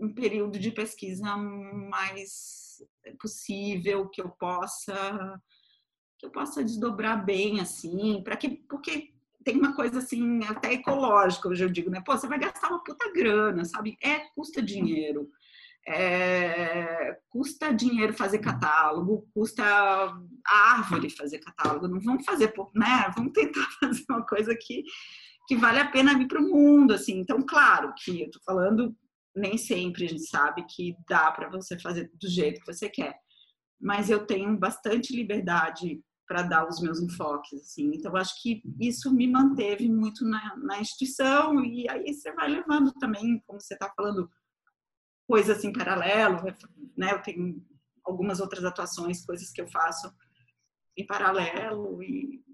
um 0.00 0.14
período 0.14 0.58
de 0.58 0.70
pesquisa 0.70 1.36
mais 1.36 2.82
possível, 3.20 4.08
que 4.08 4.20
eu 4.20 4.30
possa 4.30 5.40
que 6.18 6.26
eu 6.26 6.30
possa 6.30 6.62
desdobrar 6.64 7.24
bem 7.24 7.60
assim, 7.60 8.22
para 8.22 8.36
que 8.36 8.48
porque 8.48 9.12
tem 9.44 9.58
uma 9.58 9.74
coisa 9.74 9.98
assim 9.98 10.42
até 10.44 10.72
ecológica, 10.72 11.48
hoje 11.48 11.64
eu 11.64 11.68
digo, 11.68 11.90
né? 11.90 12.00
Pô, 12.00 12.16
você 12.16 12.26
vai 12.26 12.38
gastar 12.38 12.68
uma 12.68 12.82
puta 12.82 13.12
grana, 13.12 13.64
sabe? 13.64 13.98
É 14.02 14.20
custa 14.34 14.62
dinheiro 14.62 15.30
é, 15.86 17.18
custa 17.28 17.72
dinheiro 17.72 18.14
fazer 18.14 18.38
catálogo, 18.38 19.28
custa 19.34 19.64
árvore 20.46 21.10
fazer 21.10 21.38
catálogo. 21.38 21.88
Não 21.88 22.00
vamos 22.00 22.24
fazer, 22.24 22.52
né? 22.74 23.12
Vamos 23.14 23.32
tentar 23.32 23.66
fazer 23.80 24.04
uma 24.08 24.24
coisa 24.26 24.56
que, 24.58 24.82
que 25.46 25.56
vale 25.56 25.78
a 25.78 25.90
pena 25.90 26.16
vir 26.16 26.26
para 26.26 26.40
o 26.40 26.48
mundo, 26.48 26.94
assim. 26.94 27.18
Então, 27.18 27.44
claro 27.46 27.92
que 27.96 28.22
eu 28.22 28.26
estou 28.26 28.42
falando, 28.44 28.96
nem 29.36 29.58
sempre 29.58 30.06
a 30.06 30.08
gente 30.08 30.26
sabe 30.26 30.64
que 30.64 30.96
dá 31.08 31.30
para 31.30 31.50
você 31.50 31.78
fazer 31.78 32.10
do 32.14 32.28
jeito 32.28 32.60
que 32.60 32.72
você 32.72 32.88
quer, 32.88 33.18
mas 33.80 34.08
eu 34.08 34.26
tenho 34.26 34.56
bastante 34.58 35.14
liberdade 35.14 36.00
para 36.26 36.42
dar 36.42 36.66
os 36.66 36.80
meus 36.80 37.00
enfoques, 37.00 37.60
assim. 37.60 37.92
Então, 37.94 38.16
acho 38.16 38.40
que 38.40 38.62
isso 38.80 39.12
me 39.12 39.26
manteve 39.26 39.88
muito 39.90 40.24
na, 40.24 40.56
na 40.56 40.80
instituição 40.80 41.62
e 41.62 41.86
aí 41.90 42.14
você 42.14 42.32
vai 42.32 42.48
levando 42.48 42.92
também, 42.94 43.42
como 43.46 43.60
você 43.60 43.74
está 43.74 43.92
falando, 43.94 44.30
coisas 45.26 45.64
em 45.64 45.72
paralelo, 45.72 46.42
né? 46.96 47.12
Eu 47.12 47.22
tenho 47.22 47.64
algumas 48.04 48.40
outras 48.40 48.64
atuações, 48.64 49.24
coisas 49.24 49.50
que 49.50 49.60
eu 49.60 49.66
faço 49.66 50.12
em 50.96 51.06
paralelo 51.06 52.02
e, 52.02 52.44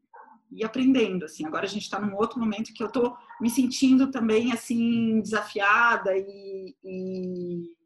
e 0.50 0.64
aprendendo, 0.64 1.24
assim. 1.24 1.44
Agora 1.44 1.64
a 1.64 1.68
gente 1.68 1.82
está 1.82 2.00
num 2.00 2.16
outro 2.16 2.38
momento 2.38 2.72
que 2.72 2.82
eu 2.82 2.86
estou 2.86 3.16
me 3.40 3.50
sentindo 3.50 4.10
também, 4.10 4.52
assim, 4.52 5.20
desafiada 5.20 6.16
e, 6.16 6.76
e, 6.84 7.76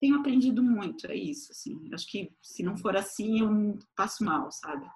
tenho 0.00 0.16
aprendido 0.16 0.62
muito, 0.62 1.06
é 1.06 1.14
isso, 1.14 1.50
assim. 1.52 1.88
Acho 1.92 2.06
que 2.06 2.30
se 2.42 2.62
não 2.62 2.76
for 2.76 2.96
assim, 2.96 3.40
eu 3.40 3.78
passo 3.96 4.24
mal, 4.24 4.50
sabe? 4.50 4.86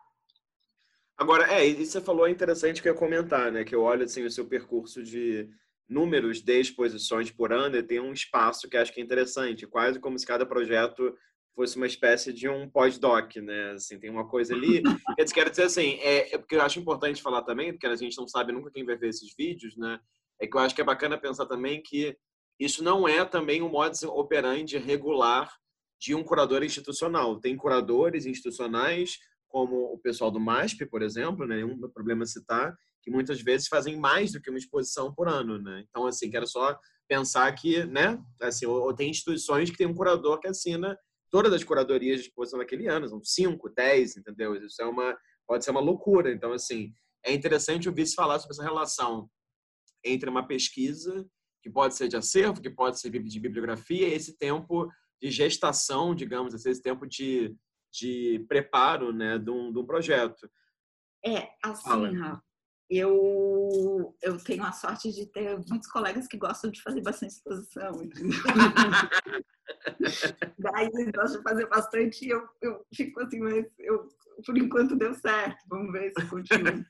Agora, 1.16 1.51
é, 1.53 1.66
e 1.66 1.85
você 1.85 2.01
falou 2.01 2.27
é 2.29 2.31
interessante 2.31 2.83
que 2.83 2.89
eu 2.89 2.93
ia 2.93 2.99
comentar, 2.99 3.51
né? 3.51 3.64
Que 3.64 3.75
eu 3.75 3.83
olho, 3.83 4.05
assim, 4.05 4.25
o 4.25 4.31
seu 4.31 4.47
percurso 4.47 5.03
de 5.03 5.51
números 5.89 6.43
de 6.43 6.61
exposições 6.61 7.30
por 7.30 7.53
ano 7.53 7.76
e 7.76 7.82
tem 7.82 7.99
um 7.99 8.12
espaço 8.12 8.68
que 8.68 8.76
acho 8.76 8.93
que 8.93 9.01
é 9.01 9.05
interessante, 9.05 9.66
quase 9.66 9.99
como 9.99 10.18
se 10.18 10.26
cada 10.26 10.45
projeto 10.45 11.16
fosse 11.59 11.76
uma 11.76 11.86
espécie 11.86 12.32
de 12.32 12.49
um 12.49 12.68
pós-doc, 12.70 13.34
né? 13.36 13.72
Assim, 13.72 13.99
tem 13.99 14.11
uma 14.11 14.28
coisa 14.28 14.55
ali. 14.55 14.80
Eu 15.18 15.26
quero 15.26 15.51
dizer 15.51 15.64
assim, 15.64 15.99
é, 16.01 16.34
é, 16.34 16.39
porque 16.39 16.55
eu 16.55 16.62
acho 16.62 16.78
importante 16.78 17.20
falar 17.20 17.43
também, 17.43 17.72
porque 17.72 17.86
a 17.86 17.97
gente 17.97 18.16
não 18.16 18.28
sabe 18.28 18.53
nunca 18.53 18.70
quem 18.70 18.84
vai 18.84 18.97
ver 18.97 19.09
esses 19.09 19.34
vídeos, 19.36 19.76
né? 19.76 19.99
É 20.41 20.47
que 20.47 20.57
eu 20.57 20.61
acho 20.61 20.72
que 20.72 20.80
é 20.80 20.84
bacana 20.84 21.18
pensar 21.18 21.47
também 21.47 21.82
que 21.82 22.16
isso 22.61 22.84
não 22.84 23.09
é 23.09 23.24
também 23.24 23.61
um 23.61 23.68
modus 23.68 24.05
operandi 24.05 24.78
regular 24.78 25.53
de 26.01 26.14
um 26.14 26.22
curador 26.22 26.62
institucional. 26.62 27.41
Tem 27.41 27.57
curadores 27.57 28.24
institucionais, 28.24 29.18
como 29.49 29.93
o 29.93 29.99
pessoal 29.99 30.30
do 30.30 30.39
MASP, 30.39 30.86
por 30.86 31.03
exemplo, 31.03 31.45
né? 31.45 31.64
Um 31.64 31.89
problema 31.91 32.24
citar, 32.24 32.76
que 33.03 33.11
muitas 33.11 33.40
vezes 33.40 33.68
fazem 33.68 33.96
mais 33.96 34.32
do 34.32 34.40
que 34.40 34.51
uma 34.51 34.59
exposição 34.59 35.12
por 35.14 35.28
ano, 35.28 35.59
né? 35.59 35.84
Então, 35.88 36.07
assim, 36.07 36.30
quero 36.30 36.46
só 36.46 36.78
pensar 37.09 37.51
que, 37.53 37.84
né, 37.84 38.22
assim, 38.40 38.66
ou, 38.66 38.94
tem 38.94 39.11
instituições 39.11 39.70
que 39.70 39.76
tem 39.76 39.86
um 39.86 39.94
curador 39.94 40.38
que 40.38 40.49
assina 40.49 40.96
todas 41.30 41.53
as 41.53 41.64
curadorias 41.64 42.20
de 42.20 42.28
exposição 42.28 42.59
naquele 42.59 42.86
ano, 42.88 43.09
são 43.09 43.22
cinco, 43.22 43.68
dez, 43.70 44.16
entendeu? 44.16 44.55
Isso 44.57 44.80
é 44.80 44.86
uma, 44.86 45.16
pode 45.46 45.64
ser 45.64 45.70
uma 45.70 45.80
loucura. 45.80 46.30
Então, 46.30 46.53
assim, 46.53 46.92
é 47.24 47.32
interessante 47.32 47.88
ouvir 47.88 48.07
se 48.07 48.14
falar 48.14 48.38
sobre 48.38 48.55
essa 48.55 48.62
relação 48.62 49.28
entre 50.05 50.28
uma 50.28 50.46
pesquisa, 50.46 51.26
que 51.62 51.70
pode 51.70 51.96
ser 51.96 52.09
de 52.09 52.16
acervo, 52.16 52.62
que 52.62 52.70
pode 52.70 53.01
ser 53.01 53.11
de 53.11 53.40
bibliografia, 53.40 54.09
e 54.09 54.14
esse 54.14 54.36
tempo 54.36 54.88
de 55.20 55.30
gestação, 55.30 56.14
digamos 56.14 56.55
assim, 56.55 56.70
esse 56.70 56.82
tempo 56.82 57.07
de, 57.07 57.55
de 57.92 58.44
preparo, 58.49 59.12
né, 59.12 59.38
de 59.38 59.51
um, 59.51 59.72
de 59.72 59.78
um 59.78 59.84
projeto. 59.86 60.49
É, 61.24 61.49
assim, 61.62 62.16
Rafa, 62.16 62.42
eu, 62.91 64.16
eu 64.22 64.39
tenho 64.39 64.64
a 64.64 64.72
sorte 64.72 65.12
de 65.12 65.26
ter 65.26 65.59
muitos 65.68 65.89
colegas 65.89 66.26
que 66.26 66.39
gostam 66.39 66.70
de 66.70 66.82
fazer 66.82 67.03
bastante 67.03 67.32
exposição. 67.32 67.93
Daí 70.59 70.86
eles 70.95 71.12
gostam 71.12 71.39
de 71.39 71.43
fazer 71.43 71.66
bastante 71.68 72.24
e 72.24 72.30
eu, 72.30 72.49
eu 72.62 72.86
fico 72.95 73.20
assim, 73.20 73.41
mas 73.41 73.66
eu, 73.78 74.09
por 74.45 74.57
enquanto 74.57 74.97
deu 74.97 75.12
certo. 75.14 75.59
Vamos 75.68 75.93
ver 75.93 76.12
se 76.18 76.26
continua. 76.26 76.86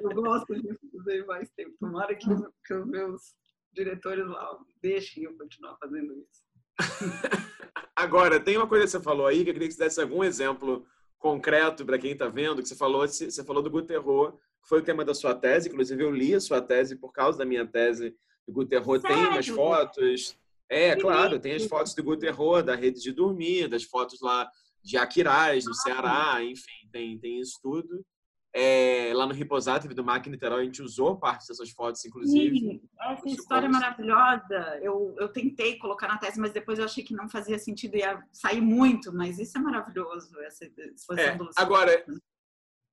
Eu 0.00 0.10
gosto 0.10 0.54
de 0.54 0.74
fazer 0.96 1.26
mais 1.26 1.50
tempo. 1.50 1.76
Tomara 1.78 2.14
que, 2.14 2.26
que 2.64 2.74
os 2.74 2.86
meus 2.86 3.34
diretores 3.74 4.26
lá 4.26 4.58
deixem 4.80 5.24
eu 5.24 5.36
continuar 5.36 5.76
fazendo 5.76 6.14
isso. 6.14 6.46
Agora, 7.94 8.40
tem 8.40 8.56
uma 8.56 8.66
coisa 8.66 8.84
que 8.84 8.90
você 8.90 9.00
falou 9.00 9.26
aí 9.26 9.44
que 9.44 9.50
eu 9.50 9.54
queria 9.54 9.68
que 9.68 9.74
você 9.74 9.84
desse 9.84 10.00
algum 10.00 10.24
exemplo 10.24 10.86
concreto 11.18 11.84
para 11.84 11.98
quem 11.98 12.12
está 12.12 12.28
vendo, 12.28 12.62
que 12.62 12.68
você 12.68 12.76
falou, 12.76 13.06
você 13.06 13.44
falou 13.44 13.62
do 13.62 13.70
Guterro, 13.70 14.32
que 14.62 14.68
foi 14.68 14.80
o 14.80 14.84
tema 14.84 15.04
da 15.04 15.14
sua 15.14 15.34
tese, 15.34 15.68
inclusive 15.68 16.02
eu 16.02 16.10
li 16.10 16.34
a 16.34 16.40
sua 16.40 16.60
tese 16.60 16.96
por 16.96 17.12
causa 17.12 17.38
da 17.38 17.44
minha 17.44 17.66
tese 17.66 18.14
do 18.46 18.52
Guterro, 18.52 18.98
tem 19.00 19.16
umas 19.16 19.46
fotos, 19.46 20.38
é, 20.68 20.94
que 20.94 21.02
claro, 21.02 21.38
tem 21.38 21.54
as 21.54 21.64
fotos 21.66 21.94
do 21.94 22.02
Guterro, 22.02 22.62
da 22.62 22.74
rede 22.74 23.00
de 23.00 23.12
dormir, 23.12 23.68
das 23.68 23.84
fotos 23.84 24.20
lá 24.20 24.48
de 24.82 24.96
Aquiraz, 24.96 25.64
no 25.64 25.74
Ceará, 25.74 26.42
enfim, 26.42 26.88
tem, 26.92 27.18
tem 27.18 27.40
isso 27.40 27.58
tudo. 27.62 28.04
É, 28.58 29.12
lá 29.12 29.26
no 29.26 29.34
Riposato 29.34 29.86
do 29.86 30.02
MAC 30.02 30.30
Niterói, 30.30 30.62
a 30.62 30.64
gente 30.64 30.80
usou 30.80 31.18
parte 31.18 31.46
dessas 31.46 31.68
fotos, 31.68 32.02
inclusive. 32.06 32.58
Sim, 32.58 32.80
essa 32.98 33.28
história 33.28 33.66
é 33.66 33.68
maravilhosa. 33.68 34.78
Eu, 34.80 35.14
eu 35.18 35.28
tentei 35.28 35.76
colocar 35.76 36.08
na 36.08 36.16
tese, 36.16 36.40
mas 36.40 36.54
depois 36.54 36.78
eu 36.78 36.86
achei 36.86 37.04
que 37.04 37.12
não 37.12 37.28
fazia 37.28 37.58
sentido, 37.58 37.98
ia 37.98 38.24
sair 38.32 38.62
muito, 38.62 39.12
mas 39.12 39.38
isso 39.38 39.58
é 39.58 39.60
maravilhoso, 39.60 40.40
essa 40.40 40.64
exposição 40.64 41.18
é, 41.18 41.38
Agora, 41.54 42.02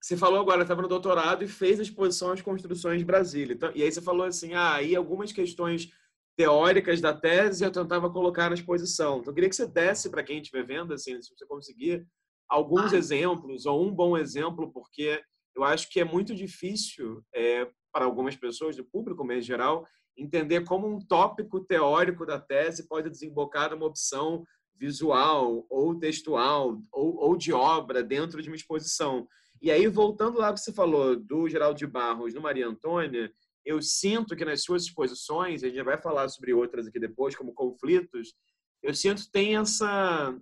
você 0.01 0.17
falou 0.17 0.41
agora, 0.41 0.63
estava 0.63 0.81
no 0.81 0.89
doutorado 0.89 1.45
e 1.45 1.47
fez 1.47 1.79
a 1.79 1.83
exposição 1.83 2.33
às 2.33 2.41
construções 2.41 2.99
de 2.99 3.05
Brasília. 3.05 3.53
Então, 3.53 3.71
e 3.73 3.83
aí 3.83 3.89
você 3.89 4.01
falou 4.01 4.25
assim, 4.25 4.53
ah, 4.53 4.73
aí 4.73 4.97
algumas 4.97 5.31
questões 5.31 5.93
teóricas 6.35 6.99
da 6.99 7.13
tese 7.13 7.63
eu 7.63 7.71
tentava 7.71 8.09
colocar 8.09 8.49
na 8.49 8.55
exposição. 8.55 9.19
Então, 9.19 9.31
eu 9.31 9.33
queria 9.33 9.49
que 9.49 9.55
você 9.55 9.65
desse 9.65 10.09
para 10.09 10.23
quem 10.23 10.41
estiver 10.41 10.65
vendo, 10.65 10.93
assim, 10.93 11.21
se 11.21 11.33
você 11.33 11.45
conseguir, 11.45 12.05
alguns 12.49 12.91
ah. 12.91 12.97
exemplos, 12.97 13.65
ou 13.65 13.87
um 13.87 13.93
bom 13.93 14.17
exemplo, 14.17 14.69
porque 14.73 15.23
eu 15.55 15.63
acho 15.63 15.89
que 15.89 15.99
é 15.99 16.03
muito 16.03 16.33
difícil 16.33 17.23
é, 17.33 17.69
para 17.91 18.05
algumas 18.05 18.35
pessoas, 18.35 18.75
do 18.75 18.83
público 18.83 19.29
em 19.31 19.41
geral, 19.41 19.87
entender 20.17 20.63
como 20.65 20.87
um 20.87 20.99
tópico 20.99 21.59
teórico 21.59 22.25
da 22.25 22.39
tese 22.39 22.87
pode 22.87 23.09
desembocar 23.09 23.71
numa 23.71 23.85
opção 23.85 24.43
visual 24.75 25.65
ou 25.69 25.97
textual 25.97 26.79
ou, 26.91 27.15
ou 27.17 27.37
de 27.37 27.53
obra 27.53 28.03
dentro 28.03 28.41
de 28.41 28.49
uma 28.49 28.55
exposição. 28.55 29.27
E 29.61 29.71
aí, 29.71 29.87
voltando 29.87 30.39
lá 30.39 30.51
que 30.51 30.59
você 30.59 30.73
falou 30.73 31.15
do 31.15 31.47
Geraldo 31.47 31.77
de 31.77 31.87
Barros 31.87 32.33
no 32.33 32.41
Maria 32.41 32.67
Antônia, 32.67 33.31
eu 33.65 33.81
sinto 33.81 34.35
que 34.35 34.43
nas 34.43 34.63
suas 34.63 34.83
exposições, 34.83 35.63
a 35.63 35.69
gente 35.69 35.81
vai 35.83 35.97
falar 35.97 36.27
sobre 36.27 36.53
outras 36.53 36.87
aqui 36.87 36.99
depois, 36.99 37.35
como 37.35 37.53
conflitos, 37.53 38.33
eu 38.81 38.93
sinto 38.93 39.23
que 39.23 39.31
tem 39.31 39.55
essa, 39.55 40.37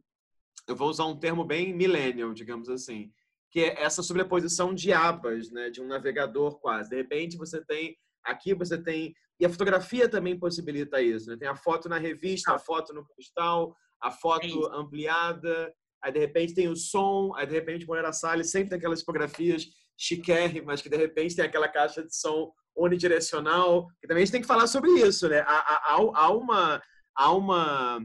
eu 0.67 0.75
vou 0.75 0.89
usar 0.89 1.05
um 1.05 1.19
termo 1.19 1.45
bem 1.45 1.71
millennial, 1.73 2.33
digamos 2.33 2.67
assim, 2.67 3.11
que 3.51 3.59
é 3.59 3.81
essa 3.83 4.01
sobreposição 4.01 4.73
de 4.73 4.93
abas, 4.93 5.51
né, 5.51 5.69
de 5.69 5.81
um 5.81 5.87
navegador 5.87 6.59
quase. 6.59 6.89
De 6.89 6.95
repente 6.95 7.37
você 7.37 7.63
tem 7.63 7.97
aqui 8.23 8.53
você 8.53 8.81
tem 8.81 9.13
e 9.39 9.45
a 9.45 9.49
fotografia 9.49 10.07
também 10.07 10.37
possibilita 10.37 11.01
isso, 11.01 11.27
né? 11.27 11.35
Tem 11.35 11.47
a 11.47 11.55
foto 11.55 11.89
na 11.89 11.97
revista, 11.97 12.53
a 12.53 12.59
foto 12.59 12.93
no 12.93 13.03
postal, 13.07 13.75
a 13.99 14.11
foto 14.11 14.45
é 14.45 14.77
ampliada, 14.77 15.73
aí 16.03 16.11
de 16.11 16.19
repente 16.19 16.53
tem 16.53 16.67
o 16.67 16.75
som, 16.75 17.33
aí 17.35 17.47
de 17.47 17.53
repente 17.53 17.87
Moreira 17.87 18.13
Salles 18.13 18.51
sempre 18.51 18.69
tem 18.69 18.77
aquelas 18.77 18.99
tipografias 18.99 19.65
chiquérrimas 19.97 20.79
que 20.79 20.89
de 20.89 20.97
repente 20.97 21.35
tem 21.35 21.43
aquela 21.43 21.67
caixa 21.67 22.03
de 22.03 22.15
som 22.15 22.51
unidirecional, 22.77 23.87
que 23.99 24.07
também 24.07 24.21
a 24.21 24.25
gente 24.25 24.31
tem 24.31 24.41
que 24.41 24.47
falar 24.47 24.67
sobre 24.67 24.91
isso, 24.91 25.27
né? 25.27 25.39
Há, 25.39 25.95
há, 25.95 25.95
há 25.95 26.31
uma 26.31 26.81
há 27.15 27.33
uma 27.33 27.99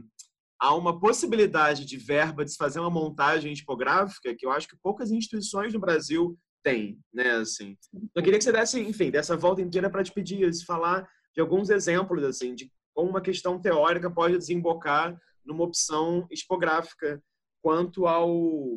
há 0.59 0.75
uma 0.75 0.99
possibilidade 0.99 1.85
de 1.85 1.97
verba 1.97 2.43
de 2.43 2.51
se 2.51 2.57
fazer 2.57 2.79
uma 2.79 2.89
montagem 2.89 3.53
tipográfica 3.53 4.35
que 4.35 4.45
eu 4.45 4.51
acho 4.51 4.67
que 4.67 4.77
poucas 4.81 5.11
instituições 5.11 5.73
no 5.73 5.79
Brasil 5.79 6.37
têm, 6.63 6.99
né? 7.13 7.31
Assim, 7.31 7.77
eu 8.15 8.23
queria 8.23 8.37
que 8.37 8.43
você 8.43 8.51
desse, 8.51 8.79
enfim, 8.79 9.11
dessa 9.11 9.37
volta 9.37 9.61
inteira 9.61 9.89
para 9.89 10.03
te 10.03 10.11
pedir, 10.11 10.49
falar 10.65 11.07
de 11.33 11.41
alguns 11.41 11.69
exemplos 11.69 12.23
assim 12.23 12.55
de 12.55 12.71
como 12.93 13.09
uma 13.09 13.21
questão 13.21 13.61
teórica 13.61 14.09
pode 14.09 14.37
desembocar 14.37 15.15
numa 15.45 15.63
opção 15.63 16.27
expográfica 16.31 17.23
quanto 17.61 18.07
ao 18.07 18.29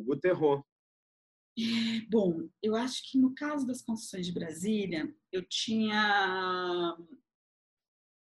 Guterro. 0.03 0.63
Bom, 2.09 2.47
eu 2.63 2.75
acho 2.75 3.11
que 3.11 3.17
no 3.17 3.33
caso 3.35 3.65
das 3.65 3.81
construções 3.81 4.25
de 4.25 4.31
Brasília, 4.31 5.13
eu 5.31 5.43
tinha 5.49 6.95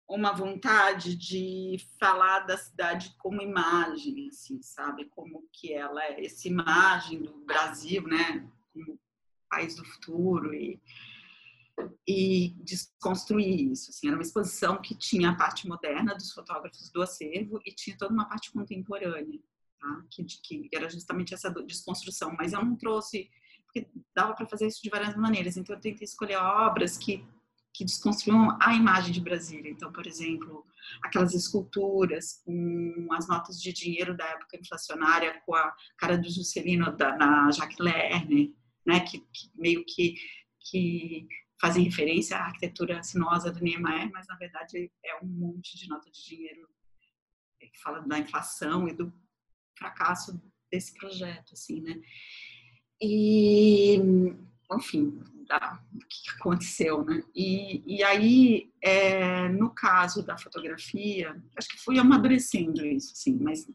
uma 0.07 0.31
vontade 0.31 1.15
de 1.15 1.77
falar 1.99 2.39
da 2.41 2.57
cidade 2.57 3.13
como 3.17 3.41
imagem, 3.41 4.29
assim, 4.29 4.61
sabe? 4.61 5.05
Como 5.05 5.47
que 5.51 5.73
ela 5.73 6.01
é 6.01 6.25
essa 6.25 6.47
imagem 6.47 7.21
do 7.21 7.33
Brasil, 7.45 8.03
né? 8.03 8.49
Como 8.73 8.97
país 9.49 9.75
do 9.75 9.83
futuro 9.83 10.53
e, 10.53 10.81
e 12.07 12.55
desconstruir 12.63 13.71
isso. 13.71 13.89
Assim, 13.89 14.07
era 14.07 14.15
uma 14.15 14.23
exposição 14.23 14.81
que 14.81 14.95
tinha 14.95 15.31
a 15.31 15.35
parte 15.35 15.67
moderna 15.67 16.15
dos 16.15 16.31
fotógrafos 16.31 16.89
do 16.89 17.01
acervo 17.01 17.59
e 17.65 17.73
tinha 17.73 17.97
toda 17.97 18.13
uma 18.13 18.29
parte 18.29 18.51
contemporânea, 18.51 19.39
tá? 19.79 20.05
que, 20.09 20.23
que 20.23 20.69
era 20.73 20.89
justamente 20.89 21.33
essa 21.33 21.49
desconstrução. 21.49 22.33
Mas 22.37 22.53
eu 22.53 22.63
não 22.63 22.77
trouxe, 22.77 23.29
porque 23.65 23.87
dava 24.15 24.33
para 24.33 24.47
fazer 24.47 24.67
isso 24.67 24.81
de 24.81 24.89
várias 24.89 25.17
maneiras. 25.17 25.57
Então 25.57 25.75
eu 25.75 25.81
tentei 25.81 26.05
escolher 26.05 26.37
obras 26.37 26.97
que 26.97 27.25
que 27.77 27.85
desconstruíam 27.85 28.57
a 28.59 28.73
imagem 28.73 29.11
de 29.11 29.21
Brasília. 29.21 29.69
Então, 29.69 29.91
por 29.91 30.07
exemplo, 30.07 30.65
aquelas 31.03 31.35
esculturas 31.35 32.41
com 32.43 33.07
as 33.11 33.27
notas 33.27 33.61
de 33.61 33.71
dinheiro 33.71 34.17
da 34.17 34.25
época 34.25 34.57
inflacionária, 34.57 35.39
com 35.45 35.53
a 35.53 35.71
cara 35.95 36.17
do 36.17 36.27
Juscelino 36.27 36.91
da, 36.97 37.15
na 37.15 37.51
Jacques 37.51 37.77
Lerner, 37.77 38.51
né, 38.83 39.01
que, 39.01 39.19
que, 39.19 39.51
meio 39.53 39.85
que, 39.85 40.15
que 40.59 41.27
fazem 41.61 41.83
referência 41.83 42.35
à 42.35 42.45
arquitetura 42.45 43.03
sinuosa 43.03 43.51
do 43.51 43.63
Niemeyer, 43.63 44.09
mas 44.11 44.25
na 44.25 44.35
verdade 44.37 44.91
é 45.05 45.23
um 45.23 45.27
monte 45.27 45.77
de 45.77 45.87
nota 45.87 46.09
de 46.09 46.25
dinheiro 46.25 46.67
que 47.59 47.79
fala 47.79 47.99
da 47.99 48.17
inflação 48.17 48.87
e 48.87 48.93
do 48.93 49.13
fracasso 49.77 50.41
desse 50.71 50.95
projeto, 50.95 51.53
assim, 51.53 51.81
né? 51.81 52.01
E, 52.99 53.99
enfim, 54.75 55.23
da, 55.47 55.79
do 55.91 56.05
que 56.05 56.29
aconteceu, 56.31 57.03
né? 57.05 57.23
E, 57.33 57.83
e 57.85 58.03
aí, 58.03 58.71
é, 58.81 59.47
no 59.49 59.69
caso 59.69 60.25
da 60.25 60.37
fotografia, 60.37 61.41
acho 61.55 61.69
que 61.69 61.77
fui 61.77 61.97
amadurecendo 61.97 62.85
isso, 62.85 63.13
sim, 63.15 63.37
mas 63.39 63.65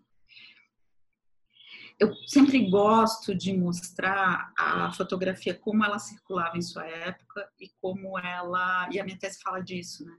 eu 1.99 2.15
sempre 2.27 2.69
gosto 2.69 3.35
de 3.35 3.57
mostrar 3.57 4.53
a 4.59 4.93
fotografia 4.93 5.55
como 5.55 5.85
ela 5.85 5.99
circulava 5.99 6.59
em 6.59 6.63
sua 6.63 6.85
época 6.85 7.49
e 7.61 7.69
como 7.81 8.19
ela 8.19 8.89
e 8.91 8.99
a 8.99 9.05
minha 9.05 9.19
tese 9.19 9.41
fala 9.41 9.61
disso, 9.61 10.05
né? 10.05 10.17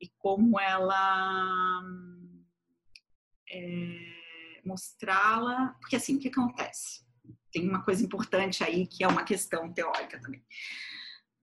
E 0.00 0.08
como 0.18 0.58
ela 0.58 1.82
é, 3.48 4.60
mostrá-la, 4.64 5.76
porque 5.80 5.96
assim, 5.96 6.16
o 6.16 6.18
que 6.18 6.28
acontece? 6.28 7.04
Tem 7.54 7.68
uma 7.68 7.82
coisa 7.82 8.04
importante 8.04 8.64
aí 8.64 8.84
que 8.84 9.04
é 9.04 9.08
uma 9.08 9.22
questão 9.22 9.72
teórica 9.72 10.20
também. 10.20 10.44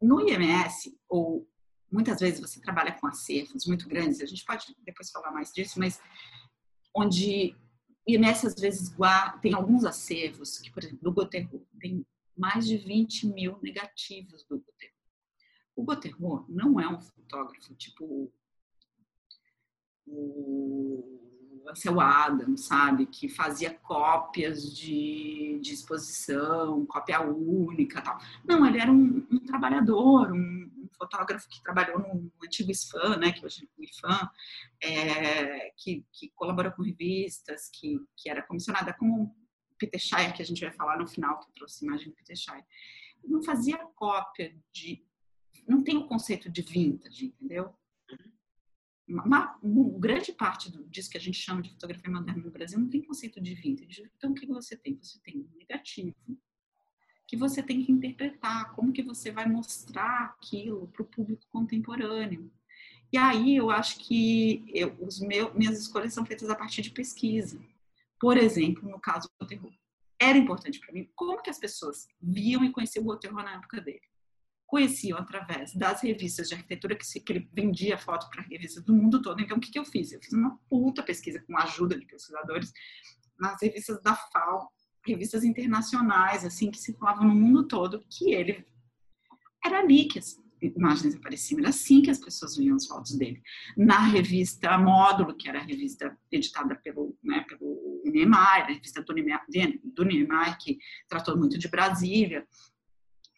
No 0.01 0.19
IMS, 0.19 0.93
ou 1.07 1.49
muitas 1.89 2.19
vezes 2.19 2.41
você 2.41 2.59
trabalha 2.59 2.91
com 2.91 3.07
acervos 3.07 3.65
muito 3.65 3.87
grandes, 3.87 4.19
a 4.19 4.25
gente 4.25 4.43
pode 4.43 4.75
depois 4.83 5.09
falar 5.09 5.31
mais 5.31 5.53
disso, 5.53 5.79
mas 5.79 6.01
onde 6.93 7.55
IMS 8.05 8.45
às 8.45 8.55
vezes 8.55 8.89
guarda, 8.89 9.37
tem 9.37 9.53
alguns 9.53 9.85
acervos, 9.85 10.57
que, 10.59 10.69
por 10.69 10.83
exemplo, 10.83 11.01
do 11.01 11.13
Goterro, 11.13 11.65
tem 11.79 12.05
mais 12.37 12.67
de 12.67 12.77
20 12.77 13.27
mil 13.27 13.57
negativos 13.61 14.43
do 14.43 14.59
Goterro. 14.59 14.93
O 15.77 15.83
Goterro 15.83 16.45
não 16.49 16.77
é 16.77 16.89
um 16.89 16.99
fotógrafo 16.99 17.73
tipo 17.75 18.29
o 20.05 21.30
Ansel 21.69 21.99
Adams, 21.99 22.65
sabe? 22.65 23.05
Que 23.05 23.29
fazia 23.29 23.73
cópias 23.73 24.75
de, 24.75 25.59
de 25.61 25.73
exposição, 25.73 26.85
cópia 26.85 27.21
única 27.21 28.01
tal. 28.01 28.17
Não, 28.45 28.65
ele 28.65 28.79
era 28.79 28.91
um, 28.91 29.25
um 29.31 29.39
trabalhador, 29.39 30.31
um, 30.31 30.37
um, 30.37 30.89
fotógrafo 30.97 31.49
que 31.49 31.61
trabalhou 31.63 31.99
no 31.99 32.31
antigo 32.43 32.71
IFAM, 32.71 33.17
né? 33.17 33.31
Que 33.31 33.45
hoje 33.45 33.63
é 33.63 33.81
o 33.81 33.83
IFAM, 33.83 34.29
é, 34.81 35.73
que, 35.77 36.05
que 36.11 36.29
colaborou 36.35 36.71
com 36.71 36.83
revistas, 36.83 37.69
que, 37.69 37.99
que 38.15 38.29
era 38.29 38.41
comissionada 38.43 38.93
como 38.93 39.35
Peter 39.77 39.99
Shire, 39.99 40.33
que 40.33 40.41
a 40.41 40.45
gente 40.45 40.61
vai 40.61 40.71
falar 40.71 40.97
no 40.97 41.07
final, 41.07 41.39
que 41.39 41.49
eu 41.49 41.53
trouxe 41.53 41.85
imagem 41.85 42.09
do 42.09 42.15
Peter 42.15 42.35
Shire. 42.35 42.63
Não 43.23 43.41
fazia 43.43 43.77
cópia 43.95 44.55
de... 44.71 45.03
Não 45.67 45.83
tem 45.83 45.97
o 45.97 46.07
conceito 46.07 46.49
de 46.49 46.61
vintage, 46.61 47.27
entendeu? 47.27 47.73
Uma, 49.13 49.57
uma, 49.61 49.99
grande 49.99 50.31
parte 50.31 50.71
do, 50.71 50.83
disso 50.85 51.09
que 51.09 51.17
a 51.17 51.21
gente 51.21 51.37
chama 51.37 51.61
de 51.61 51.69
fotografia 51.69 52.11
moderna 52.11 52.43
no 52.43 52.51
Brasil 52.51 52.79
não 52.79 52.89
tem 52.89 53.01
conceito 53.01 53.41
de 53.41 53.53
vintage. 53.53 54.09
Então, 54.17 54.31
o 54.31 54.33
que 54.33 54.45
você 54.45 54.75
tem? 54.75 54.97
Você 55.01 55.19
tem 55.19 55.37
um 55.37 55.57
negativo, 55.57 56.15
que 57.27 57.37
você 57.37 57.63
tem 57.63 57.83
que 57.83 57.91
interpretar, 57.91 58.73
como 58.73 58.91
que 58.91 59.01
você 59.01 59.31
vai 59.31 59.47
mostrar 59.47 60.25
aquilo 60.25 60.87
para 60.87 61.01
o 61.01 61.05
público 61.05 61.45
contemporâneo. 61.49 62.51
E 63.11 63.17
aí 63.17 63.55
eu 63.55 63.69
acho 63.69 63.99
que 63.99 64.63
eu, 64.67 64.95
os 65.01 65.19
meus, 65.19 65.53
minhas 65.53 65.79
escolhas 65.79 66.13
são 66.13 66.25
feitas 66.25 66.49
a 66.49 66.55
partir 66.55 66.81
de 66.81 66.91
pesquisa. 66.91 67.59
Por 68.19 68.37
exemplo, 68.37 68.89
no 68.89 68.99
caso 68.99 69.29
do 69.39 69.47
terror, 69.47 69.71
era 70.19 70.37
importante 70.37 70.79
para 70.79 70.93
mim 70.93 71.09
como 71.15 71.41
que 71.41 71.49
as 71.49 71.57
pessoas 71.57 72.07
viam 72.21 72.63
e 72.63 72.71
conheciam 72.71 73.05
o 73.07 73.17
terror 73.17 73.43
na 73.43 73.55
época 73.55 73.81
dele. 73.81 74.10
Conheciam 74.71 75.17
através 75.17 75.75
das 75.75 76.01
revistas 76.01 76.47
de 76.47 76.55
arquitetura 76.55 76.95
que, 76.95 77.05
se, 77.05 77.19
que 77.19 77.33
ele 77.33 77.49
vendia 77.51 77.97
foto 77.97 78.29
para 78.29 78.41
revistas 78.41 78.81
do 78.85 78.93
mundo 78.93 79.21
todo. 79.21 79.41
Então, 79.41 79.57
o 79.57 79.59
que, 79.59 79.69
que 79.69 79.77
eu 79.77 79.83
fiz? 79.83 80.13
Eu 80.13 80.21
fiz 80.21 80.31
uma 80.31 80.57
puta 80.69 81.03
pesquisa 81.03 81.43
com 81.45 81.57
a 81.57 81.63
ajuda 81.63 81.99
de 81.99 82.05
pesquisadores 82.05 82.71
nas 83.37 83.61
revistas 83.61 84.01
da 84.01 84.15
FAO, 84.15 84.71
revistas 85.05 85.43
internacionais, 85.43 86.45
assim, 86.45 86.71
que 86.71 86.79
circulavam 86.79 87.27
no 87.27 87.35
mundo 87.35 87.67
todo, 87.67 88.01
que 88.09 88.31
ele 88.31 88.65
era 89.61 89.79
ali 89.79 90.05
que 90.05 90.19
as 90.19 90.39
imagens 90.61 91.15
apareciam, 91.15 91.59
era 91.59 91.67
assim 91.67 92.01
que 92.01 92.09
as 92.09 92.19
pessoas 92.19 92.55
viam 92.55 92.77
as 92.77 92.87
fotos 92.87 93.17
dele. 93.17 93.43
Na 93.75 93.99
revista 93.99 94.77
Módulo, 94.77 95.35
que 95.35 95.49
era 95.49 95.59
a 95.59 95.63
revista 95.63 96.17
editada 96.31 96.77
pelo, 96.77 97.17
né, 97.21 97.41
pelo 97.41 98.01
Niemeyer, 98.05 98.63
a 98.63 98.71
revista 98.71 99.03
do 99.03 99.11
Niemeyer, 99.11 99.41
do 99.83 100.05
Niemeyer, 100.05 100.57
que 100.59 100.77
tratou 101.09 101.37
muito 101.37 101.57
de 101.57 101.67
Brasília, 101.67 102.47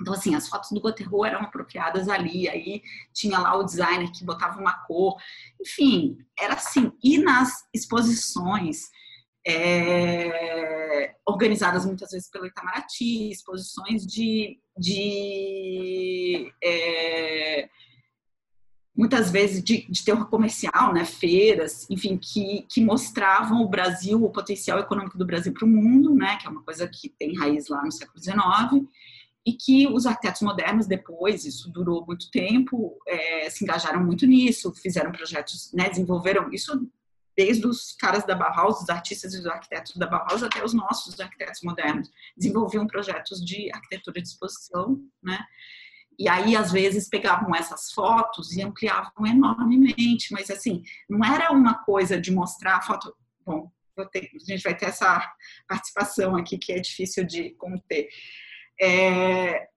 então, 0.02 0.14
assim, 0.14 0.36
as 0.36 0.48
fotos 0.48 0.72
do 0.72 0.82
Goterro 0.82 1.24
eram 1.24 1.41
apropriadas 1.41 2.10
ali, 2.10 2.50
aí 2.50 2.82
tinha 3.14 3.39
lá 3.39 3.56
o 3.56 3.64
designer 3.64 4.12
que 4.12 4.26
botava 4.26 4.60
uma 4.60 4.74
cor, 4.86 5.16
enfim, 5.62 6.18
era 6.38 6.56
assim. 6.56 6.91
E 7.04 7.18
nas 7.20 7.68
exposições, 7.74 8.89
é, 9.46 11.16
organizadas 11.28 11.86
muitas 11.86 12.12
vezes 12.12 12.30
pelo 12.30 12.46
Itamaraty, 12.46 13.30
exposições 13.32 14.06
de, 14.06 14.58
de 14.78 16.52
é, 16.64 17.70
muitas 18.96 19.32
vezes 19.32 19.64
de, 19.64 19.86
de 19.89 20.06
terror 20.06 20.28
comercial, 20.28 20.94
né, 20.94 21.04
feiras, 21.04 21.89
enfim, 21.89 22.18
que, 22.18 22.66
que 22.70 22.82
mostravam 22.82 23.62
o 23.62 23.68
Brasil, 23.68 24.24
o 24.24 24.32
potencial 24.32 24.80
econômico 24.80 25.18
do 25.18 25.26
Brasil 25.26 25.54
para 25.54 25.66
o 25.66 25.70
mundo, 25.70 26.14
né, 26.14 26.38
que 26.38 26.48
é 26.48 26.50
uma 26.50 26.64
coisa 26.64 26.88
que 26.88 27.10
tem 27.10 27.38
raiz 27.38 27.68
lá 27.68 27.84
no 27.84 27.91
século 27.91 28.22
XIX, 28.22 28.88
e 29.46 29.54
que 29.54 29.88
os 29.88 30.06
arquitetos 30.06 30.41
modernos 30.41 30.88
depois, 30.88 31.46
isso 31.46 31.70
durou 31.70 32.06
muito 32.06 32.32
tempo, 32.32 32.98
é, 33.08 33.50
se 33.50 33.64
engajaram 33.64 34.04
muito 34.04 34.26
nisso, 34.26 34.74
fizeram 34.74 35.12
projetos, 35.12 35.72
né, 35.74 35.89
desenvolveram 35.89 36.52
isso 36.52 36.89
desde 37.36 37.66
os 37.66 37.94
caras 37.94 38.26
da 38.26 38.36
Bauhaus, 38.36 38.82
os 38.82 38.89
artistas 38.89 39.34
e 39.34 39.39
os 39.39 39.46
arquitetos 39.46 39.96
da 39.96 40.08
Bauhaus, 40.08 40.44
até 40.44 40.64
os 40.64 40.74
nossos 40.74 41.20
arquitetos 41.20 41.62
modernos, 41.64 42.12
desenvolviam 42.38 42.86
projetos 42.86 43.44
de 43.44 43.72
arquitetura 43.74 44.22
de 44.22 44.28
exposição, 44.28 45.02
né? 45.22 45.39
E 46.18 46.30
aí, 46.30 46.56
às 46.56 46.72
vezes, 46.72 47.10
pegavam 47.10 47.56
essas 47.56 47.91
fotos 47.91 48.52
e 48.56 48.62
ampliavam 48.62 49.26
enormemente, 49.26 50.32
mas 50.32 50.52
assim, 50.52 50.84
não 51.10 51.26
era 51.26 51.52
uma 51.52 51.84
coisa 51.84 52.22
de 52.22 52.32
mostrar 52.32 52.78
a 52.78 52.82
foto. 52.82 53.16
Bom, 53.44 53.72
ter, 54.12 54.30
a 54.36 54.52
gente 54.52 54.64
vai 54.64 54.76
ter 54.78 54.86
essa 54.86 55.22
participação 55.68 56.36
aqui 56.36 56.58
que 56.58 56.72
é 56.72 56.80
difícil 56.80 57.26
de 57.26 57.52
conter. 57.56 58.10
É, 58.82 59.68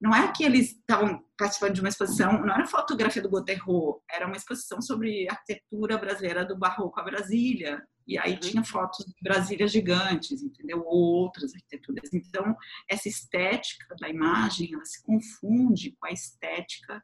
não 0.00 0.14
é 0.14 0.30
que 0.32 0.44
eles 0.44 0.72
estavam 0.72 1.24
participando 1.38 1.74
de 1.74 1.80
uma 1.80 1.88
exposição, 1.88 2.32
não 2.44 2.54
era 2.54 2.66
fotografia 2.66 3.22
do 3.22 3.28
Goterro, 3.28 4.02
era 4.10 4.26
uma 4.26 4.36
exposição 4.36 4.80
sobre 4.80 5.28
arquitetura 5.28 5.98
brasileira 5.98 6.44
do 6.44 6.56
Barroco 6.56 7.00
a 7.00 7.04
Brasília. 7.04 7.82
E 8.06 8.16
aí 8.18 8.34
uhum. 8.34 8.40
tinha 8.40 8.64
fotos 8.64 9.04
de 9.04 9.14
Brasília 9.20 9.66
gigantes, 9.66 10.42
entendeu? 10.42 10.82
Ou 10.86 11.22
outras 11.22 11.52
arquiteturas. 11.54 12.12
Então, 12.12 12.56
essa 12.88 13.08
estética 13.08 13.96
da 14.00 14.08
imagem, 14.08 14.72
ela 14.72 14.84
se 14.84 15.02
confunde 15.02 15.96
com 15.98 16.06
a 16.06 16.12
estética 16.12 17.02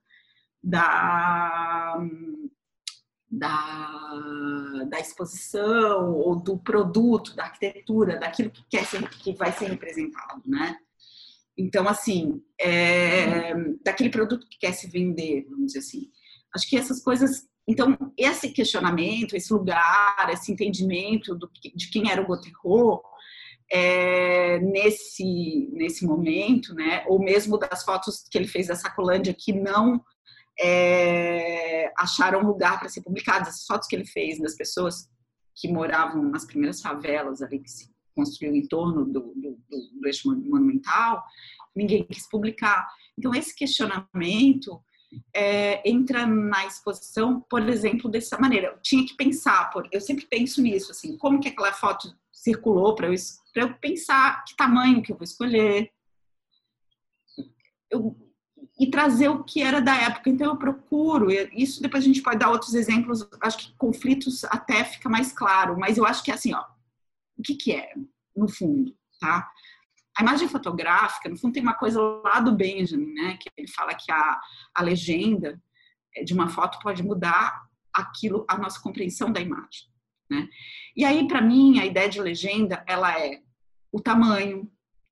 da, 0.62 1.98
da, 3.28 4.84
da 4.88 5.00
exposição 5.00 6.12
ou 6.14 6.36
do 6.36 6.56
produto, 6.58 7.34
da 7.34 7.44
arquitetura, 7.44 8.18
daquilo 8.18 8.50
que, 8.50 8.62
quer 8.70 8.86
ser, 8.86 9.08
que 9.08 9.34
vai 9.34 9.50
ser 9.50 9.70
representado, 9.70 10.42
né? 10.46 10.78
Então, 11.56 11.88
assim, 11.88 12.42
é, 12.60 13.54
daquele 13.84 14.10
produto 14.10 14.46
que 14.48 14.58
quer 14.58 14.72
se 14.72 14.88
vender, 14.88 15.44
vamos 15.48 15.66
dizer 15.66 15.80
assim. 15.80 16.10
Acho 16.54 16.68
que 16.68 16.76
essas 16.76 17.02
coisas. 17.02 17.46
Então, 17.68 17.96
esse 18.16 18.50
questionamento, 18.50 19.34
esse 19.34 19.52
lugar, 19.52 20.28
esse 20.30 20.50
entendimento 20.50 21.34
do, 21.34 21.48
de 21.74 21.90
quem 21.90 22.10
era 22.10 22.20
o 22.20 22.26
Goterro, 22.26 23.02
é, 23.70 24.58
nesse, 24.58 25.70
nesse 25.72 26.04
momento, 26.04 26.74
né? 26.74 27.04
ou 27.06 27.18
mesmo 27.18 27.58
das 27.58 27.84
fotos 27.84 28.24
que 28.30 28.36
ele 28.36 28.48
fez 28.48 28.66
da 28.66 28.74
Sacolândia 28.74 29.34
que 29.36 29.52
não 29.52 30.02
é, 30.60 31.90
acharam 31.96 32.42
lugar 32.42 32.78
para 32.78 32.88
ser 32.88 33.02
publicadas, 33.02 33.48
as 33.48 33.64
fotos 33.64 33.88
que 33.88 33.96
ele 33.96 34.04
fez 34.04 34.38
das 34.38 34.54
pessoas 34.54 35.08
que 35.54 35.68
moravam 35.72 36.22
nas 36.22 36.44
primeiras 36.44 36.80
favelas 36.80 37.40
ali 37.42 37.60
que 37.60 37.70
se 37.70 37.91
construiu 38.14 38.54
em 38.54 38.66
torno 38.66 39.04
do, 39.04 39.20
do, 39.34 39.58
do, 39.68 40.00
do 40.00 40.06
eixo 40.06 40.28
monumental, 40.28 41.24
ninguém 41.74 42.04
quis 42.04 42.28
publicar. 42.28 42.88
Então, 43.18 43.34
esse 43.34 43.54
questionamento 43.54 44.80
é, 45.34 45.88
entra 45.88 46.26
na 46.26 46.66
exposição, 46.66 47.40
por 47.40 47.68
exemplo, 47.68 48.10
dessa 48.10 48.38
maneira. 48.38 48.68
Eu 48.68 48.78
tinha 48.80 49.04
que 49.06 49.14
pensar, 49.14 49.70
por, 49.70 49.88
eu 49.92 50.00
sempre 50.00 50.26
penso 50.26 50.62
nisso, 50.62 50.92
assim, 50.92 51.16
como 51.16 51.40
que 51.40 51.48
aquela 51.48 51.72
foto 51.72 52.14
circulou 52.32 52.94
para 52.94 53.08
eu, 53.08 53.14
eu 53.56 53.74
pensar 53.74 54.44
que 54.44 54.56
tamanho 54.56 55.02
que 55.02 55.12
eu 55.12 55.16
vou 55.16 55.24
escolher. 55.24 55.90
Eu, 57.90 58.16
e 58.78 58.90
trazer 58.90 59.28
o 59.28 59.44
que 59.44 59.62
era 59.62 59.80
da 59.80 59.94
época. 59.96 60.30
Então 60.30 60.48
eu 60.48 60.56
procuro, 60.56 61.28
isso 61.52 61.82
depois 61.82 62.02
a 62.02 62.06
gente 62.06 62.22
pode 62.22 62.38
dar 62.38 62.50
outros 62.50 62.74
exemplos, 62.74 63.26
acho 63.40 63.58
que 63.58 63.76
conflitos 63.76 64.44
até 64.44 64.82
fica 64.82 65.08
mais 65.08 65.32
claro, 65.32 65.78
mas 65.78 65.98
eu 65.98 66.06
acho 66.06 66.22
que 66.22 66.30
é 66.30 66.34
assim, 66.34 66.54
ó, 66.54 66.64
o 67.42 67.44
que, 67.44 67.56
que 67.56 67.72
é, 67.72 67.92
no 68.36 68.48
fundo, 68.48 68.96
tá? 69.20 69.50
A 70.16 70.22
imagem 70.22 70.48
fotográfica, 70.48 71.28
no 71.28 71.36
fundo, 71.36 71.52
tem 71.52 71.62
uma 71.62 71.74
coisa 71.74 72.00
lá 72.00 72.38
do 72.38 72.54
Benjamin, 72.54 73.12
né? 73.12 73.36
Que 73.36 73.50
ele 73.56 73.68
fala 73.68 73.94
que 73.94 74.12
a, 74.12 74.40
a 74.74 74.82
legenda 74.82 75.60
é, 76.14 76.22
de 76.22 76.32
uma 76.32 76.48
foto 76.48 76.78
pode 76.78 77.02
mudar 77.02 77.60
aquilo, 77.92 78.46
a 78.48 78.56
nossa 78.56 78.80
compreensão 78.80 79.32
da 79.32 79.40
imagem, 79.40 79.88
né? 80.30 80.48
E 80.96 81.04
aí, 81.04 81.26
para 81.26 81.42
mim, 81.42 81.80
a 81.80 81.86
ideia 81.86 82.08
de 82.08 82.20
legenda, 82.20 82.84
ela 82.86 83.18
é 83.18 83.42
o 83.90 84.00
tamanho, 84.00 84.70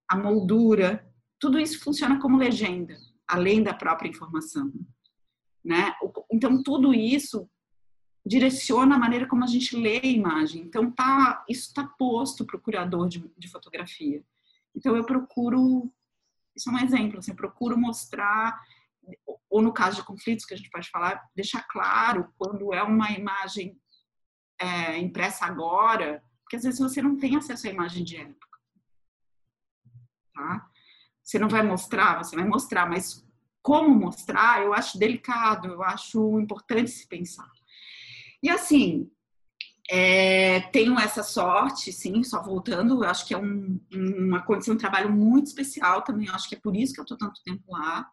a 0.08 0.16
moldura, 0.16 1.04
tudo 1.40 1.58
isso 1.58 1.80
funciona 1.80 2.20
como 2.20 2.36
legenda, 2.36 2.96
além 3.26 3.62
da 3.62 3.74
própria 3.74 4.08
informação, 4.08 4.70
né? 5.64 5.94
Então, 6.30 6.62
tudo 6.62 6.94
isso 6.94 7.50
direciona 8.24 8.96
a 8.96 8.98
maneira 8.98 9.26
como 9.26 9.44
a 9.44 9.46
gente 9.46 9.76
lê 9.76 9.98
a 9.98 10.06
imagem. 10.06 10.62
Então, 10.62 10.90
tá, 10.90 11.44
isso 11.48 11.68
está 11.68 11.84
posto 11.84 12.44
para 12.44 12.56
o 12.56 12.60
curador 12.60 13.08
de, 13.08 13.24
de, 13.36 13.48
fotografia. 13.48 14.22
Então, 14.74 14.94
eu 14.96 15.04
procuro, 15.04 15.92
isso 16.54 16.70
é 16.70 16.72
um 16.72 16.78
exemplo, 16.78 17.18
assim, 17.18 17.32
eu 17.32 17.36
procuro 17.36 17.78
mostrar, 17.78 18.60
ou 19.48 19.62
no 19.62 19.72
caso 19.72 19.96
de 19.96 20.04
conflitos 20.04 20.44
que 20.44 20.54
a 20.54 20.56
gente 20.56 20.70
pode 20.70 20.90
falar, 20.90 21.28
deixar 21.34 21.62
claro 21.62 22.32
quando 22.38 22.72
é 22.74 22.82
uma 22.82 23.10
imagem 23.10 23.78
é, 24.60 24.98
impressa 24.98 25.46
agora, 25.46 26.22
porque 26.42 26.56
às 26.56 26.62
vezes 26.62 26.78
você 26.78 27.00
não 27.00 27.16
tem 27.16 27.36
acesso 27.36 27.66
à 27.66 27.70
imagem 27.70 28.04
de 28.04 28.16
época. 28.16 28.58
Tá? 30.34 30.70
Você 31.22 31.38
não 31.38 31.48
vai 31.48 31.62
mostrar, 31.62 32.22
você 32.22 32.36
vai 32.36 32.44
mostrar, 32.44 32.88
mas 32.88 33.26
como 33.62 33.90
mostrar, 33.90 34.62
eu 34.62 34.74
acho 34.74 34.98
delicado, 34.98 35.68
eu 35.68 35.82
acho 35.82 36.38
importante 36.40 36.90
se 36.90 37.06
pensar. 37.06 37.50
E 38.42 38.48
assim, 38.48 39.10
é, 39.90 40.60
tenho 40.70 40.98
essa 40.98 41.22
sorte, 41.22 41.92
sim, 41.92 42.22
só 42.22 42.40
voltando, 42.42 43.02
eu 43.02 43.10
acho 43.10 43.26
que 43.26 43.34
é 43.34 43.38
um, 43.38 43.80
uma 43.92 44.40
condição 44.42 44.74
de 44.74 44.80
trabalho 44.80 45.10
muito 45.10 45.48
especial 45.48 46.02
também, 46.02 46.28
eu 46.28 46.34
acho 46.34 46.48
que 46.48 46.54
é 46.54 46.60
por 46.60 46.76
isso 46.76 46.94
que 46.94 47.00
eu 47.00 47.02
estou 47.02 47.18
tanto 47.18 47.42
tempo 47.44 47.64
lá. 47.68 48.08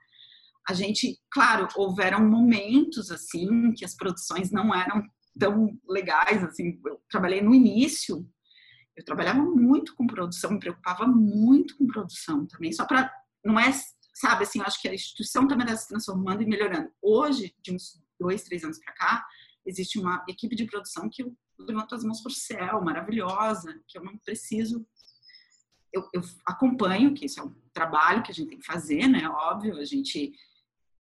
A 0.68 0.74
gente, 0.74 1.20
claro, 1.30 1.68
houveram 1.76 2.28
momentos 2.28 3.12
assim 3.12 3.72
que 3.74 3.86
as 3.86 3.96
produções 3.96 4.52
não 4.52 4.74
eram 4.74 5.04
tão 5.40 5.78
legais, 5.88 6.44
assim, 6.44 6.80
eu 6.84 7.00
trabalhei 7.10 7.42
no 7.42 7.54
início, 7.54 8.28
eu 8.96 9.06
trabalhava 9.06 9.40
muito 9.44 9.96
com 9.96 10.08
produção, 10.08 10.52
me 10.52 10.60
preocupava 10.60 11.06
muito 11.06 11.78
com 11.78 11.86
produção 11.86 12.48
também, 12.48 12.74
só 12.74 12.86
para, 12.86 13.14
não 13.46 13.60
é, 13.60 13.72
sabe, 14.16 14.44
assim, 14.44 14.60
eu 14.60 14.66
acho 14.66 14.82
que 14.82 14.90
a 14.90 14.96
instituição 14.96 15.48
também 15.48 15.66
está 15.68 15.78
se 15.78 15.88
transformando 15.88 16.42
e 16.42 16.48
melhorando. 16.48 16.90
Hoje, 17.00 17.54
de 17.62 17.72
uns 17.72 18.02
dois, 18.20 18.42
três 18.42 18.64
anos 18.64 18.80
para 18.80 18.96
cá, 18.96 19.26
existe 19.68 20.00
uma 20.00 20.24
equipe 20.28 20.56
de 20.56 20.66
produção 20.66 21.10
que 21.10 21.22
eu 21.22 21.38
levanto 21.60 21.94
as 21.94 22.04
mãos 22.04 22.22
para 22.22 22.32
o 22.32 22.34
céu, 22.34 22.82
maravilhosa, 22.82 23.80
que 23.88 23.98
eu 23.98 24.04
não 24.04 24.18
preciso. 24.18 24.88
Eu, 25.94 26.08
eu, 26.14 26.22
acompanho 26.46 27.14
que 27.14 27.26
isso 27.26 27.40
é 27.40 27.44
um 27.44 27.54
trabalho 27.74 28.24
que 28.24 28.32
a 28.32 28.34
gente 28.34 28.50
tem 28.50 28.60
que 28.60 28.66
fazer, 28.66 29.08
né? 29.08 29.28
Óbvio, 29.30 29.78
a 29.78 29.86
gente 29.86 30.32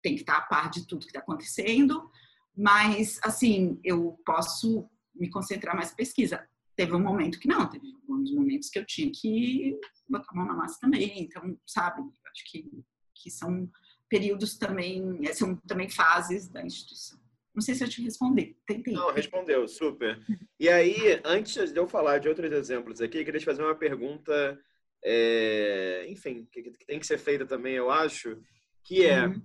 tem 0.02 0.16
que 0.16 0.22
estar 0.22 0.38
a 0.38 0.42
par 0.42 0.70
de 0.70 0.88
tudo 0.88 1.02
que 1.02 1.08
está 1.08 1.20
acontecendo, 1.20 2.10
mas, 2.56 3.20
assim, 3.24 3.80
eu 3.84 4.20
posso 4.26 4.90
me 5.14 5.30
concentrar 5.30 5.76
mais 5.76 5.92
na 5.92 5.96
pesquisa. 5.96 6.48
teve 6.76 6.94
um 6.96 7.00
momento 7.00 7.40
que 7.40 7.48
não, 7.48 7.68
teve 7.70 7.92
alguns 7.94 8.32
momentos 8.32 8.70
que 8.70 8.80
eu 8.80 8.86
tinha 8.86 9.12
que 9.12 9.80
botar 10.08 10.32
a 10.32 10.36
mão 10.36 10.46
na 10.46 10.54
massa 10.54 10.80
também. 10.80 11.22
Então, 11.22 11.60
sabe, 11.66 12.02
acho 12.02 12.52
que, 12.52 12.84
que 13.16 13.30
são 13.30 13.70
períodos 14.10 14.58
também, 14.58 15.22
são 15.34 15.56
também 15.68 15.90
fases 15.90 16.48
da 16.48 16.64
instituição. 16.64 17.20
Não 17.58 17.62
sei 17.64 17.74
se 17.74 17.84
eu 17.84 17.90
te 17.90 18.04
respondi. 18.04 18.56
Tentei. 18.68 18.94
Não, 18.94 19.12
respondeu, 19.12 19.68
super. 19.68 20.24
E 20.60 20.70
aí, 20.70 21.20
antes 21.26 21.72
de 21.72 21.80
eu 21.80 21.88
falar 21.88 22.20
de 22.20 22.30
outros 22.30 22.52
exemplos 22.52 23.02
aqui, 23.02 23.18
eu 23.18 23.26
queria 23.26 23.40
te 23.40 23.48
fazer 23.48 23.64
uma 23.64 23.74
pergunta, 23.74 24.60
é, 25.04 26.06
enfim, 26.08 26.48
que, 26.52 26.62
que, 26.62 26.86
tem 26.86 27.00
que 27.00 27.08
ser 27.08 27.18
feita 27.18 27.48
também, 27.48 27.74
eu 27.74 27.90
acho, 27.90 28.40
que 28.84 29.04
é, 29.04 29.26
uhum. 29.26 29.42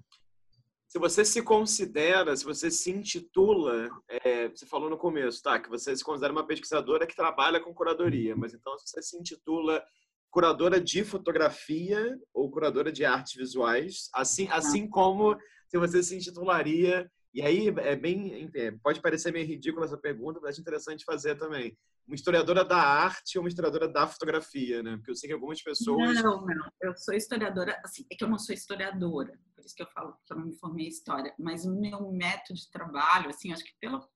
se 0.87 0.99
você 0.99 1.25
se 1.25 1.41
considera, 1.41 2.37
se 2.37 2.45
você 2.45 2.71
se 2.71 2.91
intitula, 2.91 3.89
é, 4.11 4.51
você 4.51 4.67
falou 4.67 4.91
no 4.91 4.99
começo, 4.99 5.43
tá, 5.43 5.59
que 5.59 5.71
você 5.71 5.97
se 5.97 6.05
considera 6.05 6.35
uma 6.35 6.47
pesquisadora 6.47 7.07
que 7.07 7.17
trabalha 7.17 7.61
com 7.61 7.73
curadoria, 7.73 8.37
mas 8.37 8.53
então 8.53 8.79
se 8.79 8.91
você 8.91 9.01
se 9.01 9.17
intitula 9.17 9.83
curadora 10.31 10.79
de 10.79 11.03
fotografia 11.03 12.15
ou 12.35 12.51
curadora 12.51 12.93
de 12.93 13.07
artes 13.07 13.35
visuais, 13.35 14.11
assim, 14.13 14.49
assim 14.51 14.87
como 14.87 15.35
se 15.67 15.79
você 15.79 16.03
se 16.03 16.15
intitularia 16.15 17.11
e 17.35 17.41
aí 17.41 17.69
é 17.69 17.97
bem, 17.97 18.51
é, 18.55 18.71
pode 18.73 19.01
parecer 19.01 19.33
meio 19.33 19.47
ridícula 19.47 19.87
essa 19.87 19.97
pergunta, 19.97 20.39
mas 20.43 20.59
é 20.59 20.61
interessante 20.61 21.05
fazer 21.05 21.37
também. 21.37 21.77
Uma 22.07 22.15
historiadora 22.15 22.65
da 22.65 22.77
arte 22.77 23.39
ou 23.39 23.45
uma 23.45 23.49
historiadora 23.49 23.89
da 23.89 24.07
fotografia, 24.07 24.83
né? 24.83 24.97
Porque 24.97 25.13
eu 25.13 25.15
sei 25.15 25.29
que 25.29 25.35
algumas 25.35 25.63
pessoas. 25.63 26.23
Não, 26.23 26.45
não. 26.45 26.73
Eu 26.81 26.95
sou 26.97 27.15
historiadora, 27.15 27.81
assim, 27.83 28.05
é 28.13 28.17
que 28.17 28.23
eu 28.23 28.29
não 28.29 28.39
sou 28.39 28.55
historiadora, 28.55 29.39
por 29.55 29.65
isso 29.65 29.75
que 29.75 29.83
eu 29.83 29.89
falo 29.89 30.17
que 30.27 30.33
eu 30.33 30.37
não 30.37 30.47
me 30.47 30.59
formei 30.59 30.87
em 30.87 30.89
história. 30.89 31.33
Mas 31.39 31.65
o 31.65 31.75
meu 31.75 32.13
método 32.13 32.59
de 32.59 32.71
trabalho, 32.71 33.31
assim, 33.31 33.53
acho 33.53 33.65
que 33.65 33.73
pelo, 33.81 34.07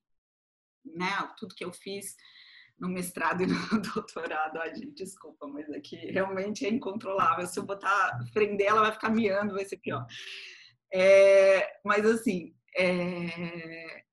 né, 0.85 1.11
tudo 1.39 1.55
que 1.55 1.65
eu 1.65 1.73
fiz 1.73 2.17
no 2.79 2.89
mestrado 2.89 3.41
e 3.45 3.47
no 3.47 3.81
doutorado, 3.95 4.59
a 4.59 4.69
gente, 4.75 4.93
desculpa, 4.93 5.47
mas 5.47 5.71
aqui 5.71 5.97
realmente 5.97 6.67
é 6.67 6.69
incontrolável. 6.69 7.47
Se 7.47 7.59
eu 7.59 7.65
botar, 7.65 8.19
prender, 8.35 8.67
ela 8.67 8.83
vai 8.83 8.93
ficar 8.93 9.09
miando, 9.09 9.55
vai 9.55 9.65
ser 9.65 9.79
pior. 9.79 10.07
É, 10.93 11.81
mas 11.85 12.05
assim, 12.05 12.55
é... 12.77 14.05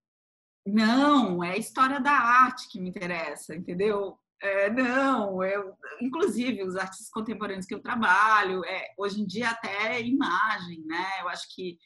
Não, 0.65 1.43
é 1.43 1.51
a 1.51 1.57
história 1.57 1.99
da 1.99 2.11
arte 2.11 2.69
que 2.69 2.79
me 2.79 2.89
interessa, 2.89 3.55
entendeu? 3.55 4.17
É, 4.41 4.69
não, 4.69 5.43
eu, 5.43 5.73
inclusive 6.01 6.63
os 6.63 6.75
artistas 6.75 7.09
contemporâneos 7.09 7.65
que 7.65 7.73
eu 7.73 7.81
trabalho, 7.81 8.63
é, 8.65 8.93
hoje 8.97 9.21
em 9.21 9.25
dia 9.25 9.49
até 9.49 10.01
imagem, 10.01 10.83
né? 10.85 11.21
Eu 11.21 11.29
acho 11.29 11.53
que 11.53 11.77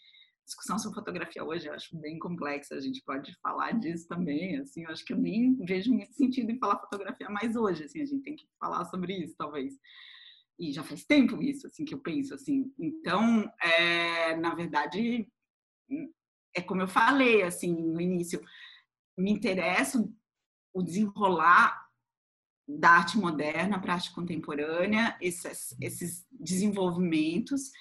discussão 0.48 0.80
sobre 0.80 0.96
fotografia 0.96 1.44
hoje 1.44 1.68
eu 1.68 1.74
acho 1.74 1.96
bem 1.98 2.18
complexa, 2.18 2.74
a 2.74 2.80
gente 2.80 3.04
pode 3.04 3.36
falar 3.42 3.74
disso 3.74 4.08
também, 4.08 4.58
assim, 4.58 4.84
eu 4.86 4.92
acho 4.92 5.04
que 5.04 5.14
eu 5.14 5.18
nem 5.18 5.56
vejo 5.58 5.94
muito 5.94 6.14
sentido 6.14 6.50
em 6.50 6.58
falar 6.58 6.80
fotografia 6.80 7.30
mais 7.30 7.56
hoje, 7.56 7.84
assim, 7.84 8.02
a 8.02 8.06
gente 8.06 8.24
tem 8.24 8.36
que 8.36 8.48
falar 8.60 8.86
sobre 8.86 9.14
isso, 9.14 9.36
talvez. 9.38 9.78
E 10.58 10.72
já 10.72 10.84
faz 10.84 11.06
tempo 11.06 11.42
isso, 11.44 11.68
assim, 11.68 11.86
que 11.86 11.94
eu 11.94 12.00
penso, 12.00 12.34
assim. 12.34 12.74
Então, 12.80 13.52
é, 13.62 14.36
na 14.38 14.56
verdade, 14.56 15.28
é 16.58 16.62
como 16.62 16.82
eu 16.82 16.88
falei 16.88 17.44
assim 17.44 17.74
no 17.74 18.02
início, 18.02 18.42
me 19.18 19.32
interessa 19.32 20.04
o 20.74 20.82
desenrolar 20.82 21.88
da 22.68 22.90
arte 22.90 23.18
moderna 23.18 23.80
para 23.80 23.94
a 23.94 23.96
arte 23.96 24.12
contemporânea, 24.12 25.18
esses, 25.22 25.76
esses 25.80 26.26
desenvolvimentos 26.32 27.72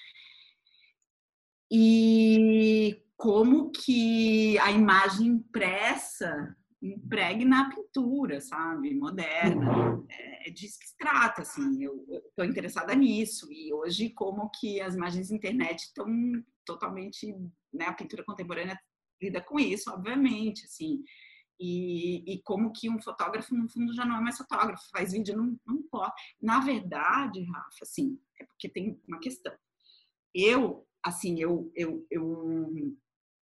e 1.69 3.03
como 3.17 3.71
que 3.71 4.57
a 4.59 4.71
imagem 4.71 5.27
impressa 5.27 6.55
impregna 6.81 7.61
a 7.61 7.69
pintura, 7.69 8.39
sabe, 8.39 8.93
moderna. 8.93 10.05
É, 10.09 10.49
é 10.49 10.51
disso 10.51 10.79
que 10.79 10.87
se 10.87 10.97
trata, 10.97 11.41
assim, 11.41 11.83
eu 11.83 12.05
estou 12.29 12.45
interessada 12.45 12.93
nisso. 12.93 13.51
E 13.51 13.73
hoje, 13.73 14.11
como 14.11 14.49
que 14.51 14.79
as 14.79 14.95
imagens 14.95 15.29
da 15.29 15.35
internet 15.35 15.79
estão 15.79 16.05
totalmente, 16.65 17.35
né, 17.73 17.85
a 17.85 17.93
pintura 17.93 18.23
contemporânea 18.23 18.79
lida 19.21 19.41
com 19.41 19.59
isso, 19.59 19.91
obviamente, 19.91 20.65
assim. 20.65 21.03
E, 21.59 22.33
e, 22.33 22.41
como 22.43 22.71
que 22.71 22.87
um 22.89 23.01
fotógrafo, 23.01 23.55
no 23.55 23.67
fundo, 23.67 23.93
já 23.93 24.05
não 24.05 24.17
é 24.17 24.21
mais 24.21 24.37
fotógrafo, 24.37 24.89
faz 24.91 25.11
vídeo, 25.11 25.35
não, 25.35 25.59
não 25.65 25.81
pode. 25.83 26.13
Na 26.39 26.59
verdade, 26.59 27.43
Rafa, 27.43 27.79
assim, 27.81 28.19
é 28.39 28.45
porque 28.45 28.69
tem 28.69 29.01
uma 29.07 29.19
questão. 29.19 29.53
Eu, 30.33 30.87
assim, 31.03 31.39
eu, 31.39 31.71
eu, 31.75 32.05
eu 32.11 32.95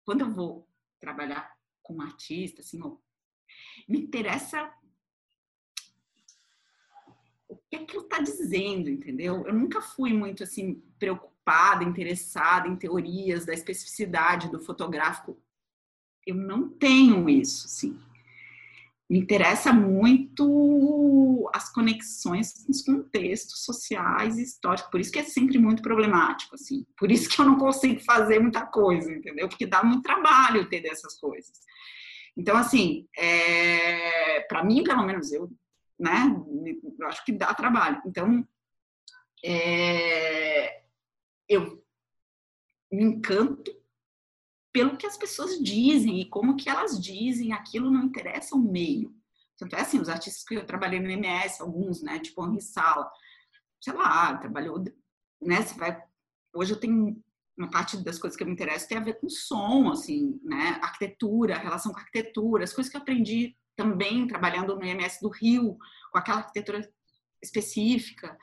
quando 0.03 0.21
eu 0.21 0.31
vou 0.31 0.67
trabalhar 0.99 1.49
com 1.81 1.95
um 1.95 2.01
artista, 2.01 2.61
assim, 2.61 2.77
me 3.87 4.01
interessa 4.01 4.69
o 7.47 7.55
que 7.69 7.77
aquilo 7.77 8.03
está 8.03 8.19
dizendo, 8.19 8.89
entendeu? 8.89 9.45
Eu 9.45 9.53
nunca 9.53 9.81
fui 9.81 10.11
muito, 10.11 10.43
assim, 10.43 10.81
preocupada 10.99 11.32
preocupada, 11.43 11.83
interessada 11.83 12.67
em 12.67 12.75
teorias 12.75 13.45
da 13.45 13.53
especificidade 13.53 14.49
do 14.49 14.59
fotográfico. 14.59 15.37
Eu 16.25 16.35
não 16.35 16.69
tenho 16.69 17.29
isso, 17.29 17.67
sim. 17.67 17.99
Me 19.09 19.19
interessa 19.19 19.73
muito 19.73 21.49
as 21.53 21.71
conexões 21.71 22.53
com 22.53 22.71
os 22.71 22.81
contextos 22.81 23.63
sociais 23.63 24.37
e 24.37 24.43
históricos, 24.43 24.89
por 24.89 24.99
isso 24.99 25.11
que 25.11 25.19
é 25.19 25.23
sempre 25.23 25.59
muito 25.59 25.83
problemático, 25.83 26.55
assim. 26.55 26.85
Por 26.97 27.11
isso 27.11 27.29
que 27.29 27.39
eu 27.39 27.45
não 27.45 27.57
consigo 27.57 27.99
fazer 27.99 28.39
muita 28.39 28.65
coisa, 28.65 29.11
entendeu? 29.11 29.47
Porque 29.49 29.67
dá 29.67 29.83
muito 29.83 30.01
trabalho 30.01 30.61
entender 30.61 30.89
essas 30.89 31.19
coisas. 31.19 31.51
Então, 32.35 32.55
assim, 32.55 33.07
é, 33.15 34.39
para 34.47 34.63
mim, 34.63 34.83
pelo 34.83 35.05
menos 35.05 35.31
eu, 35.31 35.51
né, 35.99 36.33
eu 36.99 37.07
acho 37.07 37.23
que 37.25 37.33
dá 37.33 37.53
trabalho. 37.53 38.01
Então, 38.05 38.47
é, 39.45 40.82
eu 41.53 41.83
me 42.91 43.03
encanto 43.03 43.71
pelo 44.71 44.97
que 44.97 45.05
as 45.05 45.17
pessoas 45.17 45.59
dizem 45.59 46.19
e 46.19 46.29
como 46.29 46.55
que 46.55 46.69
elas 46.69 46.99
dizem, 46.99 47.53
aquilo 47.53 47.91
não 47.91 48.03
interessa 48.03 48.55
o 48.55 48.59
meio. 48.59 49.15
Tanto 49.57 49.75
é 49.75 49.81
assim, 49.81 49.99
os 49.99 50.09
artistas 50.09 50.43
que 50.43 50.55
eu 50.55 50.65
trabalhei 50.65 50.99
no 50.99 51.09
MS, 51.09 51.61
alguns, 51.61 52.01
né, 52.01 52.19
tipo 52.19 52.45
Henri 52.45 52.61
Sala, 52.61 53.09
sei 53.79 53.93
lá, 53.93 54.35
trabalhou, 54.37 54.83
né, 55.41 55.61
você 55.61 55.75
vai, 55.75 56.01
hoje 56.53 56.73
eu 56.73 56.79
tenho 56.79 57.23
uma 57.55 57.69
parte 57.69 57.97
das 58.03 58.17
coisas 58.17 58.35
que 58.35 58.43
eu 58.43 58.47
me 58.47 58.53
interesso 58.53 58.87
tem 58.87 58.97
a 58.97 59.03
ver 59.03 59.19
com 59.19 59.29
som, 59.29 59.91
assim, 59.91 60.39
né, 60.43 60.79
arquitetura, 60.81 61.57
relação 61.57 61.91
com 61.91 61.99
arquitetura, 61.99 62.63
as 62.63 62.73
coisas 62.73 62.89
que 62.89 62.97
eu 62.97 63.01
aprendi 63.01 63.55
também 63.75 64.27
trabalhando 64.27 64.75
no 64.75 64.83
IMS 64.83 65.19
do 65.21 65.29
Rio, 65.29 65.77
com 66.11 66.17
aquela 66.17 66.39
arquitetura 66.39 66.81
específica. 67.41 68.37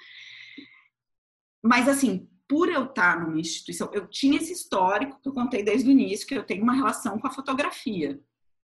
Mas, 1.62 1.88
assim, 1.88 2.28
por 2.50 2.68
eu 2.68 2.86
estar 2.86 3.20
numa 3.20 3.38
instituição, 3.38 3.88
eu 3.92 4.08
tinha 4.08 4.36
esse 4.36 4.52
histórico 4.52 5.20
que 5.22 5.28
eu 5.28 5.32
contei 5.32 5.62
desde 5.62 5.88
o 5.88 5.92
início, 5.92 6.26
que 6.26 6.34
eu 6.34 6.42
tenho 6.42 6.64
uma 6.64 6.72
relação 6.72 7.16
com 7.16 7.28
a 7.28 7.30
fotografia, 7.30 8.20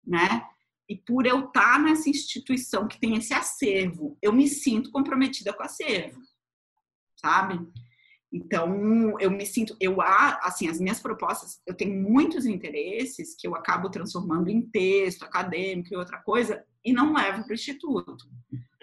né? 0.06 0.48
E 0.88 0.96
por 0.96 1.26
eu 1.26 1.48
estar 1.48 1.80
nessa 1.80 2.08
instituição 2.08 2.88
que 2.88 3.00
tem 3.00 3.18
esse 3.18 3.34
acervo, 3.34 4.16
eu 4.22 4.32
me 4.32 4.48
sinto 4.48 4.92
comprometida 4.92 5.52
com 5.52 5.64
o 5.64 5.66
acervo, 5.66 6.22
sabe? 7.16 7.68
Então, 8.32 9.20
eu 9.20 9.32
me 9.32 9.44
sinto, 9.44 9.76
eu 9.80 10.00
assim, 10.02 10.68
as 10.68 10.80
minhas 10.80 11.00
propostas, 11.00 11.60
eu 11.66 11.74
tenho 11.74 12.00
muitos 12.00 12.46
interesses 12.46 13.36
que 13.36 13.48
eu 13.48 13.56
acabo 13.56 13.90
transformando 13.90 14.50
em 14.50 14.62
texto 14.62 15.24
acadêmico 15.24 15.92
e 15.92 15.98
outra 15.98 16.20
coisa 16.20 16.64
e 16.86 16.94
não 16.94 17.12
levo 17.14 17.44
para 17.44 17.52
o 17.52 17.56
instituto. 17.56 18.24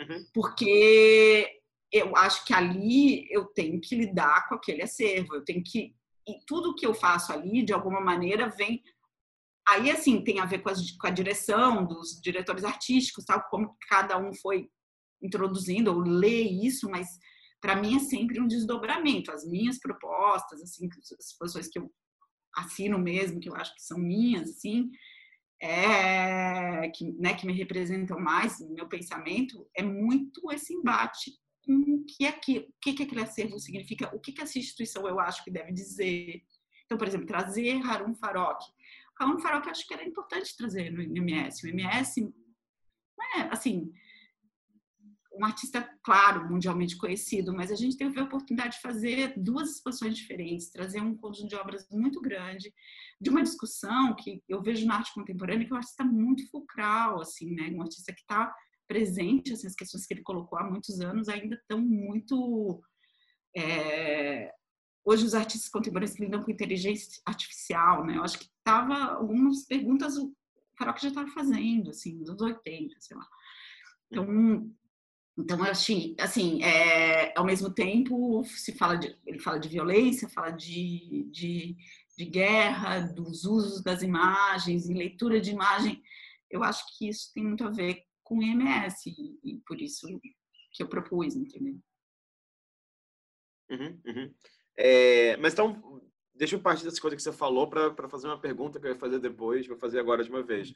Uhum. 0.01 0.27
Porque 0.35 1.60
eu 1.93 2.17
acho 2.17 2.45
que 2.45 2.55
ali 2.55 3.27
eu 3.31 3.47
tenho 3.47 3.81
que 3.81 3.97
lidar 3.97 4.49
com 4.49 4.55
aquele 4.55 4.83
acervo, 4.83 5.35
eu 5.35 5.45
tenho 5.45 5.63
que 5.65 5.95
e 6.29 6.39
tudo 6.47 6.75
que 6.75 6.87
eu 6.87 6.95
faço 6.95 7.33
ali 7.33 7.65
de 7.65 7.73
alguma 7.73 8.01
maneira 8.01 8.49
vem 8.49 8.83
aí 9.69 9.91
assim 9.91 10.23
tem 10.23 10.39
a 10.39 10.45
ver 10.45 10.61
com, 10.61 10.69
as, 10.69 10.91
com 10.93 11.07
a 11.07 11.11
direção 11.11 11.87
dos 11.87 12.21
diretores 12.21 12.65
artísticos, 12.65 13.25
tal 13.25 13.43
como 13.49 13.77
cada 13.89 14.19
um 14.19 14.33
foi 14.35 14.69
introduzindo 15.23 15.93
ou 15.93 16.01
lê 16.01 16.43
isso, 16.43 16.89
mas 16.91 17.07
para 17.61 17.77
mim 17.77 17.97
é 17.97 17.99
sempre 17.99 18.41
um 18.41 18.47
desdobramento. 18.47 19.31
As 19.31 19.47
minhas 19.47 19.79
propostas, 19.79 20.63
assim, 20.63 20.89
as 21.19 21.37
posições 21.39 21.69
que 21.69 21.79
eu 21.79 21.93
assino 22.57 22.99
mesmo, 22.99 23.39
que 23.39 23.49
eu 23.49 23.55
acho 23.55 23.75
que 23.75 23.83
são 23.83 23.99
minhas, 23.99 24.49
assim, 24.49 24.91
é, 25.63 26.89
que, 26.95 27.13
né, 27.19 27.35
que 27.35 27.47
me 27.47 27.53
representam 27.53 28.19
mais 28.19 28.59
no 28.61 28.75
meu 28.75 28.89
pensamento, 28.89 29.69
é 29.77 29.83
muito 29.83 30.51
esse 30.51 30.73
embate 30.73 31.33
o 31.69 32.05
que, 32.05 32.25
é 32.25 32.33
que, 32.33 32.59
o 32.59 32.73
que, 32.81 32.93
que 32.95 33.03
aquele 33.03 33.23
acervo 33.23 33.59
significa, 33.59 34.15
o 34.15 34.21
que, 34.21 34.33
que 34.33 34.41
essa 34.41 34.59
instituição 34.59 35.07
eu 35.07 35.21
acho 35.21 35.45
que 35.45 35.51
deve 35.51 35.73
dizer. 35.73 36.43
Então, 36.85 36.99
por 36.99 37.07
exemplo, 37.07 37.27
trazer 37.27 37.81
Harun 37.85 38.15
Farok. 38.15 38.65
Harun 39.19 39.39
Farok 39.39 39.67
eu 39.67 39.71
acho 39.71 39.87
que 39.87 39.95
era 39.95 40.07
importante 40.07 40.57
trazer 40.57 40.91
no 40.91 41.03
MS. 41.03 41.67
O 41.67 41.71
MS 41.71 42.33
é, 43.37 43.41
assim, 43.53 43.93
um 45.33 45.45
artista, 45.45 45.89
claro, 46.03 46.49
mundialmente 46.51 46.97
conhecido, 46.97 47.55
mas 47.55 47.71
a 47.71 47.77
gente 47.77 47.97
teve 47.97 48.19
a 48.19 48.25
oportunidade 48.25 48.77
de 48.77 48.83
fazer 48.83 49.35
duas 49.37 49.71
exposições 49.71 50.17
diferentes, 50.17 50.71
trazer 50.71 51.01
um 51.01 51.17
conjunto 51.17 51.49
de 51.49 51.57
obras 51.57 51.87
muito 51.91 52.21
grande, 52.21 52.73
de 53.21 53.31
uma 53.31 53.43
discussão 53.43 54.15
que 54.17 54.43
eu 54.49 54.63
vejo 54.63 54.87
na 54.87 54.97
arte 54.97 55.15
contemporânea 55.15 55.67
que 55.67 55.73
é 55.73 55.75
um 55.75 55.79
artista 55.79 56.05
muito 56.05 56.49
fulcral, 56.51 57.21
assim, 57.21 57.55
né? 57.55 57.71
Um 57.71 57.83
artista 57.83 58.13
que 58.13 58.21
está 58.21 58.53
presente, 58.91 59.53
assim, 59.53 59.69
as 59.69 59.77
questões 59.77 60.05
que 60.05 60.13
ele 60.13 60.25
colocou 60.25 60.59
há 60.59 60.69
muitos 60.69 61.01
anos 61.01 61.29
ainda 61.29 61.55
estão 61.55 61.81
muito 61.81 62.83
é, 63.57 64.53
hoje 65.05 65.25
os 65.25 65.33
artistas 65.33 65.71
contemporâneos 65.71 66.17
que 66.17 66.25
lidam 66.25 66.43
com 66.43 66.51
inteligência 66.51 67.23
artificial, 67.25 68.05
né? 68.05 68.17
Eu 68.17 68.25
acho 68.25 68.41
que 68.41 68.51
tava 68.65 68.97
algumas 69.15 69.65
perguntas 69.65 70.17
o 70.17 70.35
Faroque 70.77 71.03
já 71.03 71.09
estava 71.09 71.29
fazendo, 71.29 71.91
assim, 71.91 72.17
nos 72.17 72.31
anos 72.31 72.43
80, 72.43 72.97
sei 72.99 73.17
lá. 73.17 73.27
Então, 74.11 74.75
então 75.39 75.59
eu 75.65 75.71
achei, 75.71 76.17
assim, 76.19 76.61
é, 76.65 77.33
ao 77.39 77.45
mesmo 77.45 77.73
tempo 77.73 78.43
se 78.45 78.73
fala 78.73 78.97
de, 78.97 79.17
ele 79.25 79.39
fala 79.39 79.61
de 79.61 79.69
violência, 79.69 80.29
fala 80.29 80.51
de, 80.51 81.29
de, 81.31 81.77
de 82.19 82.25
guerra, 82.25 83.01
dos 83.01 83.45
usos 83.45 83.85
das 83.85 84.03
imagens 84.03 84.89
leitura 84.89 85.41
de 85.41 85.53
imagem. 85.53 86.03
Eu 86.51 86.65
acho 86.65 86.85
que 86.99 87.09
isso 87.09 87.31
tem 87.33 87.45
muito 87.45 87.63
a 87.63 87.71
ver 87.71 88.10
com 88.31 88.39
o 88.39 88.43
IMS 88.45 89.11
e, 89.11 89.41
e 89.43 89.57
por 89.67 89.81
isso 89.81 90.07
que 90.73 90.85
eu 90.85 90.89
propus, 90.89 91.35
entendeu? 91.35 91.77
Uhum, 93.69 94.01
uhum. 94.07 94.35
É, 94.77 95.37
mas 95.39 95.53
então, 95.53 96.01
deixa 96.33 96.55
eu 96.55 96.61
partir 96.61 96.85
dessa 96.85 97.01
coisa 97.01 97.17
que 97.17 97.23
você 97.23 97.33
falou 97.33 97.69
para 97.69 98.09
fazer 98.09 98.29
uma 98.29 98.41
pergunta 98.41 98.79
que 98.79 98.87
eu 98.87 98.93
ia 98.93 98.99
fazer 98.99 99.19
depois, 99.19 99.67
vou 99.67 99.77
fazer 99.77 99.99
agora 99.99 100.23
de 100.23 100.31
uma 100.31 100.45
vez. 100.45 100.73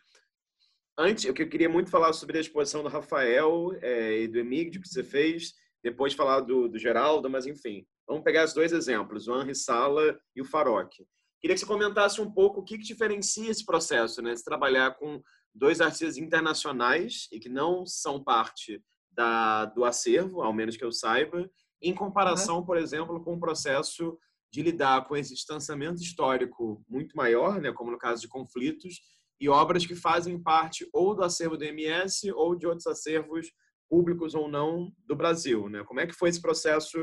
Antes, 0.98 1.24
eu 1.24 1.32
queria 1.32 1.68
muito 1.68 1.90
falar 1.90 2.12
sobre 2.12 2.38
a 2.38 2.40
exposição 2.40 2.82
do 2.82 2.88
Rafael 2.88 3.70
é, 3.80 4.22
e 4.22 4.28
do 4.28 4.40
Emílio 4.40 4.72
que 4.72 4.88
você 4.88 5.04
fez, 5.04 5.54
depois 5.80 6.12
falar 6.12 6.40
do, 6.40 6.68
do 6.68 6.78
Geraldo, 6.78 7.30
mas 7.30 7.46
enfim. 7.46 7.86
Vamos 8.06 8.24
pegar 8.24 8.44
os 8.44 8.52
dois 8.52 8.72
exemplos, 8.72 9.28
o 9.28 9.40
Henri 9.40 9.54
Sala 9.54 10.18
e 10.34 10.42
o 10.42 10.44
Faroque. 10.44 11.06
Queria 11.40 11.54
que 11.54 11.60
você 11.60 11.66
comentasse 11.66 12.20
um 12.20 12.30
pouco 12.30 12.60
o 12.60 12.64
que, 12.64 12.78
que 12.78 12.84
diferencia 12.84 13.50
esse 13.50 13.64
processo, 13.64 14.20
né? 14.20 14.34
De 14.34 14.42
trabalhar 14.42 14.96
com 14.96 15.22
dois 15.54 15.80
artistas 15.80 16.16
internacionais 16.16 17.28
e 17.30 17.38
que 17.38 17.48
não 17.48 17.86
são 17.86 18.22
parte 18.22 18.82
da, 19.10 19.66
do 19.66 19.84
acervo, 19.84 20.42
ao 20.42 20.52
menos 20.52 20.76
que 20.76 20.84
eu 20.84 20.90
saiba, 20.90 21.48
em 21.80 21.94
comparação, 21.94 22.64
por 22.64 22.76
exemplo, 22.76 23.22
com 23.22 23.34
o 23.34 23.40
processo 23.40 24.18
de 24.52 24.62
lidar 24.62 25.04
com 25.06 25.16
esse 25.16 25.34
distanciamento 25.34 26.00
histórico 26.00 26.84
muito 26.88 27.16
maior, 27.16 27.60
né, 27.60 27.72
como 27.72 27.90
no 27.90 27.98
caso 27.98 28.22
de 28.22 28.28
conflitos, 28.28 29.00
e 29.40 29.48
obras 29.48 29.84
que 29.84 29.94
fazem 29.94 30.40
parte 30.40 30.88
ou 30.92 31.14
do 31.14 31.22
acervo 31.22 31.56
do 31.56 31.64
MS 31.64 32.30
ou 32.32 32.54
de 32.54 32.66
outros 32.66 32.86
acervos 32.86 33.48
públicos 33.88 34.34
ou 34.34 34.48
não 34.48 34.92
do 35.06 35.14
Brasil. 35.14 35.68
Né? 35.68 35.84
Como 35.84 36.00
é 36.00 36.06
que 36.06 36.14
foi 36.14 36.28
esse 36.28 36.40
processo 36.40 36.98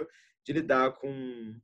de 0.45 0.53
lidar 0.53 0.93
com 0.93 1.55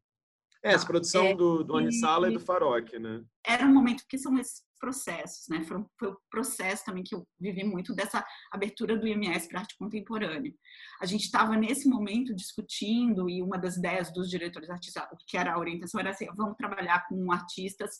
é, 0.67 0.73
essa 0.73 0.85
produção 0.85 1.25
é, 1.25 1.35
do, 1.35 1.63
do 1.63 1.75
Anisala 1.75 2.27
e, 2.27 2.31
e 2.31 2.33
do 2.33 2.39
Faroque? 2.39 2.99
Né? 2.99 3.23
Era 3.45 3.65
um 3.65 3.73
momento 3.73 4.03
que 4.07 4.17
são 4.17 4.37
esses 4.37 4.63
processos, 4.79 5.47
né? 5.49 5.63
Foi, 5.63 5.83
foi 5.99 6.09
o 6.09 6.17
processo 6.29 6.85
também 6.85 7.03
que 7.03 7.15
eu 7.15 7.27
vivi 7.39 7.63
muito 7.63 7.93
dessa 7.93 8.23
abertura 8.51 8.97
do 8.97 9.07
IMS 9.07 9.47
para 9.47 9.61
arte 9.61 9.75
contemporânea. 9.77 10.53
A 11.01 11.05
gente 11.05 11.23
estava 11.23 11.55
nesse 11.55 11.89
momento 11.89 12.35
discutindo 12.35 13.29
e 13.29 13.41
uma 13.41 13.57
das 13.57 13.77
ideias 13.77 14.13
dos 14.13 14.29
diretores 14.29 14.69
artísticos, 14.69 15.23
que 15.27 15.37
era 15.37 15.53
a 15.53 15.59
orientação 15.59 15.99
era 15.99 16.11
assim, 16.11 16.27
vamos 16.35 16.55
trabalhar 16.57 17.07
com 17.07 17.31
artistas 17.31 17.97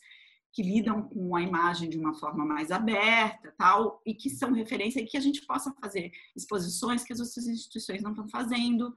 que 0.53 0.63
lidam 0.63 1.03
com 1.03 1.35
a 1.35 1.41
imagem 1.41 1.89
de 1.89 1.99
uma 1.99 2.15
forma 2.15 2.43
mais 2.43 2.71
aberta, 2.71 3.53
tal, 3.57 4.01
e 4.05 4.13
que 4.13 4.29
são 4.29 4.53
referência 4.53 4.99
e 4.99 5.05
que 5.05 5.17
a 5.17 5.21
gente 5.21 5.45
possa 5.45 5.71
fazer 5.79 6.11
exposições 6.35 7.03
que 7.03 7.13
as 7.13 7.19
outras 7.19 7.47
instituições 7.47 8.01
não 8.01 8.11
estão 8.11 8.27
fazendo, 8.27 8.91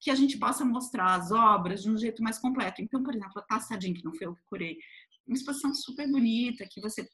que 0.00 0.10
a 0.10 0.14
gente 0.14 0.38
possa 0.38 0.64
mostrar 0.64 1.14
as 1.14 1.30
obras 1.32 1.82
de 1.82 1.90
um 1.90 1.96
jeito 1.96 2.22
mais 2.22 2.38
completo. 2.38 2.80
Então, 2.80 3.02
por 3.02 3.14
exemplo, 3.14 3.38
a 3.38 3.42
Tassadin, 3.42 3.94
que 3.94 4.04
não 4.04 4.14
foi 4.14 4.26
eu 4.26 4.34
que 4.34 4.42
curei, 4.46 4.76
uma 5.26 5.34
exposição 5.34 5.74
super 5.74 6.10
bonita, 6.10 6.66
que 6.70 6.80
você. 6.80 7.06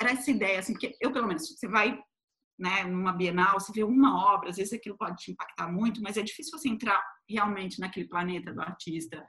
Era 0.00 0.12
essa 0.12 0.30
ideia, 0.30 0.58
assim, 0.58 0.72
porque 0.72 0.96
eu, 1.00 1.12
pelo 1.12 1.26
menos, 1.26 1.46
você 1.46 1.68
vai 1.68 2.00
né, 2.60 2.84
numa 2.84 3.12
Bienal, 3.12 3.58
você 3.58 3.72
vê 3.72 3.82
uma 3.82 4.34
obra, 4.34 4.50
às 4.50 4.56
vezes 4.56 4.74
aquilo 4.74 4.96
pode 4.96 5.16
te 5.16 5.32
impactar 5.32 5.72
muito, 5.72 6.02
mas 6.02 6.18
é 6.18 6.22
difícil 6.22 6.58
você 6.58 6.68
entrar 6.68 7.02
realmente 7.28 7.80
naquele 7.80 8.06
planeta 8.06 8.52
do 8.52 8.60
artista, 8.60 9.26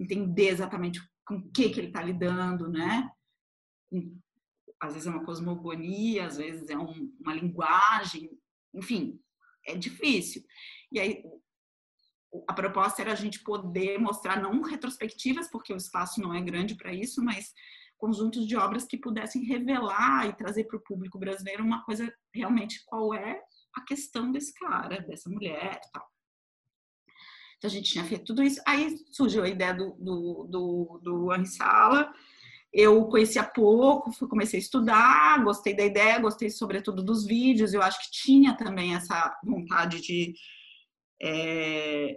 entender 0.00 0.48
exatamente 0.48 0.98
com 1.26 1.36
o 1.36 1.50
que, 1.52 1.68
que 1.68 1.78
ele 1.78 1.88
está 1.88 2.02
lidando, 2.02 2.70
né? 2.70 3.06
Às 4.80 4.94
vezes 4.94 5.06
é 5.06 5.10
uma 5.10 5.24
cosmogonia, 5.24 6.26
às 6.26 6.38
vezes 6.38 6.70
é 6.70 6.78
um, 6.78 7.12
uma 7.20 7.34
linguagem, 7.34 8.30
enfim, 8.74 9.20
é 9.66 9.76
difícil. 9.76 10.42
E 10.90 10.98
aí 10.98 11.22
a 12.48 12.52
proposta 12.52 13.02
era 13.02 13.12
a 13.12 13.16
gente 13.16 13.42
poder 13.42 13.98
mostrar 13.98 14.40
não 14.40 14.62
retrospectivas, 14.62 15.50
porque 15.50 15.72
o 15.72 15.76
espaço 15.76 16.20
não 16.20 16.34
é 16.34 16.40
grande 16.40 16.76
para 16.76 16.92
isso, 16.92 17.22
mas 17.22 17.52
conjuntos 17.98 18.46
de 18.46 18.56
obras 18.56 18.86
que 18.86 18.96
pudessem 18.96 19.44
revelar 19.44 20.26
e 20.26 20.36
trazer 20.36 20.64
para 20.64 20.78
o 20.78 20.82
público 20.82 21.18
brasileiro 21.18 21.62
uma 21.62 21.84
coisa 21.84 22.12
realmente 22.34 22.82
qual 22.86 23.12
é 23.12 23.40
a 23.76 23.82
questão 23.82 24.32
desse 24.32 24.54
cara, 24.54 25.00
dessa 25.00 25.28
mulher 25.28 25.80
e 25.84 25.92
tal. 25.92 26.06
Então 27.60 27.68
a 27.68 27.72
gente 27.72 27.92
tinha 27.92 28.04
feito 28.04 28.24
tudo 28.24 28.42
isso. 28.42 28.60
Aí 28.66 28.96
surgiu 29.12 29.44
a 29.44 29.48
ideia 29.48 29.74
do, 29.74 29.94
do, 29.98 30.48
do, 30.50 31.00
do 31.02 31.30
Anisala. 31.30 32.10
Eu 32.72 33.04
conhecia 33.06 33.44
pouco, 33.44 34.10
comecei 34.28 34.58
a 34.58 34.62
estudar, 34.62 35.44
gostei 35.44 35.76
da 35.76 35.84
ideia, 35.84 36.18
gostei 36.18 36.48
sobretudo 36.48 37.02
dos 37.02 37.26
vídeos. 37.26 37.74
Eu 37.74 37.82
acho 37.82 38.00
que 38.00 38.10
tinha 38.10 38.56
também 38.56 38.94
essa 38.94 39.38
vontade 39.44 40.00
de. 40.00 40.32
É, 41.22 42.16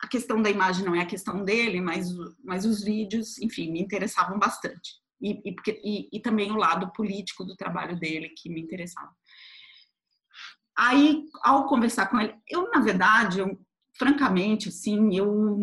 a 0.00 0.06
questão 0.06 0.40
da 0.40 0.50
imagem 0.50 0.84
não 0.84 0.94
é 0.94 1.00
a 1.00 1.06
questão 1.06 1.44
dele, 1.44 1.80
mas, 1.80 2.08
mas 2.44 2.64
os 2.64 2.84
vídeos, 2.84 3.38
enfim, 3.38 3.72
me 3.72 3.80
interessavam 3.80 4.38
bastante. 4.38 5.00
E, 5.20 5.32
e, 5.44 5.56
e, 5.84 6.08
e 6.12 6.20
também 6.20 6.52
o 6.52 6.56
lado 6.56 6.92
político 6.92 7.44
do 7.44 7.56
trabalho 7.56 7.98
dele 7.98 8.28
que 8.36 8.48
me 8.48 8.60
interessava. 8.60 9.10
Aí, 10.76 11.24
ao 11.42 11.66
conversar 11.66 12.06
com 12.06 12.20
ele, 12.20 12.34
eu, 12.48 12.70
na 12.70 12.78
verdade, 12.78 13.40
eu, 13.40 13.60
francamente, 13.98 14.68
assim, 14.68 15.16
eu, 15.16 15.58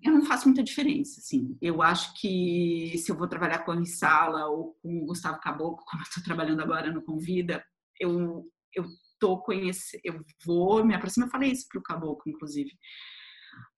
eu 0.00 0.12
não 0.12 0.24
faço 0.24 0.46
muita 0.46 0.62
diferença, 0.62 1.18
assim. 1.18 1.58
Eu 1.60 1.82
acho 1.82 2.14
que 2.20 2.96
se 2.96 3.10
eu 3.10 3.16
vou 3.16 3.26
trabalhar 3.26 3.64
com 3.64 3.72
a 3.72 3.84
Sala 3.84 4.46
ou 4.46 4.78
com 4.80 5.02
o 5.02 5.06
Gustavo 5.06 5.40
Caboclo, 5.40 5.84
como 5.84 6.00
eu 6.00 6.06
estou 6.06 6.22
trabalhando 6.22 6.62
agora 6.62 6.92
no 6.92 7.02
Convida, 7.02 7.64
eu, 7.98 8.48
eu 8.72 8.84
tô 9.22 9.38
conhecendo, 9.38 10.00
eu 10.02 10.20
vou 10.44 10.84
me 10.84 10.96
aproximar, 10.96 11.28
eu 11.28 11.30
falei 11.30 11.52
isso 11.52 11.68
para 11.68 11.78
o 11.78 11.82
Caboclo, 11.82 12.24
inclusive 12.26 12.72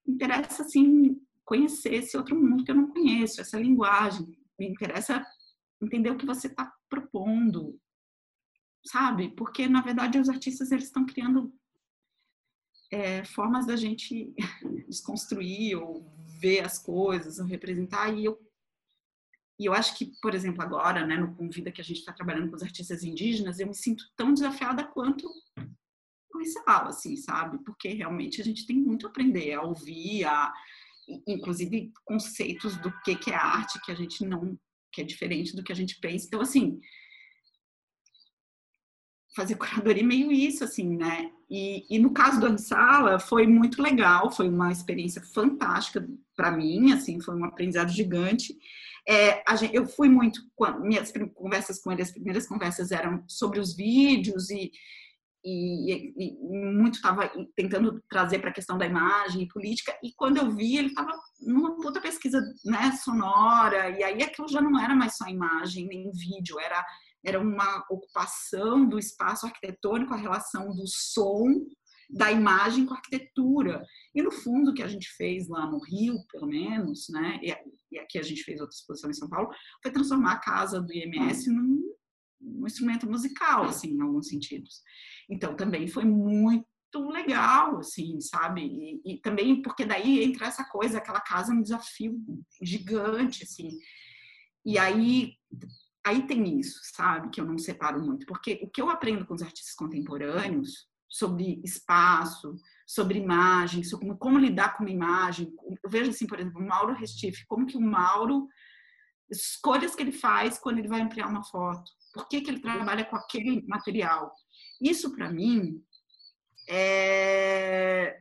interessa 0.06 0.62
assim 0.62 1.20
conhecer 1.44 1.94
esse 1.94 2.16
outro 2.16 2.34
mundo 2.34 2.64
que 2.64 2.70
eu 2.70 2.74
não 2.74 2.88
conheço, 2.88 3.40
essa 3.40 3.58
linguagem. 3.58 4.26
Me 4.58 4.66
interessa 4.66 5.24
entender 5.82 6.10
o 6.10 6.16
que 6.16 6.24
você 6.24 6.46
está 6.46 6.72
propondo, 6.88 7.78
sabe? 8.86 9.34
Porque 9.36 9.68
na 9.68 9.82
verdade 9.82 10.18
os 10.18 10.30
artistas 10.30 10.72
eles 10.72 10.84
estão 10.84 11.04
criando 11.04 11.52
é, 12.90 13.24
formas 13.24 13.66
da 13.66 13.76
gente 13.76 14.32
desconstruir 14.88 15.76
ou 15.76 16.10
ver 16.40 16.64
as 16.64 16.78
coisas, 16.78 17.38
ou 17.38 17.44
representar. 17.44 18.14
E 18.14 18.24
eu 18.24 18.38
e 19.58 19.66
eu 19.66 19.72
acho 19.72 19.96
que, 19.96 20.06
por 20.20 20.34
exemplo, 20.34 20.62
agora, 20.62 21.06
né, 21.06 21.16
no 21.16 21.34
Convida 21.34 21.70
que 21.70 21.80
a 21.80 21.84
gente 21.84 21.98
está 21.98 22.12
trabalhando 22.12 22.50
com 22.50 22.56
os 22.56 22.62
artistas 22.62 23.04
indígenas, 23.04 23.60
eu 23.60 23.68
me 23.68 23.74
sinto 23.74 24.04
tão 24.16 24.34
desafiada 24.34 24.84
quanto 24.84 25.28
comercial, 26.28 26.88
assim, 26.88 27.16
sabe? 27.16 27.58
Porque 27.64 27.88
realmente 27.88 28.40
a 28.40 28.44
gente 28.44 28.66
tem 28.66 28.76
muito 28.76 29.06
a 29.06 29.10
aprender, 29.10 29.52
a 29.52 29.62
ouvir, 29.62 30.24
a, 30.24 30.52
inclusive 31.26 31.92
conceitos 32.04 32.76
do 32.78 32.92
que, 33.02 33.14
que 33.14 33.30
é 33.30 33.36
arte 33.36 33.80
que 33.82 33.92
a 33.92 33.94
gente 33.94 34.24
não, 34.26 34.58
que 34.92 35.00
é 35.00 35.04
diferente 35.04 35.54
do 35.54 35.62
que 35.62 35.70
a 35.72 35.76
gente 35.76 36.00
pensa. 36.00 36.26
Então, 36.26 36.40
assim, 36.40 36.80
fazer 39.36 39.54
curadoria 39.56 40.02
é 40.02 40.06
meio 40.06 40.32
isso, 40.32 40.64
assim, 40.64 40.96
né? 40.96 41.30
E, 41.48 41.86
e 41.88 41.98
no 41.98 42.12
caso 42.12 42.40
do 42.40 42.46
Ansala 42.46 43.20
foi 43.20 43.46
muito 43.46 43.80
legal, 43.80 44.30
foi 44.30 44.48
uma 44.48 44.72
experiência 44.72 45.22
fantástica 45.22 46.04
para 46.34 46.50
mim, 46.50 46.92
assim, 46.92 47.20
foi 47.20 47.36
um 47.36 47.44
aprendizado 47.44 47.90
gigante. 47.90 48.56
É, 49.06 49.42
gente, 49.56 49.74
eu 49.74 49.86
fui 49.86 50.08
muito, 50.08 50.40
minhas 50.80 51.12
conversas 51.34 51.80
com 51.80 51.92
ele, 51.92 52.02
as 52.02 52.10
primeiras 52.10 52.46
conversas 52.46 52.90
eram 52.90 53.22
sobre 53.28 53.60
os 53.60 53.76
vídeos 53.76 54.48
e, 54.48 54.72
e, 55.44 56.14
e, 56.16 56.38
muito 56.40 56.94
estava 56.94 57.30
tentando 57.54 58.02
trazer 58.08 58.38
para 58.38 58.48
a 58.48 58.54
questão 58.54 58.78
da 58.78 58.86
imagem 58.86 59.42
e 59.42 59.48
política, 59.48 59.94
e 60.02 60.12
quando 60.14 60.38
eu 60.38 60.50
vi, 60.50 60.78
ele 60.78 60.88
estava 60.88 61.12
numa 61.42 61.76
puta 61.76 62.00
pesquisa 62.00 62.40
né, 62.64 62.92
sonora, 62.92 63.90
e 63.90 64.02
aí 64.02 64.22
aquilo 64.22 64.48
já 64.48 64.62
não 64.62 64.80
era 64.80 64.94
mais 64.94 65.16
só 65.16 65.26
imagem 65.26 65.86
nem 65.86 66.10
vídeo, 66.10 66.58
era, 66.58 66.82
era 67.22 67.38
uma 67.38 67.84
ocupação 67.90 68.88
do 68.88 68.98
espaço 68.98 69.44
arquitetônico, 69.44 70.14
a 70.14 70.18
relação 70.18 70.70
do 70.70 70.86
som, 70.86 71.44
da 72.14 72.30
imagem 72.30 72.86
com 72.86 72.94
a 72.94 72.96
arquitetura. 72.96 73.84
E 74.14 74.22
no 74.22 74.30
fundo, 74.30 74.70
o 74.70 74.74
que 74.74 74.82
a 74.82 74.88
gente 74.88 75.08
fez 75.10 75.48
lá 75.48 75.66
no 75.66 75.78
Rio, 75.78 76.24
pelo 76.30 76.46
menos, 76.46 77.08
né, 77.08 77.40
e 77.90 77.98
aqui 77.98 78.18
a 78.18 78.22
gente 78.22 78.44
fez 78.44 78.60
outra 78.60 78.74
exposição 78.74 79.10
em 79.10 79.14
São 79.14 79.28
Paulo, 79.28 79.50
foi 79.82 79.90
transformar 79.90 80.32
a 80.32 80.38
casa 80.38 80.80
do 80.80 80.92
IMS 80.92 81.50
num, 81.50 81.82
num 82.40 82.66
instrumento 82.66 83.10
musical, 83.10 83.64
assim, 83.64 83.94
em 83.94 84.00
alguns 84.00 84.28
sentidos. 84.28 84.80
Então, 85.28 85.56
também 85.56 85.88
foi 85.88 86.04
muito 86.04 86.64
legal, 87.10 87.78
assim, 87.78 88.20
sabe? 88.20 88.62
E, 88.62 89.14
e, 89.14 89.18
também 89.20 89.60
porque 89.60 89.84
daí 89.84 90.22
entra 90.22 90.46
essa 90.46 90.64
coisa, 90.64 90.98
aquela 90.98 91.20
casa 91.20 91.52
é 91.52 91.56
um 91.56 91.62
desafio 91.62 92.16
gigante, 92.62 93.42
assim. 93.42 93.70
E 94.64 94.78
aí 94.78 95.32
aí 96.06 96.26
tem 96.26 96.60
isso, 96.60 96.80
sabe, 96.82 97.30
que 97.30 97.40
eu 97.40 97.46
não 97.46 97.56
separo 97.56 97.98
muito, 97.98 98.26
porque 98.26 98.60
o 98.62 98.68
que 98.68 98.82
eu 98.82 98.90
aprendo 98.90 99.24
com 99.24 99.32
os 99.32 99.40
artistas 99.40 99.74
contemporâneos 99.74 100.86
sobre 101.14 101.60
espaço, 101.62 102.56
sobre 102.84 103.20
imagem, 103.20 103.84
sobre 103.84 104.08
como, 104.08 104.18
como 104.18 104.36
lidar 104.36 104.76
com 104.76 104.82
uma 104.82 104.90
imagem. 104.90 105.54
Eu 105.84 105.88
vejo 105.88 106.10
assim, 106.10 106.26
por 106.26 106.40
exemplo, 106.40 106.60
o 106.60 106.66
Mauro 106.66 106.92
Restife, 106.92 107.46
como 107.46 107.66
que 107.66 107.76
o 107.76 107.80
Mauro 107.80 108.48
escolhas 109.30 109.94
que 109.94 110.02
ele 110.02 110.10
faz 110.10 110.58
quando 110.58 110.78
ele 110.78 110.88
vai 110.88 111.00
ampliar 111.00 111.28
uma 111.28 111.44
foto, 111.44 111.88
por 112.12 112.28
que, 112.28 112.40
que 112.40 112.50
ele 112.50 112.60
trabalha 112.60 113.04
com 113.04 113.14
aquele 113.14 113.64
material. 113.68 114.34
Isso 114.82 115.14
para 115.14 115.30
mim 115.30 115.80
é 116.68 118.20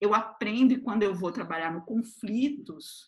eu 0.00 0.14
aprendo 0.14 0.80
quando 0.80 1.02
eu 1.02 1.14
vou 1.14 1.32
trabalhar 1.32 1.72
no 1.72 1.84
conflitos, 1.84 3.06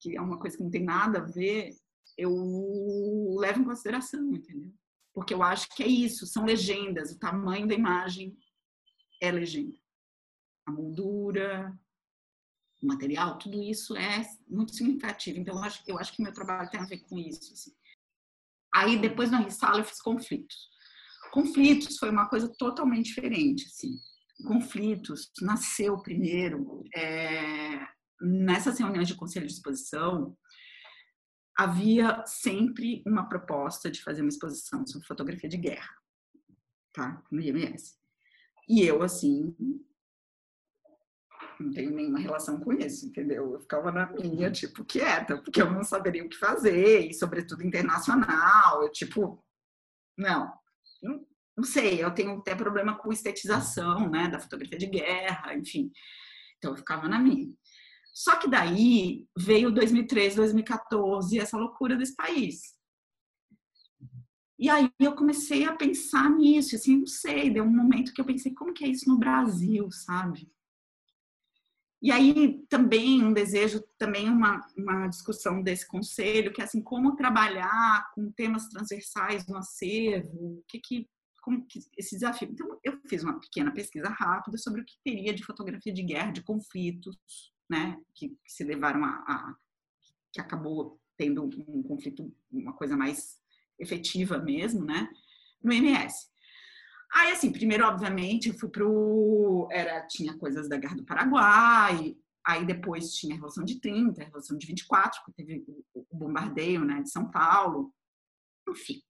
que 0.00 0.16
é 0.16 0.20
uma 0.20 0.38
coisa 0.38 0.56
que 0.56 0.62
não 0.62 0.70
tem 0.70 0.82
nada 0.82 1.18
a 1.18 1.24
ver, 1.24 1.70
eu 2.16 3.36
levo 3.38 3.60
em 3.60 3.64
consideração, 3.64 4.34
entendeu? 4.34 4.72
Porque 5.18 5.34
eu 5.34 5.42
acho 5.42 5.68
que 5.74 5.82
é 5.82 5.86
isso, 5.88 6.28
são 6.28 6.44
legendas, 6.44 7.10
o 7.10 7.18
tamanho 7.18 7.66
da 7.66 7.74
imagem 7.74 8.38
é 9.20 9.32
legenda. 9.32 9.76
A 10.64 10.70
moldura, 10.70 11.76
o 12.80 12.86
material, 12.86 13.36
tudo 13.36 13.60
isso 13.60 13.96
é 13.96 14.22
muito 14.46 14.76
significativo. 14.76 15.40
Então, 15.40 15.56
eu 15.56 15.64
acho, 15.64 15.82
eu 15.88 15.98
acho 15.98 16.12
que 16.12 16.22
meu 16.22 16.32
trabalho 16.32 16.70
tem 16.70 16.78
a 16.78 16.84
ver 16.84 17.00
com 17.00 17.18
isso. 17.18 17.52
Assim. 17.52 17.72
Aí, 18.72 18.96
depois 18.96 19.28
na 19.28 19.40
Rissala, 19.40 19.80
eu 19.80 19.84
fiz 19.84 20.00
conflitos. 20.00 20.68
Conflitos 21.32 21.98
foi 21.98 22.10
uma 22.10 22.28
coisa 22.28 22.48
totalmente 22.56 23.06
diferente, 23.06 23.66
assim. 23.66 23.98
Conflitos 24.46 25.32
nasceu 25.42 26.00
primeiro 26.00 26.84
é, 26.94 27.84
nessas 28.20 28.78
reuniões 28.78 29.08
de 29.08 29.16
conselho 29.16 29.48
de 29.48 29.52
exposição, 29.52 30.38
havia 31.58 32.24
sempre 32.24 33.02
uma 33.04 33.28
proposta 33.28 33.90
de 33.90 34.00
fazer 34.00 34.22
uma 34.22 34.28
exposição 34.28 34.86
sobre 34.86 35.08
fotografia 35.08 35.48
de 35.48 35.56
guerra, 35.56 35.92
tá? 36.92 37.20
No 37.32 37.40
IMS. 37.40 37.98
E 38.68 38.82
eu, 38.82 39.02
assim, 39.02 39.56
não 41.58 41.72
tenho 41.72 41.90
nenhuma 41.90 42.20
relação 42.20 42.60
com 42.60 42.72
isso, 42.72 43.06
entendeu? 43.06 43.54
Eu 43.54 43.60
ficava 43.60 43.90
na 43.90 44.06
minha, 44.12 44.52
tipo, 44.52 44.84
quieta, 44.84 45.36
porque 45.42 45.60
eu 45.60 45.68
não 45.68 45.82
saberia 45.82 46.24
o 46.24 46.28
que 46.28 46.36
fazer, 46.36 47.08
e 47.10 47.12
sobretudo 47.12 47.66
internacional, 47.66 48.84
eu, 48.84 48.92
tipo, 48.92 49.44
não, 50.16 50.52
não, 51.02 51.26
não 51.56 51.64
sei, 51.64 52.04
eu 52.04 52.14
tenho 52.14 52.38
até 52.38 52.54
problema 52.54 52.96
com 52.96 53.12
estetização, 53.12 54.08
né, 54.08 54.28
da 54.28 54.38
fotografia 54.38 54.78
de 54.78 54.86
guerra, 54.86 55.56
enfim. 55.56 55.90
Então 56.56 56.70
eu 56.70 56.76
ficava 56.76 57.08
na 57.08 57.18
minha. 57.18 57.52
Só 58.12 58.36
que 58.36 58.48
daí 58.48 59.26
veio 59.36 59.70
2013, 59.70 60.36
2014, 60.36 61.38
essa 61.38 61.56
loucura 61.56 61.96
desse 61.96 62.16
país. 62.16 62.76
E 64.58 64.68
aí 64.68 64.90
eu 64.98 65.14
comecei 65.14 65.64
a 65.64 65.76
pensar 65.76 66.28
nisso, 66.30 66.74
assim, 66.74 66.96
não 66.96 67.06
sei, 67.06 67.48
deu 67.48 67.62
um 67.62 67.70
momento 67.70 68.12
que 68.12 68.20
eu 68.20 68.24
pensei, 68.24 68.52
como 68.52 68.74
que 68.74 68.84
é 68.84 68.88
isso 68.88 69.08
no 69.08 69.16
Brasil, 69.16 69.88
sabe? 69.92 70.50
E 72.00 72.12
aí 72.12 72.64
também 72.68 73.24
um 73.24 73.32
desejo, 73.32 73.82
também 73.96 74.28
uma, 74.28 74.64
uma 74.76 75.08
discussão 75.08 75.62
desse 75.62 75.86
conselho, 75.86 76.52
que 76.52 76.60
é 76.60 76.64
assim, 76.64 76.80
como 76.80 77.16
trabalhar 77.16 78.10
com 78.14 78.30
temas 78.32 78.68
transversais 78.68 79.46
no 79.46 79.56
acervo, 79.56 80.58
o 80.58 80.64
que 80.68 80.78
que, 80.80 81.08
como 81.42 81.66
que 81.66 81.80
esse 81.96 82.16
desafio. 82.16 82.48
Então 82.50 82.78
eu 82.84 83.00
fiz 83.08 83.22
uma 83.22 83.38
pequena 83.40 83.72
pesquisa 83.72 84.08
rápida 84.08 84.58
sobre 84.58 84.80
o 84.80 84.84
que 84.84 84.94
teria 85.04 85.34
de 85.34 85.44
fotografia 85.44 85.92
de 85.92 86.02
guerra, 86.02 86.30
de 86.30 86.42
conflitos, 86.42 87.16
né, 87.68 88.00
que, 88.14 88.30
que 88.30 88.52
se 88.52 88.64
levaram 88.64 89.04
a, 89.04 89.10
a, 89.10 89.56
que 90.32 90.40
acabou 90.40 91.00
tendo 91.16 91.44
um 91.44 91.82
conflito, 91.82 92.32
uma 92.50 92.72
coisa 92.72 92.96
mais 92.96 93.38
efetiva 93.78 94.38
mesmo, 94.38 94.84
né, 94.84 95.08
no 95.62 95.72
MS. 95.72 96.28
Aí, 97.12 97.32
assim, 97.32 97.50
primeiro, 97.50 97.86
obviamente, 97.86 98.48
eu 98.48 98.54
fui 98.54 98.68
pro. 98.68 99.66
Era, 99.70 100.06
tinha 100.06 100.36
coisas 100.36 100.68
da 100.68 100.76
Guerra 100.76 100.96
do 100.96 101.04
Paraguai, 101.04 102.16
aí 102.46 102.66
depois 102.66 103.14
tinha 103.14 103.32
a 103.32 103.36
Revolução 103.36 103.64
de 103.64 103.80
30, 103.80 104.20
a 104.20 104.24
Revolução 104.24 104.58
de 104.58 104.66
24, 104.66 105.22
que 105.24 105.32
teve 105.32 105.64
o 105.94 106.16
bombardeio 106.16 106.84
né, 106.84 107.02
de 107.02 107.10
São 107.10 107.30
Paulo, 107.30 107.92
enfim. 108.68 109.00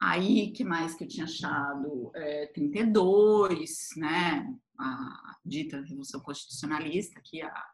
Aí, 0.00 0.52
que 0.52 0.64
mais 0.64 0.94
que 0.94 1.04
eu 1.04 1.08
tinha 1.08 1.24
achado? 1.24 2.10
É, 2.14 2.46
32, 2.48 3.90
né? 3.96 4.52
A 4.78 5.36
dita 5.44 5.80
Revolução 5.80 6.20
Constitucionalista, 6.20 7.20
que 7.22 7.40
a 7.40 7.71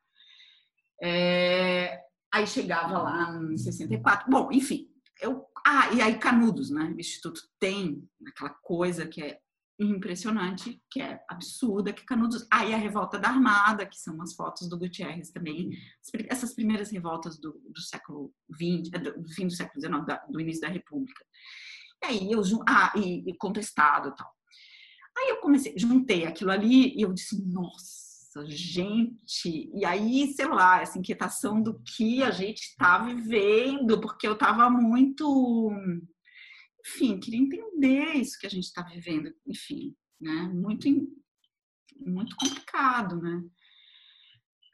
é, 1.03 2.01
aí 2.33 2.47
chegava 2.47 2.99
lá 2.99 3.41
em 3.51 3.57
64. 3.57 4.31
Bom, 4.31 4.51
enfim. 4.53 4.89
Eu, 5.21 5.47
ah, 5.67 5.93
e 5.93 6.01
aí 6.01 6.19
Canudos, 6.19 6.71
né? 6.71 6.93
O 6.97 7.01
Instituto 7.01 7.41
tem 7.59 8.09
aquela 8.27 8.51
coisa 8.51 9.07
que 9.07 9.23
é 9.23 9.41
impressionante, 9.81 10.83
que 10.91 11.01
é 11.01 11.21
absurda, 11.29 11.93
que 11.93 12.05
Canudos... 12.05 12.47
Aí 12.51 12.73
ah, 12.73 12.77
a 12.77 12.81
Revolta 12.81 13.19
da 13.19 13.29
Armada, 13.29 13.87
que 13.87 13.97
são 13.97 14.15
umas 14.15 14.35
fotos 14.35 14.69
do 14.69 14.79
Gutierrez 14.79 15.31
também. 15.31 15.71
Essas 16.29 16.55
primeiras 16.55 16.91
revoltas 16.91 17.39
do, 17.39 17.61
do 17.69 17.81
século 17.81 18.33
XX, 18.53 18.93
é, 18.93 18.99
do 18.99 19.29
fim 19.35 19.47
do 19.47 19.55
século 19.55 19.81
XIX, 19.81 20.21
do 20.29 20.41
início 20.41 20.63
da 20.63 20.69
República. 20.69 21.25
E 22.03 22.07
aí 22.07 22.33
eu... 22.33 22.43
Ah, 22.69 22.93
e, 22.97 23.29
e 23.29 23.37
contestado 23.37 24.09
e 24.09 24.17
tal. 24.17 24.31
Aí 25.17 25.31
eu 25.31 25.37
comecei, 25.39 25.75
juntei 25.77 26.27
aquilo 26.27 26.51
ali 26.51 26.97
e 26.97 27.03
eu 27.03 27.13
disse, 27.13 27.45
nossa, 27.45 28.08
nossa, 28.39 28.51
gente, 28.51 29.71
e 29.75 29.85
aí, 29.85 30.33
sei 30.33 30.47
lá, 30.47 30.81
essa 30.81 30.99
inquietação 30.99 31.63
do 31.63 31.81
que 31.83 32.23
a 32.23 32.31
gente 32.31 32.61
está 32.61 32.99
vivendo, 32.99 34.01
porque 34.01 34.27
eu 34.27 34.35
estava 34.35 34.71
muito, 34.71 35.73
enfim, 36.87 37.19
queria 37.19 37.41
entender 37.41 38.15
isso 38.15 38.39
que 38.39 38.47
a 38.47 38.51
gente 38.51 38.65
está 38.65 38.83
vivendo, 38.83 39.33
enfim, 39.47 39.95
né? 40.21 40.51
Muito, 40.55 40.89
muito 41.99 42.37
complicado, 42.37 43.21
né? 43.21 43.43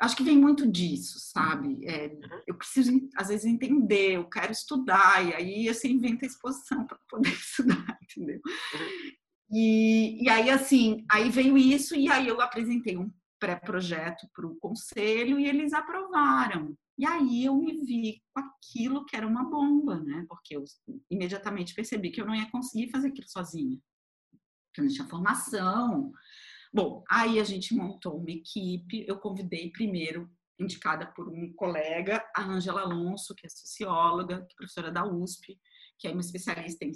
Acho 0.01 0.17
que 0.17 0.25
vem 0.25 0.37
muito 0.37 0.71
disso, 0.71 1.19
sabe? 1.19 1.87
É, 1.87 2.09
uhum. 2.09 2.43
eu 2.49 2.55
preciso, 2.57 2.93
às 3.17 3.29
vezes, 3.29 3.47
entender, 3.47 4.17
eu 4.17 4.29
quero 4.29 4.53
estudar, 4.53 5.25
e 5.25 5.35
aí 5.35 5.73
você 5.73 5.89
inventa 5.89 6.27
a 6.27 6.29
exposição 6.29 6.87
para 6.87 6.99
poder 7.09 7.31
estudar, 7.33 7.99
entendeu? 8.03 8.41
Uhum. 8.45 9.12
E, 9.51 10.25
e 10.25 10.29
aí, 10.29 10.51
assim, 10.51 11.05
aí 11.11 11.31
veio 11.31 11.57
isso, 11.57 11.95
e 11.95 12.11
aí 12.11 12.27
eu 12.27 12.41
apresentei 12.41 12.97
um 12.97 13.11
pré-projeto 13.45 14.27
para 14.35 14.47
o 14.47 14.57
conselho 14.57 15.39
e 15.39 15.47
eles 15.47 15.75
aprovaram. 15.75 16.75
E 16.97 17.05
aí 17.05 17.45
eu 17.45 17.55
me 17.57 17.85
vi 17.85 18.23
com 18.33 18.41
aquilo 18.41 19.05
que 19.05 19.15
era 19.15 19.27
uma 19.27 19.45
bomba, 19.45 20.01
né? 20.01 20.25
Porque 20.27 20.57
eu 20.57 20.65
imediatamente 21.11 21.75
percebi 21.75 22.11
que 22.11 22.23
eu 22.23 22.27
não 22.27 22.35
ia 22.35 22.51
conseguir 22.51 22.91
fazer 22.91 23.09
aquilo 23.09 23.29
sozinha. 23.29 23.79
Que 24.73 24.81
eu 24.81 24.85
não 24.87 24.93
tinha 24.93 25.07
formação. 25.07 26.11
Bom, 26.73 27.05
aí 27.11 27.39
a 27.39 27.45
gente 27.45 27.75
montou 27.75 28.19
uma 28.19 28.31
equipe. 28.31 29.05
Eu 29.07 29.19
convidei 29.19 29.71
primeiro, 29.71 30.31
indicada 30.59 31.07
por 31.07 31.29
um 31.29 31.53
colega, 31.53 32.25
a 32.35 32.45
Ângela 32.45 32.81
Alonso, 32.81 33.35
que 33.35 33.47
é 33.47 33.51
socióloga, 33.51 34.39
que 34.47 34.55
é 34.55 34.57
professora 34.57 34.91
da 34.91 35.05
USP, 35.05 35.61
que 35.99 36.09
é 36.09 36.13
uma 36.13 36.23
especialista 36.23 36.83
em, 36.83 36.93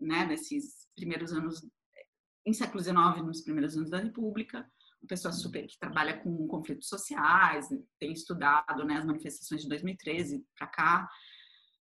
né, 0.00 0.26
nesses 0.26 0.88
primeiros 0.96 1.32
anos, 1.32 1.64
em 2.44 2.52
século 2.52 2.82
XIX, 2.82 3.24
nos 3.24 3.42
primeiros 3.42 3.76
anos 3.76 3.90
da 3.90 3.98
República 3.98 4.68
uma 5.02 5.08
pessoa 5.08 5.32
super 5.32 5.66
que 5.66 5.78
trabalha 5.78 6.18
com 6.18 6.46
conflitos 6.46 6.88
sociais, 6.88 7.68
tem 7.98 8.12
estudado 8.12 8.84
né, 8.84 8.96
as 8.96 9.04
manifestações 9.04 9.62
de 9.62 9.68
2013 9.68 10.46
para 10.56 10.66
cá. 10.68 11.10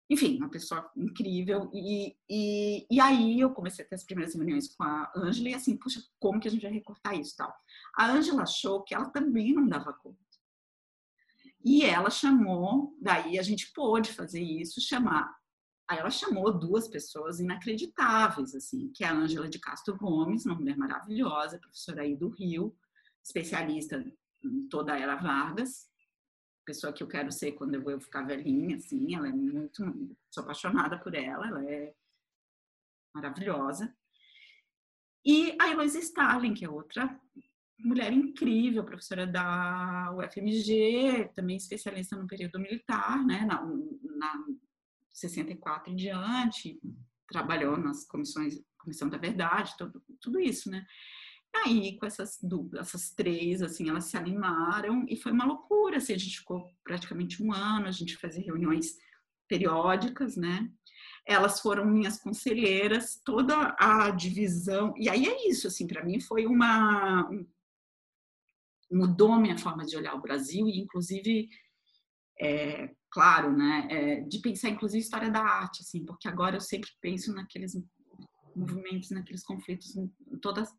Enfim, 0.10 0.38
uma 0.38 0.50
pessoa 0.50 0.90
incrível. 0.96 1.70
E, 1.74 2.16
e, 2.30 2.88
e 2.90 3.00
aí 3.00 3.40
eu 3.40 3.50
comecei 3.52 3.84
a 3.84 3.88
ter 3.88 3.96
as 3.96 4.04
primeiras 4.04 4.36
reuniões 4.36 4.74
com 4.74 4.84
a 4.84 5.12
Ângela 5.16 5.50
e 5.50 5.54
assim, 5.56 5.76
puxa, 5.76 6.02
como 6.20 6.40
que 6.40 6.48
a 6.48 6.52
gente 6.52 6.62
vai 6.62 6.72
recortar 6.72 7.20
isso 7.20 7.36
tal? 7.36 7.54
A 7.96 8.10
Ângela 8.10 8.44
achou 8.44 8.84
que 8.84 8.94
ela 8.94 9.10
também 9.10 9.54
não 9.54 9.68
dava 9.68 9.92
conta. 9.92 10.18
E 11.66 11.84
ela 11.84 12.10
chamou, 12.10 12.96
daí 13.02 13.38
a 13.38 13.42
gente 13.42 13.74
pôde 13.74 14.14
fazer 14.14 14.42
isso, 14.42 14.80
chamar. 14.80 15.36
Aí 15.90 15.98
ela 15.98 16.10
chamou 16.10 16.58
duas 16.58 16.88
pessoas 16.88 17.40
inacreditáveis, 17.40 18.54
assim, 18.54 18.90
que 18.94 19.04
é 19.04 19.08
a 19.08 19.14
Ângela 19.14 19.50
de 19.50 19.60
Castro 19.60 19.98
Gomes, 19.98 20.46
uma 20.46 20.56
mulher 20.56 20.78
maravilhosa, 20.78 21.60
professora 21.60 22.04
aí 22.04 22.16
do 22.16 22.30
Rio, 22.30 22.74
especialista 23.28 24.04
em 24.44 24.68
toda 24.70 24.94
a 24.94 25.00
era 25.00 25.16
Vargas, 25.16 25.90
pessoa 26.66 26.94
que 26.94 27.04
eu 27.04 27.08
quero 27.08 27.32
ser 27.32 27.54
quando 27.54 27.76
eu 27.76 27.84
vou 27.84 28.00
ficar 28.00 28.24
velhinha, 28.24 28.78
assim, 28.78 29.16
ela 29.16 29.28
é 29.28 29.32
muito, 29.32 29.84
sou 30.30 30.44
apaixonada 30.44 30.98
por 30.98 31.14
ela, 31.14 31.48
ela 31.48 31.70
é 31.70 31.94
maravilhosa. 33.14 33.94
E 35.26 35.56
a 35.60 35.70
Heloísa 35.70 36.00
Starling, 36.00 36.54
que 36.54 36.64
é 36.64 36.70
outra 36.70 37.20
mulher 37.80 38.12
incrível, 38.14 38.84
professora 38.84 39.28
da 39.28 40.14
UFMG, 40.16 41.32
também 41.36 41.58
especialista 41.58 42.16
no 42.16 42.28
período 42.28 42.60
militar, 42.60 43.26
né, 43.26 43.46
na, 43.46 43.62
na 43.64 44.46
64 45.14 45.92
em 45.92 45.96
diante, 45.96 46.80
trabalhou 47.28 47.78
nas 47.78 48.06
comissões, 48.06 48.62
Comissão 48.78 49.10
da 49.10 49.18
Verdade, 49.18 49.76
tudo, 49.78 50.02
tudo 50.22 50.40
isso, 50.40 50.72
né 50.72 50.86
aí, 51.56 51.98
com 51.98 52.06
essas 52.06 52.38
duas, 52.42 52.74
essas 52.74 53.12
três, 53.12 53.62
assim, 53.62 53.90
elas 53.90 54.06
se 54.06 54.18
animaram 54.18 55.06
e 55.10 55.16
foi 55.16 55.32
uma 55.32 55.46
loucura, 55.46 55.98
assim, 55.98 56.14
a 56.14 56.18
gente 56.18 56.40
ficou 56.40 56.74
praticamente 56.84 57.42
um 57.44 57.54
ano, 57.54 57.88
a 57.88 57.92
gente 57.92 58.18
fazia 58.18 58.44
reuniões 58.44 58.96
periódicas, 59.48 60.36
né? 60.36 60.70
Elas 61.26 61.60
foram 61.60 61.86
minhas 61.86 62.20
conselheiras, 62.20 63.22
toda 63.24 63.76
a 63.80 64.10
divisão. 64.12 64.94
E 64.98 65.10
aí 65.10 65.26
é 65.26 65.50
isso, 65.50 65.68
assim, 65.68 65.88
para 65.88 66.04
mim 66.04 66.20
foi 66.20 66.46
uma. 66.46 67.30
mudou 68.92 69.40
minha 69.40 69.58
forma 69.58 69.86
de 69.86 69.98
olhar 69.98 70.16
o 70.16 70.22
Brasil, 70.22 70.68
e 70.68 70.80
inclusive, 70.80 71.50
é, 72.40 72.94
claro, 73.10 73.52
né? 73.56 73.88
É, 73.90 74.22
de 74.22 74.40
pensar, 74.40 74.70
inclusive, 74.70 75.04
história 75.04 75.30
da 75.30 75.42
arte, 75.42 75.82
assim, 75.82 76.06
porque 76.06 76.28
agora 76.28 76.58
eu 76.58 76.62
sempre 76.62 76.90
penso 77.02 77.34
naqueles 77.34 77.74
movimentos, 78.56 79.12
naqueles 79.12 79.44
conflitos, 79.44 79.94
todas 80.42 80.74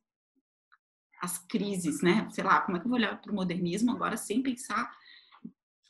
as 1.20 1.39
crises, 1.39 2.03
né? 2.03 2.28
Sei 2.31 2.45
lá, 2.45 2.61
como 2.61 2.77
é 2.77 2.81
que 2.81 2.86
eu 2.86 2.90
vou 2.90 2.99
olhar 2.99 3.20
para 3.20 3.32
o 3.32 3.35
modernismo 3.35 3.93
agora 3.93 4.16
sem 4.16 4.43
pensar 4.43 4.90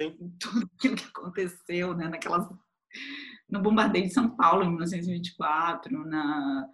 Sim. 0.01 0.17
em 0.21 0.31
tudo 0.39 0.69
aquilo 0.79 0.97
que 0.97 1.05
aconteceu, 1.05 1.95
né? 1.95 2.09
Naquelas 2.09 2.49
no 3.49 3.63
bombardeio 3.63 4.07
de 4.07 4.13
São 4.13 4.29
Paulo 4.37 4.63
em 4.65 4.69
1924, 4.69 6.05
na 6.05 6.69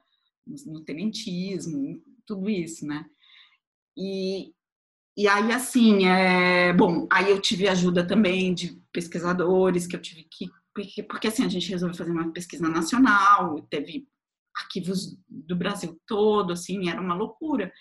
no 0.66 0.84
tenentismo, 0.84 2.02
tudo 2.26 2.50
isso, 2.50 2.86
né? 2.86 3.06
E, 3.96 4.52
e 5.16 5.28
aí, 5.28 5.52
assim, 5.52 6.06
é, 6.06 6.72
bom, 6.72 7.06
aí 7.10 7.30
eu 7.30 7.40
tive 7.40 7.68
ajuda 7.68 8.06
também 8.06 8.52
de 8.52 8.80
pesquisadores 8.92 9.86
que 9.86 9.96
eu 9.96 10.02
tive 10.02 10.24
que. 10.24 10.50
Porque, 10.74 11.02
porque 11.04 11.28
assim, 11.28 11.44
a 11.44 11.48
gente 11.48 11.70
resolveu 11.70 11.96
fazer 11.96 12.10
uma 12.10 12.32
pesquisa 12.32 12.68
nacional, 12.68 13.62
teve 13.70 14.08
arquivos 14.56 15.16
do 15.28 15.56
Brasil 15.56 16.00
todo, 16.06 16.52
assim, 16.52 16.88
era 16.88 17.00
uma 17.00 17.14
loucura. 17.14 17.72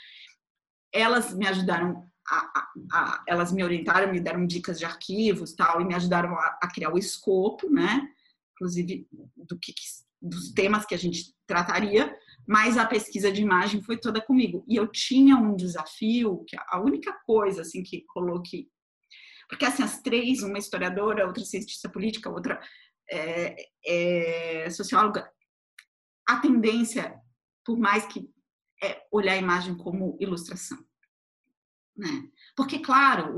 Elas 0.94 1.34
me 1.34 1.48
ajudaram, 1.48 2.08
a, 2.28 2.38
a, 2.38 2.72
a, 2.94 3.24
elas 3.28 3.52
me 3.52 3.64
orientaram, 3.64 4.12
me 4.12 4.20
deram 4.20 4.46
dicas 4.46 4.78
de 4.78 4.86
arquivos 4.86 5.54
tal, 5.54 5.82
e 5.82 5.86
me 5.86 5.96
ajudaram 5.96 6.36
a, 6.36 6.70
criar 6.74 6.94
o 6.94 6.98
escopo, 6.98 7.70
né? 7.70 8.08
Inclusive, 8.54 9.08
do 9.36 9.58
que, 9.58 9.74
dos 10.22 10.52
temas 10.54 10.86
que 10.86 10.94
a 10.94 10.98
gente 10.98 11.34
trataria, 11.48 12.16
mas 12.48 12.78
a 12.78 12.86
pesquisa 12.86 13.32
de 13.32 13.42
imagem 13.42 13.82
foi 13.82 13.98
toda 13.98 14.22
comigo. 14.22 14.64
E 14.68 14.76
eu 14.76 14.88
tinha 14.88 15.36
um 15.36 15.56
desafio, 15.56 16.44
que 16.48 16.56
a 16.68 16.80
única 16.80 17.14
coisa, 17.26 17.62
assim, 17.62 17.82
que 17.84 18.06
coloquei... 18.08 18.70
Porque, 19.50 19.66
assim, 19.66 19.84
as 19.84 20.02
três, 20.02 20.42
uma 20.42 20.58
historiadora, 20.58 21.28
outra 21.28 21.44
cientista 21.44 21.90
política, 21.90 22.30
outra 22.30 22.62
é, 23.12 23.56
é, 23.86 24.70
socióloga, 24.70 25.30
a 26.28 26.40
tendência, 26.40 27.14
por 27.66 27.78
mais 27.78 28.06
que 28.06 28.30
é 28.84 29.06
olhar 29.12 29.34
a 29.34 29.38
imagem 29.38 29.76
como 29.76 30.18
ilustração. 30.20 30.78
Né? 31.96 32.30
Porque, 32.56 32.80
claro, 32.80 33.38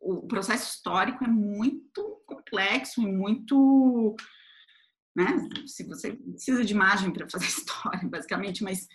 o, 0.00 0.18
o 0.18 0.26
processo 0.26 0.74
histórico 0.74 1.24
é 1.24 1.28
muito 1.28 2.22
complexo 2.26 3.02
e 3.02 3.06
muito. 3.06 4.16
Né? 5.14 5.26
Se 5.66 5.84
você 5.86 6.12
precisa 6.12 6.64
de 6.64 6.72
imagem 6.72 7.12
para 7.12 7.28
fazer 7.28 7.46
história, 7.46 8.08
basicamente, 8.08 8.64
mas, 8.64 8.86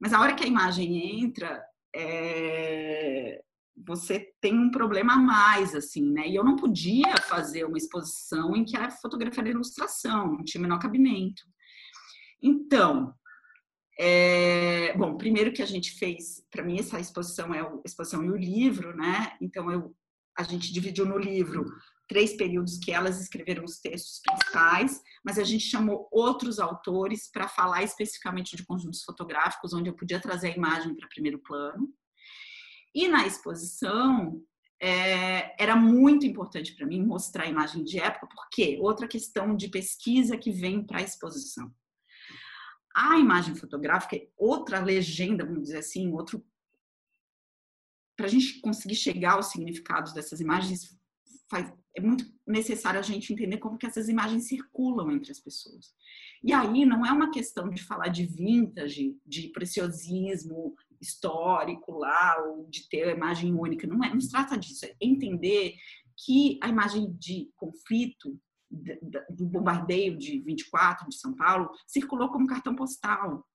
mas 0.00 0.12
a 0.12 0.20
hora 0.20 0.34
que 0.34 0.44
a 0.44 0.48
imagem 0.48 1.22
entra, 1.22 1.62
é, 1.94 3.42
você 3.86 4.32
tem 4.40 4.58
um 4.58 4.70
problema 4.70 5.14
a 5.14 5.18
mais, 5.18 5.74
assim, 5.74 6.10
né? 6.10 6.28
E 6.28 6.34
eu 6.34 6.44
não 6.44 6.56
podia 6.56 7.16
fazer 7.28 7.64
uma 7.64 7.78
exposição 7.78 8.56
em 8.56 8.64
que 8.64 8.76
a 8.76 8.90
fotografia 8.90 9.42
era 9.42 9.50
ilustração, 9.50 10.32
não 10.32 10.44
tinha 10.44 10.60
menor 10.60 10.78
cabimento. 10.78 11.42
Então, 12.42 13.14
é, 13.98 14.96
bom, 14.96 15.16
primeiro 15.16 15.52
que 15.52 15.62
a 15.62 15.66
gente 15.66 15.92
fez, 15.98 16.44
para 16.50 16.62
mim 16.62 16.78
essa 16.78 17.00
exposição 17.00 17.52
é 17.52 17.60
a 17.60 17.80
exposição 17.84 18.24
e 18.24 18.30
o 18.30 18.36
livro, 18.36 18.96
né? 18.96 19.36
Então 19.40 19.70
eu, 19.72 19.94
a 20.36 20.44
gente 20.44 20.72
dividiu 20.72 21.04
no 21.04 21.18
livro 21.18 21.64
três 22.08 22.34
períodos 22.36 22.78
que 22.78 22.92
elas 22.92 23.20
escreveram 23.20 23.64
os 23.64 23.80
textos 23.80 24.20
principais, 24.24 25.02
mas 25.24 25.38
a 25.38 25.42
gente 25.42 25.64
chamou 25.64 26.08
outros 26.12 26.58
autores 26.58 27.28
para 27.30 27.48
falar 27.48 27.82
especificamente 27.82 28.56
de 28.56 28.64
conjuntos 28.64 29.02
fotográficos, 29.02 29.74
onde 29.74 29.90
eu 29.90 29.94
podia 29.94 30.20
trazer 30.20 30.48
a 30.48 30.56
imagem 30.56 30.94
para 30.94 31.08
primeiro 31.08 31.40
plano. 31.40 31.92
E 32.94 33.08
na 33.08 33.26
exposição 33.26 34.40
é, 34.80 35.62
era 35.62 35.74
muito 35.74 36.24
importante 36.24 36.74
para 36.74 36.86
mim 36.86 37.04
mostrar 37.04 37.44
a 37.44 37.48
imagem 37.48 37.84
de 37.84 37.98
época, 37.98 38.28
porque 38.28 38.78
outra 38.80 39.08
questão 39.08 39.56
de 39.56 39.68
pesquisa 39.68 40.38
que 40.38 40.52
vem 40.52 40.84
para 40.84 41.00
a 41.00 41.02
exposição. 41.02 41.70
A 43.00 43.16
imagem 43.16 43.54
fotográfica 43.54 44.16
é 44.16 44.26
outra 44.36 44.80
legenda, 44.80 45.44
vamos 45.44 45.62
dizer 45.62 45.78
assim, 45.78 46.10
outro. 46.12 46.44
Para 48.16 48.26
a 48.26 48.28
gente 48.28 48.60
conseguir 48.60 48.96
chegar 48.96 49.34
aos 49.34 49.52
significados 49.52 50.12
dessas 50.12 50.40
imagens, 50.40 50.98
faz, 51.48 51.72
é 51.96 52.00
muito 52.00 52.24
necessário 52.44 52.98
a 52.98 53.02
gente 53.02 53.32
entender 53.32 53.58
como 53.58 53.78
que 53.78 53.86
essas 53.86 54.08
imagens 54.08 54.48
circulam 54.48 55.12
entre 55.12 55.30
as 55.30 55.38
pessoas. 55.38 55.94
E 56.42 56.52
aí 56.52 56.84
não 56.84 57.06
é 57.06 57.12
uma 57.12 57.30
questão 57.30 57.70
de 57.70 57.84
falar 57.84 58.08
de 58.08 58.26
vintage, 58.26 59.16
de 59.24 59.46
preciosismo 59.50 60.74
histórico 61.00 61.92
lá, 61.92 62.42
ou 62.48 62.68
de 62.68 62.88
ter 62.88 63.04
a 63.04 63.14
imagem 63.14 63.54
única. 63.54 63.86
Não 63.86 64.02
é, 64.02 64.12
não 64.12 64.20
se 64.20 64.28
trata 64.28 64.58
disso. 64.58 64.84
É 64.84 64.96
entender 65.00 65.76
que 66.16 66.58
a 66.60 66.68
imagem 66.68 67.12
de 67.12 67.48
conflito 67.54 68.36
do 68.70 69.46
bombardeio 69.46 70.16
de 70.16 70.40
24 70.40 71.08
de 71.08 71.16
São 71.16 71.34
Paulo 71.34 71.70
circulou 71.86 72.28
como 72.30 72.46
cartão 72.46 72.74
postal. 72.74 73.46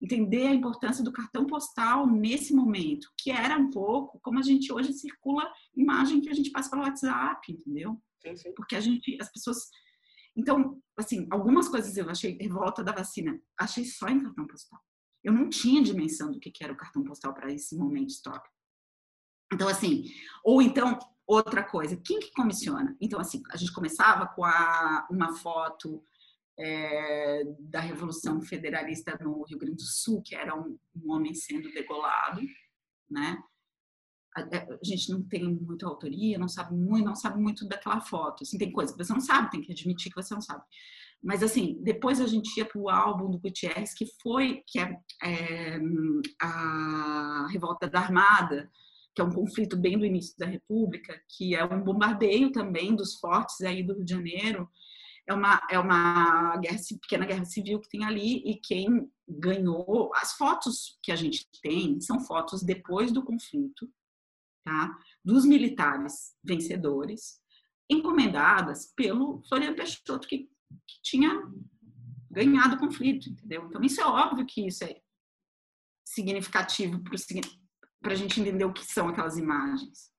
Entender 0.00 0.46
a 0.46 0.54
importância 0.54 1.04
do 1.04 1.12
cartão 1.12 1.46
postal 1.46 2.06
nesse 2.06 2.54
momento, 2.54 3.08
que 3.16 3.30
era 3.30 3.56
um 3.56 3.70
pouco 3.70 4.18
como 4.20 4.38
a 4.38 4.42
gente 4.42 4.72
hoje 4.72 4.92
circula 4.92 5.50
imagem 5.74 6.20
que 6.20 6.28
a 6.28 6.34
gente 6.34 6.50
passa 6.50 6.70
pelo 6.70 6.82
WhatsApp, 6.82 7.52
entendeu? 7.52 8.00
Sim, 8.20 8.36
sim. 8.36 8.52
Porque 8.54 8.76
a 8.76 8.80
gente, 8.80 9.16
as 9.20 9.30
pessoas. 9.30 9.68
Então, 10.36 10.80
assim, 10.96 11.26
algumas 11.30 11.68
coisas 11.68 11.96
eu 11.96 12.10
achei 12.10 12.36
revolta 12.40 12.82
da 12.82 12.92
vacina, 12.92 13.40
achei 13.58 13.84
só 13.84 14.08
em 14.08 14.20
cartão 14.20 14.46
postal. 14.46 14.80
Eu 15.22 15.32
não 15.32 15.48
tinha 15.48 15.82
dimensão 15.82 16.30
do 16.30 16.38
que 16.38 16.52
era 16.62 16.72
o 16.72 16.76
cartão 16.76 17.02
postal 17.02 17.32
para 17.32 17.52
esse 17.52 17.76
momento 17.76 18.10
histórico. 18.10 18.48
Então, 19.52 19.68
assim, 19.68 20.04
ou 20.44 20.60
então, 20.60 20.98
outra 21.26 21.62
coisa, 21.62 21.96
quem 21.96 22.18
que 22.20 22.32
comissiona? 22.32 22.96
Então, 23.00 23.20
assim, 23.20 23.42
a 23.50 23.56
gente 23.56 23.72
começava 23.72 24.26
com 24.26 24.44
a, 24.44 25.06
uma 25.10 25.34
foto 25.36 26.02
é, 26.58 27.42
da 27.58 27.80
Revolução 27.80 28.40
Federalista 28.42 29.18
no 29.20 29.42
Rio 29.44 29.58
Grande 29.58 29.76
do 29.76 29.82
Sul, 29.82 30.22
que 30.22 30.34
era 30.34 30.54
um, 30.54 30.78
um 30.94 31.12
homem 31.12 31.34
sendo 31.34 31.70
degolado, 31.72 32.40
né? 33.10 33.42
A, 34.36 34.40
a, 34.42 34.78
gente 34.82 35.10
não 35.10 35.22
tem 35.22 35.44
muita 35.44 35.86
autoria, 35.86 36.38
não 36.38 36.48
sabe 36.48 36.74
muito, 36.74 37.04
não 37.04 37.14
sabe 37.14 37.40
muito 37.40 37.66
daquela 37.68 38.00
foto. 38.00 38.42
Assim, 38.42 38.58
tem 38.58 38.72
coisa 38.72 38.92
que 38.92 39.04
você 39.04 39.12
não 39.12 39.20
sabe, 39.20 39.50
tem 39.50 39.60
que 39.60 39.72
admitir 39.72 40.10
que 40.10 40.20
você 40.20 40.34
não 40.34 40.42
sabe. 40.42 40.64
Mas 41.22 41.42
assim, 41.42 41.78
depois 41.82 42.20
a 42.20 42.26
gente 42.26 42.54
ia 42.58 42.66
para 42.66 42.78
o 42.78 42.90
álbum 42.90 43.30
do 43.30 43.38
Gutierrez, 43.38 43.94
que 43.94 44.06
foi 44.20 44.62
que 44.66 44.78
é, 44.78 45.00
é, 45.22 45.80
a 46.40 47.46
Revolta 47.50 47.88
da 47.88 48.00
Armada, 48.00 48.70
que 49.14 49.22
é 49.22 49.24
um 49.24 49.30
conflito 49.30 49.76
bem 49.76 49.96
do 49.96 50.04
início 50.04 50.36
da 50.36 50.46
República, 50.46 51.20
que 51.28 51.54
é 51.54 51.64
um 51.64 51.82
bombardeio 51.82 52.50
também 52.50 52.94
dos 52.94 53.14
fortes 53.14 53.60
aí 53.60 53.82
do 53.82 53.94
Rio 53.94 54.04
de 54.04 54.12
Janeiro. 54.12 54.68
É 55.26 55.32
uma, 55.32 55.62
é 55.70 55.78
uma 55.78 56.56
guerra, 56.58 56.78
pequena 57.00 57.24
guerra 57.24 57.44
civil 57.44 57.80
que 57.80 57.88
tem 57.88 58.04
ali 58.04 58.42
e 58.44 58.56
quem 58.56 59.10
ganhou. 59.26 60.12
As 60.14 60.32
fotos 60.32 60.98
que 61.02 61.12
a 61.12 61.16
gente 61.16 61.48
tem 61.62 62.00
são 62.00 62.20
fotos 62.20 62.62
depois 62.62 63.12
do 63.12 63.24
conflito, 63.24 63.90
tá? 64.64 64.98
dos 65.24 65.46
militares 65.46 66.34
vencedores, 66.42 67.40
encomendadas 67.88 68.92
pelo 68.94 69.42
Floriano 69.48 69.76
Peixoto, 69.76 70.28
que, 70.28 70.38
que 70.38 71.02
tinha 71.02 71.30
ganhado 72.30 72.74
o 72.74 72.78
conflito, 72.78 73.30
entendeu? 73.30 73.66
Então, 73.66 73.82
isso 73.82 74.00
é 74.00 74.04
óbvio 74.04 74.44
que 74.44 74.66
isso 74.66 74.84
é 74.84 75.00
significativo 76.04 77.02
para 77.02 77.14
o 77.14 77.18
para 78.04 78.12
a 78.12 78.16
gente 78.16 78.38
entender 78.38 78.66
o 78.66 78.72
que 78.72 78.84
são 78.84 79.08
aquelas 79.08 79.38
imagens. 79.38 80.12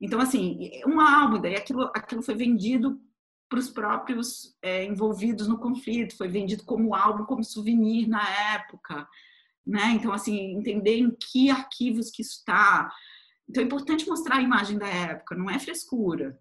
Então, 0.00 0.18
assim, 0.18 0.70
um 0.86 0.98
álbum, 0.98 1.38
daí 1.38 1.54
aquilo, 1.54 1.82
aquilo 1.94 2.22
foi 2.22 2.34
vendido 2.34 2.98
para 3.48 3.58
os 3.58 3.68
próprios 3.68 4.56
é, 4.62 4.84
envolvidos 4.84 5.46
no 5.46 5.58
conflito, 5.58 6.16
foi 6.16 6.28
vendido 6.28 6.64
como 6.64 6.94
álbum, 6.94 7.24
como 7.26 7.44
souvenir 7.44 8.08
na 8.08 8.26
época, 8.54 9.06
né? 9.66 9.90
Então, 9.90 10.12
assim, 10.12 10.56
entender 10.56 10.96
em 10.96 11.10
que 11.14 11.50
arquivos 11.50 12.10
que 12.10 12.22
isso 12.22 12.38
está. 12.38 12.90
Então, 13.48 13.62
é 13.62 13.66
importante 13.66 14.08
mostrar 14.08 14.36
a 14.36 14.42
imagem 14.42 14.78
da 14.78 14.88
época, 14.88 15.36
não 15.36 15.50
é 15.50 15.58
frescura. 15.58 16.38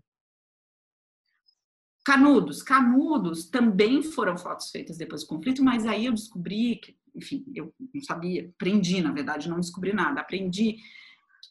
Canudos. 2.05 2.63
Canudos 2.63 3.49
também 3.49 4.01
foram 4.01 4.37
fotos 4.37 4.71
feitas 4.71 4.97
depois 4.97 5.23
do 5.23 5.27
conflito, 5.27 5.63
mas 5.63 5.85
aí 5.85 6.05
eu 6.05 6.13
descobri 6.13 6.77
que 6.77 6.97
enfim, 7.15 7.45
eu 7.55 7.73
não 7.93 8.01
sabia, 8.01 8.49
aprendi, 8.49 9.01
na 9.01 9.11
verdade, 9.11 9.49
não 9.49 9.59
descobri 9.59 9.93
nada, 9.93 10.21
aprendi 10.21 10.77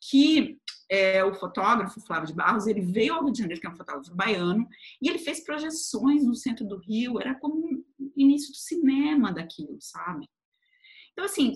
que 0.08 0.58
é, 0.90 1.24
o 1.24 1.34
fotógrafo 1.34 2.00
Flávio 2.00 2.28
de 2.28 2.34
Barros, 2.34 2.66
ele 2.66 2.80
veio 2.80 3.14
ao 3.14 3.24
Rio 3.24 3.32
de 3.32 3.38
Janeiro, 3.38 3.60
que 3.60 3.66
é 3.66 3.70
um 3.70 3.76
fotógrafo 3.76 4.14
baiano, 4.14 4.68
e 5.00 5.08
ele 5.08 5.18
fez 5.18 5.44
projeções 5.44 6.24
no 6.24 6.34
centro 6.34 6.66
do 6.66 6.76
Rio, 6.78 7.20
era 7.20 7.34
como 7.34 7.54
um 7.54 7.84
início 8.16 8.52
do 8.52 8.56
cinema 8.56 9.32
daquilo, 9.32 9.78
sabe? 9.80 10.28
Então, 11.12 11.24
assim, 11.24 11.52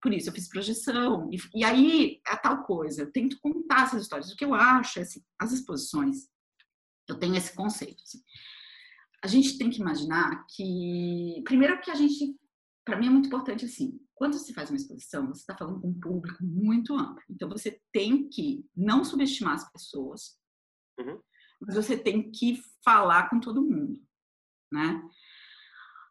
por 0.00 0.12
isso 0.12 0.28
eu 0.28 0.32
fiz 0.32 0.48
projeção, 0.48 1.28
e, 1.32 1.38
e 1.54 1.64
aí 1.64 2.20
a 2.26 2.36
tal 2.36 2.62
coisa, 2.64 3.02
eu 3.02 3.12
tento 3.12 3.38
contar 3.40 3.84
essas 3.84 4.02
histórias. 4.02 4.30
O 4.30 4.36
que 4.36 4.44
eu 4.44 4.54
acho 4.54 4.98
é 4.98 5.02
assim, 5.02 5.20
as 5.38 5.52
exposições, 5.52 6.28
eu 7.08 7.18
tenho 7.18 7.36
esse 7.36 7.54
conceito. 7.54 8.02
Assim, 8.02 8.20
a 9.22 9.26
gente 9.26 9.58
tem 9.58 9.68
que 9.68 9.80
imaginar 9.80 10.46
que, 10.48 11.42
primeiro 11.44 11.80
que 11.80 11.90
a 11.90 11.94
gente, 11.94 12.34
para 12.90 12.98
mim 12.98 13.06
é 13.06 13.10
muito 13.10 13.28
importante 13.28 13.64
assim, 13.64 14.00
quando 14.16 14.34
você 14.34 14.52
faz 14.52 14.68
uma 14.68 14.76
exposição, 14.76 15.28
você 15.28 15.42
está 15.42 15.56
falando 15.56 15.80
com 15.80 15.88
um 15.88 16.00
público 16.00 16.42
muito 16.42 16.92
amplo. 16.94 17.22
Então 17.30 17.48
você 17.48 17.80
tem 17.92 18.28
que 18.28 18.66
não 18.76 19.04
subestimar 19.04 19.54
as 19.54 19.70
pessoas, 19.70 20.36
uhum. 20.98 21.20
mas 21.60 21.76
você 21.76 21.96
tem 21.96 22.32
que 22.32 22.60
falar 22.84 23.30
com 23.30 23.38
todo 23.38 23.62
mundo, 23.62 24.02
né? 24.72 25.00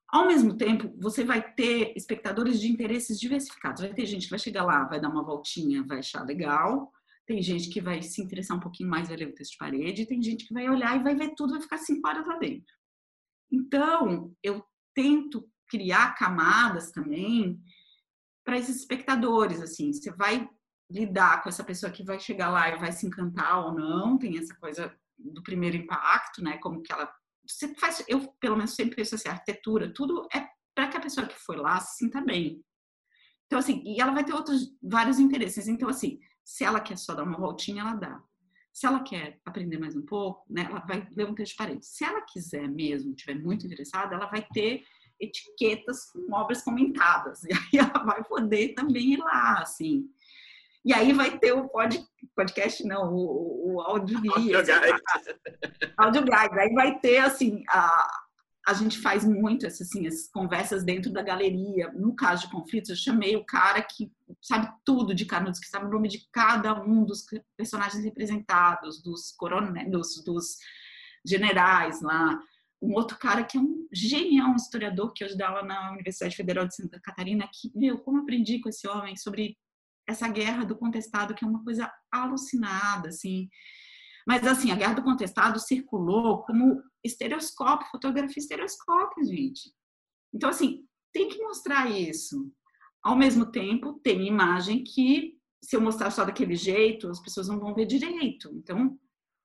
Ao 0.08 0.26
mesmo 0.26 0.58
tempo, 0.58 0.92
você 0.98 1.24
vai 1.24 1.54
ter 1.54 1.94
espectadores 1.98 2.62
de 2.62 2.72
interesses 2.72 3.20
diversificados. 3.20 3.84
Vai 3.84 3.94
ter 3.94 4.06
gente 4.06 4.24
que 4.24 4.32
vai 4.32 4.40
chegar 4.40 4.64
lá, 4.64 4.86
vai 4.86 5.00
dar 5.00 5.10
uma 5.10 5.24
voltinha, 5.24 5.86
vai 5.86 6.00
achar 6.00 6.26
legal. 6.26 6.92
Tem 7.28 7.44
gente 7.44 7.70
que 7.70 7.80
vai 7.80 8.02
se 8.02 8.20
interessar 8.20 8.58
um 8.58 8.60
pouquinho 8.60 8.90
mais, 8.90 9.10
vai 9.10 9.18
ler 9.18 9.28
o 9.28 9.36
texto 9.36 9.52
de 9.52 9.58
parede. 9.58 10.08
Tem 10.08 10.20
gente 10.20 10.48
que 10.48 10.54
vai 10.54 10.68
olhar 10.68 11.00
e 11.00 11.04
vai 11.04 11.14
ver 11.14 11.36
tudo, 11.36 11.52
vai 11.52 11.62
ficar 11.62 11.78
cinco 11.78 12.08
horas 12.08 12.26
lá 12.26 12.40
dentro. 12.40 12.74
Então, 13.52 14.34
eu 14.42 14.64
tento 14.96 15.48
criar 15.70 16.16
camadas 16.16 16.92
também 16.92 17.62
para 18.44 18.58
esses 18.58 18.78
espectadores. 18.78 19.62
Assim, 19.62 19.94
você 19.94 20.12
vai 20.12 20.50
lidar 20.92 21.44
com 21.44 21.50
essa 21.50 21.64
pessoa 21.64 21.92
que 21.92 22.04
vai 22.04 22.20
chegar 22.20 22.50
lá 22.50 22.70
e 22.70 22.80
vai 22.80 22.92
se 22.92 23.06
encantar 23.06 23.66
ou 23.66 23.74
não. 23.74 24.18
Tem 24.18 24.38
essa 24.38 24.56
coisa 24.56 24.94
do 25.18 25.44
primeiro 25.44 25.78
impacto, 25.78 26.44
né? 26.44 26.58
Como 26.58 26.82
que 26.82 26.92
ela 26.92 27.10
você 27.50 27.74
faz, 27.76 28.04
eu 28.08 28.32
pelo 28.40 28.56
menos 28.56 28.76
sempre 28.76 28.96
penso 28.96 29.16
assim, 29.16 29.28
arquitetura, 29.28 29.92
tudo 29.92 30.28
é 30.34 30.48
para 30.76 30.88
que 30.88 30.98
a 30.98 31.02
pessoa 31.02 31.28
que 31.28 31.38
foi 31.40 31.58
lá 31.58 31.80
se 31.80 31.98
sinta 31.98 32.22
bem. 32.22 32.64
Então, 33.48 33.58
assim, 33.58 33.82
e 33.84 34.00
ela 34.00 34.14
vai 34.14 34.24
ter 34.24 34.34
outros, 34.34 34.72
vários 34.82 35.20
interesses. 35.20 35.68
Então, 35.68 35.90
assim, 35.90 36.20
se 36.46 36.64
ela 36.64 36.80
quer 36.80 36.98
só 36.98 37.16
dar 37.16 37.24
uma 37.24 37.38
voltinha, 37.38 37.82
ela 37.82 37.96
dá. 37.96 38.22
Se 38.72 38.86
ela 38.86 39.02
quer 39.02 39.42
aprender 39.44 39.80
mais 39.80 39.96
um 39.96 40.06
pouco, 40.06 40.46
né, 40.48 40.68
ela 40.70 40.82
vai 40.82 41.08
ler 41.16 41.28
um 41.28 41.34
texto 41.34 41.54
de 41.54 41.58
parede. 41.58 41.86
Se 41.86 42.06
ela 42.06 42.22
quiser 42.22 42.70
mesmo, 42.70 43.12
estiver 43.12 43.40
muito 43.42 43.66
interessada, 43.66 44.16
ela 44.16 44.28
vai 44.28 44.46
ter 44.54 44.84
etiquetas 45.20 46.06
com 46.12 46.34
obras 46.34 46.62
comentadas. 46.62 47.42
E 47.50 47.54
aí 47.54 47.80
ela 47.80 48.04
vai 48.04 48.24
poder 48.24 48.74
também 48.74 49.14
ir 49.14 49.18
lá, 49.18 49.60
assim. 49.62 50.10
E 50.84 50.94
aí 50.94 51.12
vai 51.12 51.38
ter 51.38 51.52
o 51.52 51.68
pod, 51.68 52.02
podcast, 52.36 52.84
não, 52.86 53.14
o, 53.14 53.74
o 53.74 53.82
áudio 53.82 54.20
guia. 54.22 54.60
Áudio 55.98 56.24
guide. 56.24 56.60
Aí 56.60 56.74
vai 56.74 57.00
ter, 57.00 57.18
assim, 57.18 57.64
a, 57.70 58.10
a 58.70 58.74
gente 58.74 59.00
faz 59.00 59.26
muito 59.26 59.66
essas, 59.66 59.88
assim, 59.88 60.08
essas 60.08 60.30
conversas 60.30 60.84
dentro 60.84 61.12
da 61.12 61.22
galeria. 61.22 61.92
No 61.94 62.16
caso 62.16 62.46
de 62.46 62.52
conflitos, 62.52 62.90
eu 62.90 62.96
chamei 62.96 63.36
o 63.36 63.44
cara 63.44 63.82
que 63.82 64.12
sabe 64.42 64.70
tudo 64.86 65.14
de 65.14 65.26
Canudos, 65.26 65.60
que 65.60 65.68
sabe 65.68 65.86
o 65.86 65.90
nome 65.90 66.08
de 66.08 66.28
cada 66.32 66.80
um 66.82 67.04
dos 67.04 67.26
personagens 67.58 68.04
representados, 68.04 69.02
dos 69.02 69.32
coronéis, 69.32 69.92
dos, 69.92 70.24
dos 70.24 70.58
generais 71.26 72.02
lá. 72.02 72.40
Um 72.82 72.94
outro 72.94 73.18
cara 73.18 73.44
que 73.44 73.58
é 73.58 73.60
um 73.60 73.88
genial, 73.92 74.52
um 74.52 74.56
historiador 74.56 75.12
que 75.14 75.26
dá 75.36 75.50
lá 75.50 75.64
na 75.64 75.92
Universidade 75.92 76.36
Federal 76.36 76.68
de 76.68 76.76
Santa 76.76 77.00
Catarina, 77.02 77.50
que, 77.52 77.72
meu, 77.76 78.00
como 78.00 78.20
aprendi 78.20 78.60
com 78.60 78.70
esse 78.70 78.88
homem 78.88 79.16
sobre 79.18 79.58
essa 80.08 80.28
guerra 80.28 80.66
do 80.66 80.78
contestado, 80.78 81.36
que 81.36 81.46
é 81.46 81.48
uma 81.48 81.64
coisa 81.64 81.92
alucinada, 82.12 83.10
assim. 83.10 83.50
Mas, 84.26 84.46
assim, 84.46 84.72
a 84.72 84.76
guerra 84.76 84.94
do 84.94 85.04
contestado 85.04 85.60
circulou 85.60 86.44
como 86.44 86.82
estereoscópio, 87.04 87.90
fotografia 87.92 88.42
estereoscópio, 88.42 89.26
gente. 89.26 89.74
Então, 90.34 90.50
assim, 90.50 90.86
tem 91.14 91.30
que 91.30 91.42
mostrar 91.42 91.90
isso. 91.90 92.52
Ao 93.04 93.16
mesmo 93.16 93.52
tempo, 93.52 94.00
tem 94.04 94.28
imagem 94.28 94.84
que, 94.84 95.38
se 95.64 95.76
eu 95.76 95.82
mostrar 95.82 96.12
só 96.12 96.26
daquele 96.26 96.56
jeito, 96.56 97.10
as 97.10 97.20
pessoas 97.20 97.48
não 97.48 97.60
vão 97.60 97.74
ver 97.74 97.86
direito. 97.86 98.50
Então, 98.54 98.98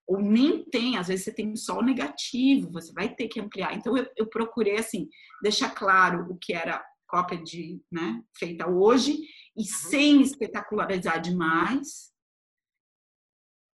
ou 0.06 0.20
nem 0.20 0.64
tem, 0.64 0.96
às 0.96 1.08
vezes 1.08 1.24
você 1.24 1.32
tem 1.32 1.56
só 1.56 1.78
o 1.78 1.84
negativo, 1.84 2.70
você 2.70 2.92
vai 2.92 3.14
ter 3.14 3.28
que 3.28 3.40
ampliar. 3.40 3.74
Então, 3.74 3.96
eu, 3.96 4.06
eu 4.16 4.26
procurei, 4.26 4.76
assim, 4.76 5.08
deixar 5.42 5.70
claro 5.70 6.26
o 6.30 6.38
que 6.38 6.52
era 6.52 6.84
cópia 7.06 7.38
de, 7.42 7.80
né, 7.90 8.22
feita 8.36 8.68
hoje 8.68 9.12
e 9.56 9.60
uhum. 9.60 9.64
sem 9.64 10.20
espetacularizar 10.20 11.20
demais. 11.20 12.12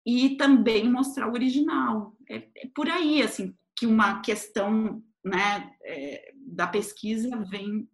E 0.06 0.38
também 0.38 0.90
mostrar 0.90 1.28
o 1.28 1.34
original. 1.34 2.16
É, 2.30 2.38
é 2.58 2.70
por 2.74 2.90
aí, 2.90 3.22
assim, 3.22 3.54
que 3.76 3.86
uma 3.86 4.22
questão 4.22 5.04
né, 5.24 5.72
é, 5.84 6.32
da 6.36 6.68
pesquisa 6.68 7.30
vem 7.50 7.88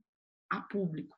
a 0.49 0.61
público. 0.61 1.15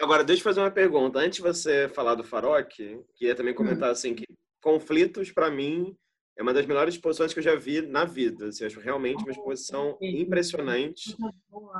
Agora, 0.00 0.22
deixa 0.22 0.40
eu 0.40 0.44
fazer 0.44 0.60
uma 0.60 0.70
pergunta. 0.70 1.18
Antes 1.18 1.36
de 1.36 1.42
você 1.42 1.88
falar 1.88 2.14
do 2.14 2.24
Faroc, 2.24 2.70
queria 3.16 3.34
também 3.34 3.52
hum. 3.52 3.56
comentar 3.56 3.88
hum. 3.88 3.92
assim 3.92 4.14
que 4.14 4.24
conflitos, 4.62 5.30
para 5.30 5.50
mim, 5.50 5.96
é 6.38 6.42
uma 6.42 6.54
das 6.54 6.66
melhores 6.66 6.94
exposições 6.94 7.32
que 7.32 7.40
eu 7.40 7.42
já 7.42 7.56
vi 7.56 7.82
na 7.82 8.04
vida. 8.04 8.46
Assim, 8.46 8.64
acho 8.64 8.78
realmente 8.78 9.22
uma 9.24 9.32
exposição 9.32 9.98
impressionante. 10.00 11.16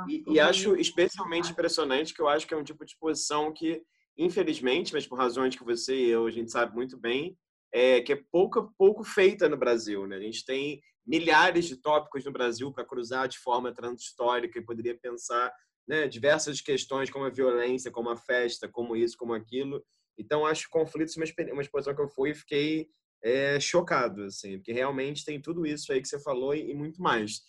E, 0.09 0.23
e, 0.27 0.39
acho 0.39 0.75
especialmente 0.75 1.51
impressionante 1.51 2.13
que 2.13 2.21
eu 2.21 2.27
acho 2.27 2.45
que 2.45 2.53
é 2.53 2.57
um 2.57 2.63
tipo 2.63 2.83
de 2.83 2.91
exposição 2.91 3.53
que 3.53 3.81
infelizmente, 4.17 4.93
mas 4.93 5.07
por 5.07 5.17
razões 5.17 5.55
que 5.55 5.63
você 5.63 5.95
e 5.95 6.09
eu 6.09 6.27
a 6.27 6.31
gente 6.31 6.51
sabe 6.51 6.75
muito 6.75 6.97
bem, 6.97 7.37
é 7.71 8.01
que 8.01 8.11
é 8.11 8.21
pouco 8.29 8.73
pouco 8.77 9.01
feita 9.01 9.47
no 9.47 9.55
Brasil, 9.55 10.05
né? 10.05 10.17
A 10.17 10.21
gente 10.21 10.43
tem 10.43 10.81
milhares 11.07 11.65
de 11.65 11.77
tópicos 11.77 12.25
no 12.25 12.31
Brasil 12.31 12.69
para 12.73 12.85
cruzar 12.85 13.29
de 13.29 13.39
forma 13.39 13.73
transhistórica 13.73 14.59
e 14.59 14.65
poderia 14.65 14.97
pensar 14.99 15.49
né, 15.87 16.05
diversas 16.07 16.59
questões 16.59 17.09
como 17.09 17.25
a 17.25 17.29
violência, 17.29 17.89
como 17.89 18.09
a 18.09 18.17
festa, 18.17 18.67
como 18.67 18.95
isso, 18.95 19.15
como 19.17 19.33
aquilo. 19.33 19.81
Então, 20.17 20.45
acho 20.45 20.69
conflitos 20.69 21.15
uma, 21.15 21.25
uma 21.53 21.61
exposição 21.61 21.95
que 21.95 22.01
eu 22.01 22.09
fui 22.09 22.31
e 22.31 22.35
fiquei 22.35 22.89
é, 23.23 23.59
chocado, 23.59 24.23
assim, 24.23 24.57
porque 24.57 24.71
realmente 24.71 25.25
tem 25.25 25.41
tudo 25.41 25.65
isso 25.65 25.91
aí 25.91 26.01
que 26.01 26.07
você 26.07 26.19
falou 26.19 26.53
e, 26.53 26.71
e 26.71 26.73
muito 26.73 27.01
mais. 27.01 27.41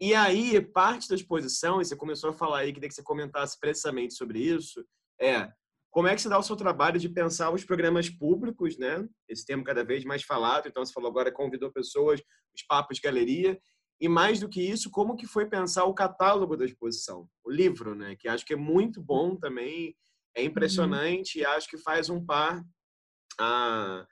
E 0.00 0.14
aí, 0.14 0.60
parte 0.60 1.08
da 1.08 1.14
exposição, 1.14 1.80
e 1.80 1.84
você 1.84 1.96
começou 1.96 2.30
a 2.30 2.32
falar 2.32 2.60
aí, 2.60 2.72
queria 2.72 2.88
que 2.88 2.94
você 2.94 3.02
comentasse 3.02 3.58
precisamente 3.58 4.14
sobre 4.14 4.38
isso, 4.38 4.84
é 5.20 5.50
como 5.90 6.06
é 6.06 6.14
que 6.14 6.22
se 6.22 6.28
dá 6.28 6.38
o 6.38 6.42
seu 6.42 6.54
trabalho 6.54 7.00
de 7.00 7.08
pensar 7.08 7.50
os 7.50 7.64
programas 7.64 8.08
públicos, 8.08 8.78
né? 8.78 9.08
Esse 9.28 9.44
termo 9.44 9.64
cada 9.64 9.82
vez 9.82 10.04
mais 10.04 10.22
falado. 10.22 10.68
Então, 10.68 10.84
você 10.84 10.92
falou 10.92 11.10
agora, 11.10 11.32
convidou 11.32 11.72
pessoas, 11.72 12.20
os 12.54 12.62
papos 12.62 12.98
de 12.98 13.02
galeria. 13.02 13.58
E 14.00 14.08
mais 14.08 14.38
do 14.38 14.48
que 14.48 14.60
isso, 14.60 14.90
como 14.90 15.16
que 15.16 15.26
foi 15.26 15.46
pensar 15.46 15.84
o 15.86 15.94
catálogo 15.94 16.56
da 16.56 16.64
exposição? 16.64 17.28
O 17.44 17.50
livro, 17.50 17.94
né? 17.94 18.14
Que 18.16 18.28
acho 18.28 18.44
que 18.44 18.52
é 18.52 18.56
muito 18.56 19.02
bom 19.02 19.34
também, 19.34 19.96
é 20.36 20.44
impressionante 20.44 21.38
uhum. 21.38 21.42
e 21.42 21.46
acho 21.46 21.68
que 21.68 21.78
faz 21.78 22.08
um 22.08 22.24
par 22.24 22.62
a, 23.40 24.06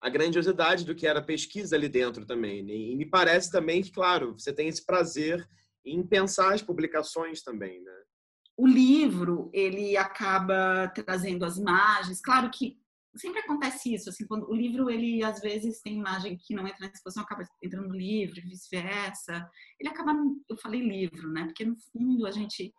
a 0.00 0.08
grandiosidade 0.08 0.84
do 0.84 0.94
que 0.94 1.06
era 1.06 1.18
a 1.18 1.24
pesquisa 1.24 1.76
ali 1.76 1.88
dentro 1.88 2.24
também. 2.24 2.62
Né? 2.62 2.72
E 2.72 2.96
me 2.96 3.06
parece 3.06 3.50
também 3.50 3.82
que, 3.82 3.90
claro, 3.90 4.32
você 4.38 4.52
tem 4.52 4.68
esse 4.68 4.84
prazer 4.84 5.48
em 5.84 6.06
pensar 6.06 6.54
as 6.54 6.62
publicações 6.62 7.42
também, 7.42 7.82
né? 7.82 7.92
o 8.58 8.66
livro 8.66 9.48
ele 9.54 9.96
acaba 9.96 10.88
trazendo 10.88 11.44
as 11.44 11.56
imagens. 11.56 12.20
Claro 12.20 12.50
que 12.50 12.76
sempre 13.16 13.38
acontece 13.40 13.94
isso, 13.94 14.10
assim, 14.10 14.26
quando 14.26 14.50
o 14.50 14.54
livro 14.54 14.90
ele 14.90 15.22
às 15.22 15.40
vezes 15.40 15.80
tem 15.80 15.96
imagem 15.96 16.36
que 16.36 16.54
não 16.54 16.66
entra 16.66 16.80
na 16.80 16.92
exposição, 16.92 17.22
acaba 17.22 17.44
entrando 17.62 17.88
no 17.88 17.96
livro, 17.96 18.34
vice-versa. 18.42 19.48
Ele 19.78 19.88
acaba, 19.88 20.12
eu 20.50 20.56
falei 20.58 20.80
livro, 20.80 21.30
né? 21.30 21.44
Porque 21.44 21.64
no 21.64 21.76
fundo 21.92 22.26
a 22.26 22.32
gente 22.32 22.74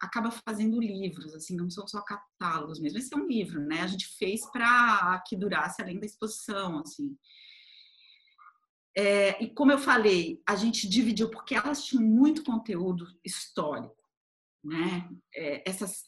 acaba 0.00 0.30
fazendo 0.30 0.80
livros, 0.80 1.34
assim, 1.34 1.56
não 1.56 1.68
são 1.68 1.86
só 1.86 2.00
catálogos 2.02 2.80
mesmo. 2.80 2.98
Esse 2.98 3.14
é 3.14 3.16
um 3.16 3.26
livro, 3.26 3.60
né? 3.60 3.82
A 3.82 3.86
gente 3.86 4.06
fez 4.18 4.40
para 4.50 5.22
que 5.26 5.36
durasse 5.36 5.82
além 5.82 6.00
da 6.00 6.06
exposição, 6.06 6.80
assim. 6.80 7.16
É, 8.96 9.42
e 9.42 9.54
como 9.54 9.70
eu 9.70 9.78
falei, 9.78 10.42
a 10.46 10.56
gente 10.56 10.88
dividiu 10.88 11.30
porque 11.30 11.54
elas 11.54 11.84
tinham 11.84 12.04
muito 12.04 12.42
conteúdo 12.42 13.06
histórico 13.24 14.00
né? 14.64 15.08
É, 15.34 15.68
essas, 15.68 16.04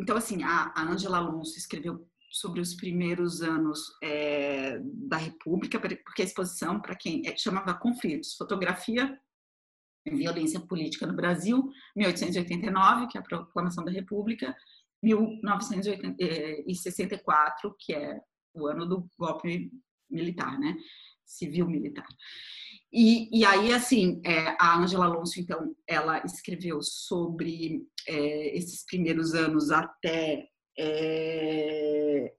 então, 0.00 0.16
assim, 0.16 0.42
a, 0.42 0.72
a 0.74 0.82
Angela 0.82 1.18
Alonso 1.18 1.56
escreveu 1.58 2.06
sobre 2.30 2.60
os 2.60 2.74
primeiros 2.74 3.42
anos 3.42 3.96
é, 4.02 4.78
da 4.82 5.16
República, 5.16 5.78
porque 5.78 6.22
a 6.22 6.24
exposição, 6.24 6.80
para 6.80 6.96
quem 6.96 7.22
é, 7.26 7.36
chamava 7.36 7.74
Conflitos, 7.74 8.34
Fotografia 8.34 9.18
Violência 10.06 10.60
Política 10.60 11.06
no 11.06 11.14
Brasil, 11.14 11.70
1889, 11.96 13.06
que 13.08 13.16
é 13.16 13.20
a 13.20 13.24
Proclamação 13.24 13.82
da 13.84 13.90
República, 13.90 14.54
1964, 15.02 17.74
que 17.78 17.94
é 17.94 18.20
o 18.54 18.66
ano 18.66 18.86
do 18.86 19.08
golpe 19.18 19.70
militar, 20.10 20.58
né? 20.58 20.76
Civil 21.24 21.66
militar. 21.68 22.06
E, 22.92 23.28
e 23.36 23.44
aí, 23.44 23.72
assim, 23.72 24.20
é, 24.24 24.56
a 24.58 24.78
Angela 24.78 25.06
Alonso, 25.06 25.40
então, 25.40 25.74
ela 25.86 26.22
escreveu 26.24 26.80
sobre 26.80 27.84
é, 28.06 28.56
esses 28.56 28.84
primeiros 28.84 29.34
anos 29.34 29.72
até 29.72 30.48
é, 30.78 32.32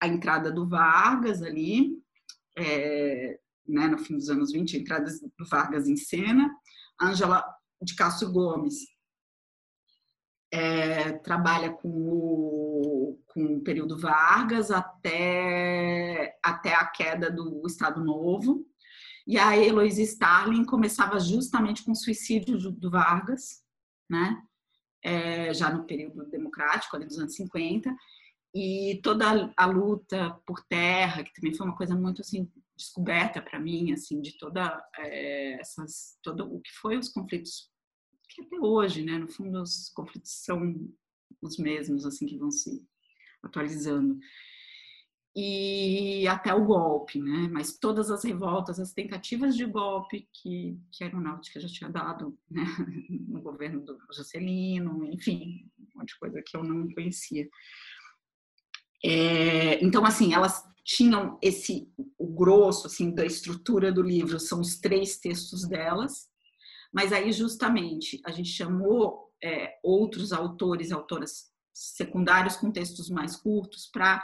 a 0.00 0.08
entrada 0.08 0.50
do 0.50 0.68
Vargas 0.68 1.40
ali, 1.42 1.92
é, 2.58 3.38
né, 3.68 3.86
no 3.86 3.98
fim 3.98 4.16
dos 4.16 4.28
anos 4.28 4.50
20, 4.50 4.76
a 4.76 4.80
entrada 4.80 5.08
do 5.38 5.46
Vargas 5.46 5.86
em 5.86 5.96
cena. 5.96 6.50
A 7.02 7.08
Angela 7.08 7.44
de 7.82 7.96
Castro 7.96 8.30
Gomes 8.30 8.76
é, 10.52 11.14
trabalha 11.14 11.72
com 11.72 11.88
o, 11.88 13.20
com 13.26 13.56
o 13.56 13.60
período 13.60 13.98
Vargas 13.98 14.70
até, 14.70 16.38
até 16.40 16.72
a 16.76 16.86
queda 16.86 17.28
do 17.28 17.66
Estado 17.66 18.04
Novo. 18.04 18.64
E 19.26 19.36
a 19.36 19.56
Heloísa 19.56 20.00
Starling 20.00 20.64
começava 20.64 21.18
justamente 21.18 21.82
com 21.82 21.90
o 21.90 21.96
suicídio 21.96 22.56
do, 22.56 22.70
do 22.70 22.90
Vargas, 22.90 23.64
né? 24.08 24.40
É, 25.02 25.52
já 25.52 25.72
no 25.72 25.84
período 25.84 26.24
democrático, 26.26 26.94
ali 26.94 27.06
dos 27.06 27.18
anos 27.18 27.34
50, 27.34 27.92
e 28.54 29.00
toda 29.02 29.52
a 29.56 29.66
luta 29.66 30.38
por 30.46 30.62
terra, 30.68 31.24
que 31.24 31.32
também 31.34 31.52
foi 31.52 31.66
uma 31.66 31.76
coisa 31.76 31.96
muito 31.96 32.20
assim 32.20 32.48
descoberta 32.82 33.40
para 33.40 33.60
mim, 33.60 33.92
assim, 33.92 34.20
de 34.20 34.36
toda 34.38 34.82
é, 34.98 35.60
essas, 35.60 36.18
todo 36.22 36.52
o 36.52 36.60
que 36.60 36.70
foi 36.72 36.96
os 36.98 37.08
conflitos 37.08 37.70
que 38.28 38.42
até 38.42 38.58
hoje, 38.58 39.02
né, 39.02 39.18
no 39.18 39.28
fundo 39.28 39.60
os 39.60 39.90
conflitos 39.90 40.32
são 40.44 40.88
os 41.40 41.58
mesmos, 41.58 42.06
assim, 42.06 42.26
que 42.26 42.38
vão 42.38 42.50
se 42.50 42.82
atualizando. 43.42 44.18
E 45.34 46.26
até 46.28 46.52
o 46.52 46.64
golpe, 46.64 47.18
né? 47.18 47.48
Mas 47.50 47.78
todas 47.78 48.10
as 48.10 48.22
revoltas, 48.22 48.78
as 48.78 48.92
tentativas 48.92 49.56
de 49.56 49.64
golpe 49.64 50.28
que, 50.30 50.78
que 50.92 51.02
a 51.02 51.06
aeronáutica 51.06 51.58
já 51.58 51.68
tinha 51.68 51.88
dado 51.88 52.38
né? 52.50 52.62
no 53.28 53.40
governo 53.40 53.80
do 53.82 53.98
Juscelino, 54.14 55.06
enfim, 55.06 55.70
um 55.78 56.00
monte 56.00 56.08
de 56.08 56.18
coisa 56.18 56.42
que 56.44 56.54
eu 56.54 56.62
não 56.62 56.86
conhecia. 56.92 57.48
É, 59.04 59.82
então, 59.84 60.04
assim, 60.04 60.32
elas 60.32 60.64
tinham 60.84 61.38
esse, 61.42 61.88
o 62.18 62.26
grosso, 62.26 62.86
assim, 62.86 63.14
da 63.14 63.24
estrutura 63.24 63.92
do 63.92 64.02
livro, 64.02 64.38
são 64.38 64.60
os 64.60 64.78
três 64.78 65.18
textos 65.18 65.66
delas, 65.68 66.28
mas 66.92 67.12
aí, 67.12 67.32
justamente, 67.32 68.20
a 68.24 68.30
gente 68.30 68.50
chamou 68.50 69.30
é, 69.42 69.78
outros 69.82 70.32
autores 70.32 70.90
e 70.90 70.92
autoras 70.92 71.50
secundários 71.72 72.56
com 72.56 72.70
textos 72.70 73.08
mais 73.08 73.34
curtos 73.36 73.88
para 73.90 74.22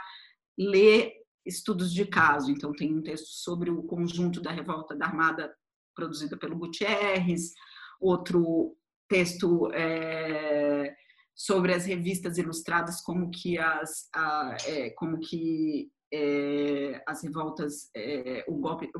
ler 0.57 1.13
estudos 1.45 1.91
de 1.91 2.05
caso. 2.05 2.51
Então, 2.51 2.71
tem 2.71 2.93
um 2.93 3.01
texto 3.01 3.27
sobre 3.27 3.71
o 3.71 3.83
conjunto 3.83 4.39
da 4.39 4.51
revolta 4.51 4.95
da 4.95 5.07
Armada 5.07 5.53
produzida 5.95 6.37
pelo 6.37 6.57
Gutierrez, 6.57 7.53
outro 7.99 8.77
texto 9.09 9.69
é, 9.73 10.95
sobre 11.39 11.73
as 11.73 11.85
revistas 11.85 12.37
ilustradas, 12.37 12.99
como 12.99 13.31
que 13.31 13.57
as, 13.57 14.09
a, 14.13 14.57
é, 14.67 14.89
como 14.89 15.17
que 15.21 15.89
é, 16.11 17.01
as 17.07 17.23
revoltas, 17.23 17.89
é, 17.95 18.43
o 18.45 18.55
golpe, 18.55 18.91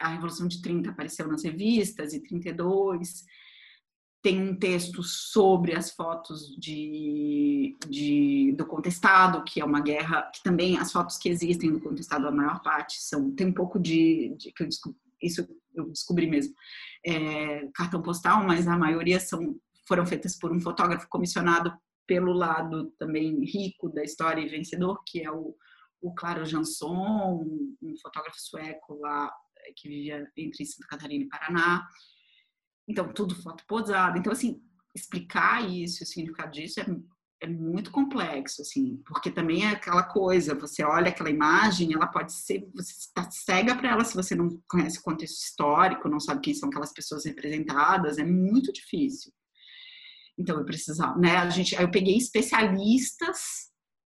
a 0.00 0.08
Revolução 0.08 0.48
de 0.48 0.60
30 0.60 0.90
apareceu 0.90 1.28
nas 1.28 1.44
revistas 1.44 2.12
e 2.12 2.20
32. 2.20 3.22
Tem 4.20 4.42
um 4.42 4.58
texto 4.58 5.04
sobre 5.04 5.76
as 5.76 5.92
fotos 5.92 6.56
de, 6.58 7.76
de, 7.88 8.52
do 8.58 8.66
contestado, 8.66 9.44
que 9.44 9.60
é 9.60 9.64
uma 9.64 9.80
guerra, 9.80 10.22
que 10.34 10.42
também 10.42 10.76
as 10.76 10.90
fotos 10.90 11.18
que 11.18 11.28
existem 11.28 11.70
do 11.70 11.80
contestado, 11.80 12.26
a 12.26 12.32
maior 12.32 12.60
parte 12.62 13.00
são, 13.00 13.30
tem 13.30 13.46
um 13.46 13.54
pouco 13.54 13.78
de, 13.78 14.34
de 14.36 14.52
que 14.52 14.64
eu 14.64 14.66
descobri, 14.66 14.98
isso 15.22 15.46
eu 15.72 15.88
descobri 15.88 16.26
mesmo, 16.26 16.52
é, 17.06 17.68
cartão 17.72 18.02
postal, 18.02 18.44
mas 18.44 18.66
a 18.66 18.76
maioria 18.76 19.20
são 19.20 19.56
foram 19.90 20.06
feitas 20.06 20.38
por 20.38 20.52
um 20.52 20.60
fotógrafo 20.60 21.08
comissionado 21.08 21.76
pelo 22.06 22.32
lado 22.32 22.92
também 22.96 23.44
rico 23.44 23.88
da 23.88 24.04
história 24.04 24.40
e 24.40 24.48
vencedor, 24.48 25.02
que 25.04 25.20
é 25.20 25.28
o, 25.32 25.56
o 26.00 26.14
Claro 26.14 26.46
Jansson, 26.46 27.44
um 27.82 27.96
fotógrafo 28.00 28.40
sueco 28.40 28.94
lá 29.00 29.28
eh, 29.58 29.72
que 29.74 29.88
vivia 29.88 30.30
entre 30.36 30.64
Santa 30.64 30.86
Catarina 30.86 31.24
e 31.24 31.28
Paraná. 31.28 31.84
Então, 32.88 33.12
tudo 33.12 33.34
foto 33.34 33.64
posada. 33.66 34.16
Então, 34.16 34.32
assim, 34.32 34.62
explicar 34.94 35.68
isso, 35.68 36.04
o 36.04 36.06
significado 36.06 36.52
disso 36.52 36.78
é, 36.78 36.86
é 37.40 37.48
muito 37.48 37.90
complexo, 37.90 38.62
assim, 38.62 39.02
porque 39.04 39.28
também 39.28 39.64
é 39.64 39.70
aquela 39.70 40.04
coisa, 40.04 40.54
você 40.54 40.84
olha 40.84 41.08
aquela 41.08 41.30
imagem, 41.30 41.94
ela 41.94 42.06
pode 42.06 42.32
ser, 42.32 42.70
você 42.72 42.92
está 42.92 43.28
cega 43.28 43.74
para 43.74 43.90
ela 43.90 44.04
se 44.04 44.14
você 44.14 44.36
não 44.36 44.62
conhece 44.68 45.00
o 45.00 45.02
contexto 45.02 45.42
histórico, 45.42 46.08
não 46.08 46.20
sabe 46.20 46.42
quem 46.42 46.54
são 46.54 46.68
aquelas 46.68 46.92
pessoas 46.92 47.24
representadas, 47.24 48.18
é 48.18 48.24
muito 48.24 48.72
difícil. 48.72 49.32
Então 50.40 50.58
eu 50.58 50.64
precisava, 50.64 51.18
né? 51.18 51.36
A 51.36 51.50
gente, 51.50 51.76
aí 51.76 51.84
eu 51.84 51.90
peguei 51.90 52.16
especialistas 52.16 53.70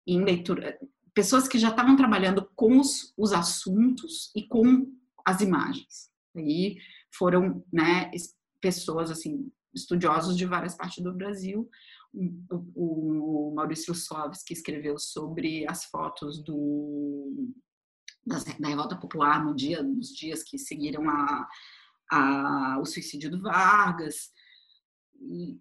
em 0.06 0.24
leitura, 0.24 0.78
pessoas 1.14 1.48
que 1.48 1.58
já 1.58 1.70
estavam 1.70 1.96
trabalhando 1.96 2.48
com 2.56 2.80
os, 2.80 3.12
os 3.18 3.34
assuntos 3.34 4.32
e 4.36 4.48
com 4.48 4.88
as 5.26 5.42
imagens. 5.42 6.12
Aí 6.36 6.78
foram, 7.12 7.64
né, 7.74 8.12
pessoas 8.62 9.10
assim 9.10 9.52
estudiosos 9.74 10.38
de 10.38 10.46
várias 10.46 10.76
partes 10.76 11.04
do 11.04 11.14
Brasil. 11.14 11.68
O, 12.76 13.50
o 13.50 13.56
Maurício 13.56 13.96
Soves, 13.96 14.44
que 14.44 14.54
escreveu 14.54 15.00
sobre 15.00 15.66
as 15.68 15.86
fotos 15.86 16.44
do, 16.44 17.52
da, 18.26 18.38
da 18.60 18.68
revolta 18.68 18.96
popular 18.96 19.44
no 19.44 19.56
dia, 19.56 19.82
nos 19.82 20.10
dias 20.10 20.44
que 20.44 20.58
seguiram 20.58 21.10
a, 21.10 21.50
a, 22.12 22.80
o 22.80 22.86
suicídio 22.86 23.32
do 23.32 23.42
Vargas. 23.42 24.30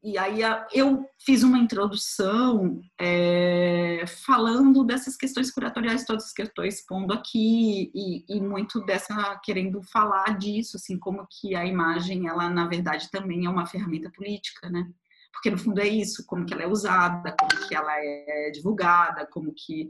E, 0.03 0.17
aí 0.17 0.41
eu 0.73 1.07
fiz 1.19 1.43
uma 1.43 1.59
introdução 1.59 2.81
é, 2.99 4.05
falando 4.07 4.83
dessas 4.85 5.17
questões 5.17 5.51
curatoriais 5.51 6.05
todas 6.07 6.33
que 6.33 6.41
eu 6.41 6.47
estou 6.47 6.65
expondo 6.65 7.13
aqui 7.13 7.91
e, 7.95 8.25
e, 8.29 8.41
muito 8.41 8.81
dessa 8.87 9.39
querendo 9.45 9.83
falar 9.83 10.39
disso, 10.39 10.77
assim 10.77 10.99
como 10.99 11.27
que 11.29 11.55
a 11.55 11.67
imagem 11.67 12.27
ela 12.27 12.49
na 12.49 12.67
verdade 12.67 13.11
também 13.11 13.45
é 13.45 13.51
uma 13.51 13.67
ferramenta 13.67 14.11
política, 14.11 14.71
né? 14.71 14.89
Porque 15.31 15.51
no 15.51 15.59
fundo 15.59 15.81
é 15.81 15.89
isso, 15.89 16.25
como 16.27 16.47
que 16.47 16.55
ela 16.55 16.63
é 16.63 16.67
usada, 16.67 17.37
como 17.39 17.69
que 17.69 17.75
ela 17.75 17.93
é 17.95 18.51
divulgada, 18.53 19.27
como 19.27 19.53
que 19.55 19.89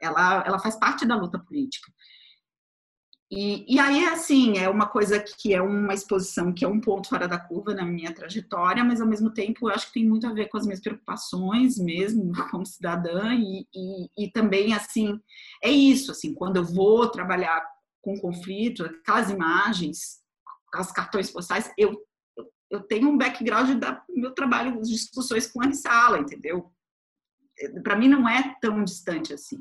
ela 0.00 0.44
ela 0.46 0.58
faz 0.58 0.78
parte 0.78 1.06
da 1.06 1.16
luta 1.16 1.38
política. 1.38 1.90
E, 3.28 3.74
e, 3.74 3.80
aí, 3.80 4.04
assim, 4.06 4.56
é 4.56 4.68
uma 4.68 4.86
coisa 4.86 5.18
que 5.18 5.52
é 5.52 5.60
uma 5.60 5.92
exposição 5.92 6.52
que 6.52 6.64
é 6.64 6.68
um 6.68 6.80
ponto 6.80 7.08
fora 7.08 7.26
da 7.26 7.38
curva 7.38 7.74
na 7.74 7.84
minha 7.84 8.14
trajetória, 8.14 8.84
mas 8.84 9.00
ao 9.00 9.06
mesmo 9.06 9.32
tempo 9.32 9.68
eu 9.68 9.74
acho 9.74 9.88
que 9.88 9.94
tem 9.94 10.08
muito 10.08 10.28
a 10.28 10.32
ver 10.32 10.48
com 10.48 10.56
as 10.56 10.64
minhas 10.64 10.80
preocupações 10.80 11.76
mesmo 11.76 12.30
como 12.52 12.64
cidadã 12.64 13.34
e, 13.34 13.66
e, 13.74 14.08
e 14.16 14.30
também, 14.30 14.74
assim, 14.74 15.20
é 15.62 15.70
isso, 15.70 16.12
assim, 16.12 16.32
quando 16.34 16.58
eu 16.58 16.64
vou 16.64 17.08
trabalhar 17.10 17.66
com 18.00 18.16
conflito, 18.20 18.84
aquelas 18.84 19.28
imagens, 19.28 20.20
aquelas 20.68 20.92
cartões 20.92 21.28
postais, 21.28 21.72
eu, 21.76 22.00
eu 22.70 22.80
tenho 22.82 23.08
um 23.08 23.18
background 23.18 23.70
do 23.76 24.20
meu 24.20 24.32
trabalho, 24.32 24.80
discussões 24.82 25.48
com 25.48 25.60
a 25.60 25.72
sala, 25.72 26.20
entendeu? 26.20 26.72
Para 27.82 27.96
mim 27.96 28.08
não 28.08 28.28
é 28.28 28.54
tão 28.60 28.84
distante 28.84 29.34
assim. 29.34 29.58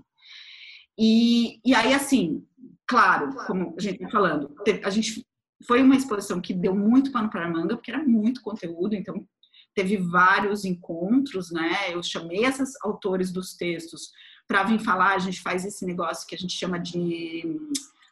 E, 0.98 1.60
e 1.66 1.76
aí, 1.76 1.94
assim, 1.94 2.46
claro, 2.88 3.36
como 3.46 3.76
a 3.78 3.82
gente 3.82 3.96
está 3.96 4.10
falando, 4.10 4.54
a 4.84 4.90
gente 4.90 5.26
foi 5.66 5.82
uma 5.82 5.96
exposição 5.96 6.42
que 6.42 6.54
deu 6.54 6.76
muito 6.76 7.12
pano 7.12 7.30
para 7.30 7.46
a 7.46 7.50
manga, 7.50 7.76
porque 7.76 7.92
era 7.92 8.04
muito 8.04 8.42
conteúdo, 8.42 8.94
então 8.94 9.26
teve 9.74 9.98
vários 9.98 10.64
encontros, 10.64 11.52
né? 11.52 11.94
Eu 11.94 12.02
chamei 12.02 12.46
esses 12.46 12.74
autores 12.82 13.32
dos 13.32 13.56
textos 13.56 14.12
para 14.48 14.64
vir 14.64 14.80
falar, 14.80 15.16
a 15.16 15.20
gente 15.20 15.42
faz 15.42 15.66
esse 15.66 15.86
negócio 15.86 16.28
que 16.28 16.36
a 16.36 16.38
gente 16.38 16.54
chama 16.54 16.80
de 16.80 17.60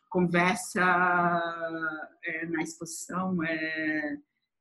conversa 0.10 0.82
é, 2.24 2.46
na 2.46 2.62
exposição, 2.62 3.44
é, 3.44 4.18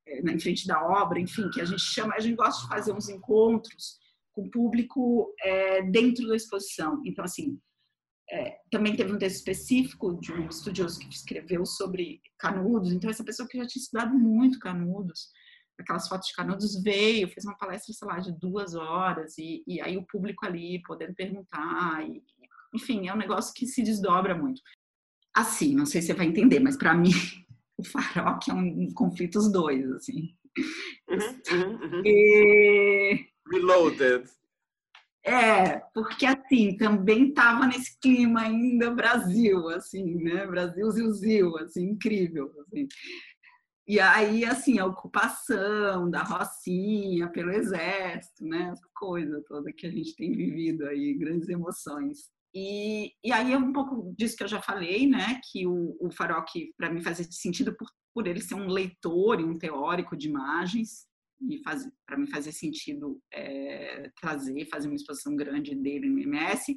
é, 0.07 0.21
em 0.21 0.39
frente 0.39 0.67
da 0.67 0.83
obra, 0.83 1.19
enfim, 1.19 1.51
que 1.51 1.61
a 1.61 1.65
gente 1.65 1.83
chama, 1.83 2.15
a 2.15 2.21
gente 2.21 2.37
gosta 2.37 2.63
de 2.63 2.69
fazer 2.69 2.93
uns 2.93 3.09
encontros 3.09 3.99
com 4.33 4.43
o 4.43 4.51
público 4.51 5.35
é, 5.43 5.83
dentro 5.83 6.27
da 6.27 6.37
exposição. 6.37 7.03
Então, 7.05 7.25
assim, 7.25 7.59
é, 8.33 8.57
também 8.71 8.97
teve 8.97 9.13
um 9.13 9.19
texto 9.19 9.37
específico 9.37 10.19
de 10.19 10.33
um 10.33 10.49
estudioso 10.49 10.99
que 10.99 11.09
escreveu 11.15 11.67
sobre 11.67 12.23
canudos. 12.39 12.91
Então, 12.91 13.11
essa 13.11 13.23
pessoa 13.23 13.47
que 13.47 13.59
já 13.59 13.67
tinha 13.67 13.83
estudado 13.83 14.15
muito 14.15 14.59
canudos, 14.59 15.29
aquelas 15.79 16.09
fotos 16.09 16.29
de 16.29 16.35
canudos, 16.35 16.83
veio, 16.83 17.29
fez 17.29 17.45
uma 17.45 17.59
palestra, 17.59 17.93
sei 17.93 18.09
lá, 18.09 18.19
de 18.19 18.33
duas 18.33 18.75
horas, 18.75 19.37
e, 19.37 19.63
e 19.67 19.83
aí 19.83 19.99
o 19.99 20.07
público 20.07 20.47
ali 20.47 20.81
podendo 20.83 21.15
perguntar. 21.15 22.09
E, 22.09 22.23
enfim, 22.75 23.07
é 23.07 23.13
um 23.13 23.19
negócio 23.19 23.53
que 23.55 23.67
se 23.67 23.83
desdobra 23.83 24.35
muito. 24.35 24.63
Assim, 25.35 25.75
não 25.75 25.85
sei 25.85 26.01
se 26.01 26.07
você 26.09 26.15
vai 26.15 26.27
entender, 26.27 26.59
mas 26.59 26.79
para 26.79 26.95
mim, 26.97 27.13
o 27.77 27.85
Farok 27.85 28.51
é 28.51 28.55
um, 28.55 28.85
um 28.85 28.95
conflito 28.95 29.39
os 29.39 29.53
dois, 29.53 29.91
assim. 29.93 30.35
Uhum, 31.07 31.41
uhum, 31.51 31.83
uhum. 31.83 32.03
E... 32.07 33.27
Reloaded. 33.53 34.25
É, 35.25 35.79
porque 35.95 36.27
assim, 36.27 36.77
também 36.77 37.29
estava 37.29 37.67
nesse 37.67 37.99
clima 38.01 38.41
ainda 38.43 38.91
Brasil, 38.91 39.69
assim, 39.69 40.17
né? 40.17 40.47
Brasil 40.47 40.91
zil, 41.13 41.57
assim, 41.59 41.91
incrível, 41.91 42.53
assim. 42.61 42.89
E 43.87 43.99
aí, 44.01 44.45
assim, 44.45 44.79
a 44.79 44.87
ocupação 44.87 46.09
da 46.11 46.23
Rocinha 46.23 47.29
pelo 47.29 47.51
exército, 47.53 48.45
né? 48.45 48.71
Essa 48.73 48.89
coisa 48.95 49.43
toda 49.47 49.73
que 49.73 49.87
a 49.87 49.91
gente 49.91 50.15
tem 50.17 50.33
vivido 50.33 50.87
aí, 50.87 51.15
grandes 51.15 51.49
emoções. 51.49 52.31
E, 52.55 53.13
e 53.25 53.33
aí 53.33 53.53
é 53.53 53.59
um 53.59 53.73
pouco 53.73 54.15
disso 54.17 54.37
que 54.37 54.45
eu 54.45 54.49
já 54.49 54.61
falei, 54.61 55.07
né? 55.07 55.41
Que 55.51 55.67
o, 55.67 55.97
o 56.01 56.11
Farok, 56.13 56.73
para 56.77 56.93
mim, 56.93 57.01
fazia 57.01 57.25
sentido 57.31 57.75
por, 57.77 57.89
por 58.15 58.27
ele 58.27 58.41
ser 58.41 58.55
um 58.55 58.69
leitor 58.69 59.41
e 59.41 59.45
um 59.45 59.59
teórico 59.59 60.17
de 60.17 60.29
imagens, 60.29 61.07
para 62.07 62.17
me 62.17 62.31
fazer 62.31 62.53
sentido 62.53 63.21
é, 63.33 64.11
trazer, 64.21 64.67
fazer 64.67 64.89
uma 64.89 64.97
exposição 64.97 65.35
grande 65.37 65.75
dele 65.75 66.09
no 66.09 66.19
MS. 66.19 66.77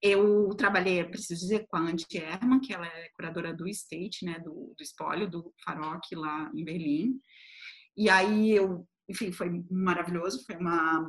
Eu 0.00 0.48
trabalhei, 0.54 1.02
preciso 1.04 1.40
dizer, 1.40 1.66
com 1.68 1.76
a 1.76 1.80
Antje 1.80 2.06
Herman, 2.14 2.60
que 2.60 2.72
ela 2.72 2.86
é 2.86 3.08
curadora 3.16 3.52
do 3.52 3.66
State, 3.68 4.24
né, 4.24 4.38
do, 4.38 4.74
do 4.76 4.82
espólio 4.82 5.28
do 5.28 5.52
Farok 5.64 6.14
lá 6.14 6.50
em 6.54 6.64
Berlim. 6.64 7.20
E 7.96 8.08
aí 8.08 8.52
eu, 8.52 8.86
enfim, 9.08 9.32
foi 9.32 9.64
maravilhoso, 9.70 10.44
foi 10.46 10.56
uma 10.56 11.04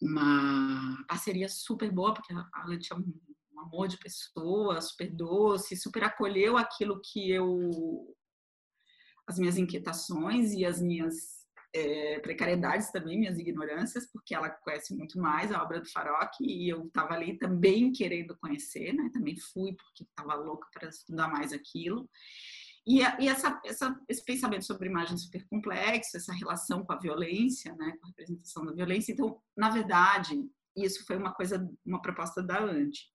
uma 0.00 1.04
parceria 1.08 1.48
super 1.48 1.90
boa, 1.90 2.12
porque 2.12 2.32
a 2.32 2.66
Antje 2.68 2.92
é 2.92 2.96
um, 2.96 3.14
um 3.52 3.60
amor 3.60 3.88
de 3.88 3.98
pessoa, 3.98 4.80
super 4.80 5.10
doce, 5.10 5.76
super 5.76 6.04
acolheu 6.04 6.56
aquilo 6.56 7.00
que 7.02 7.30
eu 7.30 8.14
as 9.26 9.38
minhas 9.38 9.56
inquietações 9.56 10.52
e 10.52 10.64
as 10.64 10.80
minhas 10.80 11.35
é, 11.76 12.18
precariedades 12.20 12.90
também, 12.90 13.18
minhas 13.18 13.38
ignorâncias, 13.38 14.10
porque 14.10 14.34
ela 14.34 14.48
conhece 14.48 14.96
muito 14.96 15.18
mais 15.18 15.52
a 15.52 15.62
obra 15.62 15.80
do 15.80 15.90
Farok 15.90 16.36
e 16.40 16.68
eu 16.68 16.86
estava 16.86 17.12
ali 17.12 17.38
também 17.38 17.92
querendo 17.92 18.36
conhecer, 18.38 18.94
né? 18.94 19.10
Também 19.12 19.36
fui 19.36 19.74
porque 19.74 20.04
estava 20.04 20.34
louca 20.34 20.66
para 20.72 20.88
estudar 20.88 21.28
mais 21.28 21.52
aquilo. 21.52 22.08
E, 22.86 23.00
e 23.00 23.28
essa, 23.28 23.60
essa, 23.64 24.00
esse 24.08 24.24
pensamento 24.24 24.64
sobre 24.64 24.88
imagem 24.88 25.18
super 25.18 25.46
complexo, 25.48 26.16
essa 26.16 26.32
relação 26.32 26.84
com 26.84 26.92
a 26.92 26.98
violência, 26.98 27.74
né? 27.74 27.92
Com 28.00 28.06
a 28.06 28.08
representação 28.08 28.64
da 28.64 28.72
violência. 28.72 29.12
Então, 29.12 29.38
na 29.56 29.68
verdade, 29.68 30.48
isso 30.74 31.04
foi 31.04 31.16
uma 31.16 31.34
coisa, 31.34 31.68
uma 31.84 32.00
proposta 32.00 32.42
da 32.42 32.62
Ante 32.62 33.10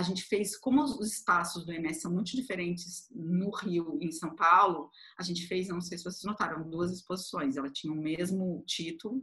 a 0.00 0.02
gente 0.02 0.24
fez, 0.24 0.56
como 0.56 0.82
os 0.82 1.12
espaços 1.12 1.64
do 1.64 1.72
MS 1.72 2.00
são 2.00 2.10
muito 2.10 2.34
diferentes 2.34 3.06
no 3.10 3.50
Rio 3.50 3.98
e 4.00 4.06
em 4.06 4.12
São 4.12 4.34
Paulo, 4.34 4.90
a 5.18 5.22
gente 5.22 5.46
fez, 5.46 5.68
não 5.68 5.80
sei 5.80 5.98
se 5.98 6.04
vocês 6.04 6.24
notaram, 6.24 6.68
duas 6.68 6.90
exposições. 6.90 7.56
Ela 7.56 7.70
tinha 7.70 7.92
o 7.92 7.96
mesmo 7.96 8.64
título, 8.66 9.22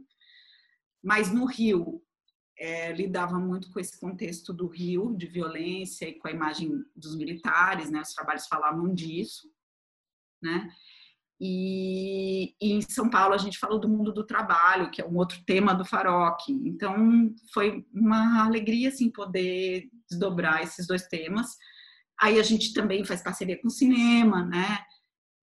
mas 1.02 1.32
no 1.32 1.46
Rio 1.46 2.00
é, 2.56 2.92
lidava 2.92 3.40
muito 3.40 3.70
com 3.72 3.80
esse 3.80 3.98
contexto 3.98 4.52
do 4.52 4.68
Rio, 4.68 5.16
de 5.16 5.26
violência 5.26 6.08
e 6.08 6.14
com 6.14 6.28
a 6.28 6.32
imagem 6.32 6.70
dos 6.94 7.16
militares, 7.16 7.90
né? 7.90 8.00
Os 8.00 8.14
trabalhos 8.14 8.46
falavam 8.46 8.94
disso, 8.94 9.50
né? 10.40 10.72
E, 11.40 12.54
e, 12.60 12.72
em 12.72 12.80
São 12.82 13.10
Paulo 13.10 13.34
a 13.34 13.38
gente 13.38 13.58
falou 13.58 13.80
do 13.80 13.88
mundo 13.88 14.12
do 14.12 14.24
trabalho, 14.24 14.90
que 14.90 15.00
é 15.00 15.06
um 15.06 15.16
outro 15.16 15.42
tema 15.44 15.74
do 15.74 15.84
Faroque. 15.84 16.52
Então 16.52 17.34
foi 17.52 17.84
uma 17.92 18.44
alegria 18.44 18.90
assim 18.90 19.10
poder 19.10 19.88
desdobrar 20.10 20.62
esses 20.62 20.86
dois 20.86 21.06
temas. 21.06 21.56
Aí 22.20 22.38
a 22.38 22.42
gente 22.42 22.72
também 22.72 23.04
faz 23.04 23.22
parceria 23.22 23.60
com 23.60 23.68
o 23.68 23.70
cinema, 23.70 24.44
né? 24.44 24.78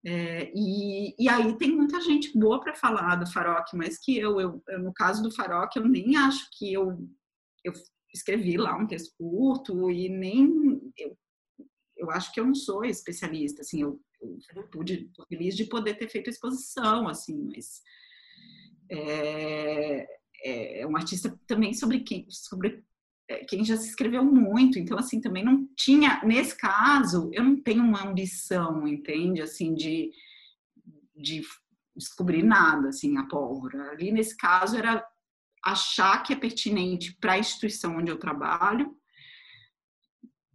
É, 0.04 0.52
e, 0.54 1.14
e, 1.18 1.28
aí 1.28 1.56
tem 1.58 1.72
muita 1.72 2.00
gente 2.00 2.38
boa 2.38 2.60
para 2.60 2.76
falar 2.76 3.16
do 3.16 3.30
Faroque, 3.30 3.76
mas 3.76 3.98
que 3.98 4.16
eu, 4.16 4.40
eu, 4.40 4.62
eu, 4.68 4.78
no 4.78 4.94
caso 4.94 5.20
do 5.20 5.34
Faroque, 5.34 5.78
eu 5.78 5.88
nem 5.88 6.16
acho 6.16 6.48
que 6.56 6.72
eu, 6.72 6.96
eu 7.64 7.72
escrevi 8.14 8.56
lá 8.56 8.76
um 8.76 8.86
texto 8.86 9.12
curto 9.18 9.90
e 9.90 10.08
nem 10.08 10.80
eu, 10.96 11.18
eu 11.96 12.10
acho 12.10 12.32
que 12.32 12.38
eu 12.38 12.46
não 12.46 12.54
sou 12.54 12.84
especialista, 12.84 13.62
assim, 13.62 13.82
eu 13.82 14.00
eu 14.54 14.68
pude, 14.68 15.10
feliz 15.28 15.56
de 15.56 15.64
poder 15.66 15.94
ter 15.94 16.08
feito 16.08 16.28
a 16.28 16.30
exposição, 16.30 17.08
assim, 17.08 17.36
mas 17.44 17.82
é, 18.90 20.06
é, 20.42 20.80
é 20.80 20.86
um 20.86 20.96
artista 20.96 21.38
também 21.46 21.74
sobre 21.74 22.00
quem, 22.00 22.26
sobre 22.30 22.84
quem 23.48 23.64
já 23.64 23.76
se 23.76 23.88
escreveu 23.88 24.24
muito, 24.24 24.78
então 24.78 24.98
assim 24.98 25.20
também 25.20 25.44
não 25.44 25.66
tinha 25.76 26.22
nesse 26.24 26.56
caso 26.56 27.30
eu 27.32 27.42
não 27.42 27.56
tenho 27.56 27.82
uma 27.82 28.06
ambição, 28.06 28.86
entende, 28.86 29.42
assim 29.42 29.74
de 29.74 30.10
de 31.14 31.42
descobrir 31.96 32.42
nada 32.42 32.88
assim 32.88 33.16
a 33.16 33.24
pólvora. 33.24 33.90
Ali 33.90 34.12
nesse 34.12 34.36
caso 34.36 34.76
era 34.76 35.04
achar 35.64 36.22
que 36.22 36.32
é 36.32 36.36
pertinente 36.36 37.16
para 37.20 37.32
a 37.32 37.38
instituição 37.38 37.96
onde 37.96 38.10
eu 38.10 38.18
trabalho, 38.18 38.96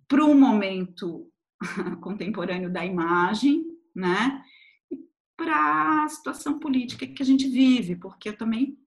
para 0.08 0.24
o 0.24 0.34
momento 0.36 1.30
contemporâneo 2.02 2.72
da 2.72 2.86
imagem, 2.86 3.66
né? 3.94 4.42
para 5.42 6.04
a 6.04 6.08
situação 6.08 6.60
política 6.60 7.08
que 7.08 7.24
a 7.24 7.26
gente 7.26 7.50
vive, 7.50 7.96
porque 7.96 8.30
eu 8.30 8.38
também 8.38 8.78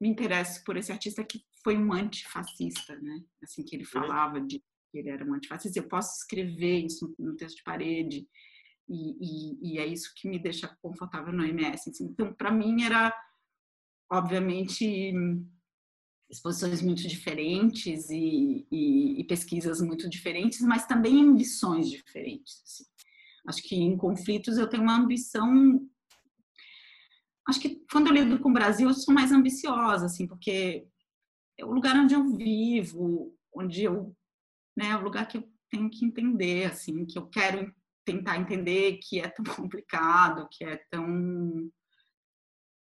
me 0.00 0.08
interesso 0.08 0.64
por 0.64 0.78
esse 0.78 0.90
artista 0.90 1.22
que 1.22 1.44
foi 1.62 1.76
um 1.76 1.92
antifascista, 1.92 2.96
né? 2.96 3.22
Assim 3.42 3.64
que 3.64 3.76
ele 3.76 3.84
falava 3.84 4.40
de 4.40 4.62
que 4.90 4.98
ele 4.98 5.10
era 5.10 5.24
um 5.24 5.34
antifascista. 5.34 5.78
Eu 5.78 5.88
posso 5.88 6.16
escrever 6.16 6.84
isso 6.84 7.14
no 7.18 7.36
texto 7.36 7.56
de 7.56 7.62
parede 7.62 8.26
e, 8.88 9.16
e, 9.20 9.72
e 9.72 9.78
é 9.78 9.86
isso 9.86 10.12
que 10.16 10.28
me 10.28 10.38
deixa 10.38 10.68
confortável 10.80 11.32
no 11.32 11.44
MS. 11.44 11.90
Assim. 11.90 12.04
Então, 12.04 12.32
para 12.32 12.50
mim 12.50 12.82
era 12.82 13.14
obviamente 14.10 15.12
exposições 16.30 16.82
muito 16.82 17.06
diferentes 17.06 18.10
e, 18.10 18.66
e, 18.70 19.20
e, 19.20 19.24
pesquisas 19.24 19.80
muito 19.80 20.08
diferentes, 20.08 20.60
mas 20.60 20.86
também 20.86 21.22
ambições 21.22 21.90
diferentes. 21.90 22.62
Assim. 22.64 22.84
Acho 23.46 23.62
que 23.62 23.76
em 23.76 23.96
conflitos 23.96 24.58
eu 24.58 24.68
tenho 24.68 24.82
uma 24.82 24.98
ambição. 24.98 25.80
Acho 27.46 27.60
que 27.60 27.82
quando 27.90 28.08
eu 28.08 28.12
lido 28.12 28.38
com 28.40 28.50
o 28.50 28.52
Brasil 28.52 28.88
eu 28.88 28.94
sou 28.94 29.14
mais 29.14 29.32
ambiciosa, 29.32 30.04
assim, 30.04 30.26
porque 30.26 30.86
o 31.64 31.72
lugar 31.72 31.96
onde 31.96 32.14
eu 32.14 32.24
vivo, 32.36 33.34
onde 33.54 33.84
eu, 33.84 34.14
né, 34.76 34.90
é 34.90 34.96
o 34.96 35.02
lugar 35.02 35.26
que 35.26 35.38
eu 35.38 35.44
tenho 35.70 35.90
que 35.90 36.04
entender, 36.04 36.66
assim, 36.66 37.04
que 37.04 37.18
eu 37.18 37.26
quero 37.26 37.72
tentar 38.04 38.38
entender 38.38 38.98
que 39.02 39.20
é 39.20 39.28
tão 39.28 39.44
complicado, 39.54 40.48
que 40.50 40.64
é 40.64 40.76
tão 40.90 41.70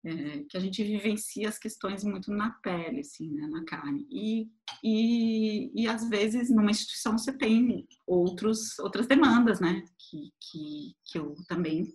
é, 0.05 0.45
que 0.49 0.57
a 0.57 0.61
gente 0.61 0.83
vivencia 0.85 1.49
as 1.49 1.59
questões 1.59 2.05
muito 2.05 2.31
na 2.31 2.51
pele, 2.63 3.01
assim, 3.01 3.31
né, 3.31 3.47
na 3.49 3.65
carne. 3.65 4.07
E, 4.11 4.49
e, 4.83 5.83
e 5.83 5.89
às 5.89 6.09
vezes 6.09 6.51
numa 6.51 6.71
instituição 6.71 7.19
você 7.19 7.33
tem 7.33 7.87
outros, 8.07 8.79
outras 8.79 9.07
demandas, 9.07 9.61
né, 9.61 9.83
que, 9.99 10.33
que, 10.41 10.97
que 11.05 11.19
eu 11.19 11.35
também 11.49 11.93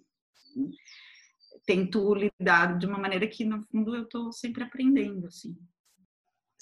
tento 1.65 2.13
lidar 2.13 2.77
de 2.77 2.85
uma 2.85 2.97
maneira 2.97 3.27
que 3.27 3.45
no 3.45 3.63
fundo 3.63 3.95
eu 3.95 4.03
estou 4.03 4.31
sempre 4.31 4.63
aprendendo, 4.63 5.27
assim. 5.27 5.55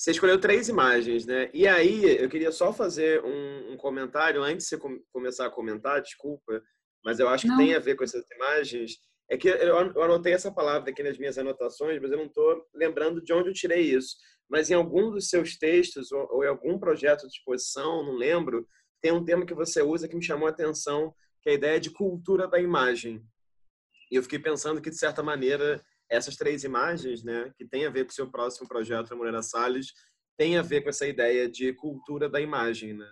Você 0.02 0.10
escolheu 0.10 0.40
três 0.40 0.68
imagens, 0.68 1.28
né? 1.28 1.52
E 1.53 1.68
aí 1.68 2.19
eu 2.19 2.28
queria 2.28 2.52
só 2.52 2.73
fazer 2.73 3.23
um, 3.23 3.73
um 3.73 3.78
comentário 3.78 4.41
antes 4.41 4.65
de 4.65 4.69
você 4.69 4.78
com, 4.80 4.99
começar 5.14 5.45
a 5.45 5.52
comentar, 5.52 6.02
desculpa, 6.02 6.60
mas 7.06 7.19
eu 7.19 7.30
acho 7.30 7.44
que 7.44 7.49
Não. 7.49 7.57
tem 7.57 7.76
a 7.76 7.80
ver 7.80 7.95
com 7.95 8.03
essas 8.03 8.26
imagens 8.32 8.94
é 9.30 9.38
que 9.38 9.48
eu 9.48 9.78
anotei 10.02 10.34
essa 10.34 10.52
palavra 10.52 10.90
aqui 10.90 11.03
nas 11.03 11.19
minhas 11.19 11.38
anotações, 11.38 12.02
mas 12.02 12.11
eu 12.11 12.18
não 12.18 12.26
estou 12.26 12.65
lembrando 12.73 13.22
de 13.22 13.32
onde 13.32 13.49
eu 13.49 13.53
tirei 13.53 13.82
isso. 13.95 14.15
Mas 14.49 14.72
em 14.72 14.73
algum 14.73 15.11
dos 15.11 15.30
seus 15.30 15.56
textos 15.56 16.11
ou, 16.11 16.28
ou, 16.32 16.44
em 16.44 16.48
algum 16.48 16.80
projeto 16.80 17.28
de 17.28 17.34
exposição, 17.34 18.03
não 18.03 18.15
lembro, 18.15 18.68
tem 19.03 19.11
um 19.11 19.23
termo 19.23 19.45
que 19.45 19.53
você 19.53 19.84
usa 19.84 20.07
que 20.07 20.15
me 20.15 20.23
chamou 20.23 20.48
a 20.48 20.52
atenção, 20.52 21.14
que 21.44 21.49
é 21.49 21.52
a 21.52 21.56
ideia 21.56 21.80
de 21.80 21.91
cultura 21.91 22.48
da 22.48 22.60
imagem. 22.60 23.23
E 24.11 24.15
eu 24.15 24.23
fiquei 24.23 24.40
pensando 24.40 24.82
que, 24.82 24.90
de 24.90 24.98
certa 24.98 25.22
maneira, 25.22 25.80
essas 26.12 26.36
três 26.36 26.64
imagens, 26.66 27.24
né, 27.24 27.52
que 27.58 27.66
tem 27.66 27.86
a 27.86 27.90
ver 27.90 28.04
com 28.04 28.12
o 28.12 28.14
seu 28.14 28.30
próximo 28.30 28.68
projeto, 28.68 29.12
a 29.12 29.16
Moreira 29.16 29.42
Salles, 29.42 29.94
tem 30.38 30.58
a 30.58 30.62
ver 30.62 30.82
com 30.82 30.90
essa 30.90 31.08
ideia 31.08 31.50
de 31.50 31.72
cultura 31.74 32.30
da 32.30 32.42
imagem, 32.42 32.94
né? 32.94 33.10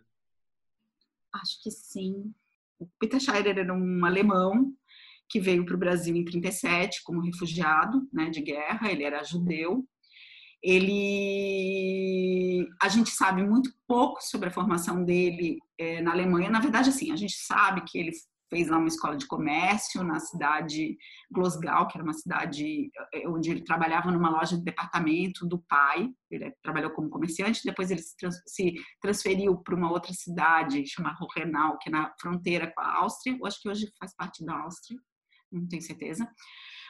Acho 1.34 1.64
que 1.64 1.72
sim. 1.72 2.34
O 2.78 2.88
Peter 3.00 3.20
Scheider 3.20 3.58
era 3.58 3.74
um 3.74 4.06
alemão 4.06 4.74
que 5.30 5.40
veio 5.40 5.66
para 5.66 5.76
o 5.76 5.80
Brasil 5.80 6.14
em 6.16 6.26
37 6.26 7.04
como 7.04 7.22
refugiado 7.22 8.06
né, 8.12 8.30
de 8.30 8.42
guerra, 8.42 8.92
ele 8.92 9.04
era 9.04 9.24
judeu. 9.24 9.88
Ele, 10.62 11.88
a 12.82 12.90
gente 12.90 13.12
sabe 13.12 13.44
muito 13.44 13.72
pouco 13.88 14.22
sobre 14.22 14.50
a 14.50 14.52
formação 14.52 15.06
dele 15.06 15.58
é, 15.78 16.02
na 16.02 16.12
Alemanha. 16.12 16.50
Na 16.50 16.60
verdade, 16.60 16.90
assim, 16.90 17.14
a 17.14 17.16
gente 17.16 17.38
sabe 17.38 17.82
que 17.86 17.98
ele 17.98 18.12
fez 18.50 18.68
lá 18.68 18.78
uma 18.78 18.88
escola 18.88 19.16
de 19.16 19.28
comércio 19.28 20.04
na 20.04 20.20
cidade 20.20 20.98
Glosgau, 21.32 21.88
que 21.88 21.98
era 21.98 22.04
uma 22.04 22.14
cidade 22.14 22.90
é, 23.14 23.28
onde 23.28 23.52
ele 23.52 23.64
trabalhava 23.64 24.12
numa 24.12 24.30
loja 24.30 24.58
de 24.58 24.64
departamento 24.64 25.46
do 25.46 25.60
pai. 25.60 26.10
Ele 26.32 26.52
trabalhou 26.64 26.92
como 26.92 27.10
comerciante, 27.10 27.62
depois 27.64 27.92
ele 27.92 28.02
se, 28.02 28.18
trans, 28.18 28.42
se 28.46 28.74
transferiu 29.02 29.58
para 29.58 29.76
uma 29.76 29.92
outra 29.92 30.14
cidade 30.14 30.86
chamada 30.88 31.18
Hohenau, 31.22 31.78
que 31.78 31.90
é 31.90 31.92
na 31.92 32.14
fronteira 32.20 32.72
com 32.72 32.82
a 32.82 32.98
Áustria. 32.98 33.38
Eu 33.40 33.46
acho 33.46 33.62
que 33.62 33.70
hoje 33.70 33.92
faz 34.00 34.16
parte 34.16 34.44
da 34.44 34.58
Áustria 34.58 35.00
não 35.52 35.68
tenho 35.68 35.82
certeza. 35.82 36.30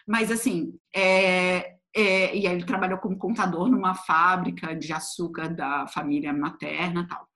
Mas, 0.07 0.31
assim, 0.31 0.73
é, 0.93 1.75
é, 1.95 2.35
e 2.35 2.47
aí 2.47 2.53
ele 2.53 2.65
trabalhou 2.65 2.99
como 2.99 3.17
contador 3.17 3.69
numa 3.69 3.95
fábrica 3.95 4.75
de 4.75 4.91
açúcar 4.91 5.49
da 5.49 5.87
família 5.87 6.33
materna 6.33 7.07
tal. 7.07 7.27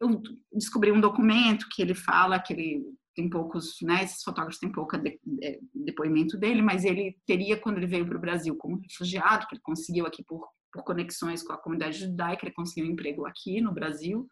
Eu 0.00 0.22
descobri 0.52 0.92
um 0.92 1.00
documento 1.00 1.66
que 1.70 1.80
ele 1.80 1.94
fala 1.94 2.38
que 2.38 2.52
ele 2.52 2.84
tem 3.14 3.30
poucos, 3.30 3.78
né, 3.80 4.04
esses 4.04 4.22
fotógrafos 4.22 4.60
têm 4.60 4.70
pouco 4.70 4.98
de, 4.98 5.18
de, 5.24 5.60
depoimento 5.74 6.36
dele, 6.36 6.60
mas 6.60 6.84
ele 6.84 7.16
teria, 7.26 7.56
quando 7.56 7.78
ele 7.78 7.86
veio 7.86 8.06
para 8.06 8.18
o 8.18 8.20
Brasil 8.20 8.54
como 8.56 8.78
refugiado, 8.78 9.46
que 9.46 9.54
ele 9.54 9.62
conseguiu 9.62 10.06
aqui 10.06 10.22
por, 10.22 10.46
por 10.70 10.84
conexões 10.84 11.42
com 11.42 11.54
a 11.54 11.56
comunidade 11.56 11.98
judaica, 11.98 12.44
ele 12.44 12.54
conseguiu 12.54 12.90
um 12.90 12.92
emprego 12.92 13.26
aqui 13.26 13.58
no 13.62 13.72
Brasil 13.72 14.28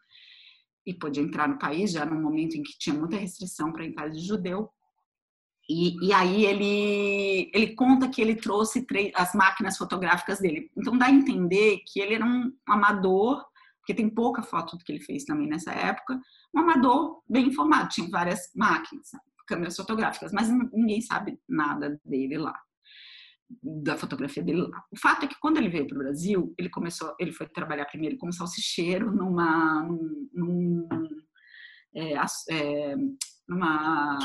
e 0.85 0.93
pôde 0.93 1.19
entrar 1.19 1.49
no 1.49 1.57
país 1.57 1.91
já 1.91 2.05
num 2.05 2.21
momento 2.21 2.55
em 2.55 2.61
que 2.61 2.77
tinha 2.77 2.95
muita 2.95 3.17
restrição 3.17 3.73
para 3.73 3.83
a 3.83 3.87
entrada 3.87 4.11
de 4.11 4.19
judeu 4.19 4.69
E, 5.67 6.07
e, 6.07 6.13
aí 6.13 6.45
ele, 6.45 7.51
ele 7.51 7.73
conta 7.73 8.07
que 8.07 8.21
ele 8.21 8.35
trouxe 8.35 8.85
as 9.15 9.33
máquinas 9.33 9.77
fotográficas 9.77 10.39
dele. 10.39 10.69
Então 10.77 10.95
dá 10.95 11.07
a 11.07 11.11
entender 11.11 11.79
que 11.87 11.99
ele 11.99 12.13
era 12.13 12.23
um 12.23 12.53
amador, 12.67 13.43
porque 13.85 13.93
tem 13.93 14.09
pouca 14.09 14.41
foto 14.41 14.75
do 14.75 14.83
que 14.83 14.91
ele 14.91 14.99
fez 14.99 15.25
também 15.25 15.47
nessa 15.47 15.71
época, 15.71 16.19
um 16.51 16.59
amador 16.59 17.21
bem 17.29 17.49
informado, 17.49 17.89
tinha 17.89 18.09
várias 18.09 18.49
máquinas, 18.55 19.11
câmeras 19.47 19.75
fotográficas, 19.75 20.33
mas 20.33 20.49
ninguém 20.73 21.01
sabe 21.01 21.39
nada 21.47 22.01
dele 22.03 22.39
lá, 22.39 22.59
da 23.61 23.95
fotografia 23.95 24.41
dele 24.41 24.61
lá. 24.63 24.83
O 24.91 24.97
fato 24.97 25.25
é 25.25 25.27
que 25.27 25.39
quando 25.39 25.57
ele 25.57 25.69
veio 25.69 25.85
para 25.85 25.95
o 25.95 25.99
Brasil, 25.99 26.51
ele 26.57 26.67
começou, 26.67 27.15
ele 27.19 27.31
foi 27.31 27.47
trabalhar 27.47 27.85
primeiro 27.85 28.17
como 28.17 28.33
salsicheiro 28.33 29.15
numa, 29.15 29.83
num, 29.83 30.29
num 30.33 30.87
é, 31.93 32.15
é, 32.49 32.95
numa 33.47 34.17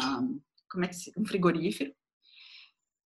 como 0.70 0.84
é 0.86 0.88
que 0.88 0.96
se, 0.96 1.12
um 1.18 1.26
frigorífero. 1.26 1.92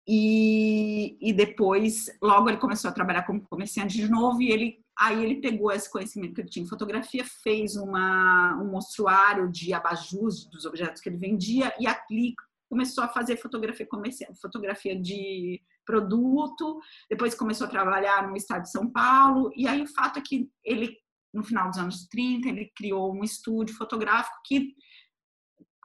E, 0.06 1.16
e 1.20 1.32
depois, 1.32 2.06
logo 2.22 2.48
ele 2.48 2.58
começou 2.58 2.90
a 2.90 2.94
trabalhar 2.94 3.24
como 3.24 3.42
comerciante 3.42 3.96
de 3.96 4.08
novo 4.08 4.40
e 4.40 4.52
ele 4.52 4.83
aí 4.98 5.24
ele 5.24 5.40
pegou 5.40 5.72
esse 5.72 5.90
conhecimento 5.90 6.34
que 6.34 6.40
ele 6.40 6.48
tinha 6.48 6.64
em 6.64 6.68
fotografia, 6.68 7.24
fez 7.24 7.76
uma, 7.76 8.56
um 8.60 8.70
mostruário 8.70 9.50
de 9.50 9.72
abajus 9.72 10.46
dos 10.46 10.64
objetos 10.64 11.00
que 11.00 11.08
ele 11.08 11.16
vendia 11.16 11.74
e 11.78 11.86
ali 11.86 12.34
começou 12.68 13.04
a 13.04 13.08
fazer 13.08 13.36
fotografia 13.36 13.86
comercial, 13.86 14.34
fotografia 14.34 14.98
de 15.00 15.60
produto, 15.84 16.80
depois 17.10 17.34
começou 17.34 17.66
a 17.66 17.70
trabalhar 17.70 18.26
no 18.28 18.36
estado 18.36 18.62
de 18.62 18.70
São 18.70 18.90
Paulo, 18.90 19.50
e 19.54 19.68
aí 19.68 19.82
o 19.82 19.86
fato 19.86 20.18
é 20.18 20.22
que 20.22 20.50
ele, 20.64 20.96
no 21.32 21.44
final 21.44 21.68
dos 21.68 21.78
anos 21.78 22.08
30, 22.08 22.48
ele 22.48 22.72
criou 22.74 23.14
um 23.14 23.22
estúdio 23.22 23.76
fotográfico 23.76 24.36
que 24.44 24.74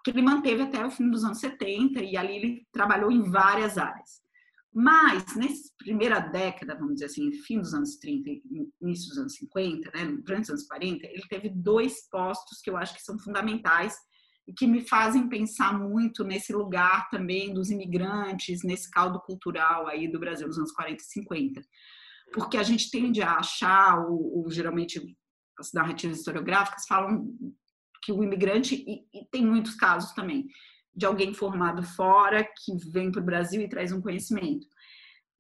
que 0.04 0.12
ele 0.12 0.22
manteve 0.22 0.64
até 0.64 0.86
o 0.86 0.90
fim 0.90 1.10
dos 1.10 1.24
anos 1.24 1.40
70 1.40 2.02
e 2.02 2.16
ali 2.16 2.36
ele 2.36 2.68
trabalhou 2.72 3.12
em 3.12 3.30
várias 3.30 3.78
áreas. 3.78 4.22
Mas, 4.74 5.36
nessa 5.36 5.70
primeira 5.80 6.20
década, 6.20 6.76
vamos 6.76 6.96
dizer 6.96 7.06
assim, 7.06 7.32
fim 7.32 7.60
dos 7.60 7.74
anos 7.74 7.98
30 7.98 8.30
início 8.82 9.10
dos 9.10 9.18
anos 9.18 9.36
50, 9.36 9.92
né, 9.96 10.06
durante 10.24 10.44
os 10.44 10.50
anos 10.50 10.68
40, 10.68 11.08
ele 11.08 11.24
teve 11.28 11.50
dois 11.50 12.08
postos 12.10 12.62
que 12.62 12.70
eu 12.70 12.78
acho 12.78 12.96
que 12.96 13.02
são 13.02 13.18
fundamentais 13.18 13.96
e 14.48 14.54
que 14.54 14.68
me 14.68 14.82
fazem 14.82 15.28
pensar 15.28 15.78
muito 15.78 16.24
nesse 16.24 16.54
lugar 16.54 17.10
também 17.10 17.54
dos 17.54 17.70
imigrantes, 17.70 18.64
nesse 18.64 18.90
caldo 18.90 19.20
cultural 19.22 19.88
aí 19.88 20.08
do 20.12 20.20
Brasil 20.20 20.48
nos 20.48 20.58
anos 20.58 20.72
40 20.72 21.02
e 21.02 21.06
50. 21.06 21.62
Porque 22.34 22.58
a 22.58 22.64
gente 22.64 22.92
tende 22.92 23.22
a 23.22 23.38
achar, 23.38 24.00
ou, 24.08 24.38
ou 24.38 24.52
geralmente 24.52 25.16
as 25.60 25.74
narrativas 25.74 26.20
historiográficas 26.20 26.86
falam 26.88 27.28
que 28.04 28.12
o 28.12 28.24
imigrante, 28.24 28.76
e, 28.76 29.20
e 29.20 29.26
tem 29.32 29.46
muitos 29.46 29.76
casos 29.76 30.14
também, 30.14 30.48
de 31.00 31.06
alguém 31.06 31.34
formado 31.34 31.82
fora 31.82 32.44
que 32.44 32.76
vem 32.92 33.10
para 33.10 33.22
o 33.22 33.26
Brasil 33.26 33.62
e 33.62 33.70
traz 33.70 33.94
um 33.94 34.02
conhecimento. 34.02 34.68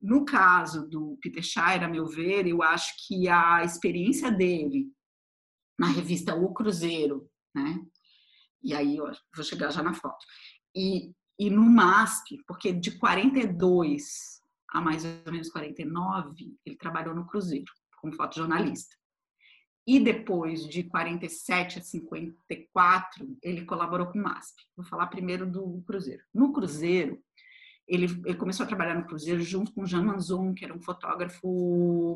No 0.01 0.23
caso 0.23 0.87
do 0.87 1.17
Peter 1.21 1.43
Shire, 1.43 1.83
a 1.83 1.89
meu 1.89 2.05
ver, 2.05 2.47
eu 2.47 2.63
acho 2.63 2.93
que 3.05 3.27
a 3.27 3.61
experiência 3.65 4.31
dele 4.31 4.87
na 5.77 5.87
revista 5.87 6.33
O 6.33 6.53
Cruzeiro, 6.53 7.29
né? 7.53 7.77
E 8.63 8.73
aí 8.73 8.95
eu 8.95 9.11
vou 9.35 9.43
chegar 9.43 9.69
já 9.69 9.83
na 9.83 9.93
foto. 9.93 10.25
E, 10.73 11.13
e 11.37 11.49
no 11.49 11.63
MASP, 11.63 12.41
porque 12.47 12.71
de 12.71 12.97
42 12.97 14.39
a 14.71 14.79
mais 14.79 15.03
ou 15.03 15.31
menos 15.31 15.49
49, 15.49 16.57
ele 16.65 16.77
trabalhou 16.77 17.13
no 17.13 17.27
Cruzeiro 17.27 17.71
como 17.99 18.15
fotojornalista. 18.15 18.95
E 19.89 19.99
depois 19.99 20.67
de 20.67 20.83
47 20.83 21.79
a 21.79 21.81
54, 21.81 23.37
ele 23.41 23.65
colaborou 23.65 24.05
com 24.05 24.19
o 24.19 24.21
MASP. 24.21 24.61
Vou 24.77 24.85
falar 24.85 25.07
primeiro 25.07 25.47
do 25.47 25.81
Cruzeiro. 25.81 26.21
No 26.31 26.53
Cruzeiro, 26.53 27.19
ele, 27.87 28.05
ele 28.23 28.37
começou 28.37 28.65
a 28.65 28.67
trabalhar 28.67 28.93
no 28.93 29.07
Cruzeiro 29.07 29.41
junto 29.41 29.73
com 29.73 29.87
Jean 29.87 30.03
Manzon, 30.03 30.53
que 30.53 30.63
era 30.63 30.75
um 30.75 30.79
fotógrafo 30.79 32.15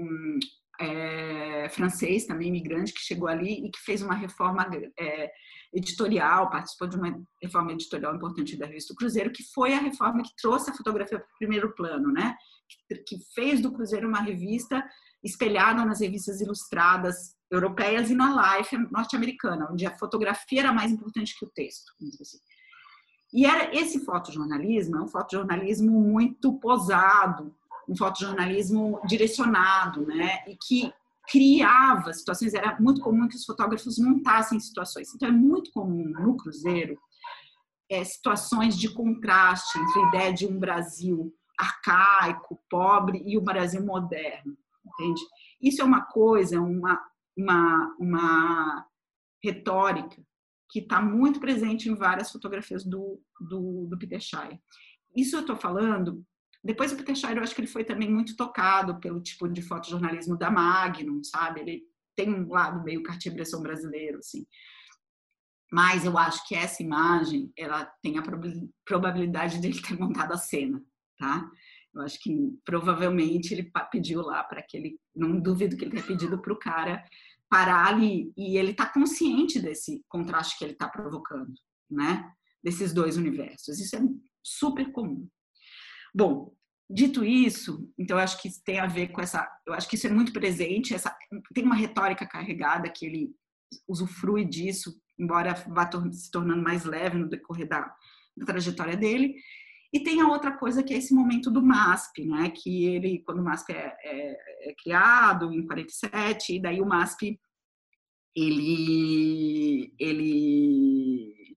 é, 0.79 1.67
francês, 1.69 2.27
também 2.27 2.49
imigrante, 2.49 2.93
que 2.93 3.01
chegou 3.01 3.27
ali 3.27 3.65
e 3.65 3.71
que 3.71 3.79
fez 3.79 4.03
uma 4.03 4.13
reforma 4.13 4.69
é, 4.99 5.31
editorial, 5.73 6.51
participou 6.51 6.87
de 6.87 6.95
uma 6.95 7.25
reforma 7.41 7.71
editorial 7.71 8.15
importante 8.15 8.55
da 8.55 8.67
revista 8.67 8.93
Cruzeiro, 8.93 9.31
que 9.31 9.41
foi 9.51 9.73
a 9.73 9.79
reforma 9.79 10.21
que 10.21 10.35
trouxe 10.39 10.69
a 10.69 10.75
fotografia 10.75 11.17
para 11.17 11.25
o 11.25 11.37
primeiro 11.39 11.73
plano, 11.73 12.11
né? 12.11 12.35
Que, 12.87 12.97
que 12.97 13.17
fez 13.33 13.59
do 13.59 13.71
Cruzeiro 13.71 14.07
uma 14.07 14.21
revista 14.21 14.87
espelhada 15.23 15.83
nas 15.83 16.01
revistas 16.01 16.39
ilustradas 16.39 17.33
europeias 17.53 18.09
e 18.09 18.15
na 18.15 18.57
Life 18.57 18.75
norte-americana, 18.91 19.69
onde 19.71 19.85
a 19.85 19.97
fotografia 19.97 20.61
era 20.61 20.73
mais 20.73 20.91
importante 20.91 21.37
que 21.37 21.45
o 21.45 21.49
texto. 21.49 21.91
Assim. 22.21 22.37
E 23.33 23.45
era 23.45 23.75
esse 23.75 24.03
fotojornalismo, 24.03 24.97
é 24.97 25.01
um 25.01 25.07
fotojornalismo 25.07 25.91
muito 25.99 26.53
posado, 26.59 27.53
um 27.87 27.95
fotojornalismo 27.95 29.01
direcionado, 29.05 30.05
né? 30.05 30.43
E 30.47 30.55
que 30.55 30.93
criava 31.29 32.13
situações, 32.13 32.53
era 32.53 32.77
muito 32.79 33.01
comum 33.01 33.27
que 33.27 33.35
os 33.35 33.45
fotógrafos 33.45 33.97
montassem 33.97 34.59
situações. 34.59 35.13
Então 35.13 35.29
é 35.29 35.31
muito 35.31 35.71
comum 35.71 36.09
no 36.19 36.35
cruzeiro 36.35 36.97
é, 37.89 38.03
situações 38.03 38.77
de 38.77 38.89
contraste 38.93 39.77
entre 39.77 39.99
a 39.99 40.07
ideia 40.07 40.33
de 40.33 40.45
um 40.45 40.59
Brasil 40.59 41.33
arcaico, 41.57 42.59
pobre 42.69 43.23
e 43.25 43.37
o 43.37 43.41
Brasil 43.41 43.83
moderno, 43.83 44.57
entende? 44.85 45.21
Isso 45.61 45.81
é 45.81 45.85
uma 45.85 46.01
coisa, 46.01 46.59
uma 46.59 46.99
uma, 47.37 47.95
uma 47.99 48.87
retórica 49.43 50.21
que 50.69 50.79
está 50.79 51.01
muito 51.01 51.39
presente 51.39 51.89
em 51.89 51.95
várias 51.95 52.31
fotografias 52.31 52.83
do, 52.83 53.21
do, 53.39 53.87
do 53.87 53.97
Peter 53.97 54.19
Shire. 54.19 54.59
Isso 55.15 55.35
eu 55.35 55.41
estou 55.41 55.55
falando. 55.55 56.25
Depois 56.63 56.91
o 56.91 56.97
Peter 56.97 57.15
Shire, 57.15 57.37
eu 57.37 57.43
acho 57.43 57.53
que 57.53 57.61
ele 57.61 57.67
foi 57.67 57.83
também 57.83 58.09
muito 58.09 58.35
tocado 58.35 58.99
pelo 58.99 59.21
tipo 59.21 59.47
de 59.47 59.61
fotojornalismo 59.61 60.37
da 60.37 60.49
Magnum, 60.49 61.23
sabe? 61.23 61.61
Ele 61.61 61.83
tem 62.15 62.33
um 62.33 62.47
lado 62.49 62.83
meio 62.83 63.03
Cartier-Bresson 63.03 63.61
brasileiro, 63.61 64.19
assim. 64.19 64.45
Mas 65.71 66.05
eu 66.05 66.17
acho 66.17 66.47
que 66.47 66.55
essa 66.55 66.81
imagem, 66.81 67.51
ela 67.57 67.85
tem 68.01 68.17
a 68.17 68.23
probabilidade 68.85 69.59
de 69.59 69.67
ele 69.67 69.81
ter 69.81 69.99
montado 69.99 70.31
a 70.31 70.37
cena, 70.37 70.83
tá? 71.17 71.49
Eu 71.93 72.01
acho 72.01 72.19
que 72.19 72.31
provavelmente 72.65 73.53
ele 73.53 73.71
pediu 73.91 74.21
lá 74.21 74.43
para 74.43 74.59
aquele, 74.59 74.99
não 75.15 75.39
duvido 75.39 75.77
que 75.77 75.83
ele 75.83 75.91
tenha 75.91 76.03
pedido 76.03 76.41
para 76.41 76.53
o 76.53 76.59
cara 76.59 77.03
parar 77.49 77.87
ali 77.87 78.33
e 78.35 78.57
ele 78.57 78.71
está 78.71 78.87
consciente 78.87 79.59
desse 79.59 80.03
contraste 80.09 80.57
que 80.57 80.63
ele 80.63 80.73
está 80.73 80.87
provocando, 80.87 81.53
né? 81.89 82.31
Desses 82.63 82.93
dois 82.93 83.15
universos. 83.15 83.79
Isso 83.79 83.95
é 83.95 83.99
super 84.41 84.91
comum. 84.91 85.27
Bom, 86.15 86.51
dito 86.89 87.23
isso, 87.23 87.87
então 87.97 88.17
eu 88.17 88.23
acho 88.23 88.41
que 88.41 88.49
tem 88.63 88.79
a 88.79 88.87
ver 88.87 89.09
com 89.09 89.21
essa, 89.21 89.47
eu 89.67 89.73
acho 89.73 89.87
que 89.87 89.95
isso 89.95 90.07
é 90.07 90.09
muito 90.09 90.33
presente, 90.33 90.93
essa 90.93 91.15
tem 91.53 91.63
uma 91.63 91.75
retórica 91.75 92.25
carregada 92.25 92.89
que 92.89 93.05
ele 93.05 93.35
usufrui 93.87 94.45
disso, 94.45 94.99
embora 95.17 95.53
vá 95.67 95.89
se 96.11 96.31
tornando 96.31 96.61
mais 96.61 96.85
leve 96.85 97.17
no 97.17 97.29
decorrer 97.29 97.67
da, 97.67 97.93
da 98.35 98.45
trajetória 98.45 98.97
dele. 98.97 99.35
E 99.93 99.99
tem 99.99 100.19
a 100.21 100.27
outra 100.27 100.51
coisa 100.51 100.81
que 100.81 100.91
é 100.91 100.97
esse 100.97 101.13
momento 101.13 101.51
do 101.51 101.61
MASP, 101.61 102.25
né? 102.25 102.49
Que 102.49 102.85
ele, 102.85 103.19
quando 103.19 103.39
o 103.39 103.43
MASP 103.43 103.73
é, 103.73 103.95
é, 104.03 104.69
é 104.69 104.75
criado 104.75 105.53
em 105.53 105.67
47, 105.67 106.55
e 106.55 106.59
daí 106.59 106.81
o 106.81 106.85
MASP 106.85 107.39
ele 108.35 109.93
ele 109.99 111.55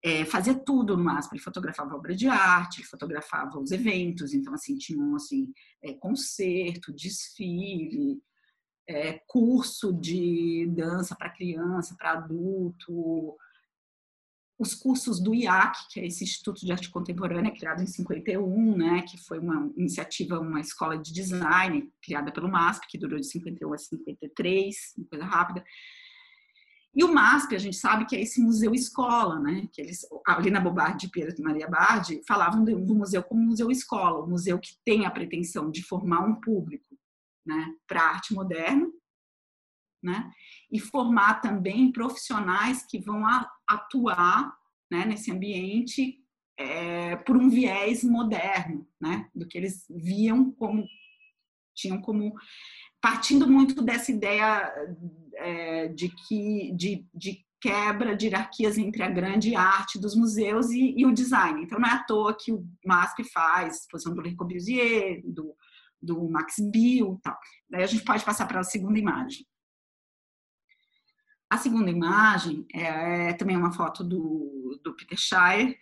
é, 0.00 0.24
fazia 0.24 0.54
tudo 0.54 0.96
no 0.96 1.02
MASP. 1.02 1.34
Ele 1.34 1.42
fotografava 1.42 1.96
obra 1.96 2.14
de 2.14 2.28
arte, 2.28 2.80
ele 2.80 2.88
fotografava 2.88 3.58
os 3.58 3.72
eventos, 3.72 4.32
então 4.32 4.54
assim 4.54 4.78
tinham 4.78 5.16
assim 5.16 5.52
é, 5.82 5.92
concerto, 5.92 6.92
desfile, 6.92 8.22
é, 8.88 9.20
curso 9.26 9.92
de 9.92 10.66
dança 10.72 11.16
para 11.16 11.30
criança, 11.30 11.96
para 11.98 12.12
adulto, 12.12 13.36
os 14.58 14.74
cursos 14.74 15.20
do 15.20 15.34
IAC, 15.34 15.76
que 15.90 16.00
é 16.00 16.06
esse 16.06 16.22
Instituto 16.24 16.64
de 16.64 16.70
Arte 16.70 16.90
Contemporânea, 16.90 17.52
criado 17.52 17.82
em 17.82 17.86
51, 17.86 18.76
né, 18.76 19.02
que 19.02 19.18
foi 19.18 19.38
uma 19.38 19.70
iniciativa, 19.76 20.38
uma 20.38 20.60
escola 20.60 20.96
de 20.96 21.12
design 21.12 21.90
criada 22.02 22.30
pelo 22.30 22.50
MASP, 22.50 22.86
que 22.88 22.98
durou 22.98 23.18
de 23.18 23.26
51 23.26 23.72
a 23.72 23.78
53, 23.78 24.76
uma 24.98 25.06
coisa 25.08 25.24
rápida. 25.24 25.64
E 26.94 27.02
o 27.02 27.12
MASP, 27.12 27.54
a 27.54 27.58
gente 27.58 27.76
sabe 27.76 28.04
que 28.04 28.14
é 28.14 28.20
esse 28.20 28.40
museu 28.40 28.74
escola, 28.74 29.40
né? 29.40 29.66
Que 29.72 29.80
eles, 29.80 30.06
ali 30.26 30.50
na 30.50 30.60
Bobardi 30.60 31.08
Pedro 31.08 31.34
e 31.38 31.42
Maria 31.42 31.66
Bardi, 31.66 32.20
falavam 32.28 32.62
do 32.62 32.94
museu 32.94 33.22
como 33.22 33.42
museu 33.42 33.70
escola, 33.70 34.22
um 34.22 34.28
museu 34.28 34.58
que 34.58 34.76
tem 34.84 35.06
a 35.06 35.10
pretensão 35.10 35.70
de 35.70 35.82
formar 35.82 36.20
um 36.20 36.38
público, 36.38 36.94
né, 37.44 37.74
para 37.88 38.02
arte 38.02 38.32
moderna, 38.32 38.86
né? 40.02 40.30
E 40.70 40.78
formar 40.80 41.40
também 41.40 41.92
profissionais 41.92 42.84
que 42.84 42.98
vão 42.98 43.22
atuar 43.66 44.54
né, 44.90 45.04
nesse 45.04 45.30
ambiente 45.30 46.18
é, 46.58 47.16
por 47.16 47.36
um 47.36 47.48
viés 47.48 48.04
moderno, 48.04 48.86
né? 49.00 49.28
Do 49.34 49.46
que 49.46 49.56
eles 49.56 49.84
viam 49.88 50.50
como 50.52 50.84
tinham 51.74 52.00
como 52.00 52.34
partindo 53.00 53.48
muito 53.48 53.82
dessa 53.82 54.12
ideia 54.12 54.72
é, 55.36 55.88
de 55.88 56.10
que 56.10 56.72
de, 56.76 57.06
de 57.14 57.44
quebra 57.62 58.16
de 58.16 58.26
hierarquias 58.26 58.76
entre 58.76 59.04
a 59.04 59.08
grande 59.08 59.54
arte 59.54 59.98
dos 59.98 60.16
museus 60.16 60.70
e, 60.70 60.94
e 60.96 61.06
o 61.06 61.14
design. 61.14 61.62
Então, 61.62 61.78
não 61.78 61.88
é 61.88 61.92
à 61.92 62.02
toa 62.02 62.36
que 62.36 62.52
o 62.52 62.66
MASP 62.84 63.22
faz 63.32 63.82
exposição 63.82 64.12
do 64.12 64.20
Le 64.20 64.34
Corbusier, 64.34 65.22
do, 65.24 65.54
do 66.02 66.28
Max 66.28 66.56
Bill 66.58 67.20
tal. 67.22 67.38
Daí 67.70 67.84
a 67.84 67.86
gente 67.86 68.04
pode 68.04 68.24
passar 68.24 68.46
para 68.46 68.60
a 68.60 68.64
segunda 68.64 68.98
imagem. 68.98 69.46
A 71.52 71.58
segunda 71.58 71.90
imagem 71.90 72.66
é, 72.72 73.28
é 73.28 73.32
também 73.34 73.54
uma 73.54 73.74
foto 73.74 74.02
do, 74.02 74.80
do 74.82 74.96
Peter 74.96 75.18
Shire, 75.18 75.76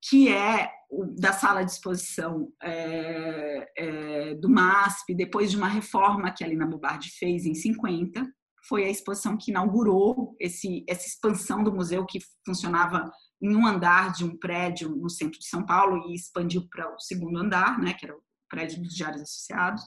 que 0.00 0.28
é 0.28 0.70
da 1.18 1.32
sala 1.32 1.64
de 1.64 1.72
exposição 1.72 2.52
é, 2.62 3.68
é, 3.76 4.34
do 4.36 4.48
MASP, 4.48 5.12
depois 5.16 5.50
de 5.50 5.56
uma 5.56 5.66
reforma 5.66 6.30
que 6.30 6.44
a 6.44 6.46
Lina 6.46 6.64
Bobardi 6.64 7.10
fez 7.10 7.44
em 7.44 7.56
50, 7.56 8.24
foi 8.68 8.84
a 8.84 8.88
exposição 8.88 9.36
que 9.36 9.50
inaugurou 9.50 10.36
esse, 10.38 10.84
essa 10.88 11.08
expansão 11.08 11.64
do 11.64 11.74
museu 11.74 12.06
que 12.06 12.20
funcionava 12.46 13.10
em 13.42 13.56
um 13.56 13.66
andar 13.66 14.12
de 14.12 14.24
um 14.24 14.38
prédio 14.38 14.94
no 14.94 15.10
centro 15.10 15.40
de 15.40 15.48
São 15.48 15.66
Paulo 15.66 16.08
e 16.08 16.14
expandiu 16.14 16.68
para 16.70 16.88
o 16.88 17.00
segundo 17.00 17.36
andar, 17.36 17.80
né, 17.80 17.94
que 17.94 18.06
era 18.06 18.14
o 18.14 18.22
prédio 18.48 18.80
dos 18.80 18.94
Diários 18.94 19.22
Associados. 19.22 19.82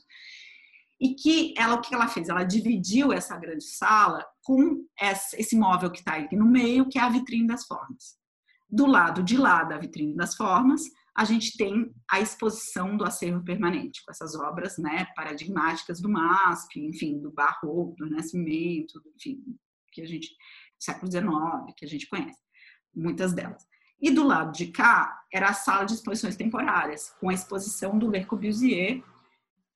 E 0.99 1.15
que 1.15 1.53
ela, 1.57 1.75
o 1.75 1.81
que 1.81 1.95
ela 1.95 2.09
fez? 2.09 2.27
Ela 2.27 2.43
dividiu 2.43 3.13
essa 3.13 3.37
grande 3.37 3.63
sala 3.63 4.25
com 4.43 4.85
esse 5.33 5.55
móvel 5.55 5.89
que 5.89 5.99
está 5.99 6.15
aqui 6.15 6.35
no 6.35 6.45
meio, 6.45 6.87
que 6.87 6.99
é 6.99 7.01
a 7.01 7.09
vitrine 7.09 7.47
das 7.47 7.65
formas. 7.65 8.17
Do 8.69 8.85
lado 8.85 9.23
de 9.23 9.37
lá 9.37 9.63
da 9.63 9.77
vitrine 9.77 10.15
das 10.15 10.35
formas, 10.35 10.81
a 11.15 11.25
gente 11.25 11.55
tem 11.55 11.93
a 12.09 12.19
exposição 12.19 12.97
do 12.97 13.05
acervo 13.05 13.43
permanente, 13.43 14.03
com 14.03 14.11
essas 14.11 14.35
obras 14.35 14.77
né, 14.77 15.05
paradigmáticas 15.15 16.01
do 16.01 16.09
MASP, 16.09 16.79
enfim, 16.79 17.19
do 17.19 17.31
Barroco, 17.31 17.95
do 17.97 18.05
Renascimento, 18.05 18.99
enfim, 19.15 19.43
que 19.91 20.01
a 20.01 20.05
gente, 20.05 20.29
século 20.79 21.11
XIX, 21.11 21.27
que 21.77 21.85
a 21.85 21.87
gente 21.87 22.07
conhece, 22.07 22.39
muitas 22.95 23.31
delas. 23.31 23.63
E 24.01 24.09
do 24.11 24.25
lado 24.25 24.51
de 24.51 24.67
cá 24.67 25.21
era 25.31 25.49
a 25.49 25.53
sala 25.53 25.85
de 25.85 25.93
exposições 25.93 26.35
temporárias, 26.35 27.11
com 27.19 27.29
a 27.29 27.33
exposição 27.33 27.97
do 27.97 28.09
Le 28.09 28.25
Corbusier, 28.25 29.03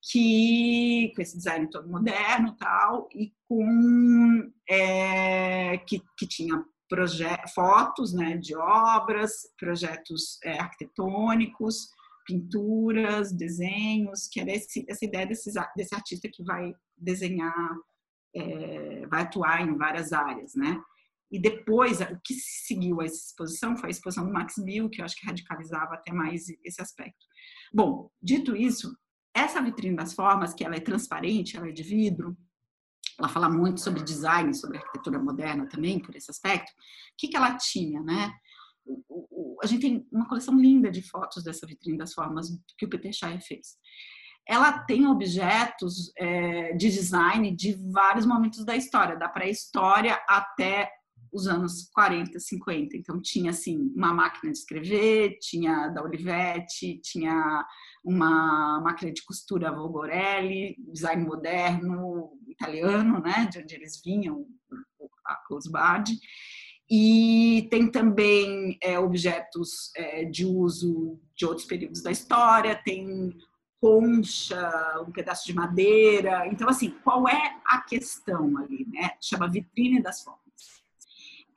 que 0.02 1.12
com 1.16 1.22
esse 1.22 1.38
design 1.38 1.70
todo 1.70 1.90
moderno 1.90 2.56
tal 2.58 3.10
e 3.14 3.34
com 3.48 4.52
é, 4.70 5.78
que, 5.80 6.02
que 6.18 6.28
tinha 6.28 6.64
fotos 7.54 8.14
né, 8.14 8.38
de 8.38 8.56
obras, 8.56 9.32
projetos 9.60 10.40
é, 10.44 10.60
arquitetônicos, 10.60 11.90
pinturas, 12.26 13.32
desenhos, 13.32 14.28
que 14.28 14.40
era 14.40 14.52
esse, 14.52 14.86
essa 14.88 15.06
ideia 15.06 15.26
desse, 15.26 15.52
desse 15.76 15.96
artista 15.96 16.30
que 16.32 16.44
vai 16.44 16.74
desenhar, 16.98 17.76
é, 18.36 19.06
vai 19.08 19.22
atuar 19.22 19.62
em 19.62 19.78
várias 19.78 20.12
áreas, 20.14 20.54
né? 20.56 20.80
E 21.30 21.40
depois, 21.40 22.00
o 22.00 22.20
que 22.24 22.34
seguiu 22.34 23.02
a 23.02 23.06
essa 23.06 23.16
exposição 23.16 23.76
foi 23.76 23.90
a 23.90 23.92
exposição 23.92 24.26
do 24.26 24.32
Max 24.32 24.56
Bill, 24.58 24.90
que 24.90 25.02
eu 25.02 25.06
acho 25.06 25.16
que 25.18 25.26
radicalizava 25.26 25.96
até 25.96 26.14
mais 26.14 26.46
esse 26.64 26.82
aspecto. 26.82 27.26
Bom, 27.74 28.10
dito 28.22 28.56
isso, 28.56 28.96
essa 29.34 29.62
vitrine 29.62 29.96
das 29.96 30.14
formas, 30.14 30.54
que 30.54 30.64
ela 30.64 30.76
é 30.76 30.80
transparente, 30.80 31.58
ela 31.58 31.68
é 31.68 31.72
de 31.72 31.84
vidro, 31.84 32.38
ela 33.20 33.30
fala 33.30 33.50
muito 33.50 33.82
sobre 33.82 34.04
design, 34.04 34.54
sobre 34.54 34.78
arquitetura 34.78 35.20
moderna 35.20 35.68
também, 35.68 36.00
por 36.00 36.16
esse 36.16 36.30
aspecto. 36.30 36.70
O 36.72 36.74
que, 37.18 37.28
que 37.28 37.38
ela 37.38 37.58
tinha, 37.58 38.02
né? 38.02 38.32
A 39.62 39.66
gente 39.66 39.82
tem 39.82 40.08
uma 40.12 40.28
coleção 40.28 40.56
linda 40.58 40.92
de 40.92 41.02
fotos 41.02 41.44
dessa 41.44 41.66
vitrine 41.66 41.98
das 41.98 42.14
formas 42.14 42.48
que 42.78 42.86
o 42.86 42.90
Peter 42.90 43.12
Shire 43.12 43.42
fez. 43.42 43.78
Ela 44.48 44.80
tem 44.86 45.08
objetos 45.08 46.12
é, 46.18 46.74
de 46.74 46.90
design 46.90 47.54
de 47.54 47.74
vários 47.92 48.26
momentos 48.26 48.64
da 48.64 48.76
história, 48.78 49.18
da 49.18 49.28
pré-história 49.28 50.18
até 50.28 50.90
os 51.32 51.48
anos 51.48 51.90
40, 51.94 52.40
50. 52.40 52.98
Então 52.98 53.22
tinha 53.22 53.52
assim 53.52 53.92
uma 53.96 54.14
máquina 54.14 54.52
de 54.52 54.58
escrever, 54.58 55.38
tinha 55.40 55.90
da 55.90 56.04
Olivetti, 56.04 57.00
tinha 57.04 57.66
uma 58.04 58.80
máquina 58.82 59.12
de 59.12 59.24
costura 59.24 59.72
Volgorelli, 59.72 60.76
design 60.80 61.26
moderno 61.26 62.32
italiano, 62.48 63.20
né, 63.20 63.48
de 63.52 63.60
onde 63.60 63.76
eles 63.76 64.02
vinham, 64.04 64.46
a 65.26 65.36
Closbard. 65.48 66.12
E 66.90 67.68
tem 67.70 67.92
também 67.92 68.78
é, 68.82 68.98
objetos 68.98 69.92
é, 69.96 70.24
de 70.24 70.46
uso 70.46 71.20
de 71.36 71.46
outros 71.46 71.68
períodos 71.68 72.02
da 72.02 72.12
história, 72.12 72.82
tem 72.82 73.36
concha, 73.80 75.04
um 75.08 75.12
pedaço 75.12 75.46
de 75.46 75.54
madeira. 75.54 76.48
Então, 76.48 76.68
assim, 76.70 76.90
qual 77.04 77.28
é 77.28 77.60
a 77.66 77.82
questão 77.82 78.58
ali, 78.58 78.88
né? 78.88 79.12
Chama 79.22 79.50
vitrine 79.50 80.02
das 80.02 80.24
formas. 80.24 80.47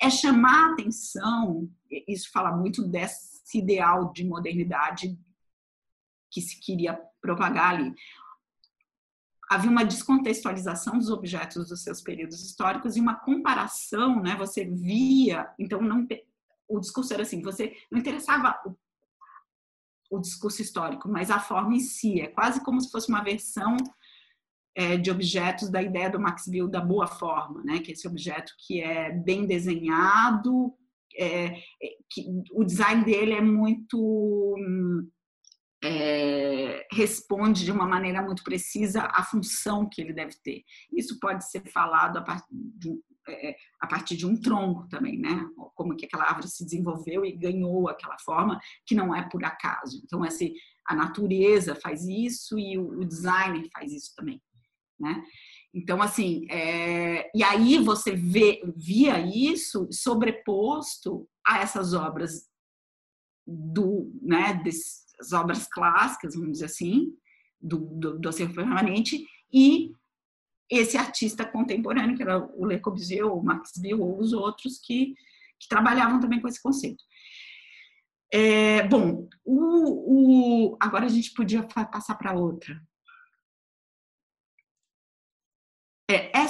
É 0.00 0.08
chamar 0.08 0.70
a 0.70 0.72
atenção, 0.72 1.70
isso 2.08 2.30
fala 2.32 2.56
muito 2.56 2.86
desse 2.86 3.58
ideal 3.58 4.12
de 4.12 4.24
modernidade 4.24 5.18
que 6.30 6.40
se 6.40 6.58
queria 6.58 6.94
propagar 7.20 7.74
ali. 7.74 7.94
Havia 9.50 9.70
uma 9.70 9.84
descontextualização 9.84 10.96
dos 10.96 11.10
objetos 11.10 11.68
dos 11.68 11.82
seus 11.82 12.00
períodos 12.00 12.40
históricos 12.40 12.96
e 12.96 13.00
uma 13.00 13.16
comparação, 13.16 14.22
né? 14.22 14.36
Você 14.36 14.64
via, 14.64 15.52
então 15.58 15.82
não 15.82 16.06
o 16.68 16.78
discurso 16.78 17.12
era 17.12 17.24
assim, 17.24 17.42
você 17.42 17.76
não 17.90 17.98
interessava 17.98 18.58
o, 18.64 18.76
o 20.16 20.20
discurso 20.20 20.62
histórico, 20.62 21.08
mas 21.08 21.30
a 21.30 21.40
forma 21.40 21.74
em 21.74 21.80
si, 21.80 22.20
é 22.20 22.28
quase 22.28 22.62
como 22.62 22.80
se 22.80 22.90
fosse 22.90 23.08
uma 23.08 23.24
versão 23.24 23.76
é, 24.74 24.96
de 24.96 25.10
objetos 25.10 25.70
da 25.70 25.82
ideia 25.82 26.10
do 26.10 26.20
Max 26.20 26.46
Bill 26.46 26.68
da 26.68 26.80
boa 26.80 27.06
forma, 27.06 27.62
né? 27.64 27.80
Que 27.80 27.90
é 27.90 27.94
esse 27.94 28.06
objeto 28.06 28.52
que 28.66 28.80
é 28.80 29.10
bem 29.10 29.46
desenhado, 29.46 30.72
é, 31.16 31.46
é 31.46 31.62
que 32.08 32.24
o 32.52 32.64
design 32.64 33.04
dele 33.04 33.32
é 33.32 33.40
muito 33.40 33.98
hum, 34.58 35.08
é, 35.82 36.86
responde 36.92 37.64
de 37.64 37.72
uma 37.72 37.86
maneira 37.86 38.22
muito 38.22 38.44
precisa 38.44 39.02
à 39.02 39.22
função 39.24 39.88
que 39.88 40.00
ele 40.00 40.12
deve 40.12 40.34
ter. 40.42 40.62
Isso 40.92 41.18
pode 41.18 41.48
ser 41.50 41.66
falado 41.70 42.18
a 42.18 42.22
partir 42.22 42.46
de, 42.50 43.00
é, 43.28 43.56
a 43.80 43.86
partir 43.86 44.16
de 44.16 44.26
um 44.26 44.38
tronco 44.38 44.88
também, 44.88 45.18
né? 45.18 45.48
Como 45.74 45.96
que 45.96 46.04
aquela 46.04 46.24
árvore 46.24 46.48
se 46.48 46.64
desenvolveu 46.64 47.24
e 47.24 47.36
ganhou 47.36 47.88
aquela 47.88 48.18
forma, 48.18 48.60
que 48.86 48.94
não 48.94 49.14
é 49.14 49.26
por 49.28 49.42
acaso. 49.44 50.02
Então, 50.04 50.24
esse, 50.24 50.52
a 50.86 50.94
natureza 50.94 51.74
faz 51.74 52.04
isso 52.04 52.58
e 52.58 52.76
o 52.78 53.04
designer 53.04 53.66
faz 53.72 53.92
isso 53.92 54.14
também, 54.14 54.40
né? 55.00 55.22
Então, 55.72 56.02
assim, 56.02 56.46
é, 56.50 57.30
e 57.34 57.42
aí 57.42 57.78
você 57.78 58.14
vê, 58.14 58.60
via 58.76 59.20
isso 59.20 59.88
sobreposto 59.90 61.28
a 61.46 61.60
essas 61.60 61.94
obras 61.94 62.48
do, 63.46 64.12
né, 64.20 64.60
desse, 64.62 65.00
as 65.20 65.32
obras 65.32 65.66
clássicas, 65.68 66.34
vamos 66.34 66.52
dizer 66.52 66.66
assim, 66.66 67.12
do, 67.60 67.78
do, 67.78 68.18
do 68.18 68.28
acervo 68.28 68.54
permanente, 68.54 69.24
e 69.52 69.92
esse 70.70 70.96
artista 70.96 71.44
contemporâneo, 71.44 72.16
que 72.16 72.22
era 72.22 72.38
o 72.38 72.66
Le 72.66 72.78
Corbusier, 72.78 73.26
ou 73.26 73.40
o 73.40 73.44
Max 73.44 73.72
Bill, 73.76 74.00
ou 74.00 74.18
os 74.18 74.32
outros 74.32 74.78
que, 74.78 75.14
que 75.58 75.68
trabalhavam 75.68 76.20
também 76.20 76.40
com 76.40 76.48
esse 76.48 76.62
conceito. 76.62 77.02
É, 78.32 78.86
bom, 78.86 79.28
o, 79.44 80.70
o, 80.70 80.76
agora 80.80 81.06
a 81.06 81.08
gente 81.08 81.32
podia 81.34 81.64
passar 81.64 82.14
para 82.14 82.32
outra. 82.32 82.80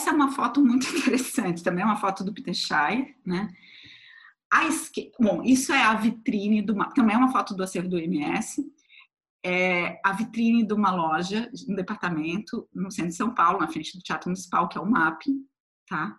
Essa 0.01 0.11
é 0.11 0.13
uma 0.13 0.33
foto 0.33 0.65
muito 0.65 0.87
interessante, 0.97 1.63
também 1.63 1.83
é 1.83 1.87
uma 1.87 2.01
foto 2.01 2.25
do 2.25 2.33
Peter 2.33 2.55
Shire, 2.55 3.15
né? 3.25 3.55
Esquerda, 4.69 5.13
bom, 5.21 5.43
isso 5.45 5.73
é 5.73 5.83
a 5.83 5.95
vitrine 5.95 6.63
do 6.63 6.75
também 6.93 7.15
é 7.15 7.19
uma 7.19 7.31
foto 7.31 7.55
do 7.55 7.63
acervo 7.63 7.89
do 7.89 7.99
MS. 7.99 8.65
É 9.45 10.01
a 10.05 10.13
vitrine 10.13 10.67
de 10.67 10.75
uma 10.75 10.91
loja, 10.91 11.51
um 11.69 11.75
departamento 11.75 12.69
no 12.75 12.91
centro 12.91 13.11
de 13.11 13.17
São 13.17 13.33
Paulo, 13.33 13.61
na 13.61 13.69
frente 13.69 13.97
do 13.97 14.03
Teatro 14.03 14.29
Municipal, 14.29 14.69
que 14.69 14.77
é 14.77 14.81
o 14.81 14.91
MAP, 14.91 15.23
tá? 15.87 16.19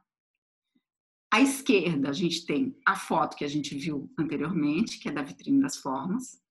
À 1.32 1.40
esquerda, 1.40 2.10
a 2.10 2.14
gente 2.14 2.46
tem 2.46 2.76
a 2.86 2.96
foto 2.96 3.36
que 3.36 3.46
a 3.46 3.48
gente 3.48 3.76
viu 3.76 4.12
anteriormente, 4.18 4.98
que 4.98 5.10
é 5.10 5.12
da 5.12 5.22
vitrine 5.22 5.62
das 5.62 5.78
formas. 5.78 6.42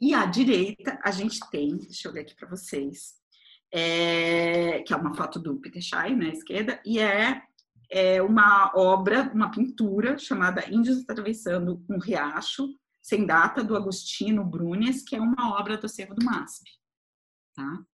E 0.00 0.14
à 0.14 0.24
direita, 0.24 0.98
a 1.04 1.10
gente 1.10 1.38
tem, 1.50 1.76
deixa 1.76 2.08
eu 2.08 2.12
ver 2.12 2.20
aqui 2.20 2.34
para 2.34 2.48
vocês, 2.48 3.19
é, 3.72 4.82
que 4.82 4.92
é 4.92 4.96
uma 4.96 5.14
foto 5.14 5.38
do 5.38 5.56
Peter 5.56 5.82
Shire, 5.82 6.16
na 6.16 6.26
né, 6.26 6.30
esquerda, 6.30 6.80
e 6.84 6.98
é 6.98 7.42
é 7.90 8.22
uma 8.22 8.72
obra, 8.76 9.30
uma 9.34 9.50
pintura 9.50 10.16
chamada 10.16 10.70
Índios 10.72 11.02
Atravessando 11.08 11.84
um 11.90 11.98
Riacho, 11.98 12.68
sem 13.02 13.26
data, 13.26 13.64
do 13.64 13.76
Agostino 13.76 14.44
Brunes, 14.44 15.02
que 15.02 15.16
é 15.16 15.20
uma 15.20 15.58
obra 15.58 15.76
do 15.76 15.86
acervo 15.86 16.14
do 16.14 16.24
MASP. 16.24 16.70
Tá? 17.54 17.84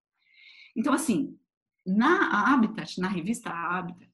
Então, 0.77 0.93
assim, 0.93 1.39
na 1.87 2.53
Habitat, 2.53 3.01
na 3.01 3.09
revista 3.09 3.49
Habitat, 3.49 4.13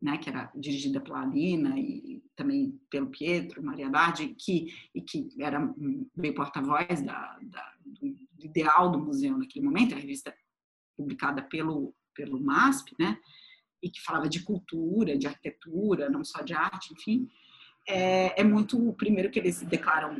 né, 0.00 0.16
que 0.16 0.30
era 0.30 0.50
dirigida 0.54 1.00
pela 1.00 1.20
Alina 1.20 1.78
e 1.78 2.22
também 2.34 2.80
pelo 2.88 3.10
Pietro, 3.10 3.62
Maria 3.62 3.90
Bardi, 3.90 4.28
que, 4.28 4.72
e 4.94 5.02
que 5.02 5.28
era 5.38 5.74
meio 6.16 6.34
porta-voz 6.34 7.02
da, 7.02 7.38
da, 7.42 7.74
do 7.84 8.16
ideal 8.46 8.90
do 8.90 8.98
museu 8.98 9.36
naquele 9.36 9.64
momento, 9.64 9.94
a 9.94 9.98
revista 9.98 10.34
publicada 10.98 11.40
pelo, 11.40 11.94
pelo 12.14 12.40
MASP, 12.40 12.92
né, 12.98 13.16
e 13.80 13.88
que 13.88 14.02
falava 14.02 14.28
de 14.28 14.42
cultura, 14.42 15.16
de 15.16 15.28
arquitetura, 15.28 16.10
não 16.10 16.24
só 16.24 16.42
de 16.42 16.52
arte, 16.52 16.92
enfim, 16.92 17.28
é, 17.88 18.40
é 18.40 18.44
muito 18.44 18.92
primeiro 18.94 19.30
que 19.30 19.38
eles 19.38 19.62
declaram 19.62 20.16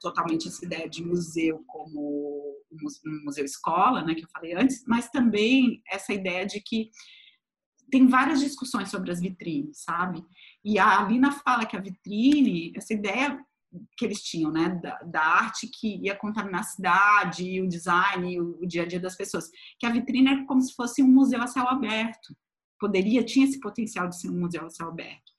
totalmente 0.00 0.48
essa 0.48 0.64
ideia 0.64 0.88
de 0.88 1.04
museu 1.04 1.62
como 1.66 2.56
um 2.72 3.24
museu 3.24 3.44
escola, 3.44 4.02
né, 4.02 4.14
que 4.14 4.24
eu 4.24 4.30
falei 4.32 4.54
antes, 4.54 4.82
mas 4.86 5.10
também 5.10 5.82
essa 5.90 6.12
ideia 6.12 6.46
de 6.46 6.60
que 6.60 6.90
tem 7.90 8.08
várias 8.08 8.40
discussões 8.40 8.90
sobre 8.90 9.12
as 9.12 9.20
vitrines, 9.20 9.82
sabe? 9.84 10.24
E 10.64 10.78
a 10.78 10.98
Alina 10.98 11.30
fala 11.30 11.66
que 11.66 11.76
a 11.76 11.80
vitrine, 11.80 12.72
essa 12.74 12.94
ideia 12.94 13.38
que 13.96 14.04
eles 14.04 14.22
tinham, 14.22 14.50
né, 14.50 14.68
da, 14.82 14.98
da, 15.02 15.20
arte 15.20 15.66
que 15.68 15.96
ia 16.02 16.16
contaminar 16.16 16.60
a 16.60 16.64
cidade, 16.64 17.60
o 17.60 17.68
design, 17.68 18.40
o, 18.40 18.58
o, 18.62 18.66
dia 18.66 18.82
a 18.82 18.86
dia 18.86 19.00
das 19.00 19.16
pessoas, 19.16 19.50
que 19.78 19.86
a 19.86 19.90
vitrine 19.90 20.28
é 20.28 20.44
como 20.44 20.60
se 20.60 20.74
fosse 20.74 21.02
um 21.02 21.08
museu 21.08 21.42
a 21.42 21.46
céu 21.46 21.68
aberto, 21.68 22.34
poderia, 22.78 23.24
tinha 23.24 23.46
esse 23.46 23.60
potencial 23.60 24.08
de 24.08 24.18
ser 24.20 24.30
um 24.30 24.40
museu 24.40 24.66
a 24.66 24.70
céu 24.70 24.88
aberto. 24.88 25.32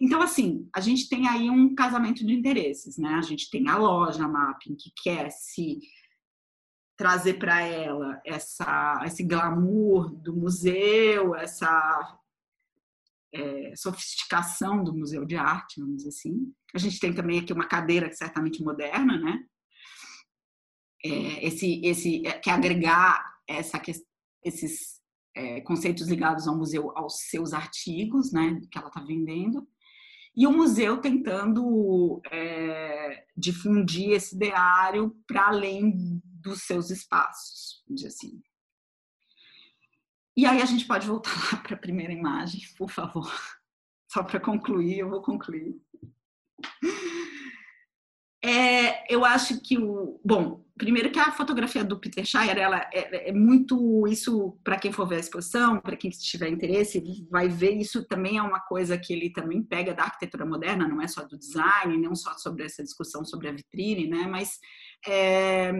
Então, 0.00 0.20
assim, 0.20 0.68
a 0.74 0.80
gente 0.80 1.08
tem 1.08 1.26
aí 1.26 1.48
um 1.48 1.74
casamento 1.74 2.24
de 2.24 2.32
interesses, 2.32 2.98
né? 2.98 3.14
A 3.14 3.22
gente 3.22 3.50
tem 3.50 3.68
a 3.68 3.78
loja 3.78 4.28
Mapping 4.28 4.76
que 4.76 4.92
quer 5.02 5.30
se 5.30 5.78
trazer 6.96 7.34
para 7.34 7.60
ela 7.60 8.20
essa, 8.24 9.02
esse 9.04 9.22
glamour 9.22 10.10
do 10.10 10.34
museu, 10.34 11.34
essa 11.34 12.18
é, 13.34 13.74
sofisticação 13.76 14.82
do 14.82 14.94
museu 14.94 15.24
de 15.24 15.36
arte, 15.36 15.80
vamos 15.80 16.06
assim. 16.06 16.52
A 16.74 16.78
gente 16.78 16.98
tem 16.98 17.12
também 17.12 17.38
aqui 17.38 17.52
uma 17.52 17.66
cadeira 17.66 18.08
que 18.08 18.16
certamente 18.16 18.62
moderna, 18.62 19.18
né? 19.18 19.44
É, 21.04 21.46
esse, 21.46 21.80
esse 21.84 22.26
é, 22.26 22.32
quer 22.32 22.52
agregar 22.52 23.24
essa, 23.46 23.80
esses 24.42 25.00
é, 25.34 25.60
conceitos 25.60 26.08
ligados 26.08 26.48
ao 26.48 26.56
museu 26.56 26.96
aos 26.96 27.28
seus 27.28 27.52
artigos, 27.52 28.32
né? 28.32 28.60
Que 28.70 28.78
ela 28.78 28.88
está 28.88 29.00
vendendo. 29.00 29.66
E 30.34 30.46
o 30.46 30.52
museu 30.52 30.98
tentando 30.98 32.20
difundir 33.34 34.10
esse 34.10 34.36
ideário 34.36 35.16
para 35.26 35.46
além 35.46 36.20
dos 36.22 36.62
seus 36.62 36.90
espaços, 36.90 37.82
vamos 37.86 38.02
dizer 38.02 38.08
assim. 38.08 38.42
E 40.36 40.44
aí 40.44 40.60
a 40.60 40.66
gente 40.66 40.84
pode 40.84 41.06
voltar 41.06 41.32
lá 41.52 41.58
para 41.60 41.74
a 41.74 41.78
primeira 41.78 42.12
imagem, 42.12 42.60
por 42.76 42.90
favor. 42.90 43.32
Só 44.12 44.22
para 44.22 44.38
concluir, 44.38 44.98
eu 44.98 45.08
vou 45.08 45.22
concluir. 45.22 45.74
É, 48.44 49.12
eu 49.12 49.24
acho 49.24 49.60
que 49.60 49.76
o 49.76 50.20
bom, 50.24 50.64
primeiro 50.76 51.10
que 51.10 51.18
a 51.18 51.32
fotografia 51.32 51.82
do 51.82 51.98
Peter 51.98 52.24
Shire, 52.24 52.60
ela 52.60 52.78
é, 52.92 53.30
é 53.30 53.32
muito 53.32 54.06
isso 54.06 54.56
para 54.62 54.78
quem 54.78 54.92
for 54.92 55.06
ver 55.08 55.16
a 55.16 55.20
exposição, 55.20 55.80
para 55.80 55.96
quem 55.96 56.10
tiver 56.10 56.48
interesse, 56.48 57.26
vai 57.28 57.48
ver 57.48 57.72
isso 57.72 58.06
também 58.06 58.36
é 58.36 58.42
uma 58.42 58.60
coisa 58.60 58.96
que 58.96 59.12
ele 59.12 59.30
também 59.30 59.62
pega 59.62 59.92
da 59.92 60.04
arquitetura 60.04 60.46
moderna, 60.46 60.86
não 60.86 61.02
é 61.02 61.08
só 61.08 61.24
do 61.24 61.36
design, 61.36 61.98
não 61.98 62.14
só 62.14 62.34
sobre 62.34 62.64
essa 62.64 62.84
discussão 62.84 63.24
sobre 63.24 63.48
a 63.48 63.52
vitrine, 63.52 64.06
né? 64.06 64.28
Mas 64.28 64.60
é, 65.04 65.72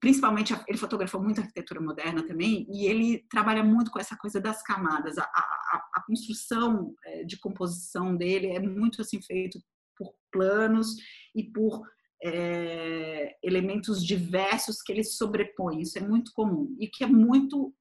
principalmente 0.00 0.54
ele 0.66 0.78
fotografou 0.78 1.22
muito 1.22 1.40
arquitetura 1.40 1.80
moderna 1.80 2.22
também 2.22 2.66
e 2.70 2.86
ele 2.86 3.24
trabalha 3.30 3.62
muito 3.62 3.90
com 3.90 3.98
essa 3.98 4.16
coisa 4.16 4.40
das 4.40 4.62
camadas 4.62 5.18
a, 5.18 5.22
a, 5.22 5.88
a 5.94 6.02
construção 6.02 6.94
é, 7.04 7.24
de 7.24 7.38
composição 7.38 8.16
dele 8.16 8.48
é 8.48 8.60
muito 8.60 9.00
assim 9.00 9.20
feito 9.22 9.58
por 9.96 10.12
planos 10.32 10.96
e 11.34 11.44
por 11.44 11.82
é, 12.22 13.36
elementos 13.42 14.04
diversos 14.04 14.82
que 14.82 14.92
ele 14.92 15.04
sobrepõe 15.04 15.80
isso 15.80 15.98
é 15.98 16.00
muito 16.00 16.32
comum 16.34 16.74
e 16.78 16.88
que 16.88 17.04
é 17.04 17.06
muito 17.06 17.72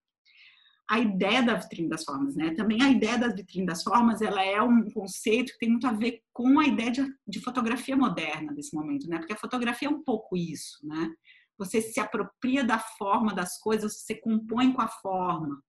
a 0.90 0.99
ideia 0.99 1.41
da 1.41 1.56
vitrine 1.56 1.90
das 1.90 2.03
formas, 2.03 2.35
né? 2.35 2.53
Também 2.56 2.81
a 2.81 2.90
ideia 2.90 3.18
da 3.18 3.30
vitrine 3.30 3.65
das 3.65 3.81
formas, 3.81 4.22
ela 4.22 4.44
é 4.44 4.61
um 4.61 4.90
conceito 4.91 5.53
que 5.53 5.60
tem 5.60 5.69
muito 5.69 5.88
a 5.88 5.94
ver 5.94 6.22
com 6.31 6.60
a 6.60 6.68
ideia 6.68 6.91
de, 6.91 7.15
de 7.27 7.40
fotografia 7.40 7.95
moderna 7.95 8.53
desse 8.53 8.76
momento, 8.76 9.07
né? 9.07 9.18
Porque 9.18 9.34
a 9.34 9.38
fotografia 9.38 9.88
é 9.88 9.91
um 9.91 10.03
pouco 10.03 10.35
isso, 10.35 10.85
né? 10.85 11.10
Você 11.57 11.81
se 11.81 11.99
apropria 11.99 12.63
da 12.63 12.80
forma 12.80 13.34
das 13.34 13.59
coisas, 13.59 13.99
você 13.99 14.15
compõe 14.15 14.73
com 14.73 14.81
a 14.81 14.88
forma. 14.88 15.61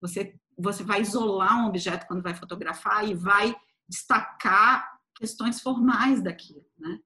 Você, 0.00 0.38
você 0.56 0.82
vai 0.82 1.00
isolar 1.00 1.64
um 1.64 1.68
objeto 1.68 2.06
quando 2.06 2.22
vai 2.22 2.34
fotografar 2.34 3.08
e 3.08 3.14
vai 3.14 3.54
destacar 3.88 4.86
questões 5.16 5.60
formais 5.60 6.22
daquilo, 6.22 6.64
né? 6.78 6.98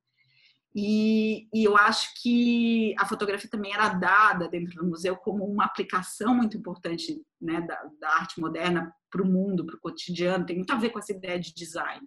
E, 0.74 1.48
e, 1.52 1.64
eu 1.64 1.76
acho 1.76 2.14
que 2.22 2.94
a 2.96 3.04
fotografia 3.04 3.50
também 3.50 3.72
era 3.74 3.88
dada 3.88 4.48
dentro 4.48 4.76
do 4.76 4.86
museu 4.88 5.16
como 5.16 5.44
uma 5.44 5.64
aplicação 5.64 6.32
muito 6.32 6.56
importante 6.56 7.20
né, 7.40 7.60
da, 7.60 7.90
da 8.00 8.08
arte 8.10 8.40
moderna 8.40 8.94
para 9.10 9.20
o 9.20 9.26
mundo, 9.26 9.66
para 9.66 9.74
o 9.74 9.80
cotidiano, 9.80 10.46
tem 10.46 10.54
muito 10.54 10.72
a 10.72 10.76
ver 10.76 10.90
com 10.90 11.00
essa 11.00 11.12
ideia 11.12 11.40
de 11.40 11.52
design. 11.52 12.06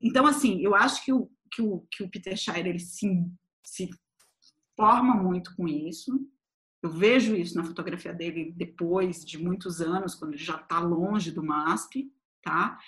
Então, 0.00 0.26
assim, 0.26 0.62
eu 0.62 0.74
acho 0.74 1.04
que 1.04 1.12
o, 1.12 1.30
que 1.52 1.60
o, 1.60 1.86
que 1.90 2.02
o 2.02 2.10
Peter 2.10 2.36
Shire 2.36 2.66
ele 2.66 2.78
se, 2.78 3.06
se 3.62 3.90
forma 4.78 5.12
muito 5.12 5.56
com 5.56 5.66
isso. 5.66 6.24
Eu 6.80 6.90
vejo 6.90 7.34
isso 7.34 7.56
na 7.56 7.64
fotografia 7.64 8.14
dele 8.14 8.52
depois 8.56 9.24
de 9.24 9.36
muitos 9.36 9.80
anos, 9.80 10.14
quando 10.14 10.34
ele 10.34 10.42
já 10.42 10.54
está 10.54 10.78
longe 10.78 11.32
do 11.32 11.42
MASP, 11.42 12.12
tá? 12.40 12.78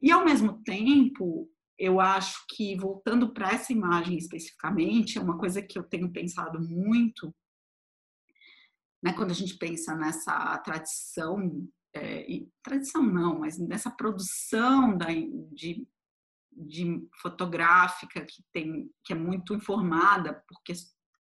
E 0.00 0.10
ao 0.10 0.24
mesmo 0.24 0.62
tempo, 0.62 1.50
eu 1.78 2.00
acho 2.00 2.46
que 2.48 2.74
voltando 2.76 3.34
para 3.34 3.50
essa 3.50 3.70
imagem 3.70 4.16
especificamente, 4.16 5.18
é 5.18 5.20
uma 5.20 5.36
coisa 5.36 5.60
que 5.60 5.78
eu 5.78 5.82
tenho 5.82 6.10
pensado 6.10 6.58
muito, 6.58 7.34
né? 9.02 9.12
Quando 9.12 9.32
a 9.32 9.34
gente 9.34 9.58
pensa 9.58 9.94
nessa 9.94 10.56
tradição, 10.58 11.68
é, 11.94 12.26
tradição 12.62 13.02
não, 13.02 13.40
mas 13.40 13.58
nessa 13.58 13.90
produção 13.90 14.96
da, 14.96 15.08
de 15.52 15.86
de 16.60 17.06
fotográfica 17.22 18.24
que 18.24 18.42
tem 18.52 18.90
que 19.04 19.12
é 19.12 19.16
muito 19.16 19.54
informada 19.54 20.42
por, 20.48 20.60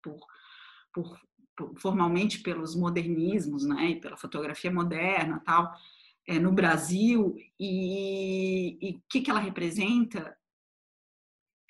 por, 0.05 0.21
por, 0.93 1.19
formalmente 1.77 2.41
pelos 2.41 2.77
modernismos, 2.77 3.65
né, 3.65 3.91
e 3.91 4.01
pela 4.01 4.17
fotografia 4.17 4.71
moderna, 4.71 5.43
tal, 5.45 5.73
é, 6.27 6.39
no 6.39 6.53
Brasil 6.53 7.37
e 7.59 8.97
o 8.97 9.03
que, 9.09 9.21
que 9.21 9.31
ela 9.31 9.41
representa. 9.41 10.37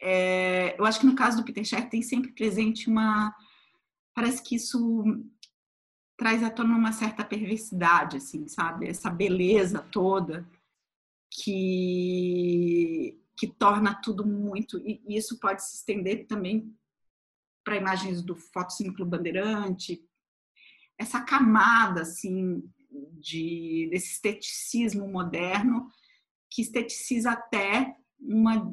É, 0.00 0.78
eu 0.78 0.84
acho 0.84 1.00
que 1.00 1.06
no 1.06 1.14
caso 1.14 1.38
do 1.38 1.44
Peter 1.44 1.64
Scher 1.64 1.88
tem 1.88 2.02
sempre 2.02 2.32
presente 2.32 2.88
uma, 2.88 3.34
parece 4.14 4.42
que 4.42 4.56
isso 4.56 5.04
traz 6.16 6.42
à 6.42 6.50
tona 6.50 6.76
uma 6.76 6.92
certa 6.92 7.24
perversidade, 7.24 8.18
assim, 8.18 8.46
sabe? 8.46 8.88
Essa 8.88 9.10
beleza 9.10 9.80
toda 9.80 10.48
que 11.30 13.18
que 13.36 13.48
torna 13.48 14.00
tudo 14.00 14.24
muito 14.24 14.78
e 14.78 15.02
isso 15.08 15.40
pode 15.40 15.60
se 15.64 15.78
estender 15.78 16.24
também 16.28 16.72
para 17.64 17.76
imagens 17.76 18.22
do 18.22 18.36
Fotociclo 18.36 19.06
Bandeirante, 19.06 20.00
essa 20.98 21.20
camada 21.20 22.02
assim 22.02 22.62
de 23.20 23.88
desse 23.90 24.12
esteticismo 24.12 25.08
moderno 25.08 25.88
que 26.50 26.62
esteticiza 26.62 27.32
até 27.32 27.96
uma 28.20 28.72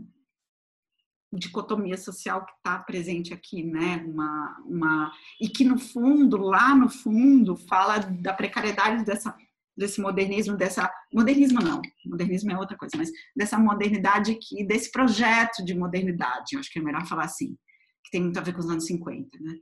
dicotomia 1.33 1.97
social 1.97 2.45
que 2.45 2.51
está 2.53 2.77
presente 2.79 3.33
aqui, 3.33 3.63
né? 3.63 4.03
Uma, 4.05 4.57
uma 4.65 5.11
e 5.39 5.47
que 5.47 5.63
no 5.63 5.79
fundo, 5.79 6.37
lá 6.37 6.75
no 6.75 6.89
fundo, 6.89 7.55
fala 7.55 7.99
da 7.99 8.33
precariedade 8.33 9.03
dessa 9.05 9.35
desse 9.75 10.01
modernismo, 10.01 10.57
dessa 10.57 10.91
modernismo 11.13 11.61
não, 11.61 11.81
modernismo 12.05 12.51
é 12.51 12.57
outra 12.57 12.77
coisa, 12.77 12.95
mas 12.97 13.09
dessa 13.35 13.57
modernidade 13.57 14.35
que 14.35 14.63
desse 14.65 14.91
projeto 14.91 15.63
de 15.63 15.73
modernidade, 15.73 16.57
acho 16.57 16.69
que 16.69 16.77
é 16.77 16.81
melhor 16.81 17.05
falar 17.07 17.23
assim, 17.23 17.57
que 18.03 18.11
tem 18.11 18.21
muito 18.21 18.37
a 18.37 18.41
ver 18.41 18.53
com 18.53 18.59
os 18.59 18.69
anos 18.69 18.85
50, 18.85 19.39
né? 19.39 19.55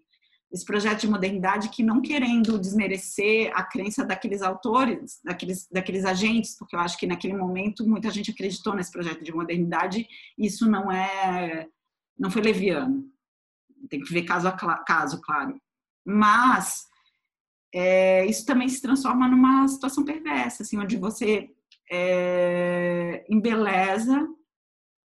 Esse 0.52 0.66
projeto 0.66 1.02
de 1.02 1.10
modernidade 1.10 1.70
que 1.70 1.84
não 1.84 2.02
querendo 2.02 2.58
desmerecer 2.58 3.52
a 3.54 3.64
crença 3.64 4.04
daqueles 4.04 4.42
autores, 4.42 5.20
daqueles, 5.24 5.68
daqueles 5.72 6.04
agentes, 6.06 6.58
porque 6.58 6.76
eu 6.76 6.80
acho 6.80 6.98
que 6.98 7.06
naquele 7.06 7.36
momento 7.36 7.88
muita 7.88 8.10
gente 8.10 8.32
acreditou 8.32 8.74
nesse 8.74 8.92
projeto 8.92 9.24
de 9.24 9.32
modernidade, 9.32 10.08
e 10.38 10.48
isso 10.48 10.70
não 10.70 10.92
é, 10.92 11.68
não 12.18 12.32
foi 12.32 12.42
leviano. 12.42 13.06
Tem 13.90 14.00
que 14.00 14.12
ver 14.12 14.24
caso 14.24 14.48
a 14.48 14.52
caso, 14.52 15.22
claro. 15.22 15.56
Mas 16.04 16.88
é, 17.74 18.26
isso 18.26 18.44
também 18.44 18.68
se 18.68 18.82
transforma 18.82 19.28
numa 19.28 19.68
situação 19.68 20.04
perversa, 20.04 20.64
assim, 20.64 20.80
onde 20.80 20.98
você 20.98 21.48
é, 21.92 23.24
embeleza 23.30 24.28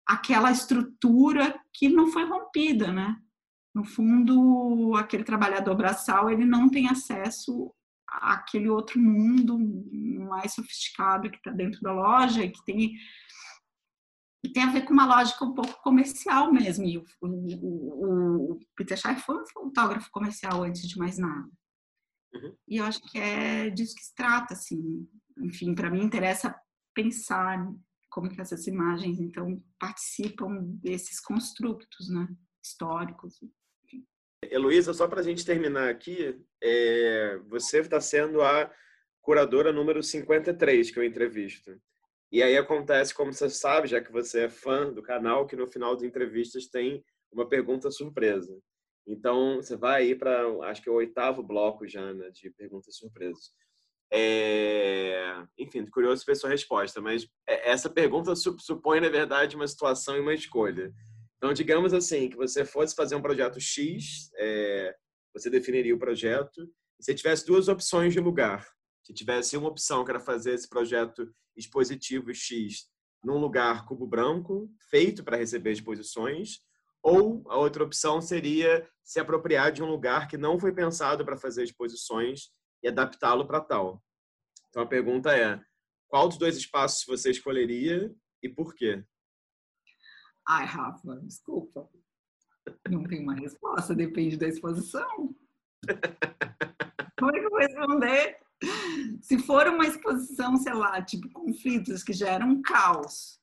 aquela 0.05 0.51
estrutura 0.51 1.57
que 1.73 1.89
não 1.89 2.07
foi 2.07 2.25
rompida, 2.25 2.91
né? 2.91 3.15
No 3.73 3.83
fundo, 3.83 4.95
aquele 4.95 5.23
trabalhador 5.23 5.75
braçal, 5.75 6.29
ele 6.29 6.45
não 6.45 6.69
tem 6.69 6.89
acesso 6.89 7.73
àquele 8.07 8.69
outro 8.69 8.99
mundo 8.99 9.57
mais 10.27 10.53
sofisticado 10.53 11.29
que 11.29 11.37
está 11.37 11.51
dentro 11.51 11.79
da 11.81 11.93
loja 11.93 12.43
e 12.43 12.51
que 12.51 12.63
tem 12.65 12.95
e 14.43 14.49
tem 14.49 14.63
a 14.63 14.71
ver 14.71 14.83
com 14.85 14.93
uma 14.93 15.05
lógica 15.05 15.43
um 15.43 15.53
pouco 15.53 15.81
comercial 15.81 16.51
mesmo. 16.51 16.85
E 16.85 16.97
o, 16.97 17.05
o, 17.21 18.53
o 18.53 18.59
Peter 18.75 18.97
Schaff 18.97 19.21
foi 19.21 19.41
um 19.41 19.47
fotógrafo 19.47 20.09
comercial 20.11 20.63
antes 20.63 20.87
de 20.87 20.97
mais 20.97 21.17
nada. 21.17 21.49
Uhum. 22.33 22.55
E 22.67 22.77
eu 22.77 22.85
acho 22.85 23.01
que 23.01 23.19
é 23.19 23.69
disso 23.69 23.95
que 23.95 24.03
se 24.03 24.15
trata, 24.15 24.53
assim. 24.53 25.07
enfim, 25.39 25.75
para 25.75 25.89
mim 25.89 26.01
interessa 26.01 26.55
pensar 26.93 27.69
como 28.19 28.29
que 28.29 28.41
essas 28.41 28.67
imagens 28.67 29.17
então 29.17 29.63
participam 29.79 30.61
desses 30.81 31.21
construtos, 31.21 32.09
né, 32.09 32.27
históricos. 32.61 33.41
Enfim. 33.85 34.05
Heloísa, 34.43 34.93
só 34.93 35.07
para 35.07 35.21
a 35.21 35.23
gente 35.23 35.45
terminar 35.45 35.89
aqui, 35.89 36.37
é, 36.61 37.39
você 37.47 37.79
está 37.79 38.01
sendo 38.01 38.41
a 38.41 38.69
curadora 39.21 39.71
número 39.71 40.03
53 40.03 40.91
que 40.91 40.99
eu 40.99 41.03
entrevisto. 41.05 41.79
E 42.29 42.43
aí 42.43 42.57
acontece, 42.57 43.13
como 43.13 43.31
você 43.31 43.49
sabe, 43.49 43.87
já 43.87 44.01
que 44.01 44.11
você 44.11 44.43
é 44.43 44.49
fã 44.49 44.91
do 44.91 45.01
canal, 45.01 45.47
que 45.47 45.55
no 45.55 45.71
final 45.71 45.95
das 45.95 46.03
entrevistas 46.03 46.67
tem 46.67 47.01
uma 47.31 47.47
pergunta 47.47 47.89
surpresa. 47.89 48.53
Então, 49.07 49.55
você 49.55 49.77
vai 49.77 50.07
ir 50.07 50.19
para, 50.19 50.45
acho 50.65 50.81
que 50.81 50.89
é 50.89 50.91
o 50.91 50.95
oitavo 50.95 51.41
bloco 51.41 51.87
já, 51.87 52.13
né, 52.13 52.29
de 52.31 52.49
perguntas 52.51 52.97
surpresas. 52.97 53.53
É... 54.11 55.43
Enfim, 55.57 55.85
curioso 55.85 56.23
ver 56.25 56.35
sua 56.35 56.49
resposta, 56.49 57.01
mas 57.01 57.27
é, 57.47 57.69
essa 57.71 57.89
pergunta 57.89 58.33
supõe, 58.35 58.99
na 58.99 59.09
verdade, 59.09 59.55
uma 59.55 59.67
situação 59.67 60.15
e 60.15 60.19
uma 60.19 60.33
escolha. 60.33 60.91
Então, 61.37 61.53
digamos 61.53 61.93
assim, 61.93 62.29
que 62.29 62.35
você 62.35 62.65
fosse 62.65 62.95
fazer 62.95 63.15
um 63.15 63.21
projeto 63.21 63.59
X, 63.59 64.29
é... 64.37 64.95
você 65.33 65.49
definiria 65.49 65.95
o 65.95 65.99
projeto, 65.99 66.63
e 66.99 67.03
você 67.03 67.13
tivesse 67.13 67.45
duas 67.45 67.67
opções 67.67 68.13
de 68.13 68.19
lugar. 68.19 68.67
Se 69.05 69.13
tivesse 69.13 69.57
uma 69.57 69.69
opção 69.69 70.03
que 70.03 70.11
era 70.11 70.19
fazer 70.19 70.53
esse 70.53 70.67
projeto 70.67 71.31
expositivo 71.55 72.33
X 72.33 72.87
num 73.23 73.37
lugar 73.37 73.85
cubo 73.85 74.07
branco, 74.07 74.69
feito 74.89 75.23
para 75.23 75.37
receber 75.37 75.71
exposições, 75.71 76.59
ou 77.01 77.43
a 77.49 77.57
outra 77.57 77.83
opção 77.83 78.21
seria 78.21 78.87
se 79.03 79.19
apropriar 79.19 79.71
de 79.71 79.81
um 79.81 79.89
lugar 79.89 80.27
que 80.27 80.37
não 80.37 80.59
foi 80.59 80.73
pensado 80.73 81.23
para 81.25 81.37
fazer 81.37 81.63
exposições 81.63 82.49
e 82.83 82.87
adaptá-lo 82.87 83.45
para 83.45 83.61
tal. 83.61 84.03
Então 84.69 84.83
a 84.83 84.87
pergunta 84.87 85.35
é: 85.35 85.61
qual 86.07 86.27
dos 86.27 86.37
dois 86.37 86.57
espaços 86.57 87.05
você 87.05 87.31
escolheria 87.31 88.13
e 88.41 88.49
por 88.49 88.73
quê? 88.75 89.03
Ai, 90.47 90.65
Rafa, 90.65 91.19
desculpa. 91.21 91.89
Não 92.89 93.03
tem 93.03 93.21
uma 93.21 93.35
resposta, 93.35 93.95
depende 93.95 94.37
da 94.37 94.47
exposição. 94.47 95.35
Como 97.19 97.35
é 97.35 97.39
que 97.39 97.45
eu 97.45 97.49
vou 97.49 97.59
responder? 97.59 98.39
Se 99.21 99.37
for 99.39 99.67
uma 99.67 99.85
exposição, 99.85 100.57
sei 100.57 100.73
lá, 100.73 101.01
tipo 101.01 101.29
conflitos 101.31 102.03
que 102.03 102.13
geram 102.13 102.49
um 102.49 102.61
caos, 102.61 103.38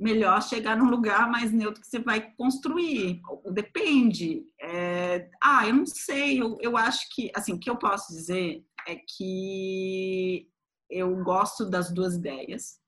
melhor 0.00 0.42
chegar 0.42 0.76
num 0.76 0.88
lugar 0.88 1.30
mais 1.30 1.52
neutro 1.52 1.82
que 1.82 1.86
você 1.86 1.98
vai 1.98 2.32
construir. 2.32 3.20
Depende. 3.52 4.46
É, 4.58 5.30
ah, 5.42 5.68
eu 5.68 5.74
não 5.74 5.86
sei. 5.86 6.40
Eu, 6.40 6.56
eu 6.62 6.76
acho 6.76 7.06
que, 7.14 7.30
assim, 7.36 7.52
o 7.52 7.58
que 7.58 7.68
eu 7.68 7.76
posso 7.76 8.10
dizer 8.12 8.64
é 8.88 8.96
que 8.96 10.48
eu 10.88 11.22
gosto 11.22 11.68
das 11.68 11.92
duas 11.92 12.14
ideias, 12.14 12.80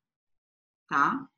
tá? 0.88 1.28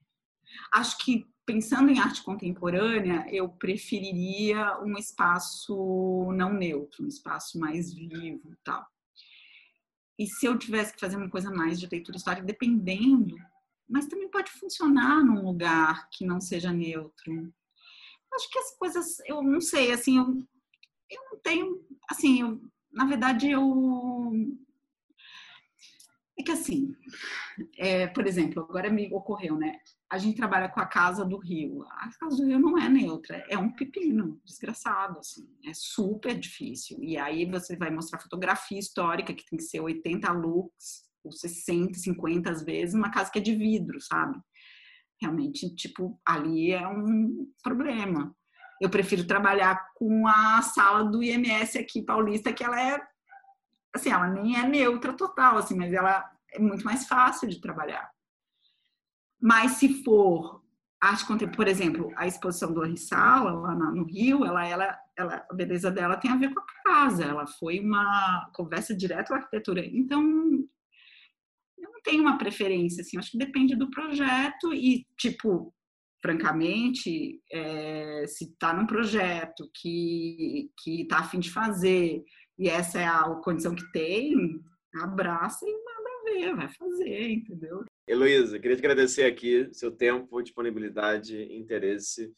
Acho 0.73 0.97
que 0.99 1.27
pensando 1.45 1.91
em 1.91 1.99
arte 1.99 2.23
contemporânea, 2.23 3.27
eu 3.29 3.49
preferiria 3.49 4.81
um 4.81 4.97
espaço 4.97 6.33
não 6.33 6.53
neutro, 6.55 7.05
um 7.05 7.09
espaço 7.09 7.59
mais 7.59 7.93
vivo, 7.93 8.57
tal. 8.63 8.87
E 10.17 10.27
se 10.27 10.47
eu 10.47 10.57
tivesse 10.57 10.95
que 10.95 11.01
fazer 11.01 11.17
uma 11.17 11.29
coisa 11.29 11.51
mais 11.51 11.81
de 11.81 11.89
leitura 11.91 12.17
histórica, 12.17 12.47
dependendo 12.47 13.35
mas 13.89 14.07
também 14.07 14.31
pode 14.31 14.51
funcionar 14.53 15.25
num 15.25 15.45
lugar 15.45 16.09
que 16.11 16.25
não 16.25 16.41
seja 16.41 16.73
neutro. 16.73 17.53
Acho 18.33 18.51
que 18.51 18.59
as 18.59 18.77
coisas, 18.77 19.19
eu 19.27 19.43
não 19.43 19.61
sei, 19.61 19.93
assim, 19.93 20.19
eu, 20.19 20.25
eu 21.11 21.23
não 21.31 21.39
tenho, 21.41 21.85
assim, 22.11 22.41
eu, 22.41 22.61
na 22.93 23.05
verdade 23.05 23.51
eu 23.51 24.33
é 26.37 26.43
que 26.43 26.51
assim, 26.51 26.93
é, 27.79 28.09
por 28.09 28.27
exemplo, 28.27 28.65
agora 28.65 28.91
me 28.91 29.09
ocorreu, 29.13 29.57
né? 29.57 29.79
A 30.11 30.19
gente 30.19 30.37
trabalha 30.37 30.69
com 30.69 30.81
a 30.81 30.87
Casa 30.87 31.25
do 31.25 31.39
Rio. 31.39 31.85
A 31.85 32.11
Casa 32.19 32.37
do 32.37 32.47
Rio 32.47 32.59
não 32.59 32.77
é 32.77 32.89
neutra, 32.89 33.45
é 33.49 33.57
um 33.57 33.71
pepino, 33.71 34.41
desgraçado, 34.45 35.21
assim. 35.21 35.49
É 35.65 35.73
super 35.73 36.37
difícil. 36.37 36.99
E 37.01 37.17
aí 37.17 37.47
você 37.47 37.77
vai 37.77 37.91
mostrar 37.91 38.19
fotografia 38.19 38.79
histórica, 38.79 39.33
que 39.33 39.49
tem 39.49 39.57
que 39.57 39.65
ser 39.65 39.81
80 39.81 40.33
looks, 40.33 41.04
ou 41.25 41.33
60, 41.33 41.99
50 41.99 42.51
às 42.51 42.63
vezes, 42.63 42.95
uma 42.95 43.11
casa 43.11 43.31
que 43.31 43.39
é 43.39 43.43
de 43.43 43.55
vidro, 43.55 44.01
sabe? 44.01 44.39
Realmente, 45.21 45.75
tipo, 45.75 46.21
ali 46.27 46.73
é 46.73 46.87
um 46.87 47.47
problema. 47.63 48.35
Eu 48.81 48.91
prefiro 48.91 49.27
trabalhar 49.27 49.89
com 49.95 50.27
a 50.27 50.61
sala 50.63 51.05
do 51.05 51.23
IMS 51.23 51.79
aqui 51.79 52.03
paulista, 52.03 52.53
que 52.53 52.63
ela 52.63 52.81
é 52.81 53.01
assim, 53.95 54.11
ela 54.11 54.27
nem 54.29 54.57
é 54.57 54.67
neutra 54.67 55.13
total, 55.13 55.57
assim, 55.57 55.77
mas 55.77 55.93
ela 55.93 56.29
é 56.53 56.59
muito 56.59 56.85
mais 56.85 57.07
fácil 57.07 57.49
de 57.49 57.61
trabalhar. 57.61 58.11
Mas 59.41 59.73
se 59.73 60.03
for 60.03 60.63
arte 61.01 61.27
contemporânea, 61.27 61.57
por 61.57 61.69
exemplo, 61.69 62.13
a 62.17 62.27
exposição 62.27 62.73
do 62.73 62.83
Rissala 62.83 63.53
lá 63.53 63.75
no 63.75 64.05
Rio, 64.05 64.45
ela, 64.45 64.67
ela, 64.67 64.99
ela, 65.17 65.47
a 65.49 65.55
beleza 65.55 65.91
dela 65.91 66.17
tem 66.17 66.31
a 66.31 66.37
ver 66.37 66.53
com 66.53 66.61
a 66.61 66.83
casa, 66.83 67.25
ela 67.25 67.47
foi 67.47 67.79
uma 67.79 68.51
conversa 68.55 68.97
direto 68.97 69.29
com 69.29 69.35
a 69.35 69.37
arquitetura. 69.39 69.85
Então, 69.85 70.23
tenho 72.05 72.23
uma 72.23 72.39
preferência, 72.39 73.01
assim, 73.01 73.19
acho 73.19 73.33
que 73.33 73.39
depende 73.39 73.75
do 73.75 73.91
projeto 73.91 74.73
e, 74.73 75.07
tipo, 75.19 75.75
francamente, 76.23 77.41
é, 77.51 78.27
se 78.27 78.45
está 78.45 78.73
num 78.73 78.87
projeto 78.87 79.69
que 79.75 80.71
está 80.87 81.19
a 81.19 81.29
fim 81.29 81.41
de 81.41 81.51
fazer 81.51 82.23
e 82.59 82.69
essa 82.69 83.01
é 83.01 83.05
a 83.05 83.25
condição 83.43 83.75
que 83.75 83.91
tem, 83.91 84.35
abraça 85.03 85.67
e 85.67 85.73
manda 85.73 86.25
ver, 86.25 86.55
vai 86.55 86.69
fazer, 86.73 87.31
entendeu? 87.31 87.85
Heloísa, 88.07 88.59
queria 88.59 88.77
te 88.77 88.81
agradecer 88.81 89.25
aqui 89.25 89.69
seu 89.73 89.91
tempo, 89.91 90.43
disponibilidade, 90.43 91.37
interesse 91.53 92.33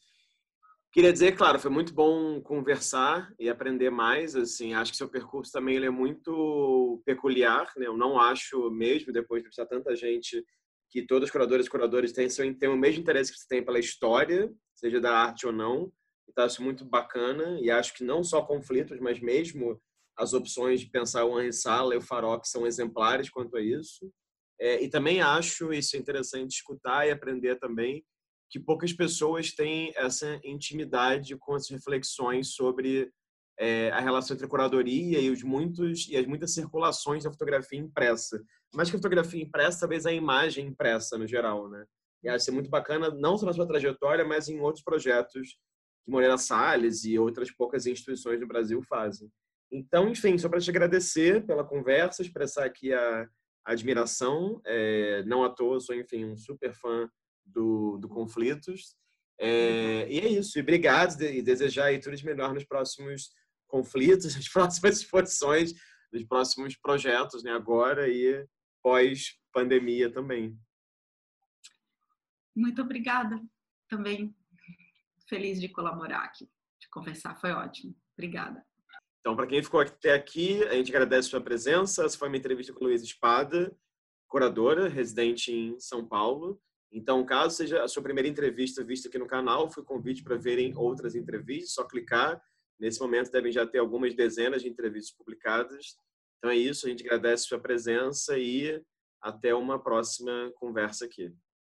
Queria 0.97 1.13
dizer, 1.13 1.35
claro, 1.35 1.59
foi 1.59 1.69
muito 1.69 1.93
bom 1.93 2.41
conversar 2.41 3.31
e 3.37 3.47
aprender 3.51 3.91
mais. 3.91 4.35
Assim, 4.35 4.73
acho 4.73 4.91
que 4.91 4.97
seu 4.97 5.07
percurso 5.07 5.51
também 5.51 5.75
ele 5.75 5.85
é 5.85 5.91
muito 5.91 6.99
peculiar. 7.05 7.71
Né? 7.77 7.85
Eu 7.85 7.95
não 7.95 8.19
acho 8.19 8.71
mesmo, 8.71 9.13
depois 9.13 9.43
de 9.43 9.47
precisar 9.47 9.67
tanta 9.67 9.95
gente, 9.95 10.43
que 10.89 11.05
todos 11.05 11.27
os 11.27 11.31
curadores 11.31 11.67
e 11.67 11.69
curadores 11.69 12.11
têm, 12.11 12.27
têm 12.55 12.69
o 12.69 12.75
mesmo 12.75 13.01
interesse 13.01 13.31
que 13.31 13.37
você 13.37 13.45
tem 13.47 13.63
pela 13.63 13.77
história, 13.77 14.51
seja 14.73 14.99
da 14.99 15.15
arte 15.15 15.45
ou 15.45 15.53
não. 15.53 15.93
Então, 16.27 16.43
acho 16.43 16.63
muito 16.63 16.83
bacana. 16.83 17.59
E 17.61 17.69
acho 17.69 17.93
que 17.93 18.03
não 18.03 18.23
só 18.23 18.41
conflitos, 18.41 18.99
mas 18.99 19.19
mesmo 19.19 19.79
as 20.17 20.33
opções 20.33 20.79
de 20.79 20.89
pensar 20.89 21.25
o 21.25 21.39
Henri 21.39 21.53
Sala 21.53 21.93
e 21.93 21.99
o 21.99 22.01
Farok 22.01 22.49
são 22.49 22.65
exemplares 22.65 23.29
quanto 23.29 23.55
a 23.55 23.61
isso. 23.61 24.11
É, 24.59 24.81
e 24.81 24.89
também 24.89 25.21
acho 25.21 25.71
isso 25.71 25.95
interessante 25.95 26.53
escutar 26.53 27.07
e 27.07 27.11
aprender 27.11 27.59
também 27.59 28.03
que 28.49 28.59
poucas 28.59 28.93
pessoas 28.93 29.51
têm 29.51 29.91
essa 29.95 30.39
intimidade 30.43 31.35
com 31.37 31.53
as 31.53 31.69
reflexões 31.69 32.53
sobre 32.53 33.11
é, 33.59 33.89
a 33.91 33.99
relação 33.99 34.35
entre 34.35 34.45
a 34.45 34.49
curadoria 34.49 35.19
e 35.19 35.29
os 35.29 35.43
muitos 35.43 36.07
e 36.07 36.15
as 36.15 36.25
muitas 36.25 36.53
circulações 36.53 37.23
da 37.23 37.31
fotografia 37.31 37.79
impressa. 37.79 38.41
Mais 38.73 38.89
que 38.89 38.95
a 38.95 38.99
fotografia 38.99 39.41
impressa, 39.41 39.81
talvez 39.81 40.05
a 40.05 40.13
imagem 40.13 40.67
impressa 40.67 41.17
no 41.17 41.27
geral, 41.27 41.69
né? 41.69 41.85
E 42.23 42.29
acho 42.29 42.49
é 42.49 42.53
muito 42.53 42.69
bacana, 42.69 43.09
não 43.09 43.37
só 43.37 43.45
na 43.45 43.53
sua 43.53 43.67
trajetória, 43.67 44.25
mas 44.25 44.49
em 44.49 44.59
outros 44.59 44.83
projetos 44.83 45.57
que 46.03 46.11
Moreira 46.11 46.37
Salles 46.37 47.03
e 47.03 47.17
outras 47.17 47.51
poucas 47.51 47.85
instituições 47.85 48.39
do 48.39 48.47
Brasil 48.47 48.81
fazem. 48.83 49.29
Então, 49.71 50.09
enfim, 50.09 50.37
só 50.37 50.47
para 50.47 50.59
te 50.59 50.69
agradecer 50.69 51.45
pela 51.45 51.63
conversa, 51.63 52.21
expressar 52.21 52.65
aqui 52.65 52.93
a, 52.93 53.27
admiração. 53.67 54.61
É, 54.65 55.23
não 55.23 55.43
à 55.43 55.49
toa, 55.49 55.79
sou, 55.79 55.93
enfim, 55.95 56.25
um 56.25 56.37
super 56.37 56.73
fã 56.73 57.09
do, 57.47 57.97
do 57.97 58.07
Conflitos. 58.07 58.95
É, 59.39 60.07
e 60.09 60.19
é 60.19 60.27
isso. 60.27 60.57
E 60.57 60.61
obrigado 60.61 61.21
e 61.21 61.41
desejar 61.41 61.85
aí 61.85 61.99
tudo 61.99 62.15
de 62.15 62.25
melhor 62.25 62.53
nos 62.53 62.65
próximos 62.65 63.29
conflitos, 63.67 64.33
nas 64.35 64.47
próximas 64.47 64.99
exposições, 64.99 65.73
nos 66.11 66.23
próximos 66.23 66.75
projetos, 66.77 67.43
né? 67.43 67.51
Agora 67.51 68.07
e 68.09 68.45
pós-pandemia 68.81 70.11
também. 70.11 70.57
Muito 72.55 72.81
obrigada 72.81 73.39
também. 73.87 74.35
Feliz 75.29 75.59
de 75.59 75.69
colaborar 75.69 76.23
aqui, 76.23 76.49
de 76.79 76.89
conversar. 76.89 77.35
Foi 77.35 77.51
ótimo. 77.51 77.95
Obrigada. 78.17 78.65
Então, 79.19 79.35
para 79.35 79.45
quem 79.45 79.61
ficou 79.61 79.81
até 79.81 80.13
aqui, 80.13 80.63
a 80.63 80.73
gente 80.73 80.89
agradece 80.89 81.27
a 81.27 81.31
sua 81.31 81.41
presença. 81.41 82.05
Essa 82.05 82.17
foi 82.17 82.29
uma 82.29 82.37
entrevista 82.37 82.73
com 82.73 82.85
Luiz 82.85 83.03
Espada, 83.03 83.77
curadora, 84.25 84.87
residente 84.87 85.51
em 85.51 85.77
São 85.79 86.07
Paulo. 86.07 86.59
Então, 86.91 87.25
caso 87.25 87.55
seja 87.55 87.83
a 87.83 87.87
sua 87.87 88.01
primeira 88.01 88.27
entrevista 88.27 88.83
vista 88.83 89.07
aqui 89.07 89.17
no 89.17 89.27
canal, 89.27 89.69
fui 89.69 89.83
convite 89.83 90.23
para 90.23 90.37
verem 90.37 90.75
outras 90.75 91.15
entrevistas, 91.15 91.73
só 91.73 91.83
clicar. 91.83 92.41
Nesse 92.79 92.99
momento 92.99 93.31
devem 93.31 93.51
já 93.51 93.65
ter 93.65 93.79
algumas 93.79 94.13
dezenas 94.13 94.61
de 94.61 94.69
entrevistas 94.69 95.15
publicadas. 95.15 95.97
Então 96.37 96.51
é 96.51 96.55
isso, 96.55 96.85
a 96.85 96.89
gente 96.89 97.03
agradece 97.03 97.45
a 97.45 97.47
sua 97.47 97.59
presença 97.59 98.37
e 98.37 98.81
até 99.21 99.53
uma 99.53 99.81
próxima 99.81 100.51
conversa 100.55 101.05
aqui. 101.05 101.33